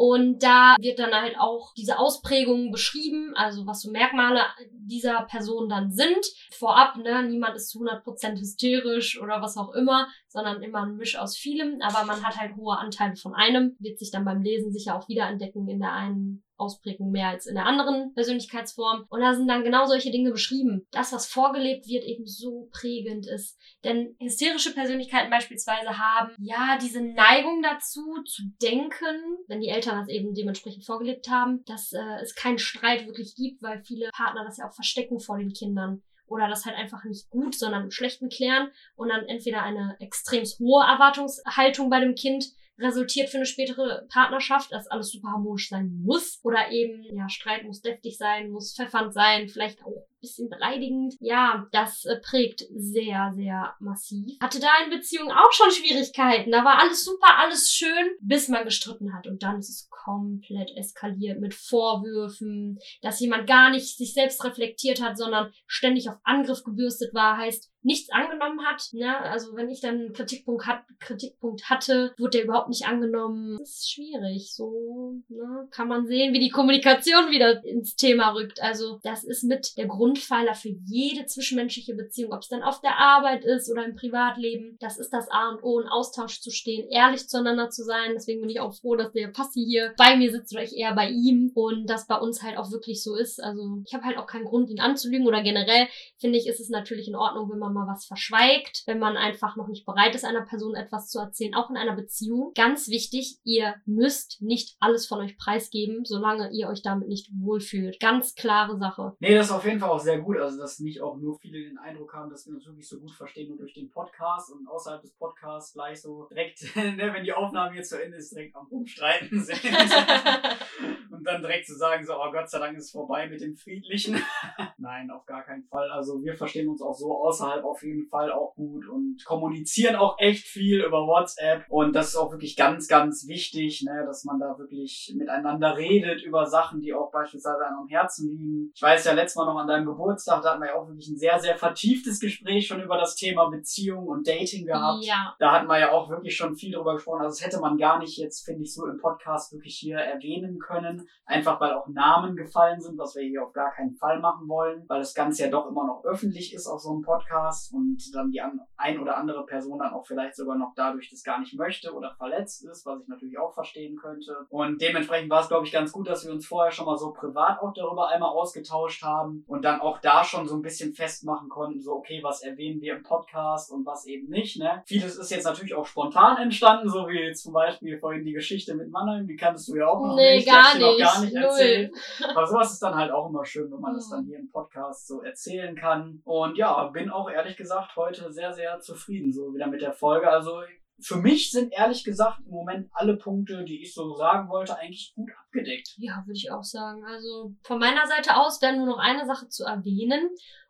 Und 0.00 0.44
da 0.44 0.76
wird 0.80 1.00
dann 1.00 1.12
halt 1.12 1.36
auch 1.40 1.74
diese 1.74 1.98
Ausprägungen 1.98 2.70
beschrieben, 2.70 3.32
also 3.34 3.66
was 3.66 3.82
so 3.82 3.90
Merkmale 3.90 4.42
dieser 4.70 5.22
Person 5.22 5.68
dann 5.68 5.90
sind. 5.90 6.24
Vorab, 6.52 6.96
ne, 6.98 7.24
niemand 7.24 7.56
ist 7.56 7.70
zu 7.70 7.80
100% 7.80 8.38
hysterisch 8.38 9.20
oder 9.20 9.42
was 9.42 9.56
auch 9.56 9.74
immer, 9.74 10.06
sondern 10.28 10.62
immer 10.62 10.84
ein 10.84 10.94
Misch 10.94 11.18
aus 11.18 11.36
vielem, 11.36 11.80
aber 11.82 12.06
man 12.06 12.24
hat 12.24 12.36
halt 12.36 12.54
hohe 12.54 12.78
Anteile 12.78 13.16
von 13.16 13.34
einem, 13.34 13.74
wird 13.80 13.98
sich 13.98 14.12
dann 14.12 14.24
beim 14.24 14.40
Lesen 14.40 14.72
sicher 14.72 14.96
auch 14.96 15.08
wiederentdecken 15.08 15.66
in 15.66 15.80
der 15.80 15.92
einen 15.92 16.44
Ausprägung 16.58 17.10
mehr 17.10 17.28
als 17.28 17.46
in 17.46 17.54
der 17.54 17.66
anderen 17.66 18.12
Persönlichkeitsform. 18.14 19.06
Und 19.08 19.20
da 19.20 19.34
sind 19.34 19.48
dann 19.48 19.64
genau 19.64 19.86
solche 19.86 20.10
Dinge 20.10 20.30
beschrieben. 20.30 20.86
Das, 20.90 21.12
was 21.12 21.26
vorgelebt 21.26 21.86
wird, 21.86 22.04
eben 22.04 22.26
so 22.26 22.68
prägend 22.72 23.26
ist. 23.26 23.58
Denn 23.84 24.16
hysterische 24.20 24.74
Persönlichkeiten 24.74 25.30
beispielsweise 25.30 25.98
haben 25.98 26.32
ja 26.38 26.78
diese 26.80 27.00
Neigung 27.00 27.62
dazu 27.62 28.22
zu 28.24 28.42
denken, 28.60 29.38
wenn 29.46 29.60
die 29.60 29.68
Eltern 29.68 29.98
das 29.98 30.08
eben 30.08 30.34
dementsprechend 30.34 30.84
vorgelebt 30.84 31.28
haben, 31.28 31.64
dass 31.66 31.92
äh, 31.92 32.22
es 32.22 32.34
keinen 32.34 32.58
Streit 32.58 33.06
wirklich 33.06 33.34
gibt, 33.34 33.62
weil 33.62 33.82
viele 33.84 34.10
Partner 34.10 34.44
das 34.44 34.58
ja 34.58 34.68
auch 34.68 34.74
verstecken 34.74 35.20
vor 35.20 35.38
den 35.38 35.52
Kindern 35.52 36.02
oder 36.28 36.48
das 36.48 36.66
halt 36.66 36.76
einfach 36.76 37.04
nicht 37.04 37.30
gut, 37.30 37.54
sondern 37.54 37.90
Schlechten 37.90 38.28
klären 38.28 38.70
und 38.96 39.08
dann 39.08 39.24
entweder 39.26 39.62
eine 39.62 39.96
extrem 39.98 40.44
hohe 40.44 40.84
Erwartungshaltung 40.84 41.90
bei 41.90 42.00
dem 42.00 42.14
Kind 42.14 42.44
resultiert 42.78 43.28
für 43.28 43.38
eine 43.38 43.46
spätere 43.46 44.06
Partnerschaft, 44.08 44.72
dass 44.72 44.86
alles 44.86 45.10
super 45.10 45.32
harmonisch 45.32 45.68
sein 45.68 46.00
muss. 46.04 46.40
Oder 46.42 46.70
eben, 46.70 47.04
ja, 47.16 47.28
Streit 47.28 47.64
muss 47.64 47.80
deftig 47.80 48.16
sein, 48.16 48.50
muss 48.50 48.74
pfeffernd 48.74 49.12
sein, 49.12 49.48
vielleicht 49.48 49.82
auch 49.84 50.07
bisschen 50.20 50.48
beleidigend. 50.48 51.14
Ja, 51.20 51.66
das 51.72 52.04
äh, 52.04 52.16
prägt 52.20 52.64
sehr, 52.74 53.32
sehr 53.34 53.74
massiv. 53.80 54.38
Hatte 54.40 54.60
da 54.60 54.68
in 54.84 54.90
Beziehungen 54.90 55.32
auch 55.32 55.52
schon 55.52 55.70
Schwierigkeiten. 55.70 56.50
Da 56.50 56.64
war 56.64 56.80
alles 56.80 57.04
super, 57.04 57.38
alles 57.38 57.70
schön, 57.70 58.16
bis 58.20 58.48
man 58.48 58.64
gestritten 58.64 59.14
hat. 59.14 59.26
Und 59.26 59.42
dann 59.42 59.58
ist 59.58 59.68
es 59.68 59.88
komplett 59.90 60.70
eskaliert 60.76 61.40
mit 61.40 61.54
Vorwürfen, 61.54 62.78
dass 63.02 63.20
jemand 63.20 63.46
gar 63.46 63.70
nicht 63.70 63.96
sich 63.96 64.14
selbst 64.14 64.44
reflektiert 64.44 65.02
hat, 65.02 65.18
sondern 65.18 65.52
ständig 65.66 66.08
auf 66.08 66.16
Angriff 66.24 66.64
gebürstet 66.64 67.14
war, 67.14 67.36
heißt 67.36 67.70
nichts 67.82 68.10
angenommen 68.10 68.64
hat. 68.64 68.88
Ne? 68.92 69.16
Also 69.18 69.54
wenn 69.54 69.68
ich 69.68 69.80
dann 69.80 69.94
einen 69.96 70.12
Kritikpunkt, 70.12 70.66
hat, 70.66 70.82
Kritikpunkt 70.98 71.68
hatte, 71.70 72.14
wurde 72.18 72.38
der 72.38 72.44
überhaupt 72.44 72.68
nicht 72.68 72.86
angenommen. 72.86 73.56
Das 73.58 73.70
ist 73.70 73.90
schwierig. 73.90 74.52
So 74.54 75.14
ne? 75.28 75.68
kann 75.70 75.88
man 75.88 76.06
sehen, 76.06 76.32
wie 76.32 76.40
die 76.40 76.50
Kommunikation 76.50 77.30
wieder 77.30 77.64
ins 77.64 77.96
Thema 77.96 78.30
rückt. 78.32 78.60
Also 78.60 79.00
das 79.02 79.24
ist 79.24 79.44
mit 79.44 79.76
der 79.76 79.86
Grundpfeiler 80.08 80.54
für 80.54 80.70
jede 80.86 81.26
zwischenmenschliche 81.26 81.94
Beziehung, 81.94 82.32
ob 82.32 82.40
es 82.40 82.48
dann 82.48 82.62
auf 82.62 82.80
der 82.80 82.98
Arbeit 82.98 83.44
ist 83.44 83.70
oder 83.70 83.84
im 83.84 83.94
Privatleben. 83.94 84.78
Das 84.80 84.98
ist 84.98 85.12
das 85.12 85.30
A 85.30 85.50
und 85.50 85.62
O, 85.62 85.80
in 85.80 85.86
Austausch 85.86 86.40
zu 86.40 86.50
stehen, 86.50 86.88
ehrlich 86.88 87.28
zueinander 87.28 87.68
zu 87.68 87.84
sein. 87.84 88.12
Deswegen 88.14 88.40
bin 88.40 88.48
ich 88.48 88.60
auch 88.60 88.74
froh, 88.74 88.96
dass 88.96 89.12
der 89.12 89.28
Passi 89.28 89.64
hier 89.64 89.92
bei 89.98 90.16
mir 90.16 90.30
sitzt 90.30 90.54
oder 90.54 90.62
ich 90.62 90.74
eher 90.74 90.94
bei 90.94 91.10
ihm 91.10 91.52
und 91.54 91.86
das 91.86 92.06
bei 92.06 92.16
uns 92.16 92.42
halt 92.42 92.56
auch 92.56 92.70
wirklich 92.70 93.02
so 93.02 93.16
ist. 93.16 93.42
Also 93.42 93.82
ich 93.84 93.92
habe 93.92 94.04
halt 94.04 94.16
auch 94.16 94.26
keinen 94.26 94.46
Grund, 94.46 94.70
ihn 94.70 94.80
anzulügen 94.80 95.26
oder 95.26 95.42
generell 95.42 95.88
finde 96.18 96.38
ich, 96.38 96.46
ist 96.46 96.60
es 96.60 96.70
natürlich 96.70 97.08
in 97.08 97.16
Ordnung, 97.16 97.50
wenn 97.50 97.58
man 97.58 97.74
mal 97.74 97.86
was 97.86 98.06
verschweigt, 98.06 98.84
wenn 98.86 98.98
man 98.98 99.16
einfach 99.18 99.56
noch 99.56 99.68
nicht 99.68 99.84
bereit 99.84 100.14
ist, 100.14 100.24
einer 100.24 100.46
Person 100.46 100.74
etwas 100.74 101.08
zu 101.10 101.18
erzählen, 101.18 101.54
auch 101.54 101.68
in 101.68 101.76
einer 101.76 101.96
Beziehung. 101.96 102.52
Ganz 102.54 102.88
wichtig, 102.88 103.38
ihr 103.44 103.74
müsst 103.84 104.40
nicht 104.40 104.76
alles 104.80 105.06
von 105.06 105.20
euch 105.20 105.36
preisgeben, 105.36 106.04
solange 106.04 106.50
ihr 106.52 106.68
euch 106.68 106.82
damit 106.82 107.08
nicht 107.08 107.28
wohlfühlt. 107.38 108.00
Ganz 108.00 108.34
klare 108.34 108.78
Sache. 108.78 109.12
Nee, 109.20 109.34
das 109.34 109.46
ist 109.46 109.52
auf 109.52 109.66
jeden 109.66 109.80
Fall 109.80 109.90
auch 109.90 109.97
sehr 109.98 110.20
gut. 110.20 110.38
Also, 110.38 110.58
dass 110.58 110.80
nicht 110.80 111.00
auch 111.00 111.16
nur 111.16 111.38
viele 111.38 111.60
den 111.60 111.78
Eindruck 111.78 112.12
haben, 112.14 112.30
dass 112.30 112.46
wir 112.46 112.54
uns 112.54 112.66
wirklich 112.66 112.88
so 112.88 112.98
gut 112.98 113.10
verstehen 113.10 113.50
und 113.52 113.58
durch 113.58 113.74
den 113.74 113.90
Podcast 113.90 114.52
und 114.52 114.66
außerhalb 114.68 115.02
des 115.02 115.12
Podcasts 115.12 115.72
gleich 115.72 116.00
so 116.00 116.26
direkt, 116.30 116.62
ne, 116.76 117.10
wenn 117.12 117.24
die 117.24 117.32
Aufnahme 117.32 117.76
jetzt 117.76 117.90
zu 117.90 118.02
Ende 118.02 118.16
ist, 118.16 118.32
direkt 118.32 118.56
am 118.56 118.66
Umstreiten 118.68 119.40
sind. 119.40 119.60
und 121.18 121.24
dann 121.24 121.42
direkt 121.42 121.66
zu 121.66 121.74
sagen, 121.74 122.04
so, 122.04 122.14
oh 122.14 122.30
Gott 122.30 122.48
sei 122.48 122.60
Dank 122.60 122.76
ist 122.78 122.84
es 122.84 122.90
vorbei 122.92 123.28
mit 123.28 123.40
dem 123.40 123.56
Friedlichen. 123.56 124.22
Nein, 124.78 125.10
auf 125.10 125.26
gar 125.26 125.42
keinen 125.42 125.64
Fall. 125.64 125.90
Also 125.90 126.22
wir 126.22 126.34
verstehen 126.34 126.68
uns 126.68 126.80
auch 126.80 126.94
so 126.94 127.12
außerhalb 127.24 127.64
auf 127.64 127.82
jeden 127.82 128.06
Fall 128.06 128.30
auch 128.30 128.54
gut 128.54 128.88
und 128.88 129.24
kommunizieren 129.24 129.96
auch 129.96 130.16
echt 130.18 130.46
viel 130.46 130.84
über 130.84 131.06
WhatsApp. 131.06 131.64
Und 131.68 131.94
das 131.94 132.10
ist 132.10 132.16
auch 132.16 132.30
wirklich 132.30 132.56
ganz, 132.56 132.86
ganz 132.86 133.26
wichtig, 133.26 133.82
ne, 133.82 134.04
dass 134.06 134.24
man 134.24 134.38
da 134.38 134.56
wirklich 134.58 135.12
miteinander 135.16 135.76
redet 135.76 136.22
über 136.22 136.46
Sachen, 136.46 136.80
die 136.80 136.94
auch 136.94 137.10
beispielsweise 137.10 137.66
einem 137.66 137.78
am 137.78 137.88
Herzen 137.88 138.30
liegen. 138.30 138.70
Ich 138.74 138.82
weiß 138.82 139.04
ja 139.04 139.12
letztes 139.12 139.36
Mal 139.36 139.46
noch 139.46 139.58
an 139.58 139.66
deinem 139.66 139.86
Geburtstag, 139.86 140.42
da 140.42 140.52
hatten 140.52 140.62
wir 140.62 140.68
ja 140.68 140.74
auch 140.76 140.86
wirklich 140.86 141.08
ein 141.08 141.18
sehr, 141.18 141.40
sehr 141.40 141.56
vertieftes 141.56 142.20
Gespräch 142.20 142.66
schon 142.68 142.80
über 142.80 142.96
das 142.96 143.16
Thema 143.16 143.50
Beziehung 143.50 144.06
und 144.06 144.28
Dating 144.28 144.66
gehabt. 144.66 145.04
Ja. 145.04 145.34
Da 145.40 145.52
hatten 145.52 145.66
wir 145.66 145.80
ja 145.80 145.90
auch 145.90 146.08
wirklich 146.08 146.36
schon 146.36 146.54
viel 146.54 146.72
drüber 146.72 146.94
gesprochen. 146.94 147.22
Also 147.22 147.36
das 147.36 147.44
hätte 147.44 147.60
man 147.60 147.76
gar 147.76 147.98
nicht 147.98 148.16
jetzt, 148.18 148.44
finde 148.44 148.62
ich, 148.62 148.72
so 148.72 148.86
im 148.86 148.98
Podcast 148.98 149.52
wirklich 149.52 149.76
hier 149.76 149.96
erwähnen 149.96 150.60
können. 150.60 151.07
Einfach 151.24 151.60
weil 151.60 151.74
auch 151.74 151.86
Namen 151.88 152.36
gefallen 152.36 152.80
sind, 152.80 152.98
was 152.98 153.14
wir 153.14 153.22
hier 153.22 153.44
auf 153.44 153.52
gar 153.52 153.72
keinen 153.72 153.94
Fall 153.94 154.18
machen 154.20 154.48
wollen, 154.48 154.84
weil 154.88 155.00
das 155.00 155.14
Ganze 155.14 155.44
ja 155.44 155.50
doch 155.50 155.66
immer 155.66 155.86
noch 155.86 156.04
öffentlich 156.04 156.54
ist 156.54 156.66
auf 156.66 156.80
so 156.80 156.90
einem 156.90 157.02
Podcast 157.02 157.72
und 157.74 158.02
dann 158.14 158.30
die 158.30 158.40
ein 158.76 158.98
oder 158.98 159.16
andere 159.16 159.44
Person 159.44 159.78
dann 159.78 159.92
auch 159.92 160.06
vielleicht 160.06 160.36
sogar 160.36 160.56
noch 160.56 160.72
dadurch 160.74 161.10
das 161.10 161.22
gar 161.22 161.40
nicht 161.40 161.56
möchte 161.58 161.92
oder 161.92 162.14
verletzt 162.16 162.64
ist, 162.64 162.86
was 162.86 163.02
ich 163.02 163.08
natürlich 163.08 163.38
auch 163.38 163.52
verstehen 163.52 163.96
könnte. 163.96 164.46
Und 164.48 164.80
dementsprechend 164.80 165.30
war 165.30 165.42
es, 165.42 165.48
glaube 165.48 165.66
ich, 165.66 165.72
ganz 165.72 165.92
gut, 165.92 166.08
dass 166.08 166.24
wir 166.24 166.32
uns 166.32 166.46
vorher 166.46 166.72
schon 166.72 166.86
mal 166.86 166.96
so 166.96 167.12
privat 167.12 167.60
auch 167.60 167.72
darüber 167.74 168.08
einmal 168.08 168.30
ausgetauscht 168.30 169.02
haben 169.02 169.44
und 169.46 169.64
dann 169.64 169.80
auch 169.80 170.00
da 170.00 170.24
schon 170.24 170.46
so 170.48 170.56
ein 170.56 170.62
bisschen 170.62 170.94
festmachen 170.94 171.48
konnten, 171.48 171.80
so 171.80 171.92
okay, 171.92 172.20
was 172.22 172.42
erwähnen 172.42 172.80
wir 172.80 172.96
im 172.96 173.02
Podcast 173.02 173.70
und 173.70 173.84
was 173.84 174.06
eben 174.06 174.28
nicht. 174.28 174.58
Ne? 174.58 174.82
Vieles 174.86 175.18
ist 175.18 175.30
jetzt 175.30 175.44
natürlich 175.44 175.74
auch 175.74 175.86
spontan 175.86 176.38
entstanden, 176.38 176.88
so 176.88 177.08
wie 177.08 177.32
zum 177.32 177.52
Beispiel 177.52 177.98
vorhin 177.98 178.24
die 178.24 178.32
Geschichte 178.32 178.74
mit 178.74 178.90
Mannheim, 178.90 179.26
die 179.26 179.36
kanntest 179.36 179.68
du 179.68 179.76
ja 179.76 179.88
auch 179.88 180.00
noch 180.00 180.16
nee, 180.16 180.36
nicht. 180.36 180.48
Gar 180.48 180.76
nicht. 180.76 180.97
Noch 180.98 181.14
gar 181.14 181.20
nicht 181.24 181.34
erzählt. 181.34 181.94
Aber 182.28 182.46
sowas 182.46 182.72
ist 182.72 182.82
dann 182.82 182.94
halt 182.94 183.10
auch 183.10 183.28
immer 183.28 183.44
schön, 183.44 183.70
wenn 183.70 183.80
man 183.80 183.94
das 183.94 184.08
dann 184.10 184.24
hier 184.24 184.38
im 184.38 184.50
Podcast 184.50 185.06
so 185.06 185.22
erzählen 185.22 185.74
kann. 185.76 186.20
Und 186.24 186.56
ja, 186.56 186.86
bin 186.88 187.10
auch 187.10 187.30
ehrlich 187.30 187.56
gesagt 187.56 187.96
heute 187.96 188.32
sehr, 188.32 188.52
sehr 188.52 188.80
zufrieden 188.80 189.32
so 189.32 189.54
wieder 189.54 189.66
mit 189.66 189.82
der 189.82 189.92
Folge. 189.92 190.28
Also 190.28 190.60
für 191.00 191.16
mich 191.16 191.50
sind 191.50 191.72
ehrlich 191.72 192.04
gesagt 192.04 192.40
im 192.44 192.50
Moment 192.50 192.90
alle 192.92 193.16
Punkte, 193.16 193.64
die 193.64 193.82
ich 193.82 193.94
so 193.94 194.14
sagen 194.16 194.48
wollte, 194.48 194.76
eigentlich 194.76 195.12
gut 195.14 195.30
abgedeckt. 195.44 195.94
Ja, 195.96 196.22
würde 196.26 196.36
ich 196.36 196.50
auch 196.50 196.64
sagen. 196.64 197.04
Also 197.04 197.54
von 197.62 197.78
meiner 197.78 198.06
Seite 198.06 198.36
aus 198.36 198.60
wäre 198.60 198.76
nur 198.76 198.86
noch 198.86 198.98
eine 198.98 199.24
Sache 199.26 199.48
zu 199.48 199.64
erwähnen. 199.64 200.28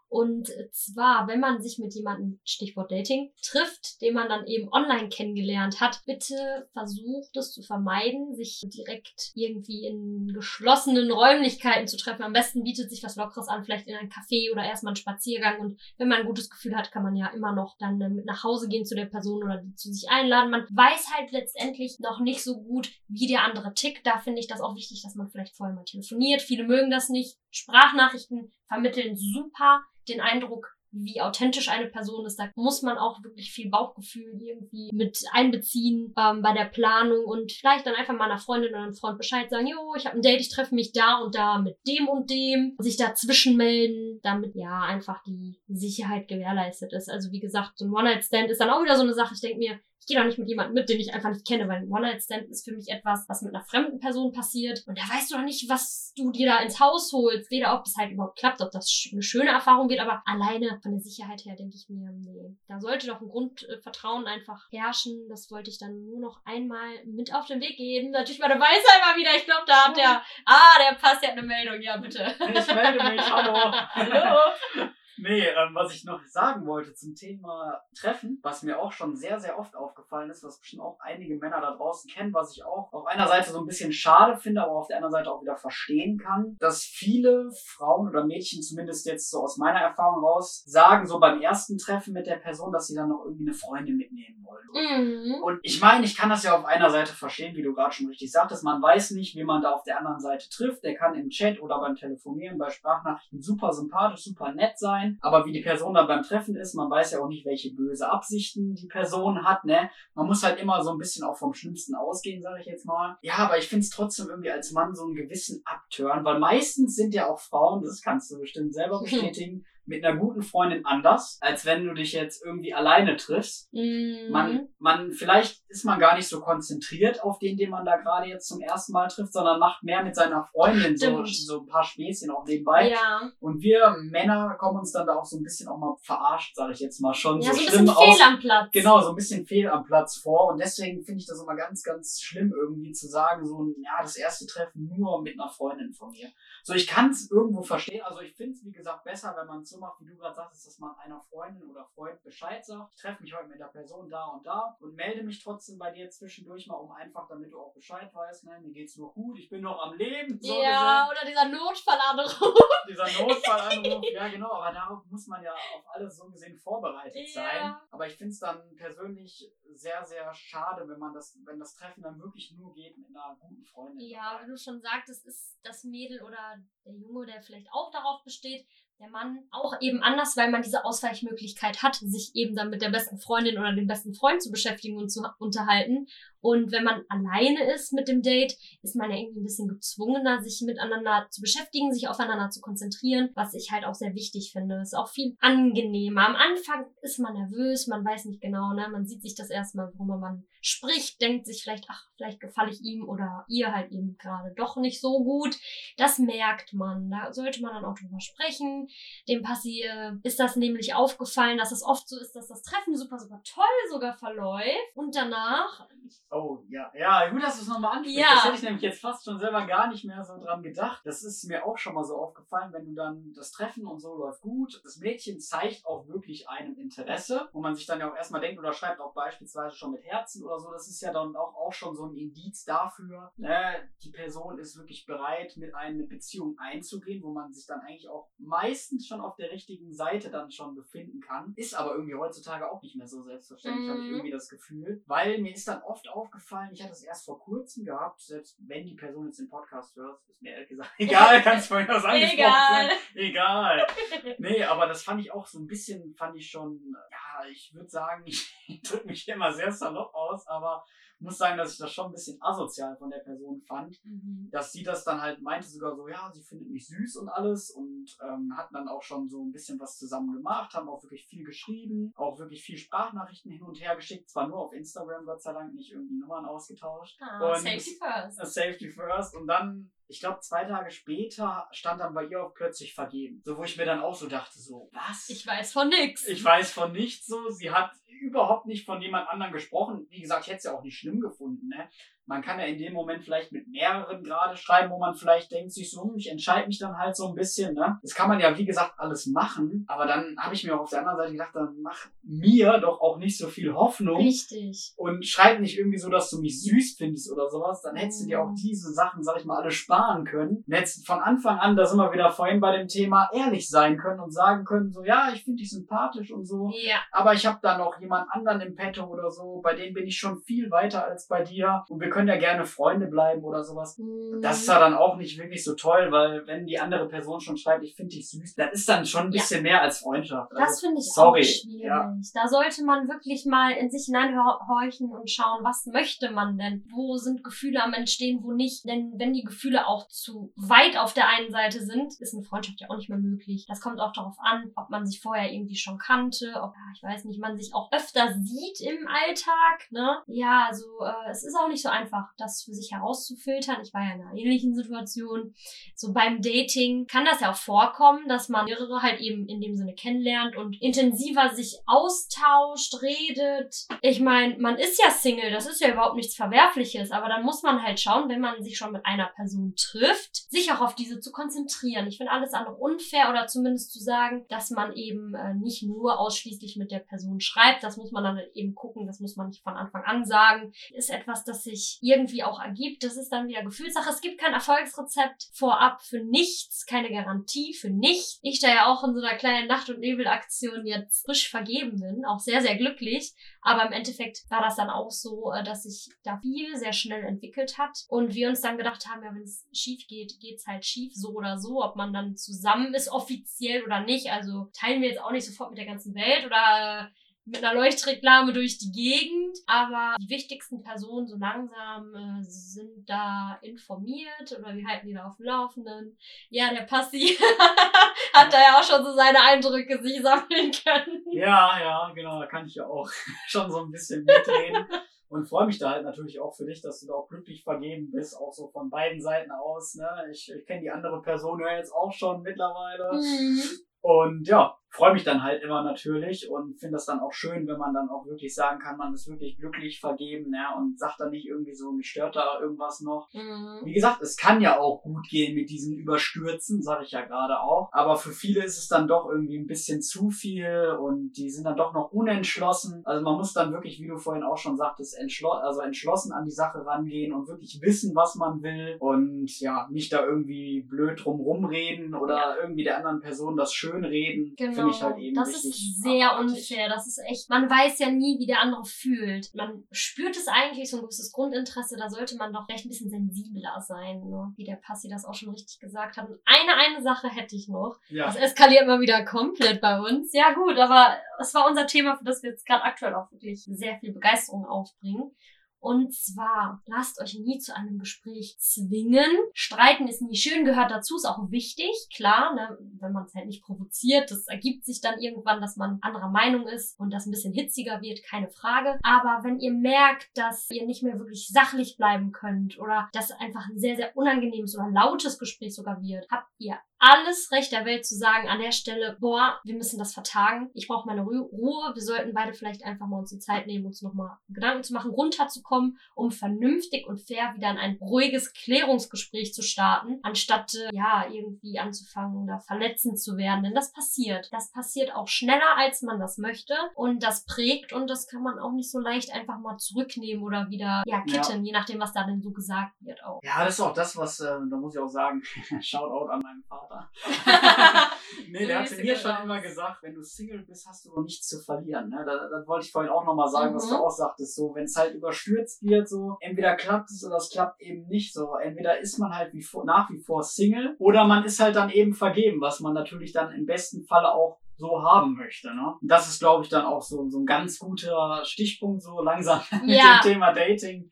Und 0.08 0.50
zwar, 0.72 1.28
wenn 1.28 1.40
man 1.40 1.60
sich 1.60 1.78
mit 1.78 1.94
jemandem, 1.94 2.40
Stichwort 2.44 2.90
Dating, 2.90 3.30
trifft, 3.42 4.00
den 4.00 4.14
man 4.14 4.28
dann 4.28 4.46
eben 4.46 4.72
online 4.72 5.10
kennengelernt 5.10 5.80
hat, 5.80 6.00
bitte 6.06 6.68
versucht 6.72 7.36
es 7.36 7.52
zu 7.52 7.62
vermeiden, 7.62 8.34
sich 8.34 8.64
direkt 8.64 9.32
irgendwie 9.34 9.86
in 9.86 10.28
geschlossenen 10.32 11.10
Räumlichkeiten 11.10 11.86
zu 11.86 11.98
treffen. 11.98 12.22
Am 12.22 12.32
besten 12.32 12.64
bietet 12.64 12.88
sich 12.88 13.02
was 13.02 13.16
Lockeres 13.16 13.48
an, 13.48 13.64
vielleicht 13.64 13.86
in 13.86 13.96
ein 13.96 14.08
Café 14.08 14.50
oder 14.50 14.64
erstmal 14.64 14.92
einen 14.92 14.96
Spaziergang. 14.96 15.60
Und 15.60 15.80
wenn 15.98 16.08
man 16.08 16.20
ein 16.20 16.26
gutes 16.26 16.48
Gefühl 16.48 16.74
hat, 16.74 16.90
kann 16.90 17.02
man 17.02 17.14
ja 17.14 17.26
immer 17.28 17.52
noch 17.52 17.76
dann 17.78 17.98
mit 17.98 18.24
nach 18.24 18.44
Hause 18.44 18.68
gehen 18.68 18.86
zu 18.86 18.94
der 18.94 19.06
Person 19.06 19.44
oder 19.44 19.62
zu 19.76 19.92
sich 19.92 20.08
einladen. 20.08 20.50
Man 20.50 20.66
weiß 20.70 21.12
halt 21.14 21.32
letztendlich 21.32 21.98
noch 22.00 22.20
nicht 22.20 22.42
so 22.42 22.62
gut, 22.62 22.90
wie 23.08 23.26
der 23.26 23.44
andere 23.44 23.74
tickt. 23.74 24.06
Da 24.06 24.18
finde 24.18 24.40
ich 24.40 24.46
das 24.46 24.62
auch 24.62 24.74
wichtig, 24.74 25.02
dass 25.02 25.16
man 25.16 25.28
vielleicht 25.28 25.54
vorher 25.54 25.74
mal 25.74 25.84
telefoniert. 25.84 26.40
Viele 26.40 26.64
mögen 26.64 26.90
das 26.90 27.10
nicht. 27.10 27.36
Sprachnachrichten 27.50 28.52
vermitteln 28.68 29.16
super 29.16 29.82
den 30.08 30.20
Eindruck, 30.20 30.78
wie 30.90 31.20
authentisch 31.20 31.68
eine 31.68 31.86
Person 31.86 32.24
ist. 32.24 32.38
Da 32.38 32.50
muss 32.54 32.82
man 32.82 32.96
auch 32.96 33.22
wirklich 33.22 33.52
viel 33.52 33.68
Bauchgefühl 33.68 34.40
irgendwie 34.40 34.88
mit 34.92 35.22
einbeziehen 35.32 36.14
ähm, 36.18 36.42
bei 36.42 36.52
der 36.54 36.64
Planung 36.64 37.24
und 37.26 37.52
vielleicht 37.52 37.86
dann 37.86 37.94
einfach 37.94 38.14
mal 38.14 38.24
einer 38.24 38.38
Freundin 38.38 38.70
oder 38.70 38.82
einem 38.84 38.94
Freund 38.94 39.18
Bescheid 39.18 39.50
sagen, 39.50 39.66
jo, 39.66 39.94
ich 39.96 40.06
habe 40.06 40.16
ein 40.16 40.22
Date, 40.22 40.40
ich 40.40 40.48
treffe 40.48 40.74
mich 40.74 40.92
da 40.92 41.18
und 41.18 41.34
da 41.34 41.58
mit 41.58 41.76
dem 41.86 42.08
und 42.08 42.30
dem, 42.30 42.74
sich 42.78 42.96
dazwischen 42.96 43.56
melden, 43.56 44.20
damit 44.22 44.54
ja 44.54 44.80
einfach 44.80 45.22
die 45.24 45.60
Sicherheit 45.68 46.28
gewährleistet 46.28 46.92
ist. 46.92 47.10
Also 47.10 47.32
wie 47.32 47.40
gesagt, 47.40 47.76
so 47.76 47.84
ein 47.84 47.92
One-Night-Stand 47.92 48.50
ist 48.50 48.60
dann 48.60 48.70
auch 48.70 48.82
wieder 48.82 48.96
so 48.96 49.02
eine 49.02 49.14
Sache. 49.14 49.34
Ich 49.34 49.40
denke 49.40 49.58
mir, 49.58 49.80
ich 50.00 50.06
gehe 50.06 50.16
doch 50.16 50.24
nicht 50.24 50.38
mit 50.38 50.48
jemandem 50.48 50.74
mit, 50.74 50.88
den 50.88 51.00
ich 51.00 51.12
einfach 51.12 51.30
nicht 51.30 51.46
kenne, 51.46 51.68
weil 51.68 51.78
ein 51.78 51.90
One-Night-Stand 51.90 52.48
ist 52.48 52.64
für 52.64 52.74
mich 52.74 52.88
etwas, 52.88 53.24
was 53.28 53.42
mit 53.42 53.54
einer 53.54 53.64
fremden 53.64 53.98
Person 53.98 54.32
passiert. 54.32 54.84
Und 54.86 54.98
da 54.98 55.02
weißt 55.02 55.30
du 55.30 55.36
doch 55.36 55.42
nicht, 55.42 55.68
was 55.68 56.12
du 56.16 56.30
dir 56.30 56.48
da 56.48 56.58
ins 56.60 56.80
Haus 56.80 57.12
holst. 57.12 57.50
Weder 57.50 57.74
ob 57.74 57.84
es 57.84 57.96
halt 57.98 58.12
überhaupt 58.12 58.38
klappt, 58.38 58.60
ob 58.60 58.70
das 58.70 59.08
eine 59.12 59.22
schöne 59.22 59.50
Erfahrung 59.50 59.88
wird, 59.88 60.00
aber 60.00 60.22
alleine 60.24 60.78
von 60.82 60.92
der 60.92 61.00
Sicherheit 61.00 61.44
her 61.44 61.56
denke 61.56 61.76
ich 61.76 61.88
mir, 61.88 62.10
nee, 62.12 62.56
da 62.68 62.80
sollte 62.80 63.06
doch 63.06 63.20
ein 63.20 63.28
Grundvertrauen 63.28 64.26
einfach 64.26 64.66
herrschen. 64.70 65.28
Das 65.28 65.50
wollte 65.50 65.70
ich 65.70 65.78
dann 65.78 66.06
nur 66.06 66.20
noch 66.20 66.40
einmal 66.44 67.04
mit 67.04 67.34
auf 67.34 67.46
den 67.46 67.60
Weg 67.60 67.76
geben. 67.76 68.10
Natürlich 68.10 68.40
war 68.40 68.48
der 68.48 68.60
Weißheimer 68.60 69.18
wieder. 69.18 69.30
Ich 69.36 69.44
glaube, 69.44 69.64
da 69.66 69.88
hat 69.88 69.96
der, 69.96 70.22
ah, 70.46 70.78
der 70.78 70.96
passt, 70.96 71.22
der 71.22 71.32
hat 71.32 71.38
eine 71.38 71.46
Meldung. 71.46 71.80
Ja, 71.82 71.96
bitte. 71.96 72.34
Ich 72.38 72.74
melde 72.74 73.04
mich. 73.04 73.30
Hallo. 73.30 73.72
Hallo. 73.94 74.90
Nee, 75.20 75.46
ähm, 75.46 75.74
was 75.74 75.94
ich 75.94 76.04
noch 76.04 76.24
sagen 76.26 76.66
wollte 76.66 76.94
zum 76.94 77.14
Thema 77.14 77.80
Treffen, 77.94 78.38
was 78.42 78.62
mir 78.62 78.78
auch 78.78 78.92
schon 78.92 79.16
sehr, 79.16 79.40
sehr 79.40 79.58
oft 79.58 79.76
aufgefallen 79.76 80.30
ist, 80.30 80.44
was 80.44 80.60
bestimmt 80.60 80.82
auch 80.82 80.98
einige 81.00 81.36
Männer 81.36 81.60
da 81.60 81.74
draußen 81.74 82.10
kennen, 82.10 82.32
was 82.32 82.56
ich 82.56 82.64
auch 82.64 82.92
auf 82.92 83.06
einer 83.06 83.26
Seite 83.26 83.50
so 83.50 83.60
ein 83.60 83.66
bisschen 83.66 83.92
schade 83.92 84.36
finde, 84.36 84.62
aber 84.62 84.72
auf 84.72 84.88
der 84.88 84.96
anderen 84.96 85.12
Seite 85.12 85.30
auch 85.30 85.42
wieder 85.42 85.56
verstehen 85.56 86.18
kann, 86.18 86.56
dass 86.60 86.84
viele 86.84 87.50
Frauen 87.66 88.08
oder 88.08 88.24
Mädchen, 88.24 88.62
zumindest 88.62 89.06
jetzt 89.06 89.30
so 89.30 89.42
aus 89.42 89.56
meiner 89.56 89.80
Erfahrung 89.80 90.24
raus, 90.24 90.62
sagen 90.66 91.06
so 91.06 91.18
beim 91.18 91.40
ersten 91.40 91.78
Treffen 91.78 92.12
mit 92.12 92.26
der 92.26 92.36
Person, 92.36 92.72
dass 92.72 92.86
sie 92.86 92.94
dann 92.94 93.08
noch 93.08 93.24
irgendwie 93.24 93.46
eine 93.46 93.54
Freundin 93.54 93.96
mitnehmen 93.96 94.44
wollen. 94.44 94.68
Mhm. 94.72 95.42
Und 95.42 95.60
ich 95.62 95.80
meine, 95.80 96.04
ich 96.04 96.16
kann 96.16 96.30
das 96.30 96.44
ja 96.44 96.56
auf 96.56 96.64
einer 96.64 96.90
Seite 96.90 97.12
verstehen, 97.12 97.56
wie 97.56 97.62
du 97.62 97.74
gerade 97.74 97.92
schon 97.92 98.08
richtig 98.08 98.30
sagtest, 98.30 98.64
man 98.64 98.82
weiß 98.82 99.12
nicht, 99.12 99.36
wie 99.36 99.44
man 99.44 99.62
da 99.62 99.72
auf 99.72 99.82
der 99.82 99.98
anderen 99.98 100.20
Seite 100.20 100.48
trifft, 100.48 100.84
der 100.84 100.94
kann 100.94 101.14
im 101.14 101.30
Chat 101.30 101.60
oder 101.60 101.80
beim 101.80 101.96
Telefonieren, 101.96 102.58
bei 102.58 102.70
Sprachnachrichten 102.70 103.42
super 103.42 103.72
sympathisch, 103.72 104.24
super 104.24 104.52
nett 104.52 104.78
sein, 104.78 105.07
aber 105.20 105.44
wie 105.46 105.52
die 105.52 105.62
Person 105.62 105.94
dann 105.94 106.06
beim 106.06 106.22
Treffen 106.22 106.56
ist, 106.56 106.74
man 106.74 106.90
weiß 106.90 107.12
ja 107.12 107.20
auch 107.20 107.28
nicht, 107.28 107.46
welche 107.46 107.74
böse 107.74 108.10
Absichten 108.10 108.74
die 108.74 108.86
Person 108.86 109.44
hat, 109.44 109.64
ne? 109.64 109.90
Man 110.14 110.26
muss 110.26 110.42
halt 110.42 110.60
immer 110.60 110.82
so 110.82 110.92
ein 110.92 110.98
bisschen 110.98 111.24
auch 111.24 111.36
vom 111.36 111.54
Schlimmsten 111.54 111.94
ausgehen, 111.94 112.42
sage 112.42 112.60
ich 112.60 112.66
jetzt 112.66 112.86
mal. 112.86 113.16
Ja, 113.22 113.34
aber 113.36 113.58
ich 113.58 113.68
finde 113.68 113.84
es 113.84 113.90
trotzdem 113.90 114.28
irgendwie 114.28 114.50
als 114.50 114.72
Mann 114.72 114.94
so 114.94 115.04
einen 115.04 115.14
gewissen 115.14 115.62
Abtören, 115.64 116.24
weil 116.24 116.38
meistens 116.38 116.94
sind 116.94 117.14
ja 117.14 117.28
auch 117.28 117.40
Frauen, 117.40 117.82
das 117.82 118.02
kannst 118.02 118.30
du 118.30 118.38
bestimmt 118.38 118.74
selber 118.74 119.00
bestätigen, 119.02 119.64
mit 119.88 120.04
einer 120.04 120.16
guten 120.16 120.42
Freundin 120.42 120.84
anders, 120.84 121.38
als 121.40 121.64
wenn 121.64 121.86
du 121.86 121.94
dich 121.94 122.12
jetzt 122.12 122.44
irgendwie 122.44 122.74
alleine 122.74 123.16
triffst. 123.16 123.72
Mhm. 123.72 124.30
Man, 124.30 124.68
man, 124.78 125.12
vielleicht 125.12 125.62
ist 125.68 125.84
man 125.84 125.98
gar 125.98 126.16
nicht 126.16 126.28
so 126.28 126.40
konzentriert 126.40 127.22
auf 127.22 127.38
den, 127.38 127.56
den 127.56 127.70
man 127.70 127.84
da 127.84 127.96
gerade 127.96 128.28
jetzt 128.28 128.46
zum 128.46 128.60
ersten 128.60 128.92
Mal 128.92 129.08
trifft, 129.08 129.32
sondern 129.32 129.58
macht 129.58 129.82
mehr 129.82 130.02
mit 130.04 130.14
seiner 130.14 130.44
Freundin 130.44 130.96
so, 130.96 131.24
so 131.24 131.60
ein 131.60 131.66
paar 131.66 131.82
Späßchen 131.82 132.30
auch 132.30 132.44
nebenbei. 132.44 132.90
Ja. 132.90 133.30
Und 133.40 133.62
wir 133.62 133.96
Männer 134.10 134.56
kommen 134.58 134.78
uns 134.78 134.92
dann 134.92 135.06
da 135.06 135.14
auch 135.14 135.24
so 135.24 135.38
ein 135.38 135.42
bisschen 135.42 135.68
auch 135.68 135.78
mal 135.78 135.96
verarscht, 136.02 136.54
sage 136.54 136.72
ich 136.72 136.80
jetzt 136.80 137.00
mal 137.00 137.14
schon. 137.14 137.40
Ja, 137.40 137.52
so, 137.52 137.56
so 137.56 137.60
ein 137.60 137.66
bisschen 137.66 137.90
aus. 137.90 138.16
fehl 138.16 138.26
am 138.26 138.38
Platz. 138.38 138.70
Genau, 138.72 139.00
so 139.00 139.08
ein 139.10 139.16
bisschen 139.16 139.46
fehl 139.46 139.68
am 139.68 139.84
Platz 139.84 140.16
vor. 140.16 140.52
Und 140.52 140.58
deswegen 140.58 141.02
finde 141.02 141.20
ich 141.20 141.26
das 141.26 141.40
immer 141.40 141.56
ganz, 141.56 141.82
ganz 141.82 142.20
schlimm 142.20 142.52
irgendwie 142.54 142.92
zu 142.92 143.08
sagen, 143.08 143.46
so, 143.46 143.66
ja, 143.82 144.02
das 144.02 144.16
erste 144.16 144.46
Treffen 144.46 144.90
nur 144.94 145.22
mit 145.22 145.40
einer 145.40 145.48
Freundin 145.48 145.92
von 145.92 146.10
mir. 146.10 146.28
So, 146.62 146.74
ich 146.74 146.86
kann 146.86 147.10
es 147.10 147.30
irgendwo 147.30 147.62
verstehen. 147.62 148.02
Also 148.02 148.20
ich 148.20 148.34
finde 148.34 148.52
es, 148.52 148.64
wie 148.64 148.72
gesagt, 148.72 149.04
besser, 149.04 149.34
wenn 149.38 149.46
man 149.46 149.62
es 149.62 149.72
so 149.78 149.86
macht, 149.86 150.00
wie 150.00 150.06
du 150.06 150.16
gerade 150.16 150.34
sagst, 150.34 150.66
dass 150.66 150.78
man 150.78 150.94
einer 150.96 151.20
Freundin 151.20 151.70
oder 151.70 151.84
Freund 151.94 152.22
Bescheid 152.22 152.64
sagt. 152.64 152.94
Ich 152.94 153.00
treffe 153.00 153.22
mich 153.22 153.34
heute 153.34 153.48
mit 153.48 153.60
der 153.60 153.66
Person 153.66 154.10
da 154.10 154.26
und 154.26 154.44
da 154.44 154.76
und 154.80 154.94
melde 154.94 155.22
mich 155.22 155.42
trotzdem 155.42 155.78
bei 155.78 155.90
dir 155.90 156.10
zwischendurch 156.10 156.66
mal, 156.66 156.76
um 156.76 156.90
einfach, 156.92 157.28
damit 157.28 157.52
du 157.52 157.60
auch 157.60 157.72
Bescheid 157.72 158.12
weißt, 158.12 158.44
ne? 158.44 158.60
mir 158.60 158.72
geht's 158.72 158.96
nur 158.96 159.12
gut, 159.12 159.38
ich 159.38 159.48
bin 159.48 159.62
noch 159.62 159.80
am 159.80 159.94
Leben. 159.94 160.38
So 160.40 160.60
ja, 160.60 161.08
oder 161.10 161.24
dieser 161.26 161.48
Notfallanruf. 161.48 162.58
Dieser 162.88 163.04
Notfallanruf, 163.22 164.02
ja 164.14 164.28
genau, 164.28 164.50
aber 164.50 164.72
darauf 164.72 165.04
muss 165.10 165.26
man 165.26 165.42
ja 165.42 165.52
auf 165.52 165.84
alles 165.92 166.16
so 166.16 166.26
gesehen 166.30 166.56
vorbereitet 166.56 167.28
Ja. 167.34 167.42
sein. 167.42 167.76
Aber 167.90 168.06
ich 168.06 168.16
finde 168.16 168.32
es 168.32 168.38
dann 168.38 168.74
persönlich 168.76 169.52
sehr, 169.74 170.02
sehr 170.02 170.32
schade, 170.32 170.88
wenn 170.88 170.98
man 170.98 171.12
das, 171.12 171.38
wenn 171.44 171.58
das 171.58 171.74
Treffen 171.74 172.02
dann 172.02 172.18
wirklich 172.18 172.50
nur 172.52 172.72
geht 172.72 172.96
mit 172.96 173.08
einer 173.10 173.36
guten 173.38 173.62
Freundin. 173.62 174.08
Ja, 174.08 174.40
wie 174.42 174.50
du 174.50 174.56
schon 174.56 174.80
sagtest, 174.80 175.26
ist 175.26 175.58
das 175.62 175.84
Mädel 175.84 176.22
oder 176.22 176.56
der 176.86 176.94
Junge, 176.94 177.26
der 177.26 177.42
vielleicht 177.42 177.70
auch 177.72 177.90
darauf 177.90 178.24
besteht, 178.24 178.66
der 179.00 179.10
Mann 179.10 179.44
auch 179.52 179.74
eben 179.80 180.02
anders, 180.02 180.36
weil 180.36 180.50
man 180.50 180.62
diese 180.62 180.84
Ausweichmöglichkeit 180.84 181.82
hat, 181.82 181.94
sich 181.96 182.32
eben 182.34 182.56
dann 182.56 182.70
mit 182.70 182.82
der 182.82 182.90
besten 182.90 183.18
Freundin 183.18 183.58
oder 183.58 183.72
dem 183.72 183.86
besten 183.86 184.12
Freund 184.12 184.42
zu 184.42 184.50
beschäftigen 184.50 184.98
und 184.98 185.08
zu 185.08 185.22
unterhalten. 185.38 186.08
Und 186.40 186.72
wenn 186.72 186.84
man 186.84 187.02
alleine 187.08 187.72
ist 187.72 187.92
mit 187.92 188.08
dem 188.08 188.22
Date, 188.22 188.56
ist 188.82 188.96
man 188.96 189.10
ja 189.10 189.16
irgendwie 189.16 189.40
ein 189.40 189.44
bisschen 189.44 189.68
gezwungener, 189.68 190.40
sich 190.42 190.62
miteinander 190.64 191.26
zu 191.30 191.40
beschäftigen, 191.40 191.92
sich 191.92 192.08
aufeinander 192.08 192.50
zu 192.50 192.60
konzentrieren, 192.60 193.30
was 193.34 193.54
ich 193.54 193.70
halt 193.72 193.84
auch 193.84 193.94
sehr 193.94 194.14
wichtig 194.14 194.50
finde. 194.52 194.80
ist 194.80 194.96
auch 194.96 195.08
viel 195.08 195.36
angenehmer. 195.40 196.26
Am 196.26 196.36
Anfang 196.36 196.86
ist 197.02 197.18
man 197.18 197.34
nervös, 197.34 197.86
man 197.86 198.04
weiß 198.04 198.26
nicht 198.26 198.40
genau, 198.40 198.72
ne? 198.72 198.88
Man 198.88 199.06
sieht 199.06 199.22
sich 199.22 199.34
das 199.34 199.50
erstmal, 199.50 199.92
worüber 199.94 200.18
man 200.18 200.44
spricht, 200.60 201.20
denkt 201.20 201.46
sich 201.46 201.62
vielleicht, 201.62 201.84
ach, 201.88 202.04
vielleicht 202.16 202.40
gefalle 202.40 202.70
ich 202.70 202.82
ihm 202.82 203.08
oder 203.08 203.44
ihr 203.48 203.72
halt 203.72 203.90
eben 203.90 204.16
gerade 204.18 204.52
doch 204.56 204.76
nicht 204.76 205.00
so 205.00 205.22
gut. 205.22 205.56
Das 205.96 206.18
merkt 206.18 206.72
man. 206.72 207.10
Da 207.10 207.32
sollte 207.32 207.62
man 207.62 207.74
dann 207.74 207.84
auch 207.84 207.94
drüber 207.94 208.20
sprechen. 208.20 208.88
Dem 209.28 209.42
Passi 209.42 209.82
äh, 209.82 210.12
ist 210.22 210.40
das 210.40 210.56
nämlich 210.56 210.94
aufgefallen, 210.94 211.58
dass 211.58 211.72
es 211.72 211.82
oft 211.82 212.08
so 212.08 212.18
ist, 212.18 212.32
dass 212.34 212.48
das 212.48 212.62
Treffen 212.62 212.96
super, 212.96 213.18
super 213.18 213.40
toll 213.44 213.64
sogar 213.90 214.16
verläuft 214.16 214.68
und 214.94 215.14
danach. 215.14 215.88
Oh, 216.30 216.58
ja. 216.68 216.90
Ja, 216.94 217.28
gut, 217.30 217.42
dass 217.42 217.56
du 217.56 217.62
es 217.62 217.68
nochmal 217.68 217.98
ansprichst. 217.98 218.18
Ja. 218.20 218.34
Das 218.34 218.44
hätte 218.44 218.56
ich 218.56 218.62
nämlich 218.62 218.82
jetzt 218.82 219.00
fast 219.00 219.24
schon 219.24 219.38
selber 219.38 219.66
gar 219.66 219.88
nicht 219.88 220.04
mehr 220.04 220.22
so 220.24 220.36
dran 220.38 220.62
gedacht. 220.62 221.00
Das 221.04 221.22
ist 221.22 221.44
mir 221.44 221.64
auch 221.64 221.78
schon 221.78 221.94
mal 221.94 222.04
so 222.04 222.16
aufgefallen, 222.16 222.72
wenn 222.72 222.84
du 222.86 222.94
dann 222.94 223.32
das 223.34 223.50
Treffen 223.50 223.86
und 223.86 223.98
so 224.00 224.14
läuft 224.16 224.42
gut. 224.42 224.80
Das 224.84 224.98
Mädchen 224.98 225.40
zeigt 225.40 225.86
auch 225.86 226.06
wirklich 226.08 226.48
einem 226.48 226.76
Interesse, 226.76 227.48
wo 227.52 227.60
man 227.60 227.74
sich 227.74 227.86
dann 227.86 228.00
ja 228.00 228.10
auch 228.10 228.16
erstmal 228.16 228.40
denkt 228.40 228.58
oder 228.58 228.72
schreibt 228.72 229.00
auch 229.00 229.14
beispielsweise 229.14 229.74
schon 229.74 229.92
mit 229.92 230.04
Herzen 230.04 230.44
oder 230.44 230.58
so. 230.58 230.70
Das 230.70 230.86
ist 230.88 231.00
ja 231.00 231.12
dann 231.12 231.34
auch, 231.34 231.54
auch 231.54 231.72
schon 231.72 231.94
so 231.94 232.06
ein 232.06 232.14
Indiz 232.14 232.64
dafür, 232.64 233.32
ne, 233.36 233.88
die 234.02 234.10
Person 234.10 234.58
ist 234.58 234.76
wirklich 234.76 235.06
bereit, 235.06 235.56
mit 235.56 235.74
eine 235.74 236.04
Beziehung 236.04 236.56
einzugehen, 236.58 237.22
wo 237.22 237.32
man 237.32 237.52
sich 237.52 237.66
dann 237.66 237.80
eigentlich 237.80 238.08
auch 238.08 238.28
meistens 238.38 239.06
schon 239.06 239.20
auf 239.20 239.36
der 239.36 239.50
richtigen 239.50 239.92
Seite 239.92 240.30
dann 240.30 240.50
schon 240.50 240.74
befinden 240.74 241.20
kann. 241.20 241.52
Ist 241.56 241.74
aber 241.74 241.92
irgendwie 241.94 242.14
heutzutage 242.14 242.70
auch 242.70 242.82
nicht 242.82 242.96
mehr 242.96 243.06
so 243.06 243.22
selbstverständlich, 243.22 243.88
habe 243.88 244.00
ich 244.00 244.06
Mhm. 244.06 244.12
irgendwie 244.12 244.30
das 244.30 244.48
Gefühl. 244.48 245.02
Weil 245.06 245.38
mir 245.40 245.52
ist 245.54 245.66
dann 245.68 245.82
oft 245.82 246.08
aufgefallen, 246.20 246.70
ich 246.72 246.82
hatte 246.82 246.92
es 246.92 247.02
erst 247.02 247.24
vor 247.24 247.38
kurzem 247.38 247.84
gehabt, 247.84 248.20
selbst 248.20 248.56
wenn 248.66 248.84
die 248.84 248.94
Person 248.94 249.26
jetzt 249.26 249.38
den 249.38 249.48
Podcast 249.48 249.96
hört, 249.96 250.20
ist 250.28 250.42
mir 250.42 250.52
ehrlich 250.52 250.68
gesagt 250.68 250.90
egal, 250.98 251.42
kannst 251.42 251.68
vorhin 251.68 251.88
was 251.88 252.04
angesprochen 252.04 252.38
Egal. 252.38 252.88
sein. 252.88 252.98
Egal. 253.14 253.86
Nee, 254.38 254.62
aber 254.64 254.86
das 254.86 255.02
fand 255.02 255.20
ich 255.20 255.32
auch 255.32 255.46
so 255.46 255.58
ein 255.58 255.66
bisschen, 255.66 256.14
fand 256.14 256.36
ich 256.36 256.48
schon, 256.48 256.94
ja, 257.10 257.48
ich 257.48 257.72
würde 257.74 257.88
sagen, 257.88 258.22
ich 258.26 258.54
drücke 258.84 259.06
mich 259.06 259.26
immer 259.28 259.52
sehr 259.52 259.72
salopp 259.72 260.14
aus, 260.14 260.46
aber 260.46 260.84
muss 261.20 261.36
sagen, 261.36 261.58
dass 261.58 261.72
ich 261.72 261.78
das 261.78 261.92
schon 261.92 262.06
ein 262.06 262.12
bisschen 262.12 262.40
asozial 262.40 262.96
von 262.96 263.10
der 263.10 263.18
Person 263.18 263.60
fand 263.66 263.96
Mhm. 264.04 264.48
dass 264.52 264.70
sie 264.70 264.84
das 264.84 265.02
dann 265.02 265.20
halt 265.20 265.42
meinte 265.42 265.66
sogar 265.66 265.94
so, 265.96 266.06
ja, 266.08 266.30
sie 266.32 266.42
findet 266.44 266.70
mich 266.70 266.86
süß 266.86 267.16
und 267.16 267.28
alles 267.28 267.70
und 267.70 268.06
ähm, 268.22 268.54
hatten 268.56 268.74
dann 268.74 268.86
auch 268.88 269.02
schon 269.02 269.28
so 269.28 269.44
ein 269.44 269.50
bisschen 269.50 269.80
was 269.80 269.98
zusammen 269.98 270.32
gemacht, 270.32 270.72
haben 270.74 270.88
auch 270.88 271.02
wirklich 271.02 271.26
viel 271.26 271.44
geschrieben, 271.44 272.12
auch 272.16 272.38
wirklich 272.38 272.62
viel 272.62 272.78
Sprachnachrichten 272.78 273.50
hin 273.50 273.62
und 273.62 273.80
her 273.80 273.96
geschickt, 273.96 274.30
zwar 274.30 274.46
nur 274.46 274.58
auf 274.66 274.72
Instagram, 274.72 275.24
Gott 275.24 275.42
sei 275.42 275.52
Dank, 275.52 275.74
nicht 275.74 275.90
irgendwie 275.92 276.18
Nummern 276.18 276.44
ausgetauscht. 276.46 277.18
Ah, 277.20 277.48
Und- 277.50 277.56
safety 277.60 277.98
first. 278.00 278.38
Safety 278.54 278.88
first 278.90 279.34
und 279.34 279.48
dann, 279.48 279.90
ich 280.06 280.20
glaube, 280.20 280.38
zwei 280.40 280.64
Tage 280.66 280.90
später 280.90 281.68
stand 281.72 282.00
dann 282.00 282.14
bei 282.14 282.26
ihr 282.26 282.42
auch 282.44 282.54
plötzlich 282.54 282.94
vergeben. 282.94 283.42
So, 283.44 283.56
wo 283.58 283.64
ich 283.64 283.76
mir 283.76 283.84
dann 283.86 284.00
auch 284.00 284.14
so 284.14 284.28
dachte, 284.28 284.58
so, 284.60 284.88
was? 284.92 285.28
Ich 285.30 285.44
weiß 285.46 285.72
von 285.72 285.88
nix. 285.88 286.26
Ich 286.28 286.42
weiß 286.44 286.72
von 286.72 286.92
nichts 286.92 287.26
so. 287.26 287.50
Sie 287.50 287.70
hat 287.70 287.90
überhaupt 288.20 288.66
nicht 288.66 288.84
von 288.84 289.00
jemand 289.00 289.28
anderem 289.28 289.52
gesprochen. 289.52 290.06
Wie 290.10 290.20
gesagt, 290.20 290.42
ich 290.42 290.48
hätte 290.48 290.58
es 290.58 290.64
ja 290.64 290.74
auch 290.74 290.82
nicht 290.82 290.98
schlimm 290.98 291.20
gefunden. 291.20 291.68
Ne? 291.68 291.88
Man 292.28 292.42
kann 292.42 292.58
ja 292.60 292.66
in 292.66 292.78
dem 292.78 292.92
Moment 292.92 293.24
vielleicht 293.24 293.52
mit 293.52 293.66
mehreren 293.68 294.22
gerade 294.22 294.56
schreiben, 294.56 294.90
wo 294.90 294.98
man 294.98 295.14
vielleicht 295.14 295.50
denkt 295.50 295.72
sich 295.72 295.90
so, 295.90 296.02
hm, 296.04 296.16
ich 296.16 296.30
entscheide 296.30 296.66
mich 296.66 296.78
dann 296.78 296.96
halt 296.98 297.16
so 297.16 297.28
ein 297.28 297.34
bisschen. 297.34 297.74
Ne? 297.74 297.98
Das 298.02 298.14
kann 298.14 298.28
man 298.28 298.38
ja, 298.38 298.56
wie 298.56 298.64
gesagt, 298.66 298.92
alles 298.98 299.26
machen. 299.26 299.84
Aber 299.88 300.06
dann 300.06 300.36
habe 300.38 300.54
ich 300.54 300.62
mir 300.64 300.74
auch 300.76 300.82
auf 300.82 300.90
der 300.90 301.00
anderen 301.00 301.16
Seite 301.18 301.32
gedacht, 301.32 301.54
dann 301.54 301.76
mach 301.82 302.06
mir 302.22 302.78
doch 302.78 303.00
auch 303.00 303.16
nicht 303.18 303.38
so 303.38 303.48
viel 303.48 303.72
Hoffnung 303.74 304.18
Richtig. 304.18 304.92
und 304.96 305.26
schreib 305.26 305.60
nicht 305.60 305.78
irgendwie 305.78 305.96
so, 305.98 306.10
dass 306.10 306.28
du 306.30 306.40
mich 306.40 306.62
süß 306.62 306.96
findest 306.98 307.32
oder 307.32 307.48
sowas, 307.48 307.80
dann 307.82 307.96
hättest 307.96 308.22
du 308.22 308.26
dir 308.28 308.42
auch 308.42 308.50
Mhm. 308.50 308.56
diese 308.56 308.92
Sachen, 308.92 309.22
sag 309.22 309.38
ich 309.38 309.44
mal, 309.46 309.56
alle 309.60 309.70
sparen 309.70 310.24
können. 310.24 310.62
Und 310.66 310.74
hättest 310.74 311.06
von 311.06 311.20
Anfang 311.20 311.58
an, 311.58 311.76
da 311.76 311.86
sind 311.86 311.96
wir 311.98 312.12
wieder 312.12 312.30
vorhin 312.30 312.60
bei 312.60 312.76
dem 312.76 312.86
Thema, 312.88 313.30
ehrlich 313.32 313.68
sein 313.68 313.96
können 313.96 314.20
und 314.20 314.32
sagen 314.32 314.64
können, 314.66 314.92
so, 314.92 315.02
ja, 315.02 315.30
ich 315.32 315.44
finde 315.44 315.60
dich 315.62 315.70
sympathisch 315.70 316.30
und 316.30 316.44
so, 316.44 316.70
Ja. 316.74 316.96
aber 317.12 317.32
ich 317.32 317.46
habe 317.46 317.58
da 317.62 317.78
noch 317.78 317.98
jemand 318.00 318.30
anderen 318.30 318.60
im 318.60 318.74
Petto 318.74 319.06
oder 319.06 319.30
so, 319.30 319.60
bei 319.62 319.74
dem 319.74 319.94
bin 319.94 320.06
ich 320.06 320.18
schon 320.18 320.38
viel 320.42 320.70
weiter 320.70 321.04
als 321.06 321.26
bei 321.26 321.42
dir 321.42 321.84
und 321.88 322.00
wir 322.00 322.10
können 322.10 322.17
ja 322.26 322.36
gerne 322.36 322.64
Freunde 322.64 323.06
bleiben 323.06 323.44
oder 323.44 323.62
sowas. 323.62 323.96
Mhm. 323.98 324.40
Das 324.42 324.60
ist 324.60 324.68
ja 324.68 324.80
dann 324.80 324.94
auch 324.94 325.16
nicht 325.16 325.38
wirklich 325.38 325.62
so 325.62 325.74
toll, 325.74 326.08
weil 326.10 326.46
wenn 326.46 326.66
die 326.66 326.80
andere 326.80 327.06
Person 327.06 327.40
schon 327.40 327.56
schreibt, 327.56 327.84
ich 327.84 327.94
finde 327.94 328.16
dich 328.16 328.28
süß, 328.30 328.54
das 328.56 328.72
ist 328.72 328.88
dann 328.88 329.04
schon 329.06 329.26
ein 329.26 329.32
Ja. 329.32 329.40
bisschen 329.40 329.62
mehr 329.62 329.82
als 329.82 329.98
Freundschaft. 330.00 330.50
Das 330.52 330.60
Also, 330.60 330.86
finde 330.86 331.00
ich 331.00 331.12
sorry, 331.12 331.40
auch 331.42 331.44
schwierig. 331.44 331.82
ja. 331.84 332.14
Da 332.34 332.48
sollte 332.48 332.82
man 332.84 333.08
wirklich 333.08 333.44
mal 333.46 333.72
in 333.72 333.90
sich 333.90 334.06
hineinhorchen 334.06 335.10
und 335.10 335.30
schauen, 335.30 335.62
was 335.64 335.86
möchte 335.86 336.30
man 336.30 336.56
denn? 336.58 336.84
Wo 336.90 337.16
sind 337.16 337.44
Gefühle 337.44 337.82
am 337.82 337.92
Entstehen, 337.92 338.40
wo 338.42 338.52
nicht? 338.52 338.88
Denn 338.88 339.12
wenn 339.16 339.32
die 339.32 339.44
Gefühle 339.44 339.86
auch 339.86 340.08
zu 340.08 340.52
weit 340.56 340.96
auf 340.96 341.12
der 341.12 341.28
einen 341.28 341.50
Seite 341.50 341.80
sind, 341.84 342.12
ist 342.20 342.34
eine 342.34 342.42
Freundschaft 342.44 342.80
ja 342.80 342.88
auch 342.90 342.96
nicht 342.96 343.08
mehr 343.08 343.18
möglich. 343.18 343.66
Das 343.68 343.80
kommt 343.80 344.00
auch 344.00 344.12
darauf 344.12 344.36
an, 344.38 344.70
ob 344.76 344.88
man 344.90 345.06
sich 345.06 345.20
vorher 345.20 345.52
irgendwie 345.52 345.76
schon 345.76 345.98
kannte, 345.98 346.52
ob, 346.56 346.72
ja, 346.74 346.92
ich 346.94 347.02
weiß 347.02 347.24
nicht, 347.26 347.40
man 347.40 347.56
sich 347.56 347.74
auch 347.74 347.90
öfter 347.92 348.32
sieht 348.40 348.80
im 348.80 349.06
Alltag, 349.08 349.90
ne? 349.90 350.22
Ja, 350.26 350.66
also 350.68 350.84
äh, 351.04 351.30
es 351.30 351.44
ist 351.44 351.56
auch 351.56 351.68
nicht 351.68 351.82
so 351.82 351.88
einfach, 351.88 352.07
das 352.36 352.62
für 352.62 352.72
sich 352.72 352.92
herauszufiltern. 352.92 353.80
Ich 353.82 353.92
war 353.92 354.02
ja 354.02 354.14
in 354.14 354.22
einer 354.22 354.34
ähnlichen 354.34 354.74
Situation. 354.74 355.54
So 355.94 356.12
beim 356.12 356.40
Dating 356.42 357.06
kann 357.06 357.24
das 357.24 357.40
ja 357.40 357.50
auch 357.50 357.56
vorkommen, 357.56 358.28
dass 358.28 358.48
man 358.48 358.64
mehrere 358.64 359.02
halt 359.02 359.20
eben 359.20 359.46
in 359.46 359.60
dem 359.60 359.76
Sinne 359.76 359.94
kennenlernt 359.94 360.56
und 360.56 360.80
intensiver 360.80 361.54
sich 361.54 361.78
austauscht, 361.86 363.02
redet. 363.02 363.86
Ich 364.02 364.20
meine, 364.20 364.58
man 364.58 364.76
ist 364.76 365.00
ja 365.02 365.10
Single, 365.10 365.50
das 365.50 365.66
ist 365.66 365.80
ja 365.80 365.92
überhaupt 365.92 366.16
nichts 366.16 366.36
Verwerfliches, 366.36 367.10
aber 367.10 367.28
dann 367.28 367.44
muss 367.44 367.62
man 367.62 367.82
halt 367.82 368.00
schauen, 368.00 368.28
wenn 368.28 368.40
man 368.40 368.62
sich 368.62 368.76
schon 368.76 368.92
mit 368.92 369.04
einer 369.04 369.26
Person 369.26 369.74
trifft, 369.76 370.50
sich 370.50 370.72
auch 370.72 370.80
auf 370.80 370.94
diese 370.94 371.20
zu 371.20 371.32
konzentrieren. 371.32 372.06
Ich 372.06 372.18
finde 372.18 372.32
alles 372.32 372.52
andere 372.52 372.76
unfair 372.76 373.30
oder 373.30 373.46
zumindest 373.46 373.92
zu 373.92 374.00
sagen, 374.00 374.44
dass 374.48 374.70
man 374.70 374.92
eben 374.94 375.34
äh, 375.34 375.54
nicht 375.54 375.82
nur 375.82 376.18
ausschließlich 376.18 376.76
mit 376.76 376.90
der 376.90 377.00
Person 377.00 377.40
schreibt, 377.40 377.82
das 377.82 377.96
muss 377.96 378.12
man 378.12 378.24
dann 378.24 378.36
halt 378.36 378.54
eben 378.54 378.74
gucken, 378.74 379.06
das 379.06 379.20
muss 379.20 379.36
man 379.36 379.48
nicht 379.48 379.62
von 379.62 379.74
Anfang 379.74 380.04
an 380.04 380.24
sagen, 380.24 380.72
ist 380.94 381.10
etwas, 381.10 381.44
das 381.44 381.62
irgendwie 382.00 382.42
auch 382.42 382.60
ergibt. 382.60 383.02
Das 383.02 383.16
ist 383.16 383.30
dann 383.30 383.48
wieder 383.48 383.62
Gefühlssache. 383.62 384.10
Es 384.10 384.20
gibt 384.20 384.40
kein 384.40 384.52
Erfolgsrezept 384.52 385.48
vorab 385.52 386.02
für 386.02 386.22
nichts, 386.22 386.86
keine 386.86 387.10
Garantie 387.10 387.74
für 387.74 387.90
nichts. 387.90 388.38
Ich 388.42 388.60
da 388.60 388.68
ja 388.68 388.86
auch 388.86 389.04
in 389.04 389.14
so 389.14 389.20
einer 389.20 389.36
kleinen 389.36 389.68
Nacht- 389.68 389.90
und 389.90 390.00
Nebelaktion 390.00 390.86
jetzt 390.86 391.24
frisch 391.24 391.50
vergeben 391.50 392.00
bin, 392.00 392.24
auch 392.24 392.40
sehr, 392.40 392.60
sehr 392.60 392.76
glücklich. 392.76 393.32
Aber 393.60 393.86
im 393.86 393.92
Endeffekt 393.92 394.44
war 394.50 394.62
das 394.62 394.76
dann 394.76 394.90
auch 394.90 395.10
so, 395.10 395.52
äh, 395.52 395.62
dass 395.62 395.82
sich 395.82 396.08
da 396.22 396.38
viel 396.38 396.76
sehr 396.76 396.92
schnell 396.92 397.24
entwickelt 397.24 397.78
hat 397.78 398.04
und 398.08 398.34
wir 398.34 398.48
uns 398.48 398.60
dann 398.60 398.78
gedacht 398.78 399.06
haben, 399.06 399.22
ja, 399.22 399.34
wenn 399.34 399.42
es 399.42 399.66
schief 399.72 400.06
geht, 400.08 400.38
geht's 400.40 400.66
halt 400.66 400.84
schief, 400.84 401.12
so 401.14 401.30
oder 401.30 401.58
so, 401.58 401.82
ob 401.82 401.96
man 401.96 402.12
dann 402.12 402.36
zusammen 402.36 402.94
ist, 402.94 403.10
offiziell 403.10 403.82
oder 403.84 404.00
nicht. 404.00 404.30
Also 404.30 404.70
teilen 404.78 405.02
wir 405.02 405.08
jetzt 405.08 405.20
auch 405.20 405.32
nicht 405.32 405.46
sofort 405.46 405.70
mit 405.70 405.78
der 405.78 405.86
ganzen 405.86 406.14
Welt 406.14 406.46
oder 406.46 407.10
mit 407.48 407.64
einer 407.64 407.74
Leuchtreklame 407.74 408.52
durch 408.52 408.78
die 408.78 408.92
Gegend. 408.92 409.58
Aber 409.66 410.16
die 410.20 410.28
wichtigsten 410.28 410.82
Personen 410.82 411.26
so 411.26 411.36
langsam 411.36 412.14
äh, 412.14 412.42
sind 412.42 413.08
da 413.08 413.58
informiert 413.62 414.52
oder 414.58 414.74
wir 414.74 414.86
halten 414.86 415.08
die 415.08 415.14
da 415.14 415.26
auf 415.26 415.36
dem 415.36 415.46
Laufenden. 415.46 416.16
Ja, 416.50 416.72
der 416.72 416.82
Passi 416.82 417.36
hat 418.32 418.52
da 418.52 418.58
ja 418.58 418.78
auch 418.78 418.84
schon 418.84 419.04
so 419.04 419.12
seine 419.14 419.42
Eindrücke 419.42 420.02
sich 420.02 420.22
sammeln 420.22 420.72
können. 420.72 421.24
Ja, 421.32 421.78
ja, 421.80 422.12
genau, 422.14 422.40
da 422.40 422.46
kann 422.46 422.66
ich 422.66 422.74
ja 422.74 422.86
auch 422.86 423.10
schon 423.46 423.70
so 423.70 423.84
ein 423.84 423.90
bisschen 423.90 424.24
mitreden. 424.24 424.86
Und 425.28 425.46
freue 425.46 425.66
mich 425.66 425.78
da 425.78 425.90
halt 425.90 426.04
natürlich 426.04 426.40
auch 426.40 426.56
für 426.56 426.64
dich, 426.64 426.80
dass 426.80 427.00
du 427.00 427.06
da 427.06 427.14
auch 427.14 427.28
glücklich 427.28 427.62
vergeben 427.62 428.10
bist, 428.10 428.34
auch 428.34 428.52
so 428.52 428.68
von 428.68 428.88
beiden 428.88 429.20
Seiten 429.20 429.50
aus. 429.50 429.94
Ne? 429.94 430.08
Ich, 430.30 430.50
ich 430.50 430.64
kenne 430.64 430.80
die 430.80 430.90
andere 430.90 431.20
Person 431.20 431.60
ja 431.60 431.76
jetzt 431.76 431.92
auch 431.92 432.12
schon 432.12 432.40
mittlerweile. 432.40 433.12
Mhm. 433.12 433.60
Und 434.00 434.48
ja, 434.48 434.74
freue 434.90 435.12
mich 435.12 435.24
dann 435.24 435.42
halt 435.42 435.62
immer 435.62 435.82
natürlich 435.82 436.50
und 436.50 436.78
finde 436.78 436.94
das 436.94 437.06
dann 437.06 437.20
auch 437.20 437.32
schön, 437.32 437.66
wenn 437.66 437.78
man 437.78 437.92
dann 437.92 438.08
auch 438.08 438.26
wirklich 438.26 438.54
sagen 438.54 438.78
kann, 438.78 438.96
man 438.96 439.12
ist 439.12 439.28
wirklich 439.28 439.58
glücklich 439.58 440.00
vergeben 440.00 440.50
ne? 440.50 440.64
und 440.76 440.98
sagt 440.98 441.20
dann 441.20 441.30
nicht 441.30 441.46
irgendwie 441.46 441.74
so, 441.74 441.92
mich 441.92 442.08
stört 442.08 442.36
da 442.36 442.60
irgendwas 442.60 443.00
noch. 443.00 443.28
Mhm. 443.32 443.80
Wie 443.84 443.92
gesagt, 443.92 444.22
es 444.22 444.36
kann 444.36 444.60
ja 444.60 444.78
auch 444.78 445.02
gut 445.02 445.28
gehen 445.28 445.54
mit 445.54 445.68
diesen 445.70 445.94
Überstürzen, 445.94 446.82
sage 446.82 447.04
ich 447.04 447.12
ja 447.12 447.24
gerade 447.24 447.60
auch. 447.60 447.90
Aber 447.92 448.16
für 448.16 448.32
viele 448.32 448.64
ist 448.64 448.78
es 448.78 448.88
dann 448.88 449.06
doch 449.06 449.28
irgendwie 449.30 449.58
ein 449.58 449.66
bisschen 449.66 450.00
zu 450.00 450.30
viel 450.30 450.96
und 451.00 451.32
die 451.32 451.50
sind 451.50 451.64
dann 451.64 451.76
doch 451.76 451.92
noch 451.92 452.10
unentschlossen. 452.12 453.02
Also 453.04 453.22
man 453.22 453.36
muss 453.36 453.52
dann 453.52 453.72
wirklich, 453.72 454.00
wie 454.00 454.08
du 454.08 454.16
vorhin 454.16 454.42
auch 454.42 454.56
schon 454.56 454.76
sagtest, 454.76 455.18
entschlo 455.18 455.50
also 455.50 455.80
entschlossen 455.80 456.32
an 456.32 456.44
die 456.44 456.50
Sache 456.50 456.84
rangehen 456.84 457.32
und 457.32 457.48
wirklich 457.48 457.80
wissen, 457.82 458.14
was 458.14 458.34
man 458.36 458.62
will 458.62 458.96
und 459.00 459.48
ja, 459.60 459.86
nicht 459.90 460.12
da 460.12 460.24
irgendwie 460.24 460.82
blöd 460.82 461.24
drum 461.24 461.40
rumreden 461.40 462.14
oder 462.14 462.56
irgendwie 462.60 462.84
der 462.84 462.98
anderen 462.98 463.20
Person 463.20 463.56
das 463.56 463.72
schön 463.72 464.04
reden. 464.04 464.54
Genau. 464.56 464.77
Finde 464.78 464.96
ich 464.96 465.02
halt 465.02 465.18
eben 465.18 465.34
das 465.34 465.48
ist 465.50 466.02
sehr 466.02 466.32
abartig. 466.32 466.56
unfair. 466.56 466.88
Das 466.88 467.06
ist 467.06 467.18
echt, 467.28 467.48
man 467.50 467.68
weiß 467.68 467.98
ja 467.98 468.10
nie, 468.10 468.38
wie 468.38 468.46
der 468.46 468.60
andere 468.60 468.84
fühlt. 468.84 469.54
Man 469.54 469.84
spürt 469.90 470.36
es 470.36 470.48
eigentlich, 470.48 470.90
so 470.90 470.98
ein 470.98 471.02
gewisses 471.02 471.32
Grundinteresse, 471.32 471.96
da 471.96 472.08
sollte 472.08 472.36
man 472.36 472.52
doch 472.52 472.66
vielleicht 472.66 472.86
ein 472.86 472.90
bisschen 472.90 473.10
sensibler 473.10 473.80
sein, 473.80 474.20
ne? 474.20 474.52
wie 474.56 474.64
der 474.64 474.76
Passi 474.76 475.08
das 475.08 475.24
auch 475.24 475.34
schon 475.34 475.50
richtig 475.50 475.78
gesagt 475.80 476.16
hat. 476.16 476.28
Und 476.28 476.40
eine, 476.44 476.74
eine 476.74 477.02
Sache 477.02 477.28
hätte 477.28 477.56
ich 477.56 477.68
noch. 477.68 477.98
Ja. 478.08 478.26
Das 478.26 478.36
eskaliert 478.36 478.86
mal 478.86 479.00
wieder 479.00 479.24
komplett 479.24 479.80
bei 479.80 480.00
uns. 480.00 480.32
Ja 480.32 480.52
gut, 480.52 480.78
aber 480.78 481.16
es 481.40 481.54
war 481.54 481.68
unser 481.68 481.86
Thema, 481.86 482.16
für 482.16 482.24
das 482.24 482.42
wir 482.42 482.50
jetzt 482.50 482.66
gerade 482.66 482.84
aktuell 482.84 483.14
auch 483.14 483.30
wirklich 483.32 483.64
sehr 483.64 483.98
viel 483.98 484.12
Begeisterung 484.12 484.66
aufbringen. 484.66 485.32
Und 485.80 486.12
zwar, 486.12 486.82
lasst 486.86 487.20
euch 487.20 487.38
nie 487.38 487.58
zu 487.58 487.74
einem 487.74 487.98
Gespräch 487.98 488.56
zwingen. 488.58 489.30
Streiten 489.52 490.08
ist 490.08 490.22
nie 490.22 490.36
schön, 490.36 490.64
gehört 490.64 490.90
dazu, 490.90 491.16
ist 491.16 491.24
auch 491.24 491.50
wichtig, 491.50 491.90
klar, 492.14 492.54
ne? 492.54 492.76
wenn 493.00 493.12
man 493.12 493.24
es 493.24 493.34
halt 493.34 493.46
nicht 493.46 493.62
provoziert. 493.62 494.30
Das 494.30 494.46
ergibt 494.48 494.84
sich 494.84 495.00
dann 495.00 495.20
irgendwann, 495.20 495.60
dass 495.60 495.76
man 495.76 495.98
anderer 496.00 496.30
Meinung 496.30 496.66
ist 496.66 496.98
und 496.98 497.12
das 497.12 497.26
ein 497.26 497.30
bisschen 497.30 497.52
hitziger 497.52 498.00
wird, 498.00 498.24
keine 498.24 498.48
Frage. 498.48 498.98
Aber 499.02 499.44
wenn 499.44 499.60
ihr 499.60 499.72
merkt, 499.72 500.28
dass 500.34 500.68
ihr 500.70 500.86
nicht 500.86 501.02
mehr 501.02 501.18
wirklich 501.18 501.48
sachlich 501.48 501.96
bleiben 501.96 502.32
könnt 502.32 502.78
oder 502.78 503.08
dass 503.12 503.30
einfach 503.30 503.68
ein 503.68 503.78
sehr, 503.78 503.96
sehr 503.96 504.16
unangenehmes 504.16 504.76
oder 504.76 504.90
lautes 504.90 505.38
Gespräch 505.38 505.74
sogar 505.74 506.02
wird, 506.02 506.28
habt 506.30 506.50
ihr 506.58 506.78
alles 506.98 507.50
Recht 507.52 507.72
der 507.72 507.84
Welt 507.84 508.04
zu 508.04 508.16
sagen 508.16 508.48
an 508.48 508.60
der 508.60 508.72
Stelle, 508.72 509.16
boah, 509.20 509.60
wir 509.64 509.74
müssen 509.74 509.98
das 509.98 510.14
vertagen. 510.14 510.70
Ich 510.74 510.88
brauche 510.88 511.06
meine 511.06 511.22
Ru 511.22 511.38
Ruhe. 511.38 511.92
Wir 511.94 512.02
sollten 512.02 512.34
beide 512.34 512.54
vielleicht 512.54 512.84
einfach 512.84 513.06
mal 513.06 513.18
uns 513.18 513.30
die 513.30 513.38
Zeit 513.38 513.66
nehmen, 513.66 513.86
uns 513.86 514.02
nochmal 514.02 514.36
Gedanken 514.48 514.82
zu 514.82 514.92
machen, 514.92 515.10
runterzukommen, 515.10 515.98
um 516.14 516.30
vernünftig 516.30 517.06
und 517.06 517.20
fair 517.20 517.54
wieder 517.54 517.70
in 517.70 517.78
ein 517.78 517.98
ruhiges 518.00 518.52
Klärungsgespräch 518.52 519.54
zu 519.54 519.62
starten, 519.62 520.18
anstatt 520.22 520.74
äh, 520.74 520.94
ja 520.94 521.26
irgendwie 521.30 521.78
anzufangen 521.78 522.42
oder 522.42 522.60
verletzend 522.60 523.20
zu 523.20 523.36
werden. 523.36 523.62
Denn 523.62 523.74
das 523.74 523.92
passiert. 523.92 524.48
Das 524.52 524.72
passiert 524.72 525.14
auch 525.14 525.28
schneller, 525.28 525.76
als 525.76 526.02
man 526.02 526.18
das 526.18 526.38
möchte. 526.38 526.74
Und 526.94 527.22
das 527.22 527.44
prägt 527.44 527.92
und 527.92 528.08
das 528.08 528.26
kann 528.26 528.42
man 528.42 528.58
auch 528.58 528.72
nicht 528.72 528.90
so 528.90 528.98
leicht 528.98 529.32
einfach 529.32 529.58
mal 529.58 529.78
zurücknehmen 529.78 530.42
oder 530.42 530.68
wieder 530.70 531.02
ja 531.06 531.20
kitten, 531.22 531.64
ja. 531.64 531.66
je 531.66 531.72
nachdem, 531.72 532.00
was 532.00 532.12
da 532.12 532.24
denn 532.24 532.42
so 532.42 532.50
gesagt 532.50 532.94
wird 533.00 533.22
auch. 533.24 533.40
Ja, 533.42 533.64
das 533.64 533.74
ist 533.74 533.80
auch 533.80 533.94
das, 533.94 534.16
was, 534.16 534.40
äh, 534.40 534.46
da 534.46 534.76
muss 534.76 534.94
ich 534.94 535.00
auch 535.00 535.08
sagen, 535.08 535.42
Shoutout 535.80 536.30
an 536.30 536.40
meinen 536.40 536.62
Vater. 536.64 536.87
nee, 538.50 538.66
der 538.66 538.80
hatte 538.80 538.96
mir 538.96 539.16
schon 539.16 539.36
immer 539.42 539.60
gesagt, 539.60 540.02
wenn 540.02 540.14
du 540.14 540.22
Single 540.22 540.62
bist, 540.62 540.86
hast 540.88 541.04
du 541.04 541.10
noch 541.10 541.22
nichts 541.22 541.46
zu 541.46 541.60
verlieren. 541.60 542.08
Ne? 542.08 542.24
Das, 542.24 542.50
das 542.50 542.66
wollte 542.66 542.86
ich 542.86 542.92
vorhin 542.92 543.10
auch 543.10 543.24
nochmal 543.24 543.48
sagen, 543.48 543.72
mhm. 543.72 543.76
was 543.76 543.88
du 543.88 543.96
auch 543.96 544.10
sagtest. 544.10 544.56
So, 544.56 544.74
wenn 544.74 544.84
es 544.84 544.96
halt 544.96 545.14
überstürzt 545.14 545.82
wird, 545.82 546.08
so, 546.08 546.36
entweder 546.40 546.76
klappt 546.76 547.10
es 547.10 547.24
oder 547.24 547.36
es 547.36 547.50
klappt 547.50 547.80
eben 547.80 548.06
nicht 548.08 548.32
so. 548.32 548.56
Entweder 548.56 548.98
ist 549.00 549.18
man 549.18 549.34
halt 549.34 549.52
wie 549.52 549.62
vor, 549.62 549.84
nach 549.84 550.10
wie 550.10 550.20
vor 550.20 550.42
Single 550.42 550.96
oder 550.98 551.26
man 551.26 551.44
ist 551.44 551.60
halt 551.60 551.76
dann 551.76 551.90
eben 551.90 552.14
vergeben, 552.14 552.60
was 552.60 552.80
man 552.80 552.94
natürlich 552.94 553.32
dann 553.32 553.52
im 553.52 553.66
besten 553.66 554.04
Falle 554.04 554.32
auch 554.32 554.58
so 554.78 555.02
haben 555.02 555.34
möchte. 555.34 555.74
Ne? 555.74 555.94
Das 556.02 556.28
ist, 556.28 556.38
glaube 556.38 556.64
ich, 556.64 556.70
dann 556.70 556.86
auch 556.86 557.02
so, 557.02 557.28
so 557.28 557.40
ein 557.40 557.46
ganz 557.46 557.78
guter 557.78 558.42
Stichpunkt, 558.44 559.02
so 559.02 559.20
langsam 559.20 559.60
mit 559.84 559.96
ja. 559.96 560.20
dem 560.22 560.30
Thema 560.30 560.52
Dating 560.52 561.10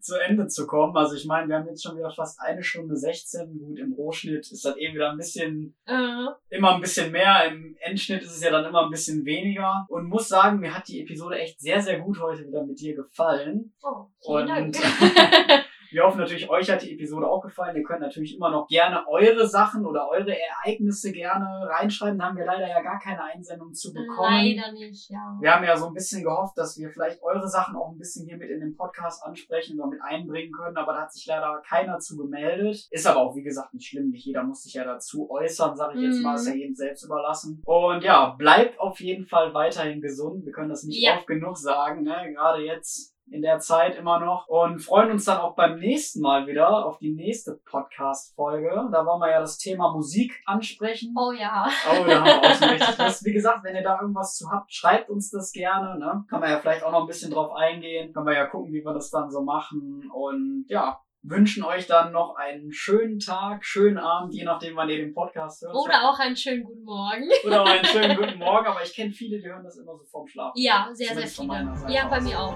zu 0.00 0.20
Ende 0.20 0.46
zu 0.46 0.66
kommen. 0.66 0.96
Also 0.96 1.16
ich 1.16 1.26
meine, 1.26 1.48
wir 1.48 1.56
haben 1.56 1.66
jetzt 1.66 1.82
schon 1.82 1.96
wieder 1.96 2.10
fast 2.10 2.40
eine 2.40 2.62
Stunde 2.62 2.96
16. 2.96 3.58
Gut, 3.58 3.78
im 3.78 3.92
Rohschnitt 3.92 4.50
ist 4.50 4.64
das 4.64 4.76
eben 4.76 4.94
wieder 4.94 5.10
ein 5.10 5.16
bisschen, 5.16 5.74
uh. 5.88 6.30
immer 6.50 6.74
ein 6.74 6.80
bisschen 6.80 7.10
mehr. 7.10 7.46
Im 7.46 7.76
Endschnitt 7.80 8.22
ist 8.22 8.36
es 8.36 8.42
ja 8.42 8.50
dann 8.50 8.64
immer 8.64 8.84
ein 8.84 8.90
bisschen 8.90 9.24
weniger. 9.24 9.86
Und 9.88 10.08
muss 10.08 10.28
sagen, 10.28 10.60
mir 10.60 10.74
hat 10.74 10.88
die 10.88 11.00
Episode 11.00 11.38
echt 11.38 11.60
sehr, 11.60 11.80
sehr 11.80 12.00
gut 12.00 12.20
heute 12.20 12.46
wieder 12.46 12.64
mit 12.64 12.80
dir 12.80 12.94
gefallen. 12.94 13.74
Oh, 13.82 14.06
vielen 14.24 14.66
Und 14.66 14.76
Dank. 14.76 14.76
Wir 15.90 16.04
hoffen 16.04 16.18
natürlich, 16.18 16.48
euch 16.48 16.70
hat 16.70 16.82
die 16.82 16.92
Episode 16.92 17.28
auch 17.28 17.42
gefallen. 17.42 17.76
Ihr 17.76 17.82
könnt 17.82 18.00
natürlich 18.00 18.36
immer 18.36 18.50
noch 18.50 18.66
gerne 18.68 19.06
eure 19.08 19.46
Sachen 19.46 19.86
oder 19.86 20.08
eure 20.08 20.34
Ereignisse 20.38 21.12
gerne 21.12 21.46
reinschreiben. 21.68 22.18
Da 22.18 22.26
haben 22.26 22.36
wir 22.36 22.44
leider 22.44 22.68
ja 22.68 22.82
gar 22.82 22.98
keine 22.98 23.22
Einsendung 23.22 23.72
zu 23.72 23.92
bekommen. 23.92 24.44
Leider 24.44 24.72
nicht, 24.72 25.10
ja. 25.10 25.36
Wir 25.40 25.54
haben 25.54 25.64
ja 25.64 25.76
so 25.76 25.86
ein 25.86 25.94
bisschen 25.94 26.22
gehofft, 26.22 26.56
dass 26.56 26.78
wir 26.78 26.90
vielleicht 26.90 27.22
eure 27.22 27.48
Sachen 27.48 27.76
auch 27.76 27.90
ein 27.90 27.98
bisschen 27.98 28.26
hier 28.26 28.36
mit 28.36 28.50
in 28.50 28.60
den 28.60 28.76
Podcast 28.76 29.24
ansprechen 29.24 29.78
oder 29.78 29.88
mit 29.88 30.00
einbringen 30.02 30.52
können, 30.52 30.76
aber 30.76 30.92
da 30.92 31.02
hat 31.02 31.12
sich 31.12 31.26
leider 31.26 31.62
keiner 31.66 31.98
zu 31.98 32.16
gemeldet. 32.16 32.86
Ist 32.90 33.06
aber 33.06 33.20
auch, 33.20 33.36
wie 33.36 33.42
gesagt, 33.42 33.74
nicht 33.74 33.88
schlimm. 33.88 34.10
Nicht 34.10 34.26
jeder 34.26 34.42
muss 34.42 34.62
sich 34.62 34.74
ja 34.74 34.84
dazu 34.84 35.30
äußern, 35.30 35.76
sage 35.76 35.98
ich 35.98 36.04
jetzt 36.04 36.22
mal. 36.22 36.34
Ist 36.34 36.46
ja 36.46 36.54
mhm. 36.54 36.60
jedem 36.60 36.74
selbst 36.74 37.04
überlassen. 37.04 37.62
Und 37.64 38.02
ja, 38.02 38.30
bleibt 38.30 38.78
auf 38.78 39.00
jeden 39.00 39.26
Fall 39.26 39.54
weiterhin 39.54 40.00
gesund. 40.00 40.44
Wir 40.44 40.52
können 40.52 40.68
das 40.68 40.84
nicht 40.84 41.02
ja. 41.02 41.16
oft 41.16 41.26
genug 41.26 41.56
sagen, 41.56 42.02
ne? 42.02 42.32
Gerade 42.32 42.62
jetzt 42.62 43.15
in 43.30 43.42
der 43.42 43.58
Zeit 43.58 43.96
immer 43.96 44.20
noch 44.20 44.46
und 44.48 44.80
freuen 44.80 45.10
uns 45.10 45.24
dann 45.24 45.38
auch 45.38 45.54
beim 45.54 45.78
nächsten 45.78 46.20
Mal 46.20 46.46
wieder 46.46 46.86
auf 46.86 46.98
die 46.98 47.12
nächste 47.12 47.60
Podcast-Folge. 47.64 48.88
Da 48.92 49.04
wollen 49.04 49.20
wir 49.20 49.30
ja 49.30 49.40
das 49.40 49.58
Thema 49.58 49.92
Musik 49.92 50.42
ansprechen. 50.46 51.14
Oh 51.18 51.32
ja. 51.32 51.66
Oh, 51.90 52.04
da 52.06 52.20
haben 52.20 52.42
wir 52.42 52.50
auch 52.50 52.54
schon 52.54 52.68
richtig 52.68 52.98
Lust. 53.06 53.24
Wie 53.24 53.32
gesagt, 53.32 53.64
wenn 53.64 53.74
ihr 53.74 53.82
da 53.82 54.00
irgendwas 54.00 54.36
zu 54.36 54.50
habt, 54.50 54.72
schreibt 54.72 55.10
uns 55.10 55.30
das 55.30 55.52
gerne. 55.52 55.98
Ne? 55.98 56.24
Kann 56.28 56.40
man 56.40 56.50
ja 56.50 56.58
vielleicht 56.58 56.84
auch 56.84 56.92
noch 56.92 57.00
ein 57.00 57.06
bisschen 57.06 57.30
drauf 57.30 57.52
eingehen. 57.52 58.12
Können 58.12 58.26
wir 58.26 58.34
ja 58.34 58.46
gucken, 58.46 58.72
wie 58.72 58.84
wir 58.84 58.94
das 58.94 59.10
dann 59.10 59.30
so 59.30 59.42
machen. 59.42 60.10
Und 60.12 60.66
ja, 60.68 61.00
wünschen 61.28 61.64
euch 61.64 61.86
dann 61.86 62.12
noch 62.12 62.36
einen 62.36 62.72
schönen 62.72 63.18
Tag, 63.18 63.64
schönen 63.64 63.98
Abend, 63.98 64.34
je 64.34 64.44
nachdem, 64.44 64.76
wann 64.76 64.88
ihr 64.88 64.98
den 64.98 65.12
Podcast 65.12 65.62
hört. 65.62 65.74
Oder 65.74 66.08
auch 66.08 66.18
einen 66.18 66.36
schönen 66.36 66.64
guten 66.64 66.84
Morgen. 66.84 67.28
Oder 67.44 67.62
auch 67.62 67.66
einen 67.66 67.84
schönen 67.84 68.16
guten 68.20 68.38
Morgen, 68.38 68.66
aber 68.66 68.82
ich 68.82 68.94
kenne 68.94 69.12
viele, 69.12 69.38
die 69.38 69.48
hören 69.48 69.64
das 69.64 69.76
immer 69.76 69.96
so 69.96 70.04
vorm 70.04 70.26
Schlafen. 70.28 70.52
Ja, 70.56 70.88
sehr, 70.92 71.08
Zumindest 71.08 71.36
sehr 71.36 71.46
viele. 71.46 71.94
Ja, 71.94 72.08
bei 72.08 72.20
mir 72.20 72.38
auch. 72.38 72.54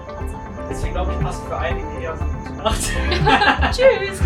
Deswegen 0.69 0.93
glaube 0.93 1.11
ich, 1.11 1.19
passt 1.19 1.43
für 1.43 1.57
einige 1.57 1.87
eher 2.01 2.15
so 2.15 2.25
gute 2.25 2.53
Nacht. 2.53 2.81
Tschüss. 3.75 4.21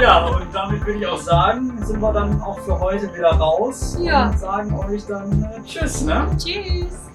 ja, 0.00 0.26
und 0.26 0.54
damit 0.54 0.86
würde 0.86 0.98
ich 0.98 1.06
auch 1.06 1.18
sagen, 1.18 1.84
sind 1.84 2.00
wir 2.00 2.12
dann 2.12 2.40
auch 2.40 2.58
für 2.60 2.78
heute 2.78 3.12
wieder 3.14 3.30
raus. 3.30 3.98
Ja. 4.00 4.30
Und 4.30 4.38
sagen 4.38 4.78
euch 4.78 5.06
dann 5.06 5.42
äh, 5.44 5.62
Tschüss, 5.64 6.02
ne? 6.02 6.28
Tschüss. 6.38 7.11